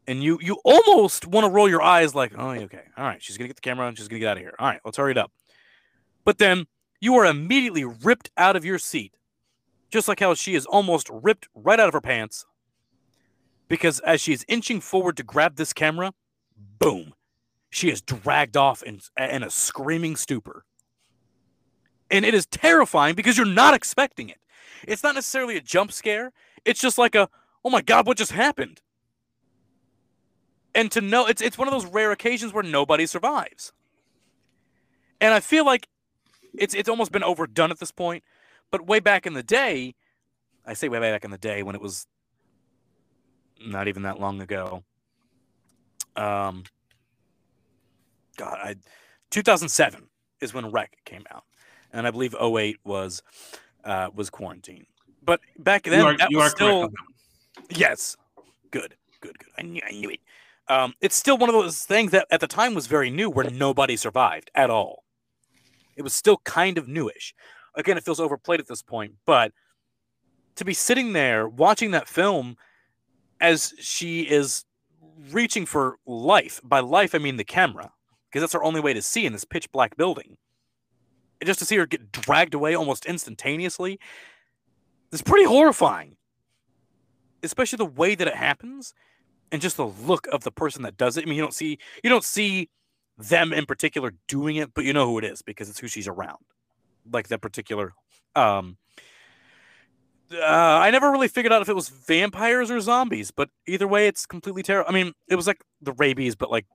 and 0.07 0.22
you 0.22 0.39
you 0.41 0.59
almost 0.64 1.26
want 1.26 1.45
to 1.45 1.51
roll 1.51 1.68
your 1.68 1.82
eyes 1.82 2.14
like, 2.14 2.32
oh, 2.36 2.51
okay, 2.51 2.84
all 2.97 3.05
right, 3.05 3.22
she's 3.22 3.36
gonna 3.36 3.49
get 3.49 3.57
the 3.57 3.62
camera 3.62 3.86
and 3.86 3.97
she's 3.97 4.09
gonna 4.09 4.20
get 4.20 4.28
out 4.28 4.36
of 4.36 4.43
here. 4.43 4.55
All 4.59 4.66
right, 4.66 4.80
let's 4.84 4.97
hurry 4.97 5.12
it 5.12 5.18
up. 5.18 5.30
But 6.24 6.39
then 6.39 6.66
you 7.01 7.14
are 7.16 7.26
immediately 7.26 7.84
ripped 7.84 8.30
out 8.36 8.57
of 8.57 8.64
your 8.64 8.78
seat, 8.78 9.14
just 9.91 10.09
like 10.09 10.20
how 10.20 10.34
she 10.34 10.55
is 10.55 10.66
almost 10.66 11.09
ripped 11.11 11.49
right 11.55 11.78
out 11.78 11.89
of 11.89 11.95
her 11.95 12.01
pants. 12.01 12.47
Because 13.69 14.01
as 14.01 14.21
she 14.21 14.33
is 14.33 14.45
inching 14.49 14.81
forward 14.81 15.16
to 15.19 15.23
grab 15.23 15.57
this 15.57 15.73
camera, 15.73 16.12
boom, 16.79 17.14
she 17.71 17.91
is 17.91 18.01
dragged 18.01 18.57
off 18.57 18.83
in, 18.83 19.01
in 19.19 19.43
a 19.43 19.51
screaming 19.51 20.16
stupor. 20.16 20.64
And 22.11 22.25
it 22.25 22.33
is 22.33 22.47
terrifying 22.47 23.14
because 23.14 23.37
you're 23.37 23.47
not 23.47 23.75
expecting 23.75 24.31
it. 24.31 24.39
It's 24.87 25.03
not 25.03 25.14
necessarily 25.14 25.57
a 25.57 25.61
jump 25.61 25.93
scare, 25.93 26.33
it's 26.64 26.81
just 26.81 26.99
like 26.99 27.14
a, 27.14 27.29
oh 27.64 27.71
my 27.71 27.83
God, 27.83 28.07
what 28.07 28.16
just 28.16 28.33
happened? 28.33 28.81
And 30.75 30.91
to 30.93 31.01
know, 31.01 31.27
it's, 31.27 31.43
it's 31.43 31.59
one 31.59 31.69
of 31.69 31.73
those 31.73 31.87
rare 31.87 32.12
occasions 32.12 32.53
where 32.53 32.62
nobody 32.62 33.05
survives. 33.07 33.73
And 35.21 35.35
I 35.35 35.41
feel 35.41 35.64
like 35.64 35.89
it's 36.57 36.75
it's 36.75 36.89
almost 36.89 37.12
been 37.12 37.25
overdone 37.25 37.71
at 37.71 37.79
this 37.79 37.91
point. 37.91 38.23
But 38.71 38.87
way 38.87 39.01
back 39.01 39.27
in 39.27 39.33
the 39.33 39.43
day, 39.43 39.95
I 40.66 40.75
say 40.75 40.89
way 40.89 40.99
back 40.99 41.25
in 41.25 41.31
the 41.31 41.39
day 41.39 41.62
when 41.62 41.75
it 41.75 41.81
was 41.81 42.07
not 43.65 43.89
even 43.89 44.03
that 44.03 44.21
long 44.21 44.41
ago. 44.41 44.83
Um, 46.17 46.65
God, 48.37 48.59
I 48.63 48.77
2007 49.31 50.09
is 50.41 50.55
when 50.55 50.71
Rec 50.71 50.97
came 51.05 51.25
out, 51.31 51.45
and 51.93 52.07
I 52.07 52.11
believe 52.11 52.35
08 52.35 52.79
was 52.85 53.23
uh, 53.85 54.11
was 54.15 54.31
Quarantine. 54.31 54.87
But 55.25 55.41
back 55.59 55.85
then, 55.85 56.01
you 56.01 56.07
are, 56.07 56.17
that 56.17 56.31
you 56.31 56.39
was 56.39 56.47
are 56.53 56.57
still. 56.57 56.89
Yes. 57.71 58.17
Good. 58.71 58.95
Good. 59.21 59.39
Good. 59.39 59.49
I 59.59 59.63
knew, 59.63 59.83
I 59.87 59.93
knew 59.93 60.11
it. 60.11 60.21
Um, 60.69 60.95
it's 61.01 61.17
still 61.17 61.39
one 61.39 61.49
of 61.49 61.55
those 61.55 61.85
things 61.85 62.11
that 62.13 62.27
at 62.31 62.41
the 62.41 62.47
time 62.47 62.75
was 62.75 62.87
very 62.87 63.11
new, 63.11 63.31
where 63.31 63.49
nobody 63.51 63.97
survived 63.97 64.51
at 64.55 64.71
all. 64.71 65.05
It 65.97 66.03
was 66.03 66.13
still 66.13 66.39
kind 66.45 66.79
of 66.79 66.87
newish. 66.87 67.35
Again, 67.75 67.97
it 67.97 68.05
feels 68.05 68.21
overplayed 68.21 68.61
at 68.61 68.69
this 68.69 68.83
point, 68.83 69.15
but 69.25 69.53
to 70.57 70.65
be 70.65 70.75
sitting 70.75 71.13
there 71.13 71.49
watching 71.49 71.93
that 71.93 72.09
film 72.09 72.57
as 73.41 73.74
she 73.78 74.22
is 74.22 74.64
reaching 75.30 75.66
for 75.66 75.99
life. 76.07 76.61
By 76.64 76.80
life, 76.80 77.14
I 77.14 77.18
mean 77.18 77.36
the 77.36 77.45
camera, 77.45 77.93
because 78.28 78.43
that's 78.43 78.53
her 78.53 78.64
only 78.64 78.80
way 78.80 78.93
to 78.95 79.03
see 79.03 79.26
in 79.26 79.32
this 79.32 79.45
pitch 79.45 79.70
black 79.72 79.97
building. 79.97 80.36
And 81.41 81.47
just 81.47 81.61
to 81.61 81.64
see 81.64 81.76
her 81.76 81.86
get 81.86 82.11
dragged 82.12 82.55
away 82.55 82.74
almost 82.74 83.07
instantaneously, 83.07 83.99
is 85.12 85.22
pretty 85.22 85.45
horrifying 85.45 86.16
especially 87.43 87.76
the 87.76 87.86
way 87.86 88.14
that 88.14 88.28
it 88.28 88.34
happens, 88.34 88.95
and 89.53 89.62
just 89.62 89.76
the 89.76 89.86
look 89.86 90.26
of 90.28 90.45
the 90.45 90.51
person 90.51 90.82
that 90.82 90.97
does 90.97 91.16
it. 91.16 91.24
I 91.24 91.26
mean, 91.26 91.36
you 91.36 91.43
don't 91.43 91.55
see 91.55 91.78
you 92.03 92.11
don't 92.11 92.24
see 92.24 92.68
them 93.16 93.53
in 93.53 93.66
particular 93.66 94.12
doing 94.28 94.57
it, 94.57 94.74
but 94.74 94.84
you 94.84 94.93
know 94.93 95.07
who 95.07 95.18
it 95.18 95.24
is 95.24 95.43
because 95.43 95.68
it's 95.68 95.78
who 95.78 95.89
she's 95.89 96.09
around. 96.09 96.45
Like 97.11 97.28
that 97.28 97.41
particular 97.41 97.93
um 98.36 98.76
uh, 100.33 100.45
I 100.45 100.91
never 100.91 101.11
really 101.11 101.29
figured 101.29 101.53
out 101.53 101.62
if 101.62 101.68
it 101.68 101.74
was 101.74 101.89
vampires 101.89 102.70
or 102.70 102.81
zombies, 102.81 103.31
but 103.31 103.49
either 103.66 103.89
way, 103.89 104.07
it's 104.07 104.26
completely 104.26 104.62
terrible. 104.62 104.89
I 104.89 104.93
mean, 104.93 105.12
it 105.29 105.37
was 105.37 105.47
like 105.47 105.62
the 105.81 105.93
rabies, 105.93 106.35
but 106.35 106.51
like 106.51 106.66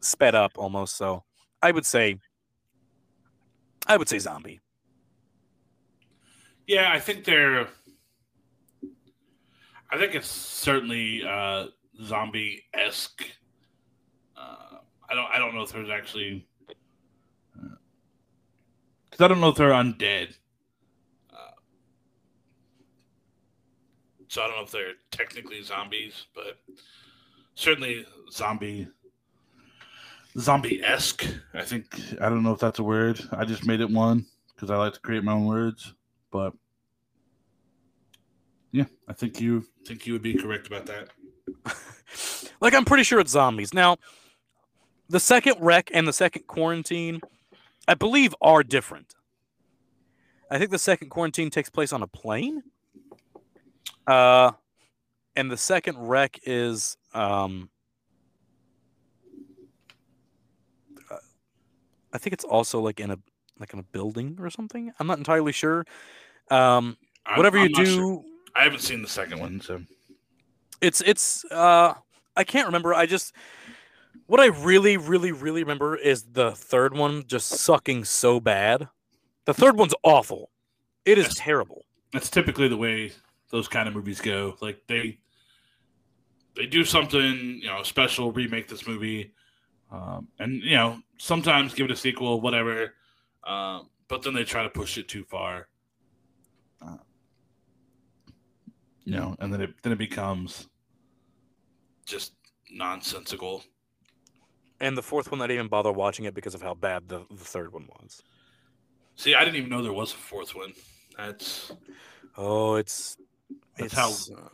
sped 0.00 0.34
up 0.34 0.52
almost. 0.56 0.96
So 0.96 1.24
I 1.62 1.70
would 1.70 1.86
say, 1.86 2.18
I 3.86 3.96
would 3.96 4.08
say 4.08 4.18
zombie. 4.18 4.60
Yeah, 6.66 6.90
I 6.92 6.98
think 6.98 7.24
they're. 7.24 7.68
I 9.90 9.98
think 9.98 10.16
it's 10.16 10.28
certainly 10.28 11.22
uh, 11.24 11.66
zombie 12.02 12.64
esque. 12.74 13.24
Uh, 14.36 14.78
I 15.08 15.14
don't. 15.14 15.30
I 15.32 15.38
don't 15.38 15.54
know 15.54 15.62
if 15.62 15.72
there's 15.72 15.90
actually. 15.90 16.46
Because 19.10 19.24
I 19.24 19.28
don't 19.28 19.40
know 19.40 19.50
if 19.50 19.56
they're 19.56 19.70
undead. 19.70 20.34
So 24.28 24.42
I 24.42 24.48
don't 24.48 24.56
know 24.56 24.64
if 24.64 24.70
they're 24.70 24.94
technically 25.10 25.62
zombies, 25.62 26.26
but 26.34 26.58
certainly 27.54 28.06
zombie. 28.30 28.88
Zombie 30.38 30.82
esque. 30.84 31.26
I 31.54 31.62
think. 31.62 31.86
I 32.20 32.28
don't 32.28 32.42
know 32.42 32.52
if 32.52 32.58
that's 32.58 32.78
a 32.78 32.82
word. 32.82 33.20
I 33.32 33.44
just 33.44 33.66
made 33.66 33.80
it 33.80 33.90
one 33.90 34.26
because 34.54 34.70
I 34.70 34.76
like 34.76 34.94
to 34.94 35.00
create 35.00 35.24
my 35.24 35.32
own 35.32 35.46
words. 35.46 35.94
But 36.30 36.52
yeah, 38.72 38.84
I 39.08 39.12
think 39.12 39.40
you 39.40 39.64
think 39.86 40.06
you 40.06 40.12
would 40.12 40.22
be 40.22 40.34
correct 40.34 40.66
about 40.66 40.86
that. 40.86 41.08
like 42.60 42.74
I'm 42.74 42.84
pretty 42.84 43.04
sure 43.04 43.20
it's 43.20 43.32
zombies. 43.32 43.72
Now, 43.72 43.96
the 45.08 45.20
second 45.20 45.56
Rec 45.60 45.90
and 45.94 46.06
the 46.06 46.12
second 46.12 46.46
quarantine, 46.46 47.20
I 47.88 47.94
believe, 47.94 48.34
are 48.40 48.62
different. 48.62 49.14
I 50.50 50.58
think 50.58 50.70
the 50.70 50.78
second 50.78 51.08
quarantine 51.08 51.50
takes 51.50 51.70
place 51.70 51.92
on 51.92 52.02
a 52.02 52.06
plane. 52.06 52.62
Uh, 54.06 54.52
and 55.34 55.50
the 55.50 55.56
second 55.56 55.98
Rec 55.98 56.38
is 56.44 56.96
um, 57.14 57.68
uh, 61.10 61.16
I 62.12 62.18
think 62.18 62.32
it's 62.34 62.44
also 62.44 62.80
like 62.80 63.00
in 63.00 63.10
a 63.10 63.18
like 63.58 63.72
in 63.72 63.78
a 63.78 63.82
building 63.84 64.36
or 64.40 64.50
something. 64.50 64.92
I'm 64.98 65.06
not 65.06 65.18
entirely 65.18 65.52
sure. 65.52 65.84
Um, 66.50 66.96
I'm- 67.24 67.36
whatever 67.36 67.58
I'm 67.58 67.68
you 67.68 67.74
do, 67.74 67.86
sure. 67.86 68.24
I 68.54 68.64
haven't 68.64 68.80
seen 68.80 69.02
the 69.02 69.08
second 69.08 69.40
one, 69.40 69.60
so 69.60 69.82
it's 70.80 71.00
it's 71.02 71.44
uh 71.50 71.94
I 72.36 72.44
can't 72.44 72.66
remember. 72.66 72.94
I 72.94 73.06
just 73.06 73.34
what 74.26 74.40
I 74.40 74.46
really 74.46 74.96
really 74.96 75.32
really 75.32 75.62
remember 75.62 75.96
is 75.96 76.22
the 76.32 76.52
third 76.52 76.94
one 76.94 77.24
just 77.26 77.48
sucking 77.48 78.04
so 78.04 78.40
bad. 78.40 78.88
The 79.44 79.54
third 79.54 79.76
one's 79.76 79.94
awful. 80.02 80.50
It 81.04 81.18
is 81.18 81.34
terrible. 81.34 81.84
that's 82.12 82.30
typically 82.30 82.66
the 82.68 82.76
way 82.76 83.12
those 83.50 83.68
kind 83.68 83.88
of 83.88 83.94
movies 83.94 84.20
go. 84.20 84.56
Like 84.60 84.82
they 84.86 85.18
they 86.54 86.66
do 86.66 86.84
something 86.84 87.60
you 87.62 87.68
know 87.68 87.82
special, 87.82 88.32
remake 88.32 88.68
this 88.68 88.86
movie, 88.86 89.32
um, 89.90 90.28
and 90.38 90.62
you 90.62 90.76
know 90.76 91.00
sometimes 91.18 91.74
give 91.74 91.86
it 91.86 91.90
a 91.90 91.96
sequel, 91.96 92.40
whatever. 92.40 92.94
Um, 93.44 93.88
but 94.08 94.22
then 94.22 94.34
they 94.34 94.44
try 94.44 94.62
to 94.62 94.70
push 94.70 94.98
it 94.98 95.08
too 95.08 95.24
far. 95.24 95.68
Uh, 96.82 96.96
you 99.04 99.12
know, 99.12 99.36
and 99.40 99.52
then 99.52 99.60
it 99.60 99.74
then 99.82 99.92
it 99.92 99.98
becomes 99.98 100.68
just 102.04 102.32
nonsensical. 102.70 103.64
And 104.78 104.96
the 104.96 105.02
fourth 105.02 105.30
one, 105.30 105.40
I 105.40 105.44
didn't 105.46 105.60
even 105.60 105.68
bother 105.68 105.90
watching 105.90 106.26
it 106.26 106.34
because 106.34 106.54
of 106.54 106.60
how 106.60 106.74
bad 106.74 107.08
the, 107.08 107.24
the 107.30 107.44
third 107.44 107.72
one 107.72 107.88
was. 107.98 108.22
See, 109.14 109.34
I 109.34 109.42
didn't 109.42 109.56
even 109.56 109.70
know 109.70 109.82
there 109.82 109.92
was 109.92 110.12
a 110.12 110.16
fourth 110.16 110.54
one. 110.54 110.74
That's 111.16 111.72
Oh, 112.36 112.74
it's 112.74 113.16
That's 113.78 113.94
how- 113.94 114.10
uh, 114.10 114.48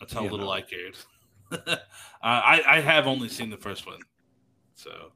that's 0.00 0.12
how 0.12 0.22
little 0.22 0.38
know. 0.38 0.50
I 0.50 0.60
cared. 0.60 0.96
uh, 1.52 1.76
I 2.22 2.62
I 2.66 2.80
have 2.80 3.06
only 3.06 3.28
seen 3.28 3.50
the 3.50 3.56
first 3.56 3.86
one, 3.86 4.00
so 4.74 5.12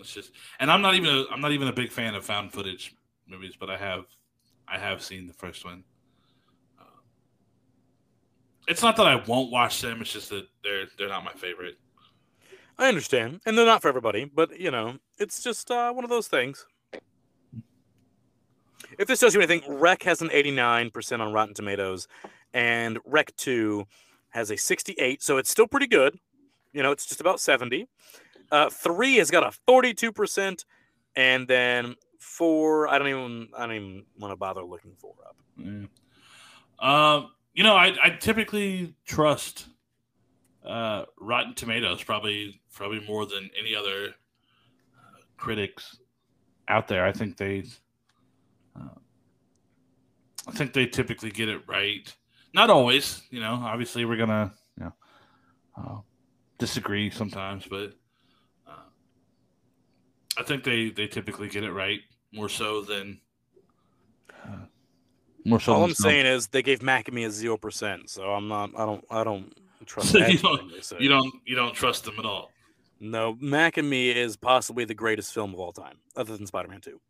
it's 0.00 0.12
just. 0.12 0.32
And 0.58 0.70
I'm 0.70 0.82
not 0.82 0.94
even 0.94 1.10
a, 1.14 1.24
I'm 1.30 1.40
not 1.40 1.52
even 1.52 1.68
a 1.68 1.72
big 1.72 1.92
fan 1.92 2.14
of 2.14 2.24
found 2.24 2.52
footage 2.52 2.94
movies, 3.28 3.54
but 3.58 3.70
I 3.70 3.76
have 3.76 4.06
I 4.66 4.78
have 4.78 5.02
seen 5.02 5.26
the 5.26 5.32
first 5.34 5.64
one. 5.64 5.84
Uh, 6.80 6.84
it's 8.66 8.82
not 8.82 8.96
that 8.96 9.06
I 9.06 9.16
won't 9.26 9.52
watch 9.52 9.80
them; 9.80 10.00
it's 10.00 10.12
just 10.12 10.30
that 10.30 10.48
they're 10.64 10.86
they're 10.98 11.08
not 11.08 11.24
my 11.24 11.32
favorite. 11.34 11.78
I 12.78 12.88
understand, 12.88 13.40
and 13.46 13.56
they're 13.56 13.66
not 13.66 13.82
for 13.82 13.88
everybody, 13.88 14.24
but 14.24 14.58
you 14.58 14.70
know, 14.70 14.96
it's 15.18 15.42
just 15.42 15.70
uh, 15.70 15.92
one 15.92 16.04
of 16.04 16.10
those 16.10 16.26
things. 16.26 16.66
If 18.98 19.08
this 19.08 19.20
tells 19.20 19.34
you 19.34 19.40
anything, 19.40 19.62
Rec 19.68 20.02
has 20.02 20.22
an 20.22 20.28
89% 20.28 21.20
on 21.20 21.32
Rotten 21.32 21.54
Tomatoes, 21.54 22.08
and 22.52 22.98
Rec 23.04 23.34
2 23.36 23.84
has 24.30 24.50
a 24.50 24.56
68, 24.56 25.22
so 25.22 25.38
it's 25.38 25.50
still 25.50 25.66
pretty 25.66 25.86
good. 25.86 26.18
You 26.72 26.82
know, 26.82 26.92
it's 26.92 27.06
just 27.06 27.20
about 27.20 27.40
70. 27.40 27.86
Uh, 28.50 28.70
three 28.70 29.16
has 29.16 29.30
got 29.30 29.42
a 29.42 29.56
42%, 29.70 30.64
and 31.16 31.48
then 31.48 31.94
four, 32.18 32.88
I 32.88 32.98
don't 32.98 33.08
even, 33.08 33.48
I 33.56 33.66
don't 33.66 33.76
even 33.76 34.04
want 34.18 34.32
to 34.32 34.36
bother 34.36 34.62
looking 34.62 34.92
four 34.98 35.14
up. 35.26 35.36
Yeah. 35.56 35.86
Um, 36.82 37.30
you 37.54 37.62
know, 37.62 37.76
I 37.76 37.94
I 38.02 38.10
typically 38.10 38.94
trust 39.04 39.68
uh, 40.64 41.04
Rotten 41.20 41.54
Tomatoes 41.54 42.02
probably 42.02 42.60
probably 42.72 43.00
more 43.06 43.26
than 43.26 43.50
any 43.58 43.74
other 43.74 44.08
uh, 44.08 45.20
critics 45.36 45.98
out 46.68 46.88
there. 46.88 47.04
I 47.04 47.12
think 47.12 47.36
they, 47.36 47.64
uh, 48.76 48.88
I 50.48 50.52
think 50.52 50.72
they 50.72 50.86
typically 50.86 51.30
get 51.30 51.48
it 51.48 51.62
right. 51.68 52.12
Not 52.54 52.68
always, 52.70 53.22
you 53.30 53.40
know. 53.40 53.54
Obviously, 53.62 54.04
we're 54.04 54.16
gonna, 54.16 54.52
you 54.78 54.84
know, 54.84 54.92
uh, 55.76 56.00
disagree 56.58 57.10
sometimes, 57.10 57.66
but 57.68 57.92
uh, 58.68 58.72
I 60.38 60.42
think 60.42 60.64
they 60.64 60.90
they 60.90 61.06
typically 61.06 61.48
get 61.48 61.64
it 61.64 61.72
right 61.72 62.00
more 62.32 62.48
so 62.48 62.82
than. 62.82 63.20
Uh, 64.44 64.66
more 65.44 65.60
so 65.60 65.72
All 65.74 65.84
I'm 65.84 65.94
saying 65.94 66.26
is 66.26 66.48
they 66.48 66.62
gave 66.62 66.80
Macamee 66.80 67.26
a 67.26 67.30
zero 67.30 67.56
percent, 67.56 68.10
so 68.10 68.24
I'm 68.32 68.48
not. 68.48 68.70
I 68.76 68.84
don't. 68.86 69.04
I 69.10 69.24
don't 69.24 69.52
trust. 69.86 70.12
So 70.14 70.18
you 70.18 70.38
don't- 70.38 70.70
You 71.00 71.08
don't 71.08 71.32
you 71.46 71.56
don't 71.56 71.74
trust 71.74 72.04
them 72.04 72.14
at 72.18 72.24
all. 72.24 72.50
No, 73.00 73.34
Macamee 73.34 74.14
is 74.14 74.36
possibly 74.36 74.84
the 74.84 74.94
greatest 74.94 75.32
film 75.34 75.52
of 75.54 75.58
all 75.58 75.72
time, 75.72 75.96
other 76.16 76.36
than 76.36 76.46
Spider-Man 76.46 76.80
Two. 76.82 77.00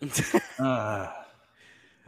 Uh, 0.58 1.12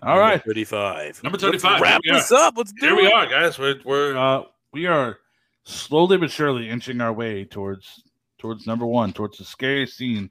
all 0.02 0.18
right, 0.18 0.42
thirty-five. 0.44 1.22
Number 1.22 1.36
Let's 1.38 1.62
35, 1.62 1.80
wrap 1.80 2.00
here 2.02 2.14
we 2.14 2.18
this 2.18 2.32
up. 2.32 2.54
Let's 2.56 2.72
do 2.72 2.86
here 2.86 2.96
we 2.96 3.06
it. 3.06 3.12
are, 3.12 3.26
guys. 3.26 3.58
We're 3.58 3.76
we're 3.84 4.16
uh, 4.16 4.42
we 4.72 4.86
are 4.86 5.18
slowly 5.64 6.16
but 6.16 6.30
surely 6.30 6.68
inching 6.68 7.00
our 7.00 7.12
way 7.12 7.44
towards 7.44 8.02
towards 8.38 8.66
number 8.66 8.86
one, 8.86 9.12
towards 9.12 9.38
the 9.38 9.44
scariest 9.44 9.96
scene 9.96 10.30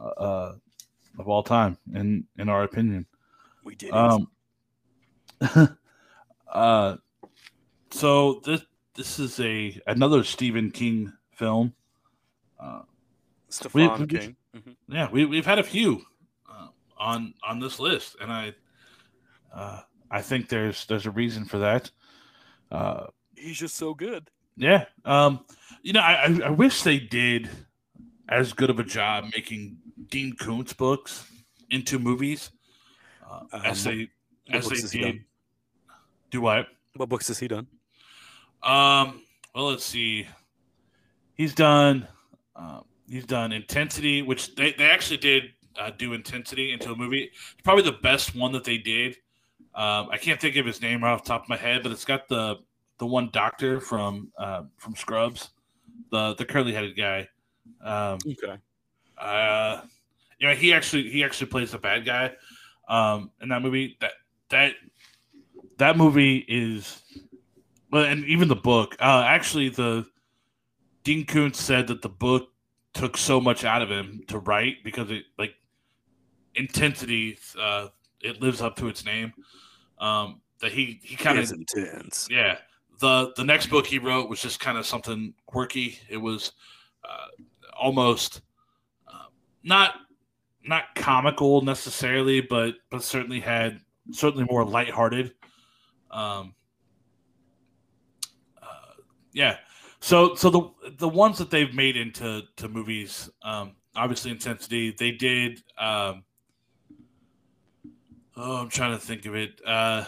uh, 0.00 0.04
uh, 0.08 0.54
of 1.18 1.28
all 1.28 1.42
time, 1.42 1.76
in 1.94 2.24
in 2.38 2.48
our 2.48 2.62
opinion. 2.62 3.06
We 3.64 3.74
did. 3.74 3.90
Um, 3.90 4.28
uh, 6.52 6.96
so 7.90 8.40
this 8.44 8.62
this 8.94 9.18
is 9.18 9.40
a 9.40 9.80
another 9.86 10.22
Stephen 10.24 10.70
King 10.70 11.12
film. 11.32 11.72
Uh, 12.60 12.82
Stefan 13.48 13.92
we- 13.92 13.98
we- 14.00 14.06
King. 14.06 14.36
Mhm. 14.56 14.76
yeah, 14.88 15.08
we 15.10 15.24
we've 15.24 15.46
had 15.46 15.58
a 15.58 15.64
few 15.64 16.02
on 17.00 17.34
on 17.42 17.58
this 17.58 17.80
list, 17.80 18.16
and 18.20 18.30
I 18.30 18.54
uh, 19.52 19.80
I 20.10 20.22
think 20.22 20.48
there's 20.48 20.84
there's 20.86 21.06
a 21.06 21.10
reason 21.10 21.44
for 21.44 21.58
that. 21.58 21.90
Uh, 22.70 23.06
He's 23.34 23.58
just 23.58 23.76
so 23.76 23.94
good. 23.94 24.30
yeah, 24.56 24.84
um, 25.04 25.44
you 25.82 25.92
know, 25.92 26.00
I, 26.00 26.26
I 26.26 26.40
I 26.46 26.50
wish 26.50 26.82
they 26.82 26.98
did 27.00 27.48
as 28.28 28.52
good 28.52 28.70
of 28.70 28.78
a 28.78 28.84
job 28.84 29.24
making 29.34 29.78
Dean 30.08 30.36
Koontz 30.36 30.72
books 30.72 31.26
into 31.70 31.98
movies 31.98 32.50
uh, 33.28 33.40
Um, 33.52 33.62
as 33.64 33.82
they 33.84 34.08
as 34.52 34.68
they 34.68 34.98
did. 35.00 35.24
Do 36.30 36.42
what? 36.42 36.66
What 36.94 37.08
books 37.08 37.28
has 37.28 37.38
he 37.38 37.48
done? 37.48 37.66
Um, 38.62 39.22
well, 39.54 39.70
let's 39.70 39.84
see. 39.84 40.28
He's 41.34 41.54
done. 41.54 42.06
Um, 42.54 42.84
he's 43.08 43.24
done 43.24 43.52
Intensity, 43.52 44.22
which 44.22 44.54
they, 44.54 44.72
they 44.72 44.90
actually 44.90 45.16
did 45.16 45.44
uh, 45.80 45.90
do 45.96 46.12
Intensity 46.12 46.72
into 46.72 46.92
a 46.92 46.96
movie. 46.96 47.30
It's 47.32 47.62
probably 47.64 47.84
the 47.84 47.98
best 48.02 48.34
one 48.34 48.52
that 48.52 48.64
they 48.64 48.78
did. 48.78 49.16
Um, 49.74 50.08
I 50.10 50.18
can't 50.18 50.40
think 50.40 50.56
of 50.56 50.66
his 50.66 50.82
name 50.82 51.02
right 51.02 51.12
off 51.12 51.24
the 51.24 51.28
top 51.28 51.42
of 51.44 51.48
my 51.48 51.56
head, 51.56 51.82
but 51.82 51.92
it's 51.92 52.04
got 52.04 52.28
the 52.28 52.56
the 52.98 53.06
one 53.06 53.30
doctor 53.32 53.80
from 53.80 54.30
uh, 54.38 54.64
from 54.76 54.94
Scrubs, 54.94 55.50
the 56.10 56.34
the 56.34 56.44
curly 56.44 56.72
headed 56.72 56.96
guy. 56.96 57.28
Um, 57.82 58.18
Okay. 58.26 58.58
uh, 59.16 59.82
you 60.38 60.48
know, 60.48 60.54
he 60.54 60.72
actually 60.72 61.08
he 61.10 61.24
actually 61.24 61.46
plays 61.48 61.70
the 61.70 61.78
bad 61.78 62.04
guy 62.04 62.32
um, 62.88 63.30
in 63.40 63.48
that 63.48 63.62
movie. 63.62 63.96
That 64.00 64.12
that 64.50 64.72
that 65.78 65.96
movie 65.96 66.44
is 66.48 67.02
well, 67.90 68.04
and 68.04 68.24
even 68.24 68.48
the 68.48 68.56
book. 68.56 68.96
Uh, 69.00 69.22
actually, 69.26 69.68
the 69.68 70.06
Dean 71.04 71.24
Koontz 71.24 71.60
said 71.60 71.86
that 71.88 72.02
the 72.02 72.08
book 72.08 72.48
took 72.92 73.16
so 73.16 73.40
much 73.40 73.64
out 73.64 73.82
of 73.82 73.90
him 73.90 74.22
to 74.26 74.38
write 74.38 74.82
because 74.82 75.10
it 75.10 75.24
like 75.38 75.54
intensity. 76.54 77.38
Uh, 77.58 77.88
it 78.20 78.40
lives 78.40 78.60
up 78.60 78.76
to 78.76 78.88
its 78.88 79.04
name. 79.04 79.32
Um, 79.98 80.40
that 80.60 80.72
he 80.72 81.00
he 81.02 81.16
kind 81.16 81.38
of 81.38 81.50
intense. 81.50 82.28
yeah. 82.30 82.58
The 83.00 83.32
the 83.36 83.44
next 83.44 83.68
book 83.68 83.86
he 83.86 83.98
wrote 83.98 84.28
was 84.28 84.42
just 84.42 84.60
kind 84.60 84.76
of 84.76 84.84
something 84.86 85.32
quirky. 85.46 85.98
It 86.08 86.18
was 86.18 86.52
uh, 87.02 87.28
almost 87.78 88.42
uh, 89.08 89.26
not 89.62 89.94
not 90.64 90.94
comical 90.94 91.62
necessarily, 91.62 92.40
but 92.42 92.74
but 92.90 93.02
certainly 93.02 93.40
had 93.40 93.80
certainly 94.10 94.46
more 94.50 94.64
lighthearted. 94.64 95.32
Um, 96.10 96.54
uh, 98.60 99.00
yeah. 99.32 99.56
So 100.00 100.34
so 100.34 100.50
the 100.50 100.90
the 100.98 101.08
ones 101.08 101.38
that 101.38 101.50
they've 101.50 101.74
made 101.74 101.96
into 101.96 102.42
to 102.56 102.68
movies, 102.68 103.30
um, 103.42 103.72
obviously 103.96 104.30
Intensity, 104.30 104.94
they 104.98 105.12
did. 105.12 105.62
Um, 105.78 106.24
oh, 108.40 108.56
I'm 108.62 108.68
trying 108.68 108.92
to 108.92 108.98
think 108.98 109.26
of 109.26 109.34
it. 109.34 109.60
Uh, 109.64 110.04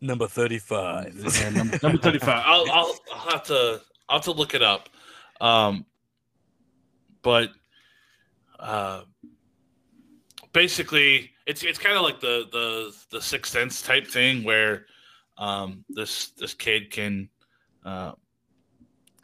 Number 0.00 0.28
thirty-five. 0.28 1.14
yeah, 1.40 1.50
number, 1.50 1.78
number 1.82 1.98
35. 1.98 2.42
I'll, 2.46 2.70
I'll 2.70 2.94
I'll 3.12 3.30
have 3.30 3.42
to 3.44 3.80
I'll 4.08 4.18
have 4.18 4.24
to 4.24 4.32
look 4.32 4.54
it 4.54 4.62
up. 4.62 4.88
Um, 5.40 5.84
but 7.22 7.50
uh, 8.60 9.02
basically, 10.52 11.30
it's 11.46 11.64
it's 11.64 11.78
kind 11.78 11.96
of 11.96 12.02
like 12.02 12.20
the 12.20 12.46
the 12.52 12.94
the 13.10 13.20
Sixth 13.20 13.52
Sense 13.52 13.82
type 13.82 14.06
thing 14.06 14.44
where 14.44 14.86
um, 15.36 15.84
this 15.88 16.28
this 16.30 16.54
kid 16.54 16.92
can 16.92 17.28
uh, 17.84 18.12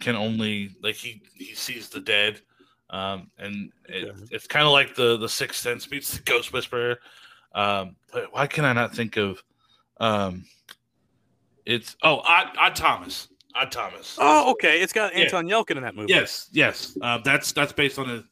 can 0.00 0.16
only 0.16 0.74
like 0.82 0.96
he 0.96 1.22
he 1.34 1.54
sees 1.54 1.88
the 1.88 2.00
dead. 2.00 2.40
Um, 2.90 3.30
and 3.38 3.72
it, 3.88 4.08
Okay. 4.08 4.18
it's 4.30 4.46
kind 4.46 4.66
of 4.66 4.72
like 4.72 4.94
the 4.94 5.16
the 5.16 5.28
Sixth 5.28 5.60
Sense 5.60 5.90
meets 5.90 6.16
the 6.16 6.22
Ghost 6.22 6.52
Whisperer. 6.52 6.98
Um, 7.54 7.96
but 8.12 8.32
why 8.32 8.46
can 8.46 8.64
I 8.64 8.72
not 8.72 8.94
think 8.94 9.16
of? 9.16 9.42
Um, 10.00 10.44
it's 11.64 11.96
oh, 12.02 12.16
Odd, 12.26 12.48
Odd 12.58 12.76
Thomas. 12.76 13.28
Odd 13.54 13.70
Thomas. 13.72 14.18
Oh, 14.20 14.50
okay. 14.52 14.80
It's 14.80 14.92
got 14.92 15.14
Yeah. 15.14 15.22
Anton 15.22 15.46
Yelchin 15.48 15.76
in 15.76 15.82
that 15.82 15.94
movie. 15.94 16.12
Yes, 16.12 16.48
yes. 16.52 16.96
Uh, 17.00 17.18
that's 17.24 17.52
that's 17.52 17.72
based 17.72 17.98
on 17.98 18.10
a 18.10 18.24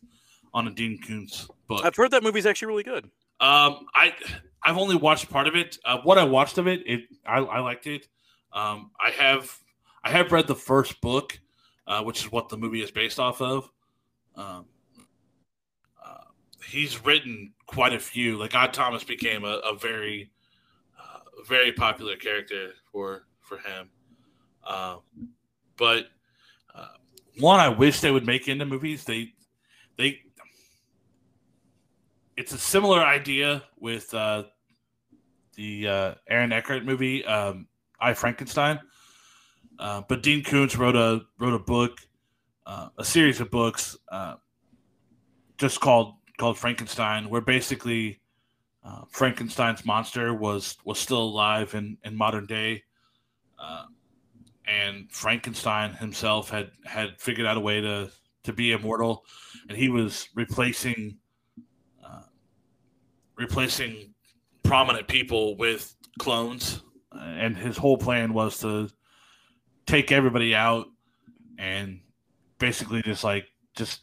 on 0.53 0.67
a 0.67 0.71
Dean 0.71 1.01
Koontz 1.01 1.49
book. 1.69 1.85
I've 1.85 1.97
heard 1.97 2.11
that 2.11 2.23
movie's 2.23 2.47
actually 2.47 2.69
really 2.69 2.83
good. 2.83 3.05
Um, 3.41 3.87
I 3.95 4.15
I've 4.63 4.77
only 4.77 4.97
watched 4.97 5.31
part 5.31 5.47
of 5.49 5.57
it. 5.57 5.79
Uh, 5.85 5.99
what 6.03 6.19
I 6.19 6.25
watched 6.25 6.59
of 6.59 6.67
it, 6.67 6.83
it 6.87 7.01
I, 7.27 7.39
I 7.39 7.61
liked 7.61 7.87
it. 7.87 8.07
Um, 8.53 8.91
I 9.01 9.11
have 9.11 9.57
I 10.05 10.11
have 10.11 10.31
read 10.33 10.47
the 10.47 10.55
first 10.55 11.01
book, 11.01 11.39
uh, 11.87 12.03
which 12.03 12.25
is 12.25 12.31
what 12.33 12.49
the 12.49 12.57
movie 12.59 12.83
is 12.83 12.91
based 12.91 13.19
off 13.19 13.41
of. 13.41 13.71
Um, 14.37 14.67
uh, 16.05 16.25
he's 16.67 17.05
written 17.05 17.53
quite 17.67 17.93
a 17.93 17.99
few. 17.99 18.39
Like 18.39 18.55
Odd 18.55 18.73
Thomas 18.73 19.05
became 19.05 19.45
a, 19.45 19.61
a 19.65 19.77
very 19.77 20.31
uh, 20.99 21.21
very 21.47 21.73
popular 21.73 22.17
character 22.17 22.71
for 22.91 23.27
for 23.41 23.59
him. 23.59 23.91
Um, 24.67 25.01
but 25.77 26.07
uh, 26.75 26.89
one 27.39 27.61
I 27.61 27.69
wish 27.69 28.01
they 28.01 28.11
would 28.11 28.27
make 28.27 28.49
into 28.49 28.65
movies. 28.65 29.05
They 29.05 29.33
they 29.97 30.21
it's 32.37 32.53
a 32.53 32.59
similar 32.59 33.01
idea 33.01 33.63
with 33.79 34.13
uh, 34.15 34.45
the 35.57 35.89
uh, 35.89 36.15
Aaron 36.29 36.53
Eckhart 36.53 36.85
movie, 36.85 37.25
um, 37.25 37.67
I 38.01 38.15
Frankenstein. 38.15 38.81
Uh, 39.79 40.03
but 40.09 40.23
Dean 40.23 40.43
Koontz 40.43 40.77
wrote 40.77 40.97
a 40.97 41.23
wrote 41.39 41.55
a 41.55 41.59
book, 41.59 41.99
uh, 42.67 42.89
a 42.99 43.05
series 43.05 43.41
of 43.41 43.51
books, 43.51 43.97
uh, 44.11 44.37
just 45.59 45.81
called 45.81 46.15
called 46.39 46.59
Frankenstein, 46.59 47.29
where 47.29 47.41
basically 47.41 48.21
uh, 48.85 49.03
Frankenstein's 49.11 49.85
monster 49.85 50.35
was 50.35 50.77
was 50.85 50.99
still 50.99 51.23
alive 51.23 51.75
in, 51.75 51.97
in 52.05 52.17
modern 52.17 52.47
day, 52.47 52.83
uh, 53.59 53.85
and 54.67 55.11
Frankenstein 55.11 55.93
himself 55.95 56.51
had 56.51 56.71
had 56.85 57.21
figured 57.21 57.47
out 57.47 57.57
a 57.57 57.61
way 57.61 57.81
to 57.81 58.11
to 58.45 58.53
be 58.53 58.73
immortal, 58.73 59.25
and 59.69 59.77
he 59.77 59.89
was 59.89 60.29
replacing 60.35 61.17
uh, 62.05 62.23
replacing 63.37 64.15
prominent 64.63 65.07
people 65.07 65.57
with 65.57 65.95
clones, 66.19 66.83
and 67.13 67.57
his 67.57 67.77
whole 67.77 67.99
plan 67.99 68.33
was 68.33 68.59
to 68.61 68.89
take 69.87 70.13
everybody 70.13 70.55
out 70.55 70.87
and 71.59 72.01
basically 72.63 73.03
just 73.03 73.25
like 73.25 73.45
just 73.75 74.03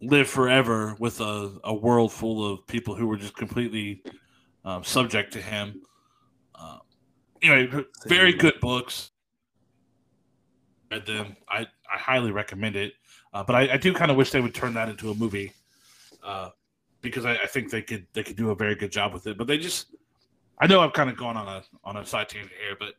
live 0.00 0.28
forever 0.28 0.94
with 1.00 1.20
a, 1.20 1.58
a 1.64 1.74
world 1.74 2.12
full 2.12 2.46
of 2.46 2.64
people 2.68 2.94
who 2.94 3.08
were 3.08 3.16
just 3.16 3.36
completely 3.36 4.02
um, 4.64 4.84
subject 4.84 5.32
to 5.32 5.42
him. 5.42 5.82
Uh, 6.54 6.78
anyway, 7.42 7.84
very 8.06 8.32
good 8.32 8.54
books. 8.60 9.10
Read 10.92 11.04
them. 11.06 11.36
I, 11.48 11.66
I 11.92 11.98
highly 11.98 12.30
recommend 12.30 12.76
it. 12.76 12.92
Uh, 13.34 13.42
but 13.42 13.56
I, 13.56 13.72
I 13.72 13.76
do 13.76 13.92
kind 13.92 14.12
of 14.12 14.16
wish 14.16 14.30
they 14.30 14.40
would 14.40 14.54
turn 14.54 14.72
that 14.74 14.88
into 14.88 15.10
a 15.10 15.14
movie 15.14 15.52
uh, 16.22 16.50
because 17.00 17.26
I, 17.26 17.32
I 17.32 17.46
think 17.46 17.70
they 17.70 17.82
could 17.82 18.06
they 18.12 18.22
could 18.22 18.36
do 18.36 18.50
a 18.50 18.54
very 18.54 18.76
good 18.76 18.92
job 18.92 19.12
with 19.12 19.26
it. 19.26 19.36
But 19.36 19.48
they 19.48 19.58
just 19.58 19.96
I 20.60 20.68
know 20.68 20.80
I've 20.80 20.92
kind 20.92 21.10
of 21.10 21.16
gone 21.16 21.36
on 21.36 21.48
a 21.48 21.62
on 21.82 21.96
a 21.96 22.06
side 22.06 22.28
tangent 22.28 22.52
here, 22.64 22.76
but 22.78 22.94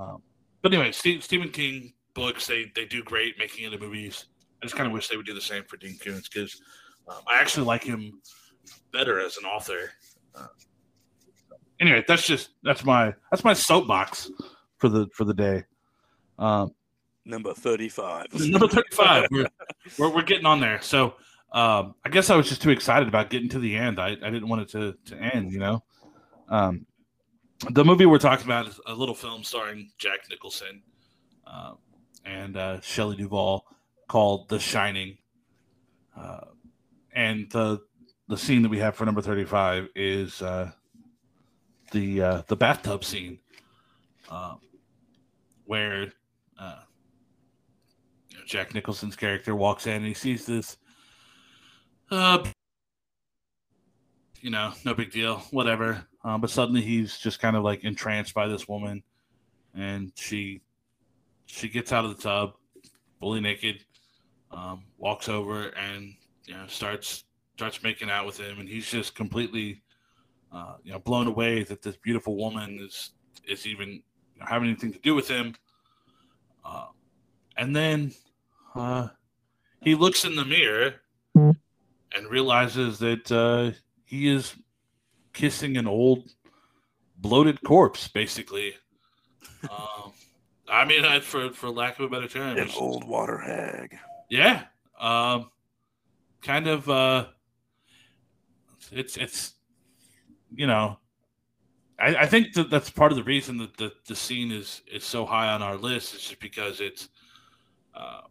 um, 0.00 0.22
but 0.62 0.72
anyway, 0.72 0.92
Steve, 0.92 1.24
Stephen 1.24 1.48
King 1.48 1.94
books 2.18 2.46
they 2.46 2.70
they 2.74 2.84
do 2.84 3.02
great 3.02 3.38
making 3.38 3.64
into 3.64 3.78
movies. 3.78 4.26
I 4.62 4.66
just 4.66 4.76
kind 4.76 4.86
of 4.86 4.92
wish 4.92 5.08
they 5.08 5.16
would 5.16 5.26
do 5.26 5.34
the 5.34 5.40
same 5.40 5.64
for 5.64 5.76
Dean 5.76 5.96
Koontz 5.98 6.28
because 6.28 6.60
um, 7.08 7.22
I 7.26 7.40
actually 7.40 7.66
like 7.66 7.84
him 7.84 8.20
better 8.92 9.20
as 9.20 9.36
an 9.36 9.44
author. 9.44 9.92
Uh, 10.34 10.46
anyway, 11.80 12.04
that's 12.06 12.26
just 12.26 12.50
that's 12.62 12.84
my 12.84 13.14
that's 13.30 13.44
my 13.44 13.52
soapbox 13.52 14.30
for 14.78 14.88
the 14.88 15.06
for 15.14 15.24
the 15.24 15.34
day. 15.34 15.64
Um, 16.38 16.72
Number 17.24 17.52
thirty-five. 17.52 18.26
number 18.40 18.68
35 18.68 19.26
we're, 19.30 19.46
we're, 19.98 20.14
we're 20.14 20.22
getting 20.22 20.46
on 20.46 20.60
there 20.60 20.80
so 20.80 21.14
um, 21.52 21.94
i 22.06 22.08
guess 22.08 22.30
i 22.30 22.36
was 22.36 22.48
just 22.48 22.62
too 22.62 22.70
excited 22.70 23.06
about 23.06 23.28
getting 23.28 23.50
to 23.50 23.58
the 23.58 23.76
end 23.76 24.00
i, 24.00 24.12
I 24.12 24.30
didn't 24.30 24.48
want 24.48 24.62
it 24.62 24.68
to, 24.70 24.96
to 25.10 25.22
end 25.22 25.52
you 25.52 25.58
know 25.58 25.84
um, 26.48 26.86
the 27.70 27.84
movie 27.84 28.06
we're 28.06 28.16
talking 28.16 28.46
about 28.46 28.66
is 28.66 28.80
a 28.86 28.94
little 28.94 29.14
film 29.14 29.44
starring 29.44 29.90
jack 29.98 30.20
nicholson 30.30 30.82
uh, 31.46 31.74
and 32.28 32.56
uh, 32.56 32.80
shelley 32.80 33.16
duvall 33.16 33.64
called 34.08 34.48
the 34.48 34.58
shining 34.58 35.16
uh, 36.16 36.40
and 37.14 37.50
the 37.50 37.80
the 38.28 38.36
scene 38.36 38.62
that 38.62 38.68
we 38.68 38.78
have 38.78 38.94
for 38.94 39.06
number 39.06 39.22
35 39.22 39.88
is 39.94 40.42
uh, 40.42 40.70
the 41.92 42.22
uh, 42.22 42.42
the 42.46 42.56
bathtub 42.56 43.02
scene 43.04 43.38
um, 44.30 44.60
where 45.64 46.12
uh, 46.58 46.80
Jack 48.46 48.74
Nicholson's 48.74 49.16
character 49.16 49.54
walks 49.54 49.86
in 49.86 49.94
and 49.94 50.06
he 50.06 50.14
sees 50.14 50.46
this, 50.46 50.76
uh, 52.10 52.42
you 54.40 54.50
know, 54.50 54.72
no 54.84 54.94
big 54.94 55.10
deal, 55.10 55.38
whatever. 55.50 56.06
Um, 56.24 56.40
but 56.40 56.50
suddenly 56.50 56.82
he's 56.82 57.18
just 57.18 57.40
kind 57.40 57.56
of 57.56 57.62
like 57.62 57.84
entranced 57.84 58.34
by 58.34 58.48
this 58.48 58.66
woman, 58.68 59.02
and 59.74 60.12
she 60.14 60.62
she 61.48 61.68
gets 61.68 61.92
out 61.92 62.04
of 62.04 62.16
the 62.16 62.22
tub, 62.22 62.52
fully 63.18 63.40
naked, 63.40 63.84
um, 64.52 64.84
walks 64.98 65.28
over 65.28 65.70
and 65.70 66.14
you 66.46 66.54
know 66.54 66.64
starts 66.68 67.24
starts 67.56 67.82
making 67.82 68.10
out 68.10 68.26
with 68.26 68.38
him, 68.38 68.60
and 68.60 68.68
he's 68.68 68.88
just 68.88 69.14
completely 69.14 69.82
uh, 70.52 70.74
you 70.84 70.92
know 70.92 70.98
blown 71.00 71.26
away 71.26 71.64
that 71.64 71.82
this 71.82 71.96
beautiful 71.96 72.36
woman 72.36 72.78
is 72.80 73.10
is 73.46 73.66
even 73.66 73.88
you 73.88 74.40
know, 74.40 74.46
having 74.46 74.68
anything 74.68 74.92
to 74.92 74.98
do 75.00 75.14
with 75.14 75.28
him. 75.28 75.54
Uh, 76.64 76.86
and 77.56 77.74
then 77.74 78.12
uh, 78.74 79.08
he 79.82 79.94
looks 79.94 80.24
in 80.24 80.36
the 80.36 80.44
mirror 80.44 80.94
and 81.34 82.30
realizes 82.30 82.98
that 82.98 83.32
uh, 83.32 83.76
he 84.04 84.28
is 84.28 84.54
kissing 85.32 85.76
an 85.76 85.86
old, 85.86 86.30
bloated 87.16 87.62
corpse, 87.62 88.08
basically. 88.08 88.74
um, 89.70 90.12
I 90.70 90.84
mean, 90.84 91.04
I, 91.04 91.20
for 91.20 91.50
for 91.50 91.70
lack 91.70 91.98
of 91.98 92.04
a 92.04 92.08
better 92.08 92.28
term, 92.28 92.58
An 92.58 92.68
old 92.76 93.04
water 93.04 93.38
hag. 93.38 93.98
yeah, 94.28 94.64
um, 95.00 95.50
kind 96.42 96.66
of. 96.66 96.88
Uh, 96.88 97.26
it's 98.92 99.16
it's 99.16 99.54
you 100.54 100.66
know, 100.66 100.98
I, 101.98 102.16
I 102.16 102.26
think 102.26 102.54
that 102.54 102.70
that's 102.70 102.90
part 102.90 103.12
of 103.12 103.16
the 103.16 103.24
reason 103.24 103.58
that 103.58 103.76
the, 103.76 103.92
the 104.06 104.14
scene 104.16 104.50
is 104.52 104.82
is 104.90 105.04
so 105.04 105.26
high 105.26 105.48
on 105.48 105.62
our 105.62 105.76
list. 105.76 106.14
Is 106.14 106.22
just 106.22 106.40
because 106.40 106.80
it's 106.80 107.08
uh, 107.94 108.22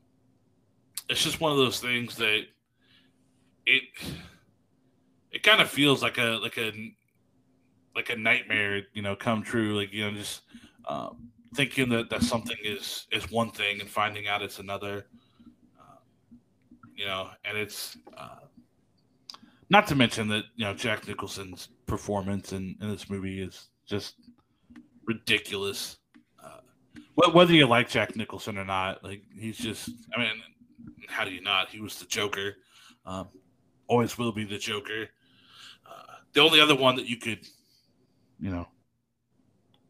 it's 1.10 1.24
just 1.24 1.40
one 1.40 1.52
of 1.52 1.58
those 1.58 1.80
things 1.80 2.16
that 2.18 2.44
it 3.66 3.84
it 5.32 5.44
kind 5.44 5.62
of 5.62 5.70
feels 5.70 6.02
like 6.02 6.18
a 6.18 6.40
like 6.42 6.58
a 6.58 6.72
like 7.96 8.10
a 8.10 8.16
nightmare, 8.16 8.84
you 8.94 9.02
know, 9.02 9.16
come 9.16 9.42
true. 9.44 9.76
Like 9.78 9.92
you 9.94 10.06
know, 10.06 10.16
just 10.18 10.42
um, 10.88 11.30
thinking 11.56 11.90
that 11.90 12.10
that 12.10 12.24
something 12.24 12.58
is 12.64 13.08
is 13.12 13.32
one 13.32 13.52
thing 13.52 13.82
and 13.82 13.90
finding 13.90 14.28
out 14.28 14.42
it's 14.42 14.60
another. 14.60 15.08
Uh, 15.80 15.96
you 16.96 17.06
know, 17.06 17.30
and 17.46 17.58
it's 17.58 17.98
uh, 18.18 18.40
not 19.70 19.88
to 19.88 19.96
mention 19.96 20.28
that 20.30 20.46
you 20.56 20.66
know 20.66 20.74
Jack 20.74 21.08
Nicholson's 21.08 21.70
performance 21.86 22.52
in, 22.52 22.76
in 22.82 22.90
this 22.90 23.10
movie 23.10 23.42
is 23.42 23.68
just 23.86 24.16
ridiculous. 25.06 25.98
Uh, 26.44 27.30
whether 27.32 27.54
you 27.54 27.66
like 27.66 27.90
Jack 27.90 28.16
Nicholson 28.16 28.58
or 28.58 28.66
not, 28.66 29.04
like 29.04 29.24
he's 29.38 29.58
just, 29.58 29.90
I 30.16 30.20
mean, 30.20 30.34
how 31.08 31.24
do 31.24 31.32
you 31.32 31.42
not? 31.42 31.70
He 31.70 31.80
was 31.80 31.98
the 31.98 32.06
Joker. 32.06 32.56
Um, 33.06 33.30
always 33.88 34.18
will 34.18 34.32
be 34.32 34.44
the 34.44 34.58
Joker. 34.58 35.08
Uh, 35.86 36.16
the 36.34 36.42
only 36.42 36.60
other 36.60 36.76
one 36.76 36.96
that 36.98 37.08
you 37.08 37.18
could, 37.18 37.48
you 38.40 38.52
know, 38.52 38.68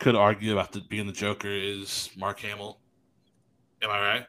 could 0.07 0.15
argue 0.15 0.53
about 0.53 0.71
the, 0.71 0.79
being 0.79 1.05
the 1.05 1.11
Joker 1.11 1.49
is 1.49 2.09
Mark 2.15 2.39
Hamill. 2.39 2.79
Am 3.81 3.89
I 3.89 3.99
right? 3.99 4.25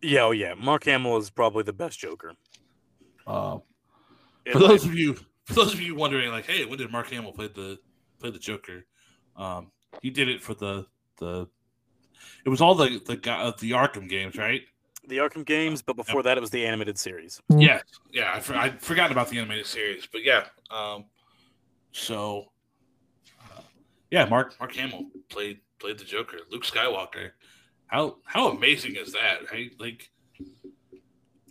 Yeah, 0.00 0.22
oh 0.22 0.30
yeah. 0.30 0.54
Mark 0.54 0.84
Hamill 0.84 1.18
is 1.18 1.28
probably 1.28 1.64
the 1.64 1.72
best 1.74 1.98
Joker. 1.98 2.32
Uh, 3.26 3.58
for 4.50 4.58
those 4.58 4.86
of 4.86 4.94
you, 4.94 5.14
for 5.44 5.52
those 5.52 5.74
of 5.74 5.82
you 5.82 5.94
wondering, 5.94 6.30
like, 6.30 6.46
hey, 6.46 6.64
when 6.64 6.78
did 6.78 6.90
Mark 6.90 7.10
Hamill 7.10 7.32
play 7.32 7.48
the 7.48 7.78
play 8.20 8.30
the 8.30 8.38
Joker? 8.38 8.86
Um, 9.36 9.70
he 10.00 10.08
did 10.08 10.30
it 10.30 10.40
for 10.40 10.54
the 10.54 10.86
the. 11.18 11.46
It 12.46 12.48
was 12.48 12.62
all 12.62 12.74
the 12.74 12.98
the 13.04 13.16
guy 13.16 13.42
of 13.42 13.60
the 13.60 13.72
Arkham 13.72 14.08
games, 14.08 14.38
right? 14.38 14.62
the 15.08 15.18
Arkham 15.18 15.44
games, 15.44 15.82
but 15.82 15.96
before 15.96 16.22
that, 16.22 16.38
it 16.38 16.40
was 16.40 16.50
the 16.50 16.64
animated 16.64 16.96
series. 16.96 17.38
Yeah, 17.50 17.80
yeah. 18.12 18.32
I, 18.34 18.40
for, 18.40 18.54
I 18.54 18.70
forgot 18.70 19.10
about 19.10 19.28
the 19.28 19.38
animated 19.38 19.66
series, 19.66 20.08
but 20.10 20.22
yeah. 20.24 20.44
Um, 20.70 21.06
so, 21.90 22.44
uh, 22.46 22.51
yeah, 24.12 24.26
Mark 24.26 24.54
Mark 24.60 24.74
Hamill 24.76 25.06
played 25.30 25.60
played 25.80 25.98
the 25.98 26.04
Joker. 26.04 26.36
Luke 26.50 26.64
Skywalker. 26.64 27.30
How 27.86 28.18
how 28.24 28.50
amazing 28.50 28.94
is 28.96 29.12
that? 29.14 29.50
Right? 29.50 29.72
Like, 29.80 30.10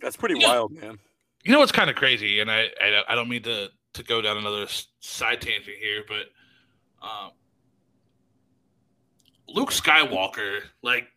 That's 0.00 0.16
pretty 0.16 0.36
Yeah. 0.38 0.46
wild, 0.48 0.72
man. 0.72 0.98
You 1.44 1.52
know 1.52 1.58
what's 1.58 1.72
kind 1.72 1.90
of 1.90 1.96
crazy, 1.96 2.38
and 2.40 2.50
I, 2.50 2.68
I 2.80 3.02
I 3.08 3.14
don't 3.16 3.28
mean 3.28 3.42
to 3.42 3.68
to 3.94 4.02
go 4.04 4.22
down 4.22 4.36
another 4.38 4.66
side 5.00 5.40
tangent 5.40 5.76
here, 5.78 6.04
but 6.08 6.26
um, 7.06 7.32
Luke 9.48 9.70
Skywalker, 9.70 10.60
like 10.82 11.08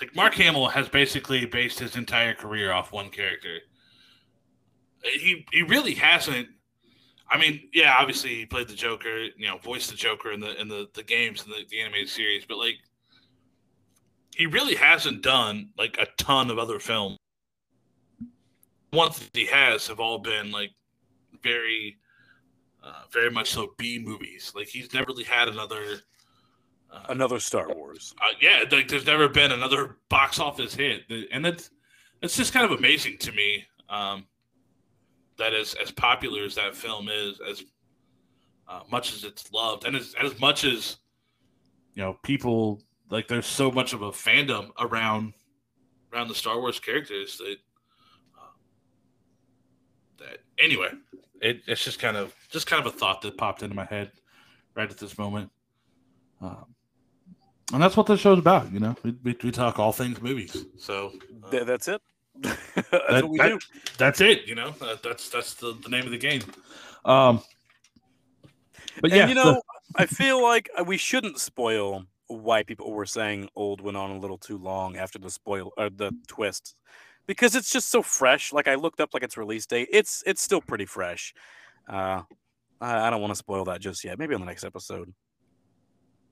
like 0.00 0.14
Mark 0.14 0.34
Hamill, 0.34 0.68
has 0.68 0.88
basically 0.88 1.44
based 1.46 1.80
his 1.80 1.96
entire 1.96 2.32
career 2.34 2.72
off 2.72 2.92
one 2.92 3.10
character. 3.10 3.58
He 5.02 5.44
he 5.52 5.62
really 5.62 5.94
hasn't. 5.94 6.48
I 7.32 7.38
mean, 7.38 7.68
yeah, 7.72 7.94
obviously 7.98 8.34
he 8.34 8.46
played 8.46 8.68
the 8.68 8.74
Joker, 8.74 9.24
you 9.36 9.46
know, 9.46 9.58
voiced 9.58 9.90
the 9.90 9.96
Joker 9.96 10.32
in 10.32 10.40
the 10.40 10.60
in 10.60 10.68
the 10.68 10.88
the 10.94 11.02
games 11.02 11.42
and 11.44 11.52
the, 11.52 11.64
the 11.70 11.80
animated 11.80 12.08
series, 12.10 12.44
but 12.44 12.58
like 12.58 12.76
he 14.36 14.46
really 14.46 14.74
hasn't 14.74 15.22
done 15.22 15.70
like 15.78 15.96
a 15.98 16.06
ton 16.22 16.50
of 16.50 16.58
other 16.58 16.78
films 16.78 17.16
ones 18.92 19.18
that 19.18 19.30
he 19.32 19.46
has 19.46 19.86
have 19.88 20.00
all 20.00 20.18
been 20.18 20.50
like 20.50 20.70
very, 21.42 21.96
uh, 22.84 23.02
very 23.10 23.30
much 23.30 23.50
so 23.50 23.74
B 23.78 23.98
movies. 23.98 24.52
Like 24.54 24.68
he's 24.68 24.92
never 24.92 25.06
really 25.08 25.24
had 25.24 25.48
another. 25.48 25.82
Uh, 26.90 27.06
Another 27.08 27.40
Star 27.40 27.74
Wars. 27.74 28.14
uh, 28.20 28.34
yeah, 28.40 28.64
like 28.70 28.88
there's 28.88 29.06
never 29.06 29.28
been 29.28 29.50
another 29.52 29.96
box 30.10 30.38
office 30.38 30.74
hit, 30.74 31.04
and 31.32 31.46
it's 31.46 31.70
it's 32.20 32.36
just 32.36 32.52
kind 32.52 32.70
of 32.70 32.78
amazing 32.78 33.16
to 33.18 33.32
me 33.32 33.64
um, 33.88 34.26
that 35.38 35.54
as 35.54 35.74
as 35.74 35.90
popular 35.90 36.44
as 36.44 36.54
that 36.54 36.74
film 36.74 37.08
is, 37.08 37.40
as 37.48 37.62
uh, 38.68 38.80
much 38.90 39.12
as 39.14 39.24
it's 39.24 39.50
loved, 39.52 39.84
and 39.84 39.96
as 39.96 40.14
as 40.22 40.38
much 40.40 40.64
as 40.64 40.98
you 41.94 42.02
know, 42.02 42.18
people 42.22 42.82
like 43.10 43.28
there's 43.28 43.46
so 43.46 43.70
much 43.70 43.92
of 43.92 44.02
a 44.02 44.10
fandom 44.10 44.70
around 44.78 45.34
around 46.12 46.28
the 46.28 46.34
Star 46.34 46.58
Wars 46.58 46.80
characters 46.80 47.38
that 47.38 47.56
uh, 48.38 48.52
that 50.18 50.38
anyway, 50.58 50.90
it, 51.40 51.62
it's 51.66 51.84
just 51.84 51.98
kind 51.98 52.16
of 52.16 52.34
just 52.50 52.66
kind 52.66 52.84
of 52.84 52.94
a 52.94 52.96
thought 52.96 53.22
that 53.22 53.36
popped 53.36 53.62
into 53.62 53.74
my 53.74 53.84
head 53.84 54.12
right 54.74 54.90
at 54.90 54.98
this 54.98 55.18
moment. 55.18 55.50
Um, 56.40 56.66
and 57.72 57.82
that's 57.82 57.96
what 57.96 58.06
this 58.06 58.20
show's 58.20 58.38
about. 58.38 58.72
You 58.72 58.80
know, 58.80 58.96
we, 59.02 59.16
we, 59.22 59.36
we 59.42 59.50
talk 59.50 59.78
all 59.78 59.92
things 59.92 60.20
movies. 60.20 60.66
so 60.78 61.12
uh, 61.44 61.50
Th- 61.50 61.66
that's 61.66 61.88
it. 61.88 62.02
That's 62.42 62.90
That- 62.90 63.22
what 63.24 63.28
we 63.30 63.38
that- 63.38 63.48
do. 63.48 63.58
That's 63.98 64.20
it. 64.20 64.46
you 64.46 64.54
know 64.54 64.74
uh, 64.80 64.96
that's 65.02 65.28
that's 65.28 65.54
the, 65.54 65.76
the 65.82 65.88
name 65.88 66.04
of 66.04 66.10
the 66.10 66.18
game. 66.18 66.42
Um, 67.04 67.42
but 69.00 69.10
And 69.10 69.18
yeah, 69.18 69.26
you 69.28 69.34
know, 69.34 69.62
I 69.96 70.06
feel 70.06 70.42
like 70.42 70.68
uh, 70.78 70.84
we 70.84 70.96
shouldn't 70.96 71.38
spoil 71.38 72.04
why 72.28 72.62
people 72.62 72.92
were 72.92 73.06
saying 73.06 73.48
old 73.56 73.80
went 73.80 73.96
on 73.96 74.10
a 74.10 74.18
little 74.18 74.38
too 74.38 74.56
long 74.58 74.96
after 74.96 75.18
the 75.18 75.30
spoil 75.30 75.72
or 75.76 75.90
the 75.90 76.12
twist 76.28 76.74
because 77.26 77.54
it's 77.54 77.70
just 77.70 77.88
so 77.90 78.02
fresh. 78.02 78.52
Like 78.52 78.68
I 78.68 78.74
looked 78.74 79.00
up 79.00 79.10
like 79.14 79.22
its 79.22 79.36
release 79.36 79.66
date. 79.66 79.88
It's 79.92 80.22
it's 80.26 80.42
still 80.42 80.60
pretty 80.60 80.86
fresh. 80.86 81.34
Uh, 81.88 82.22
I, 82.80 83.06
I 83.06 83.10
don't 83.10 83.20
want 83.20 83.32
to 83.32 83.36
spoil 83.36 83.64
that 83.66 83.80
just 83.80 84.04
yet. 84.04 84.18
Maybe 84.18 84.34
on 84.34 84.40
the 84.40 84.46
next 84.46 84.64
episode. 84.64 85.12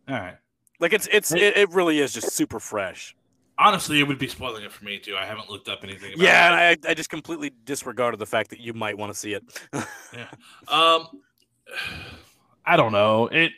all 0.09 0.15
right. 0.17 0.37
Like 0.81 0.93
it's 0.93 1.09
it's 1.13 1.33
it, 1.33 1.57
it 1.57 1.71
really 1.71 1.99
is 2.01 2.13
just 2.13 2.33
super 2.33 2.59
fresh. 2.61 3.15
Honestly, 3.63 4.01
it 4.01 4.05
would 4.09 4.19
be 4.19 4.27
spoiling 4.27 4.65
it 4.65 4.73
for 4.73 4.85
me 4.87 4.99
too. 4.99 5.17
I 5.17 5.27
haven't 5.27 5.51
looked 5.51 5.69
up 5.69 5.81
anything. 5.85 6.15
About 6.15 6.23
Yeah, 6.25 6.47
it. 6.47 6.79
and 6.79 6.87
I, 6.87 6.91
I 6.91 6.95
just 6.95 7.11
completely 7.11 7.51
disregarded 7.65 8.19
the 8.19 8.25
fact 8.27 8.49
that 8.51 8.61
you 8.61 8.73
might 8.73 8.97
want 8.97 9.13
to 9.13 9.19
see 9.19 9.35
it. 9.35 9.45
yeah. 10.15 10.29
Um, 10.69 11.07
I 12.65 12.77
don't 12.77 12.93
know. 12.93 13.27
It 13.29 13.53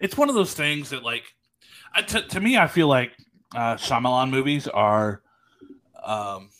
it's 0.00 0.16
one 0.16 0.28
of 0.28 0.34
those 0.34 0.54
things 0.54 0.90
that 0.90 1.02
like 1.02 1.24
I, 1.94 2.02
to, 2.02 2.22
to 2.22 2.40
me, 2.40 2.56
I 2.56 2.66
feel 2.68 2.86
like 2.88 3.12
uh, 3.54 3.74
Shyamalan 3.76 4.30
movies 4.30 4.68
are. 4.68 5.22
um, 6.04 6.50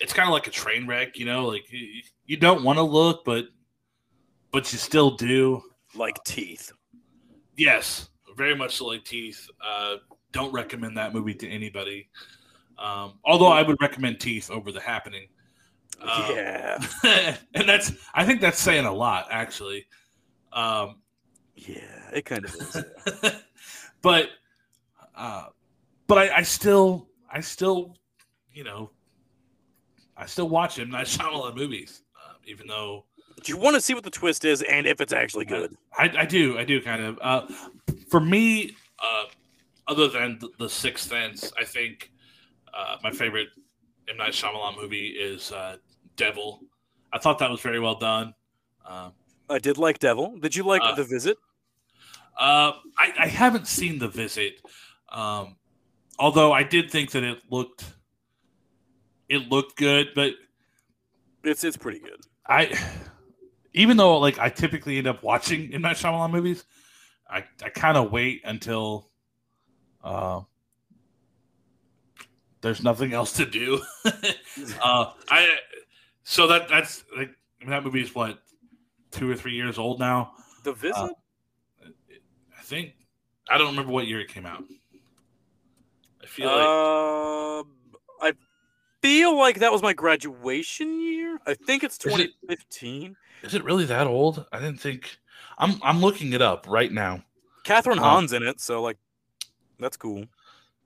it's 0.00 0.12
kind 0.12 0.28
of 0.28 0.32
like 0.34 0.46
a 0.46 0.50
train 0.50 0.86
wreck, 0.86 1.18
you 1.18 1.24
know. 1.24 1.46
Like 1.46 1.64
you, 1.72 2.02
You 2.26 2.36
don't 2.36 2.62
want 2.62 2.76
to 2.78 2.82
look, 2.82 3.24
but 3.24 3.46
but 4.52 4.70
you 4.72 4.78
still 4.78 5.12
do. 5.12 5.62
like 5.94 6.22
teeth. 6.24 6.72
Yes, 7.56 8.10
very 8.36 8.54
much 8.54 8.76
so 8.76 8.86
like 8.86 9.04
Teeth. 9.04 9.48
Uh, 9.66 9.96
don't 10.36 10.52
recommend 10.52 10.96
that 10.98 11.14
movie 11.14 11.34
to 11.34 11.48
anybody. 11.48 12.08
Um, 12.78 13.14
although 13.24 13.48
I 13.48 13.62
would 13.62 13.80
recommend 13.80 14.20
Teeth 14.20 14.50
over 14.50 14.70
The 14.70 14.80
Happening. 14.80 15.28
Um, 16.02 16.10
yeah, 16.30 16.84
and 17.54 17.66
that's 17.66 17.92
I 18.14 18.26
think 18.26 18.42
that's 18.42 18.58
saying 18.58 18.84
a 18.84 18.92
lot 18.92 19.28
actually. 19.30 19.86
Um, 20.52 20.96
yeah, 21.54 22.10
it 22.12 22.26
kind 22.26 22.44
of 22.44 22.54
is. 22.54 22.84
but 24.02 24.28
uh, 25.14 25.46
but 26.06 26.18
I, 26.18 26.36
I 26.36 26.42
still 26.42 27.08
I 27.32 27.40
still 27.40 27.96
you 28.52 28.62
know 28.62 28.90
I 30.18 30.26
still 30.26 30.50
watch 30.50 30.78
him. 30.78 30.94
and 30.94 30.96
I 30.96 31.04
of 31.48 31.56
movies, 31.56 32.02
uh, 32.14 32.34
even 32.44 32.66
though 32.66 33.06
Do 33.42 33.52
you 33.52 33.58
want 33.58 33.74
to 33.74 33.80
see 33.80 33.94
what 33.94 34.04
the 34.04 34.10
twist 34.10 34.44
is 34.44 34.60
and 34.62 34.86
if 34.86 35.00
it's 35.00 35.14
actually 35.14 35.46
good? 35.46 35.74
I, 35.96 36.12
I 36.18 36.24
do 36.26 36.58
I 36.58 36.64
do 36.64 36.82
kind 36.82 37.02
of. 37.02 37.18
Uh, 37.22 37.46
for 38.10 38.20
me, 38.20 38.76
uh, 38.98 39.24
other 39.88 40.08
than 40.08 40.38
the, 40.38 40.48
the 40.58 40.68
Sixth 40.68 41.08
Sense, 41.08 41.52
I 41.58 41.64
think 41.64 42.10
uh, 42.74 42.96
my 43.02 43.10
favorite 43.10 43.48
M 44.08 44.16
Night 44.16 44.32
Shyamalan 44.32 44.76
movie 44.80 45.08
is 45.08 45.52
uh, 45.52 45.76
Devil. 46.16 46.60
I 47.12 47.18
thought 47.18 47.38
that 47.38 47.50
was 47.50 47.60
very 47.60 47.80
well 47.80 47.94
done. 47.98 48.34
Um, 48.84 49.12
I 49.48 49.58
did 49.58 49.78
like 49.78 49.98
Devil. 49.98 50.38
Did 50.38 50.54
you 50.56 50.64
like 50.64 50.82
Uh, 50.82 50.94
The 50.94 51.04
Visit? 51.04 51.36
Uh, 52.38 52.72
I, 52.98 53.12
I 53.20 53.26
haven't 53.28 53.66
seen 53.66 53.98
the 53.98 54.08
visit, 54.08 54.60
um, 55.10 55.56
although 56.18 56.52
I 56.52 56.64
did 56.64 56.90
think 56.90 57.12
that 57.12 57.24
it 57.24 57.38
looked 57.50 57.84
it 59.30 59.48
looked 59.48 59.76
good, 59.78 60.08
but 60.14 60.34
It's 61.44 61.64
it's 61.64 61.78
pretty 61.78 61.98
good. 62.00 62.20
I 62.46 62.78
even 63.72 63.96
though 63.96 64.18
like 64.18 64.38
I 64.38 64.50
typically 64.50 64.98
end 64.98 65.06
up 65.06 65.22
watching 65.22 65.72
in 65.72 65.80
my 65.80 65.94
Shyamalan 65.94 66.30
movies, 66.30 66.66
I 67.30 67.44
I 67.64 67.70
kind 67.70 67.96
of 67.96 68.12
wait 68.12 68.42
until 68.44 69.10
uh 70.06 70.40
there's 72.62 72.82
nothing 72.82 73.12
else 73.12 73.32
to 73.34 73.46
do. 73.46 73.80
uh, 74.82 75.12
I 75.28 75.56
so 76.24 76.46
that 76.48 76.68
that's 76.68 77.04
like 77.16 77.30
I 77.60 77.64
mean, 77.64 77.70
that 77.70 77.84
movie 77.84 78.02
is 78.02 78.14
what 78.14 78.38
two 79.10 79.30
or 79.30 79.34
three 79.36 79.54
years 79.54 79.78
old 79.78 80.00
now. 80.00 80.32
The 80.64 80.72
Visit? 80.72 80.96
Uh, 80.96 81.08
I 82.58 82.62
think 82.62 82.94
I 83.48 83.58
don't 83.58 83.68
remember 83.68 83.92
what 83.92 84.06
year 84.06 84.20
it 84.20 84.28
came 84.28 84.46
out. 84.46 84.64
I 86.22 86.26
feel 86.26 86.46
like 86.48 86.66
Um, 86.66 87.72
I 88.20 88.32
feel 89.02 89.36
like 89.38 89.60
that 89.60 89.70
was 89.70 89.82
my 89.82 89.92
graduation 89.92 91.00
year. 91.00 91.38
I 91.46 91.54
think 91.54 91.84
it's 91.84 91.98
2015. 91.98 93.16
is 93.42 93.54
it 93.54 93.62
really 93.64 93.84
that 93.84 94.06
old? 94.06 94.44
I 94.52 94.58
didn't 94.58 94.80
think. 94.80 95.18
I'm 95.58 95.78
I'm 95.82 96.00
looking 96.00 96.32
it 96.32 96.42
up 96.42 96.66
right 96.68 96.90
now. 96.90 97.22
Kathryn 97.64 97.98
Uh, 97.98 98.02
Hahn's 98.02 98.32
in 98.32 98.42
it, 98.42 98.60
so 98.60 98.82
like, 98.82 98.96
that's 99.78 99.96
cool. 99.96 100.24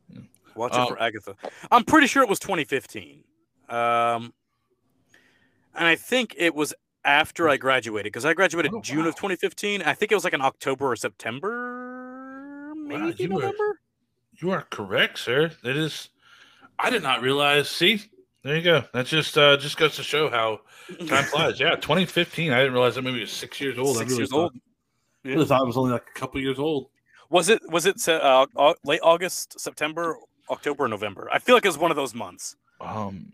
Yeah. 0.08 0.20
Watch 0.54 0.72
Uh, 0.74 0.82
it 0.82 0.88
for 0.88 1.00
Agatha. 1.02 1.36
I'm 1.70 1.84
pretty 1.84 2.06
sure 2.06 2.22
it 2.22 2.28
was 2.28 2.38
2015. 2.40 3.24
Um, 3.68 4.32
and 5.74 5.86
I 5.86 5.94
think 5.96 6.34
it 6.36 6.54
was 6.54 6.74
after 7.04 7.48
I 7.48 7.56
graduated 7.56 8.12
because 8.12 8.24
I 8.24 8.34
graduated 8.34 8.72
Oh, 8.74 8.80
June 8.80 9.04
wow. 9.04 9.08
of 9.10 9.14
2015. 9.16 9.82
I 9.82 9.94
think 9.94 10.10
it 10.12 10.14
was 10.14 10.24
like 10.24 10.32
in 10.34 10.40
October 10.42 10.90
or 10.90 10.96
September, 10.96 12.74
maybe 12.76 13.14
you 13.22 13.28
were- 13.30 13.40
November. 13.42 13.80
You 14.42 14.50
are 14.52 14.62
correct, 14.70 15.18
sir. 15.18 15.52
That 15.62 15.76
is. 15.76 16.08
I 16.78 16.88
did 16.90 17.02
not 17.02 17.20
realize. 17.20 17.68
See, 17.68 18.00
there 18.42 18.56
you 18.56 18.62
go. 18.62 18.84
That 18.94 19.04
just 19.06 19.36
uh, 19.36 19.56
just 19.58 19.76
goes 19.76 19.96
to 19.96 20.02
show 20.02 20.30
how 20.30 20.60
time 21.06 21.24
flies. 21.30 21.60
Yeah, 21.60 21.76
2015. 21.76 22.50
I 22.52 22.58
didn't 22.60 22.72
realize 22.72 22.94
that 22.94 23.02
movie 23.02 23.20
was 23.20 23.30
six 23.32 23.60
years 23.60 23.78
old. 23.78 23.96
I 23.96 24.00
Six 24.00 24.10
really 24.10 24.20
years 24.22 24.30
thought- 24.30 24.38
old. 24.38 24.52
I 25.24 25.28
really 25.28 25.44
thought 25.44 25.62
it 25.62 25.66
was 25.66 25.76
only 25.76 25.92
like 25.92 26.06
a 26.14 26.18
couple 26.18 26.40
years 26.40 26.58
old. 26.58 26.88
Was 27.30 27.48
it? 27.48 27.62
Was 27.70 27.86
it 27.86 28.06
uh, 28.08 28.46
late 28.84 29.00
August, 29.02 29.58
September, 29.58 30.16
October, 30.50 30.88
November? 30.88 31.28
I 31.32 31.38
feel 31.38 31.54
like 31.54 31.64
it 31.64 31.68
was 31.68 31.78
one 31.78 31.92
of 31.92 31.96
those 31.96 32.14
months. 32.14 32.56
Um, 32.80 33.32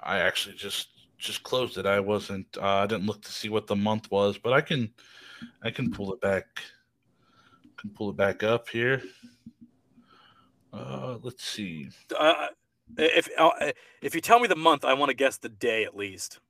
I 0.00 0.18
actually 0.18 0.56
just 0.56 0.88
just 1.16 1.42
closed 1.44 1.78
it. 1.78 1.86
I 1.86 2.00
wasn't. 2.00 2.46
Uh, 2.60 2.66
I 2.66 2.86
didn't 2.86 3.06
look 3.06 3.22
to 3.22 3.32
see 3.32 3.48
what 3.48 3.68
the 3.68 3.76
month 3.76 4.10
was, 4.10 4.36
but 4.36 4.52
I 4.52 4.60
can 4.60 4.92
I 5.62 5.70
can 5.70 5.92
pull 5.92 6.12
it 6.12 6.20
back. 6.20 6.46
I 7.64 7.80
Can 7.80 7.90
pull 7.90 8.10
it 8.10 8.16
back 8.16 8.42
up 8.42 8.68
here. 8.68 9.00
Uh, 10.72 11.18
let's 11.22 11.44
see. 11.44 11.88
Uh, 12.18 12.48
if 12.98 13.28
uh, 13.38 13.50
if 14.02 14.14
you 14.14 14.20
tell 14.20 14.40
me 14.40 14.48
the 14.48 14.56
month, 14.56 14.84
I 14.84 14.94
want 14.94 15.10
to 15.10 15.14
guess 15.14 15.36
the 15.36 15.48
day 15.48 15.84
at 15.84 15.96
least. 15.96 16.40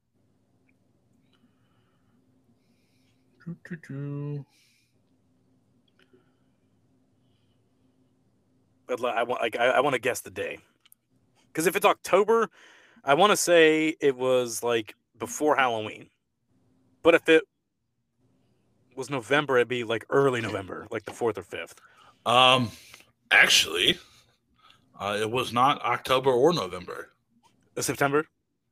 Doo-doo-doo. 3.44 4.46
But 8.86 9.04
I 9.04 9.22
want 9.22 9.40
like 9.42 9.56
I, 9.58 9.66
I 9.66 9.80
want 9.80 9.94
to 9.94 10.00
guess 10.00 10.20
the 10.20 10.30
day. 10.30 10.58
Because 11.48 11.66
if 11.66 11.76
it's 11.76 11.86
October, 11.86 12.50
I 13.04 13.14
want 13.14 13.30
to 13.30 13.36
say 13.36 13.96
it 14.00 14.16
was 14.16 14.62
like 14.62 14.94
before 15.18 15.56
Halloween. 15.56 16.08
But 17.02 17.14
if 17.14 17.28
it 17.28 17.44
was 18.96 19.10
November, 19.10 19.56
it'd 19.56 19.68
be 19.68 19.84
like 19.84 20.04
early 20.10 20.40
November, 20.40 20.86
like 20.90 21.04
the 21.04 21.12
fourth 21.12 21.38
or 21.38 21.42
fifth. 21.42 21.74
Um, 22.26 22.70
actually, 23.30 23.98
uh, 24.98 25.18
it 25.20 25.30
was 25.30 25.52
not 25.52 25.82
October 25.82 26.30
or 26.30 26.52
November. 26.52 27.10
September 27.78 28.26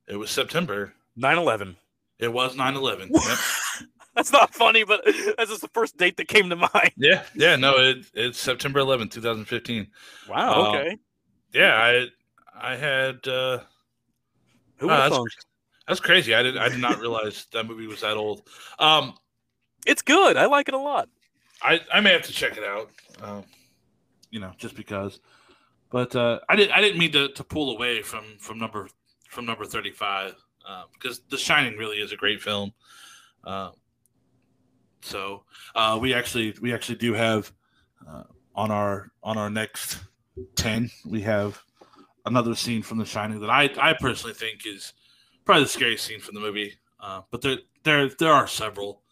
It 0.09 0.17
was 0.17 0.31
September. 0.31 0.95
9-11. 1.19 1.77
It 2.19 2.33
was 2.33 2.57
9-11. 2.57 3.11
Yep. 4.13 4.15
That's 4.17 4.33
not 4.33 4.55
funny, 4.55 4.85
but 4.85 5.03
that's 5.05 5.51
just 5.51 5.63
the 5.63 5.71
first 5.73 5.97
date 5.97 6.17
that 6.19 6.29
came 6.29 6.51
to 6.51 6.57
mind. 6.57 6.93
Yeah, 6.97 7.23
yeah, 7.35 7.57
no, 7.57 7.79
it, 7.79 8.05
it's 8.13 8.39
September 8.39 8.81
11th, 8.81 9.11
2015. 9.11 9.87
Wow. 10.29 10.53
Um, 10.53 10.75
Okay. 10.75 10.97
Yeah, 11.55 11.75
I 11.75 12.07
I 12.55 12.77
had 12.77 13.27
uh 13.27 13.61
Who 14.77 14.87
would've 14.89 15.11
that's, 15.11 15.37
that's 15.89 16.01
crazy. 16.01 16.35
I 16.35 16.43
did 16.43 16.57
I 16.57 16.69
did 16.69 16.81
not 16.81 16.99
realize 16.99 17.47
that 17.53 17.67
movie 17.67 17.87
was 17.87 18.01
that 18.03 18.17
old. 18.17 18.43
Um 18.79 19.15
It's 19.87 20.03
good. 20.03 20.37
I 20.37 20.47
like 20.47 20.69
it 20.69 20.75
a 20.75 20.79
lot. 20.79 21.09
I 21.63 21.81
I 21.93 22.01
may 22.01 22.13
have 22.13 22.23
to 22.23 22.33
check 22.33 22.57
it 22.57 22.65
out. 22.65 22.91
Um, 23.23 23.45
you 24.31 24.41
know, 24.41 24.53
just 24.59 24.77
because. 24.77 25.21
But 25.91 26.17
uh, 26.17 26.41
I 26.49 26.57
didn't 26.57 26.73
I 26.73 26.81
didn't 26.81 26.99
mean 26.99 27.13
to, 27.13 27.29
to 27.29 27.45
pull 27.45 27.75
away 27.77 28.03
from 28.03 28.25
from 28.39 28.59
number 28.59 28.89
from 29.29 29.45
number 29.45 29.65
35 29.65 30.35
uh, 30.67 30.85
because 30.95 31.21
The 31.29 31.37
Shining 31.37 31.77
really 31.79 31.99
is 31.99 32.13
a 32.13 32.17
great 32.17 32.41
film. 32.41 32.73
Uh, 33.45 33.71
so 35.03 35.45
uh, 35.75 35.99
we 36.01 36.15
actually 36.15 36.55
we 36.61 36.73
actually 36.73 36.97
do 36.97 37.13
have 37.13 37.53
uh, 38.09 38.25
on 38.55 38.71
our 38.71 39.11
on 39.23 39.37
our 39.37 39.51
next 39.51 39.99
ten 40.55 40.91
we 41.05 41.21
have 41.21 41.63
another 42.27 42.55
scene 42.55 42.83
from 42.83 42.99
The 42.99 43.05
Shining 43.05 43.41
that 43.41 43.51
I 43.51 43.71
I 43.79 43.95
personally 43.95 44.35
think 44.35 44.67
is 44.67 44.93
probably 45.45 45.65
the 45.65 45.69
scariest 45.69 46.05
scene 46.05 46.21
from 46.21 46.35
the 46.35 46.41
movie. 46.41 46.75
Uh, 47.01 47.23
but 47.31 47.43
there 47.43 47.59
there 47.83 48.09
there 48.09 48.33
are 48.33 48.47
several 48.47 49.03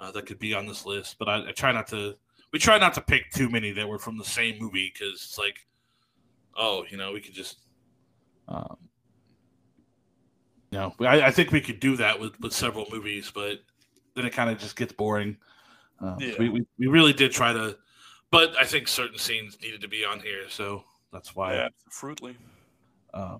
uh, 0.00 0.10
that 0.12 0.26
could 0.26 0.38
be 0.38 0.54
on 0.54 0.66
this 0.66 0.86
list. 0.86 1.16
But 1.18 1.28
I, 1.28 1.48
I 1.48 1.52
try 1.52 1.72
not 1.72 1.86
to. 1.88 2.14
We 2.52 2.58
try 2.58 2.78
not 2.78 2.94
to 2.94 3.00
pick 3.00 3.30
too 3.30 3.48
many 3.48 3.70
that 3.72 3.88
were 3.88 3.98
from 3.98 4.18
the 4.18 4.24
same 4.24 4.58
movie 4.58 4.92
because 4.92 5.14
it's 5.22 5.38
like, 5.38 5.66
oh, 6.56 6.84
you 6.90 6.96
know, 6.96 7.12
we 7.12 7.20
could 7.20 7.34
just. 7.34 7.60
um, 8.48 8.76
you 10.72 10.78
I, 11.00 11.26
I 11.26 11.30
think 11.30 11.52
we 11.52 11.60
could 11.60 11.80
do 11.80 11.96
that 11.96 12.18
with 12.18 12.38
with 12.40 12.52
several 12.52 12.86
movies, 12.90 13.30
but 13.32 13.60
then 14.20 14.26
it 14.26 14.34
kind 14.34 14.50
of 14.50 14.58
just 14.58 14.76
gets 14.76 14.92
boring. 14.92 15.36
Uh, 16.00 16.18
so 16.18 16.24
Yeah. 16.24 16.34
we, 16.38 16.48
we 16.50 16.66
we 16.78 16.86
really 16.86 17.12
did 17.12 17.32
try 17.32 17.52
to, 17.52 17.76
But 18.30 18.54
I 18.56 18.64
think 18.64 18.88
certain 18.88 19.18
scenes 19.18 19.58
needed 19.60 19.80
to 19.80 19.88
be 19.88 20.04
on 20.04 20.20
here. 20.20 20.48
So 20.48 20.84
that's 21.12 21.34
why. 21.34 21.68
Absolutely. 21.86 22.36
Uh, 23.12 23.38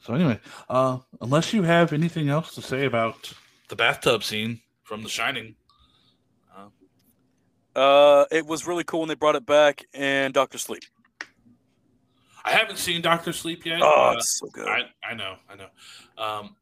so 0.00 0.14
anyway, 0.14 0.40
uh, 0.68 0.98
unless 1.20 1.52
you 1.52 1.62
have 1.62 1.92
anything 1.92 2.28
else 2.28 2.54
to 2.54 2.62
say 2.62 2.84
about 2.86 3.32
the 3.68 3.76
bathtub 3.76 4.24
scene 4.24 4.60
from 4.82 5.02
The 5.02 5.08
Shining. 5.08 5.56
Uh, 7.74 8.26
it 8.30 8.46
was 8.46 8.66
really 8.66 8.84
cool 8.84 9.00
when 9.00 9.08
they 9.08 9.14
brought 9.14 9.34
it 9.34 9.46
back 9.46 9.82
and 9.94 10.34
Doctor 10.34 10.58
Sleep. 10.58 10.82
I 12.44 12.50
haven't 12.50 12.76
seen 12.76 13.00
Doctor 13.00 13.32
Sleep 13.32 13.64
yet. 13.64 13.80
Oh, 13.82 14.10
Uh, 14.10 14.16
it's 14.18 14.38
so 14.38 14.48
good. 14.48 14.68
I, 14.68 14.82
I 15.02 15.14
know, 15.14 15.36
I 15.48 15.54
know. 15.56 15.68
Um, 16.22 16.56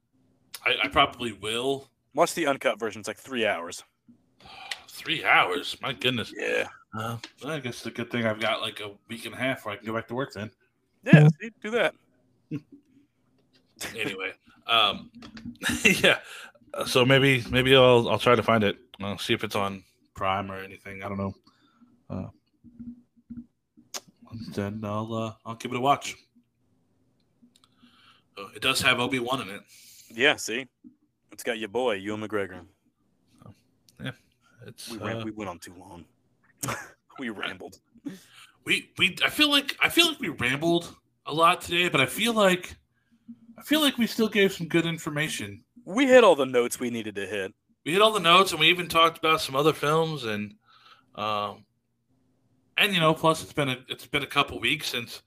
I, 0.65 0.77
I 0.85 0.89
probably 0.89 1.33
will. 1.33 1.90
Watch 2.15 2.35
the 2.35 2.47
uncut 2.47 2.79
version. 2.79 3.01
It's 3.01 3.09
like 3.09 3.19
three 3.19 3.47
hours. 3.47 3.85
Three 4.89 5.25
hours, 5.25 5.77
my 5.81 5.93
goodness. 5.93 6.33
Yeah. 6.37 6.69
Uh, 6.99 7.17
I 7.47 7.61
guess 7.61 7.77
it's 7.77 7.87
a 7.87 7.91
good 7.91 8.11
thing 8.11 8.27
I've 8.27 8.41
got 8.41 8.61
like 8.61 8.81
a 8.81 8.91
week 9.09 9.25
and 9.27 9.35
a 9.35 9.39
half 9.39 9.65
where 9.65 9.75
I 9.75 9.77
can 9.77 9.87
go 9.87 9.95
back 9.95 10.09
to 10.09 10.15
work 10.15 10.33
then. 10.35 10.51
Yeah. 11.05 11.29
see, 11.41 11.51
do 11.63 11.71
that. 11.71 11.95
anyway, 13.97 14.33
um, 14.67 15.11
yeah. 15.85 16.19
Uh, 16.75 16.85
So 16.85 17.05
maybe 17.05 17.45
maybe 17.51 17.75
I'll 17.75 18.09
I'll 18.09 18.19
try 18.19 18.35
to 18.35 18.43
find 18.43 18.65
it. 18.65 18.77
I'll 19.01 19.19
see 19.19 19.33
if 19.33 19.45
it's 19.45 19.57
on 19.57 19.83
Prime 20.15 20.51
or 20.51 20.59
anything. 20.59 21.03
I 21.03 21.09
don't 21.09 21.19
know. 21.19 21.35
Uh, 22.11 22.29
then 24.55 24.81
I'll 24.85 25.15
uh, 25.15 25.33
I'll 25.47 25.55
give 25.55 25.73
it 25.73 25.77
a 25.77 25.81
watch. 25.81 26.17
Oh, 28.37 28.49
it 28.55 28.63
does 28.63 28.81
have 28.83 29.01
Obi 29.01 29.19
Wan 29.21 29.43
in 29.43 29.49
it. 29.49 29.63
Yeah. 30.11 30.37
See, 30.37 30.67
it's 31.41 31.47
got 31.47 31.59
your 31.59 31.71
boy 31.71 31.95
Ewan 31.95 32.21
McGregor. 32.21 32.67
It's 34.67 34.91
We 34.91 34.99
uh, 34.99 35.25
we 35.25 35.31
went 35.31 35.49
on 35.49 35.59
too 35.59 35.73
long. 35.81 36.05
we 37.19 37.31
rambled. 37.31 37.81
we 38.67 38.91
we 38.99 39.17
I 39.25 39.31
feel 39.31 39.49
like 39.49 39.75
I 39.81 39.89
feel 39.89 40.09
like 40.09 40.21
we 40.21 40.29
rambled 40.29 40.95
a 41.25 41.33
lot 41.33 41.63
today, 41.63 41.89
but 41.89 41.99
I 41.99 42.05
feel 42.05 42.35
like 42.35 42.77
I 43.59 43.63
feel 43.63 43.81
like 43.81 43.97
we 43.97 44.07
still 44.07 44.29
gave 44.29 44.53
some 44.53 44.69
good 44.69 44.85
information. 44.85 45.65
We 45.87 46.07
hit 46.07 46.25
all 46.25 46.37
the 46.37 46.45
notes 46.45 46.79
we 46.79 46.91
needed 46.91 47.15
to 47.15 47.27
hit. 47.27 47.55
we 47.87 47.93
hit 47.93 48.03
all 48.03 48.13
the 48.13 48.21
notes 48.21 48.51
and 48.51 48.61
we 48.61 48.69
even 48.69 48.87
talked 48.87 49.17
about 49.17 49.41
some 49.41 49.57
other 49.57 49.73
films 49.73 50.25
and 50.25 50.57
um 51.15 51.65
And 52.77 52.93
you 52.93 53.01
know, 53.01 53.15
plus 53.15 53.43
it's 53.43 53.55
been 53.55 53.71
a 53.71 53.79
it's 53.89 54.07
been 54.07 54.25
a 54.25 54.27
couple 54.27 54.61
weeks 54.61 54.89
since 54.89 55.23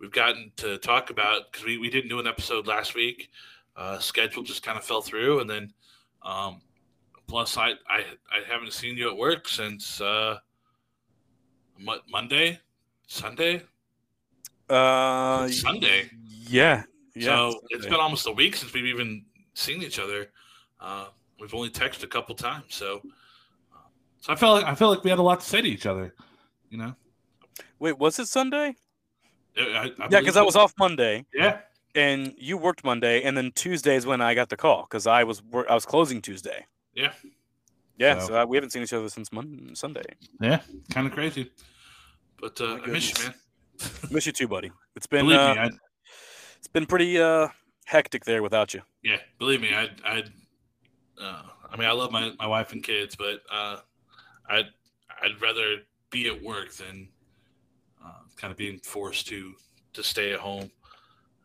we've 0.00 0.12
gotten 0.12 0.50
to 0.56 0.78
talk 0.78 1.10
about 1.10 1.52
because 1.52 1.66
we, 1.66 1.76
we 1.76 1.90
didn't 1.90 2.08
do 2.08 2.20
an 2.20 2.26
episode 2.26 2.66
last 2.66 2.94
week. 2.94 3.28
Uh, 3.76 3.98
schedule 3.98 4.42
just 4.42 4.62
kind 4.62 4.78
of 4.78 4.84
fell 4.84 5.00
through, 5.00 5.40
and 5.40 5.48
then 5.48 5.72
um, 6.22 6.60
plus 7.26 7.56
I, 7.56 7.70
I 7.88 8.04
I 8.30 8.42
haven't 8.46 8.72
seen 8.72 8.96
you 8.96 9.10
at 9.10 9.16
work 9.16 9.48
since 9.48 10.00
uh, 10.00 10.38
Mo- 11.78 12.00
Monday, 12.10 12.60
Sunday, 13.06 13.62
Uh, 14.68 15.48
Sunday. 15.48 16.10
Yeah. 16.22 16.84
Yeah. 17.14 17.24
so 17.50 17.60
it's 17.70 17.84
been 17.86 17.94
almost 17.94 18.26
a 18.26 18.32
week 18.32 18.56
since 18.56 18.72
we've 18.72 18.86
even 18.86 19.24
seen 19.54 19.82
each 19.82 19.98
other. 19.98 20.30
Uh, 20.80 21.06
we've 21.40 21.54
only 21.54 21.70
texted 21.70 22.04
a 22.04 22.08
couple 22.08 22.34
times, 22.34 22.74
so 22.74 23.00
so 24.20 24.32
I 24.32 24.36
felt 24.36 24.62
like 24.62 24.70
I 24.70 24.74
felt 24.74 24.94
like 24.94 25.04
we 25.04 25.10
had 25.10 25.18
a 25.18 25.22
lot 25.22 25.40
to 25.40 25.46
say 25.46 25.62
to 25.62 25.68
each 25.68 25.86
other. 25.86 26.14
You 26.70 26.78
know? 26.78 26.94
Wait, 27.78 27.98
was 27.98 28.18
it 28.18 28.28
Sunday? 28.28 28.74
I, 29.58 29.92
I 29.98 30.08
Yeah, 30.10 30.20
because 30.20 30.36
I 30.36 30.42
was 30.42 30.56
off 30.56 30.72
Monday 30.78 31.26
Yeah. 31.34 31.60
And 31.94 32.34
you 32.38 32.56
worked 32.56 32.84
Monday, 32.84 33.22
and 33.22 33.36
then 33.36 33.52
Tuesday 33.54 33.96
is 33.96 34.06
when 34.06 34.20
I 34.20 34.34
got 34.34 34.48
the 34.48 34.56
call 34.56 34.82
because 34.82 35.06
I 35.06 35.24
was 35.24 35.42
I 35.68 35.74
was 35.74 35.84
closing 35.86 36.20
Tuesday. 36.22 36.66
Yeah. 36.94 37.12
Yeah. 37.98 38.18
So- 38.20 38.26
So, 38.28 38.40
uh, 38.42 38.46
we 38.46 38.56
haven't 38.56 38.70
seen 38.70 38.82
each 38.82 38.92
other 38.92 39.08
since 39.08 39.32
Mon- 39.32 39.72
Sunday. 39.74 40.04
Yeah. 40.40 40.60
Kind 40.90 41.06
of 41.06 41.12
crazy. 41.12 41.50
But 42.40 42.60
uh, 42.60 42.78
I 42.84 42.86
miss 42.88 43.10
you, 43.10 43.24
man. 43.24 43.34
Miss 44.10 44.26
you 44.26 44.32
too, 44.32 44.46
buddy. 44.48 44.70
It's 44.94 45.06
been 45.06 45.24
Believe 45.24 45.40
uh, 45.40 45.54
me, 45.54 45.60
I, 45.60 45.70
it's 46.58 46.68
been 46.68 46.86
pretty 46.86 47.18
uh 47.20 47.48
hectic 47.84 48.24
there 48.24 48.42
without 48.42 48.74
you. 48.74 48.82
Yeah, 49.02 49.16
believe 49.38 49.60
me, 49.60 49.74
I'd, 49.74 50.00
I'd 50.04 50.30
uh, 51.20 51.42
I 51.70 51.76
mean, 51.76 51.88
I 51.88 51.92
love 51.92 52.12
my, 52.12 52.32
my 52.38 52.46
wife 52.46 52.72
and 52.72 52.82
kids, 52.82 53.16
but 53.16 53.40
uh, 53.50 53.78
I'd, 54.48 54.66
I'd 55.22 55.40
rather 55.40 55.78
be 56.10 56.28
at 56.28 56.40
work 56.42 56.72
than 56.74 57.08
uh, 58.04 58.20
kind 58.36 58.50
of 58.52 58.56
being 58.56 58.78
forced 58.78 59.26
to, 59.28 59.52
to 59.94 60.02
stay 60.02 60.32
at 60.32 60.38
home. 60.40 60.70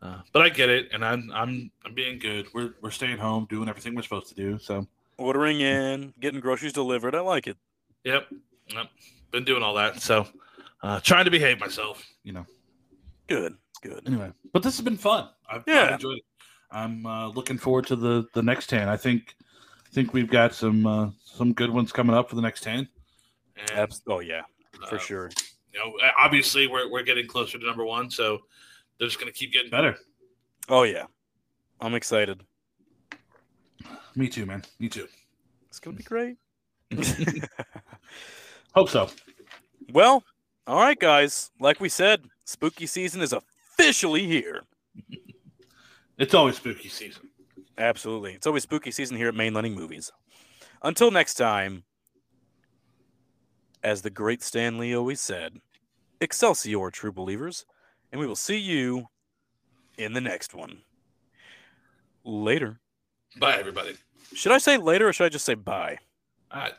Uh, 0.00 0.20
but 0.32 0.42
I 0.42 0.48
get 0.48 0.68
it, 0.70 0.90
and 0.92 1.04
I'm, 1.04 1.30
I'm, 1.34 1.70
I'm 1.84 1.94
being 1.94 2.18
good. 2.18 2.46
we're 2.54 2.74
we're 2.80 2.90
staying 2.92 3.18
home, 3.18 3.46
doing 3.50 3.68
everything 3.68 3.94
we're 3.94 4.02
supposed 4.02 4.28
to 4.28 4.34
do. 4.34 4.58
So 4.58 4.86
Ordering 5.16 5.60
in, 5.60 6.14
getting 6.20 6.38
groceries 6.40 6.72
delivered. 6.72 7.14
I 7.16 7.20
like 7.20 7.48
it. 7.48 7.56
Yep, 8.04 8.28
yep. 8.68 8.86
Been 9.32 9.44
doing 9.44 9.62
all 9.64 9.74
that, 9.74 10.00
so 10.00 10.26
uh, 10.82 11.00
trying 11.00 11.24
to 11.24 11.30
behave 11.30 11.58
myself. 11.58 12.06
you 12.22 12.32
know. 12.32 12.46
Good. 13.26 13.56
Good. 13.82 14.02
Anyway, 14.06 14.32
but 14.52 14.62
this 14.62 14.76
has 14.76 14.84
been 14.84 14.96
fun. 14.96 15.28
I've, 15.50 15.60
I've 15.60 15.64
Yeah. 15.66 15.94
enjoyed 15.94 16.18
it. 16.18 16.24
I'm 16.70 17.04
uh, 17.06 17.28
looking 17.28 17.58
forward 17.58 17.86
to 17.88 17.96
the 17.96 18.26
the 18.34 18.42
next 18.42 18.68
ten. 18.68 18.88
I 18.88 18.96
think 18.96 19.34
I 19.86 19.90
think 19.90 20.12
we've 20.12 20.30
got 20.30 20.54
some 20.54 20.86
uh, 20.86 21.10
some 21.24 21.52
good 21.52 21.70
ones 21.70 21.92
coming 21.92 22.14
up 22.14 22.28
for 22.28 22.36
the 22.36 22.42
next 22.42 22.62
ten. 22.62 22.88
And, 23.74 23.92
oh 24.06 24.20
yeah, 24.20 24.42
for 24.88 24.96
uh, 24.96 24.98
sure. 24.98 25.30
You 25.72 25.80
know, 25.80 25.92
obviously 26.16 26.66
we're 26.68 26.88
we're 26.90 27.02
getting 27.02 27.26
closer 27.26 27.58
to 27.58 27.66
number 27.66 27.84
one, 27.84 28.10
so 28.10 28.40
they're 28.98 29.08
just 29.08 29.18
gonna 29.18 29.32
keep 29.32 29.52
getting 29.52 29.70
Better. 29.70 29.96
Oh 30.68 30.82
yeah, 30.82 31.04
I'm 31.80 31.94
excited. 31.94 32.42
Me 34.14 34.28
too, 34.28 34.46
man. 34.46 34.62
Me 34.78 34.88
too. 34.88 35.06
It's 35.68 35.78
gonna 35.78 35.96
be 35.96 36.02
great. 36.02 36.36
Hope 38.74 38.88
so. 38.88 39.08
well, 39.92 40.22
all 40.66 40.80
right, 40.80 40.98
guys. 40.98 41.50
Like 41.60 41.80
we 41.80 41.88
said, 41.88 42.24
spooky 42.44 42.86
season 42.86 43.20
is 43.20 43.32
officially 43.32 44.26
here. 44.26 44.62
It's 46.18 46.34
always 46.34 46.56
spooky 46.56 46.88
season. 46.88 47.28
Absolutely. 47.78 48.32
It's 48.32 48.46
always 48.46 48.64
spooky 48.64 48.90
season 48.90 49.16
here 49.16 49.28
at 49.28 49.34
Mainlining 49.34 49.74
Movies. 49.74 50.10
Until 50.82 51.10
next 51.10 51.34
time, 51.34 51.84
as 53.82 54.02
the 54.02 54.10
great 54.10 54.42
Stan 54.42 54.78
Lee 54.78 54.96
always 54.96 55.20
said, 55.20 55.60
Excelsior, 56.20 56.90
true 56.90 57.12
believers, 57.12 57.64
and 58.12 58.20
we 58.20 58.26
will 58.26 58.36
see 58.36 58.58
you 58.58 59.06
in 59.96 60.12
the 60.12 60.20
next 60.20 60.54
one. 60.54 60.78
Later. 62.24 62.80
Bye, 63.38 63.56
everybody. 63.58 63.96
Should 64.34 64.52
I 64.52 64.58
say 64.58 64.76
later 64.76 65.08
or 65.08 65.12
should 65.12 65.24
I 65.24 65.28
just 65.28 65.44
say 65.44 65.54
bye? 65.54 65.98
Right. 66.54 66.72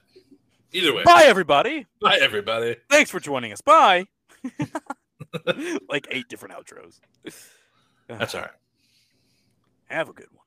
Either 0.71 0.93
way. 0.93 1.03
Bye, 1.03 1.23
everybody. 1.25 1.85
Bye, 2.01 2.19
everybody. 2.21 2.75
Thanks 2.89 3.09
for 3.09 3.19
joining 3.19 3.51
us. 3.51 3.61
Bye. 3.61 4.05
like 5.89 6.07
eight 6.11 6.27
different 6.29 6.55
outros. 6.55 6.99
That's 8.07 8.35
all 8.35 8.41
right. 8.41 8.51
Have 9.89 10.09
a 10.09 10.13
good 10.13 10.27
one. 10.31 10.45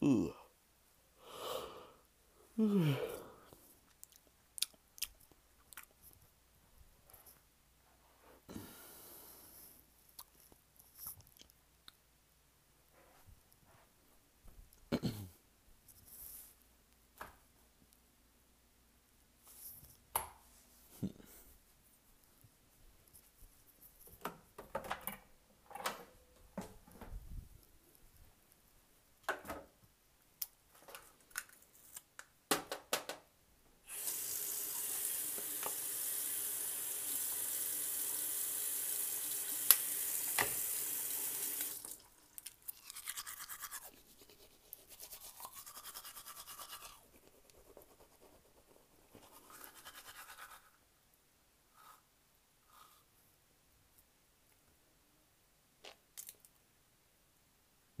饿。 0.00 0.32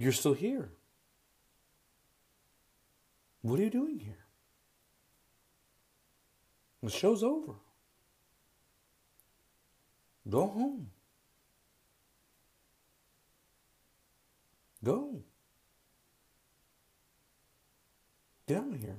You're 0.00 0.12
still 0.12 0.32
here. 0.32 0.70
What 3.42 3.60
are 3.60 3.62
you 3.62 3.68
doing 3.68 3.98
here? 3.98 4.24
The 6.82 6.88
show's 6.88 7.22
over. 7.22 7.52
Go 10.26 10.46
home. 10.46 10.90
Go. 14.82 15.22
Get 18.46 18.56
out 18.56 18.72
of 18.72 18.80
here. 18.80 18.96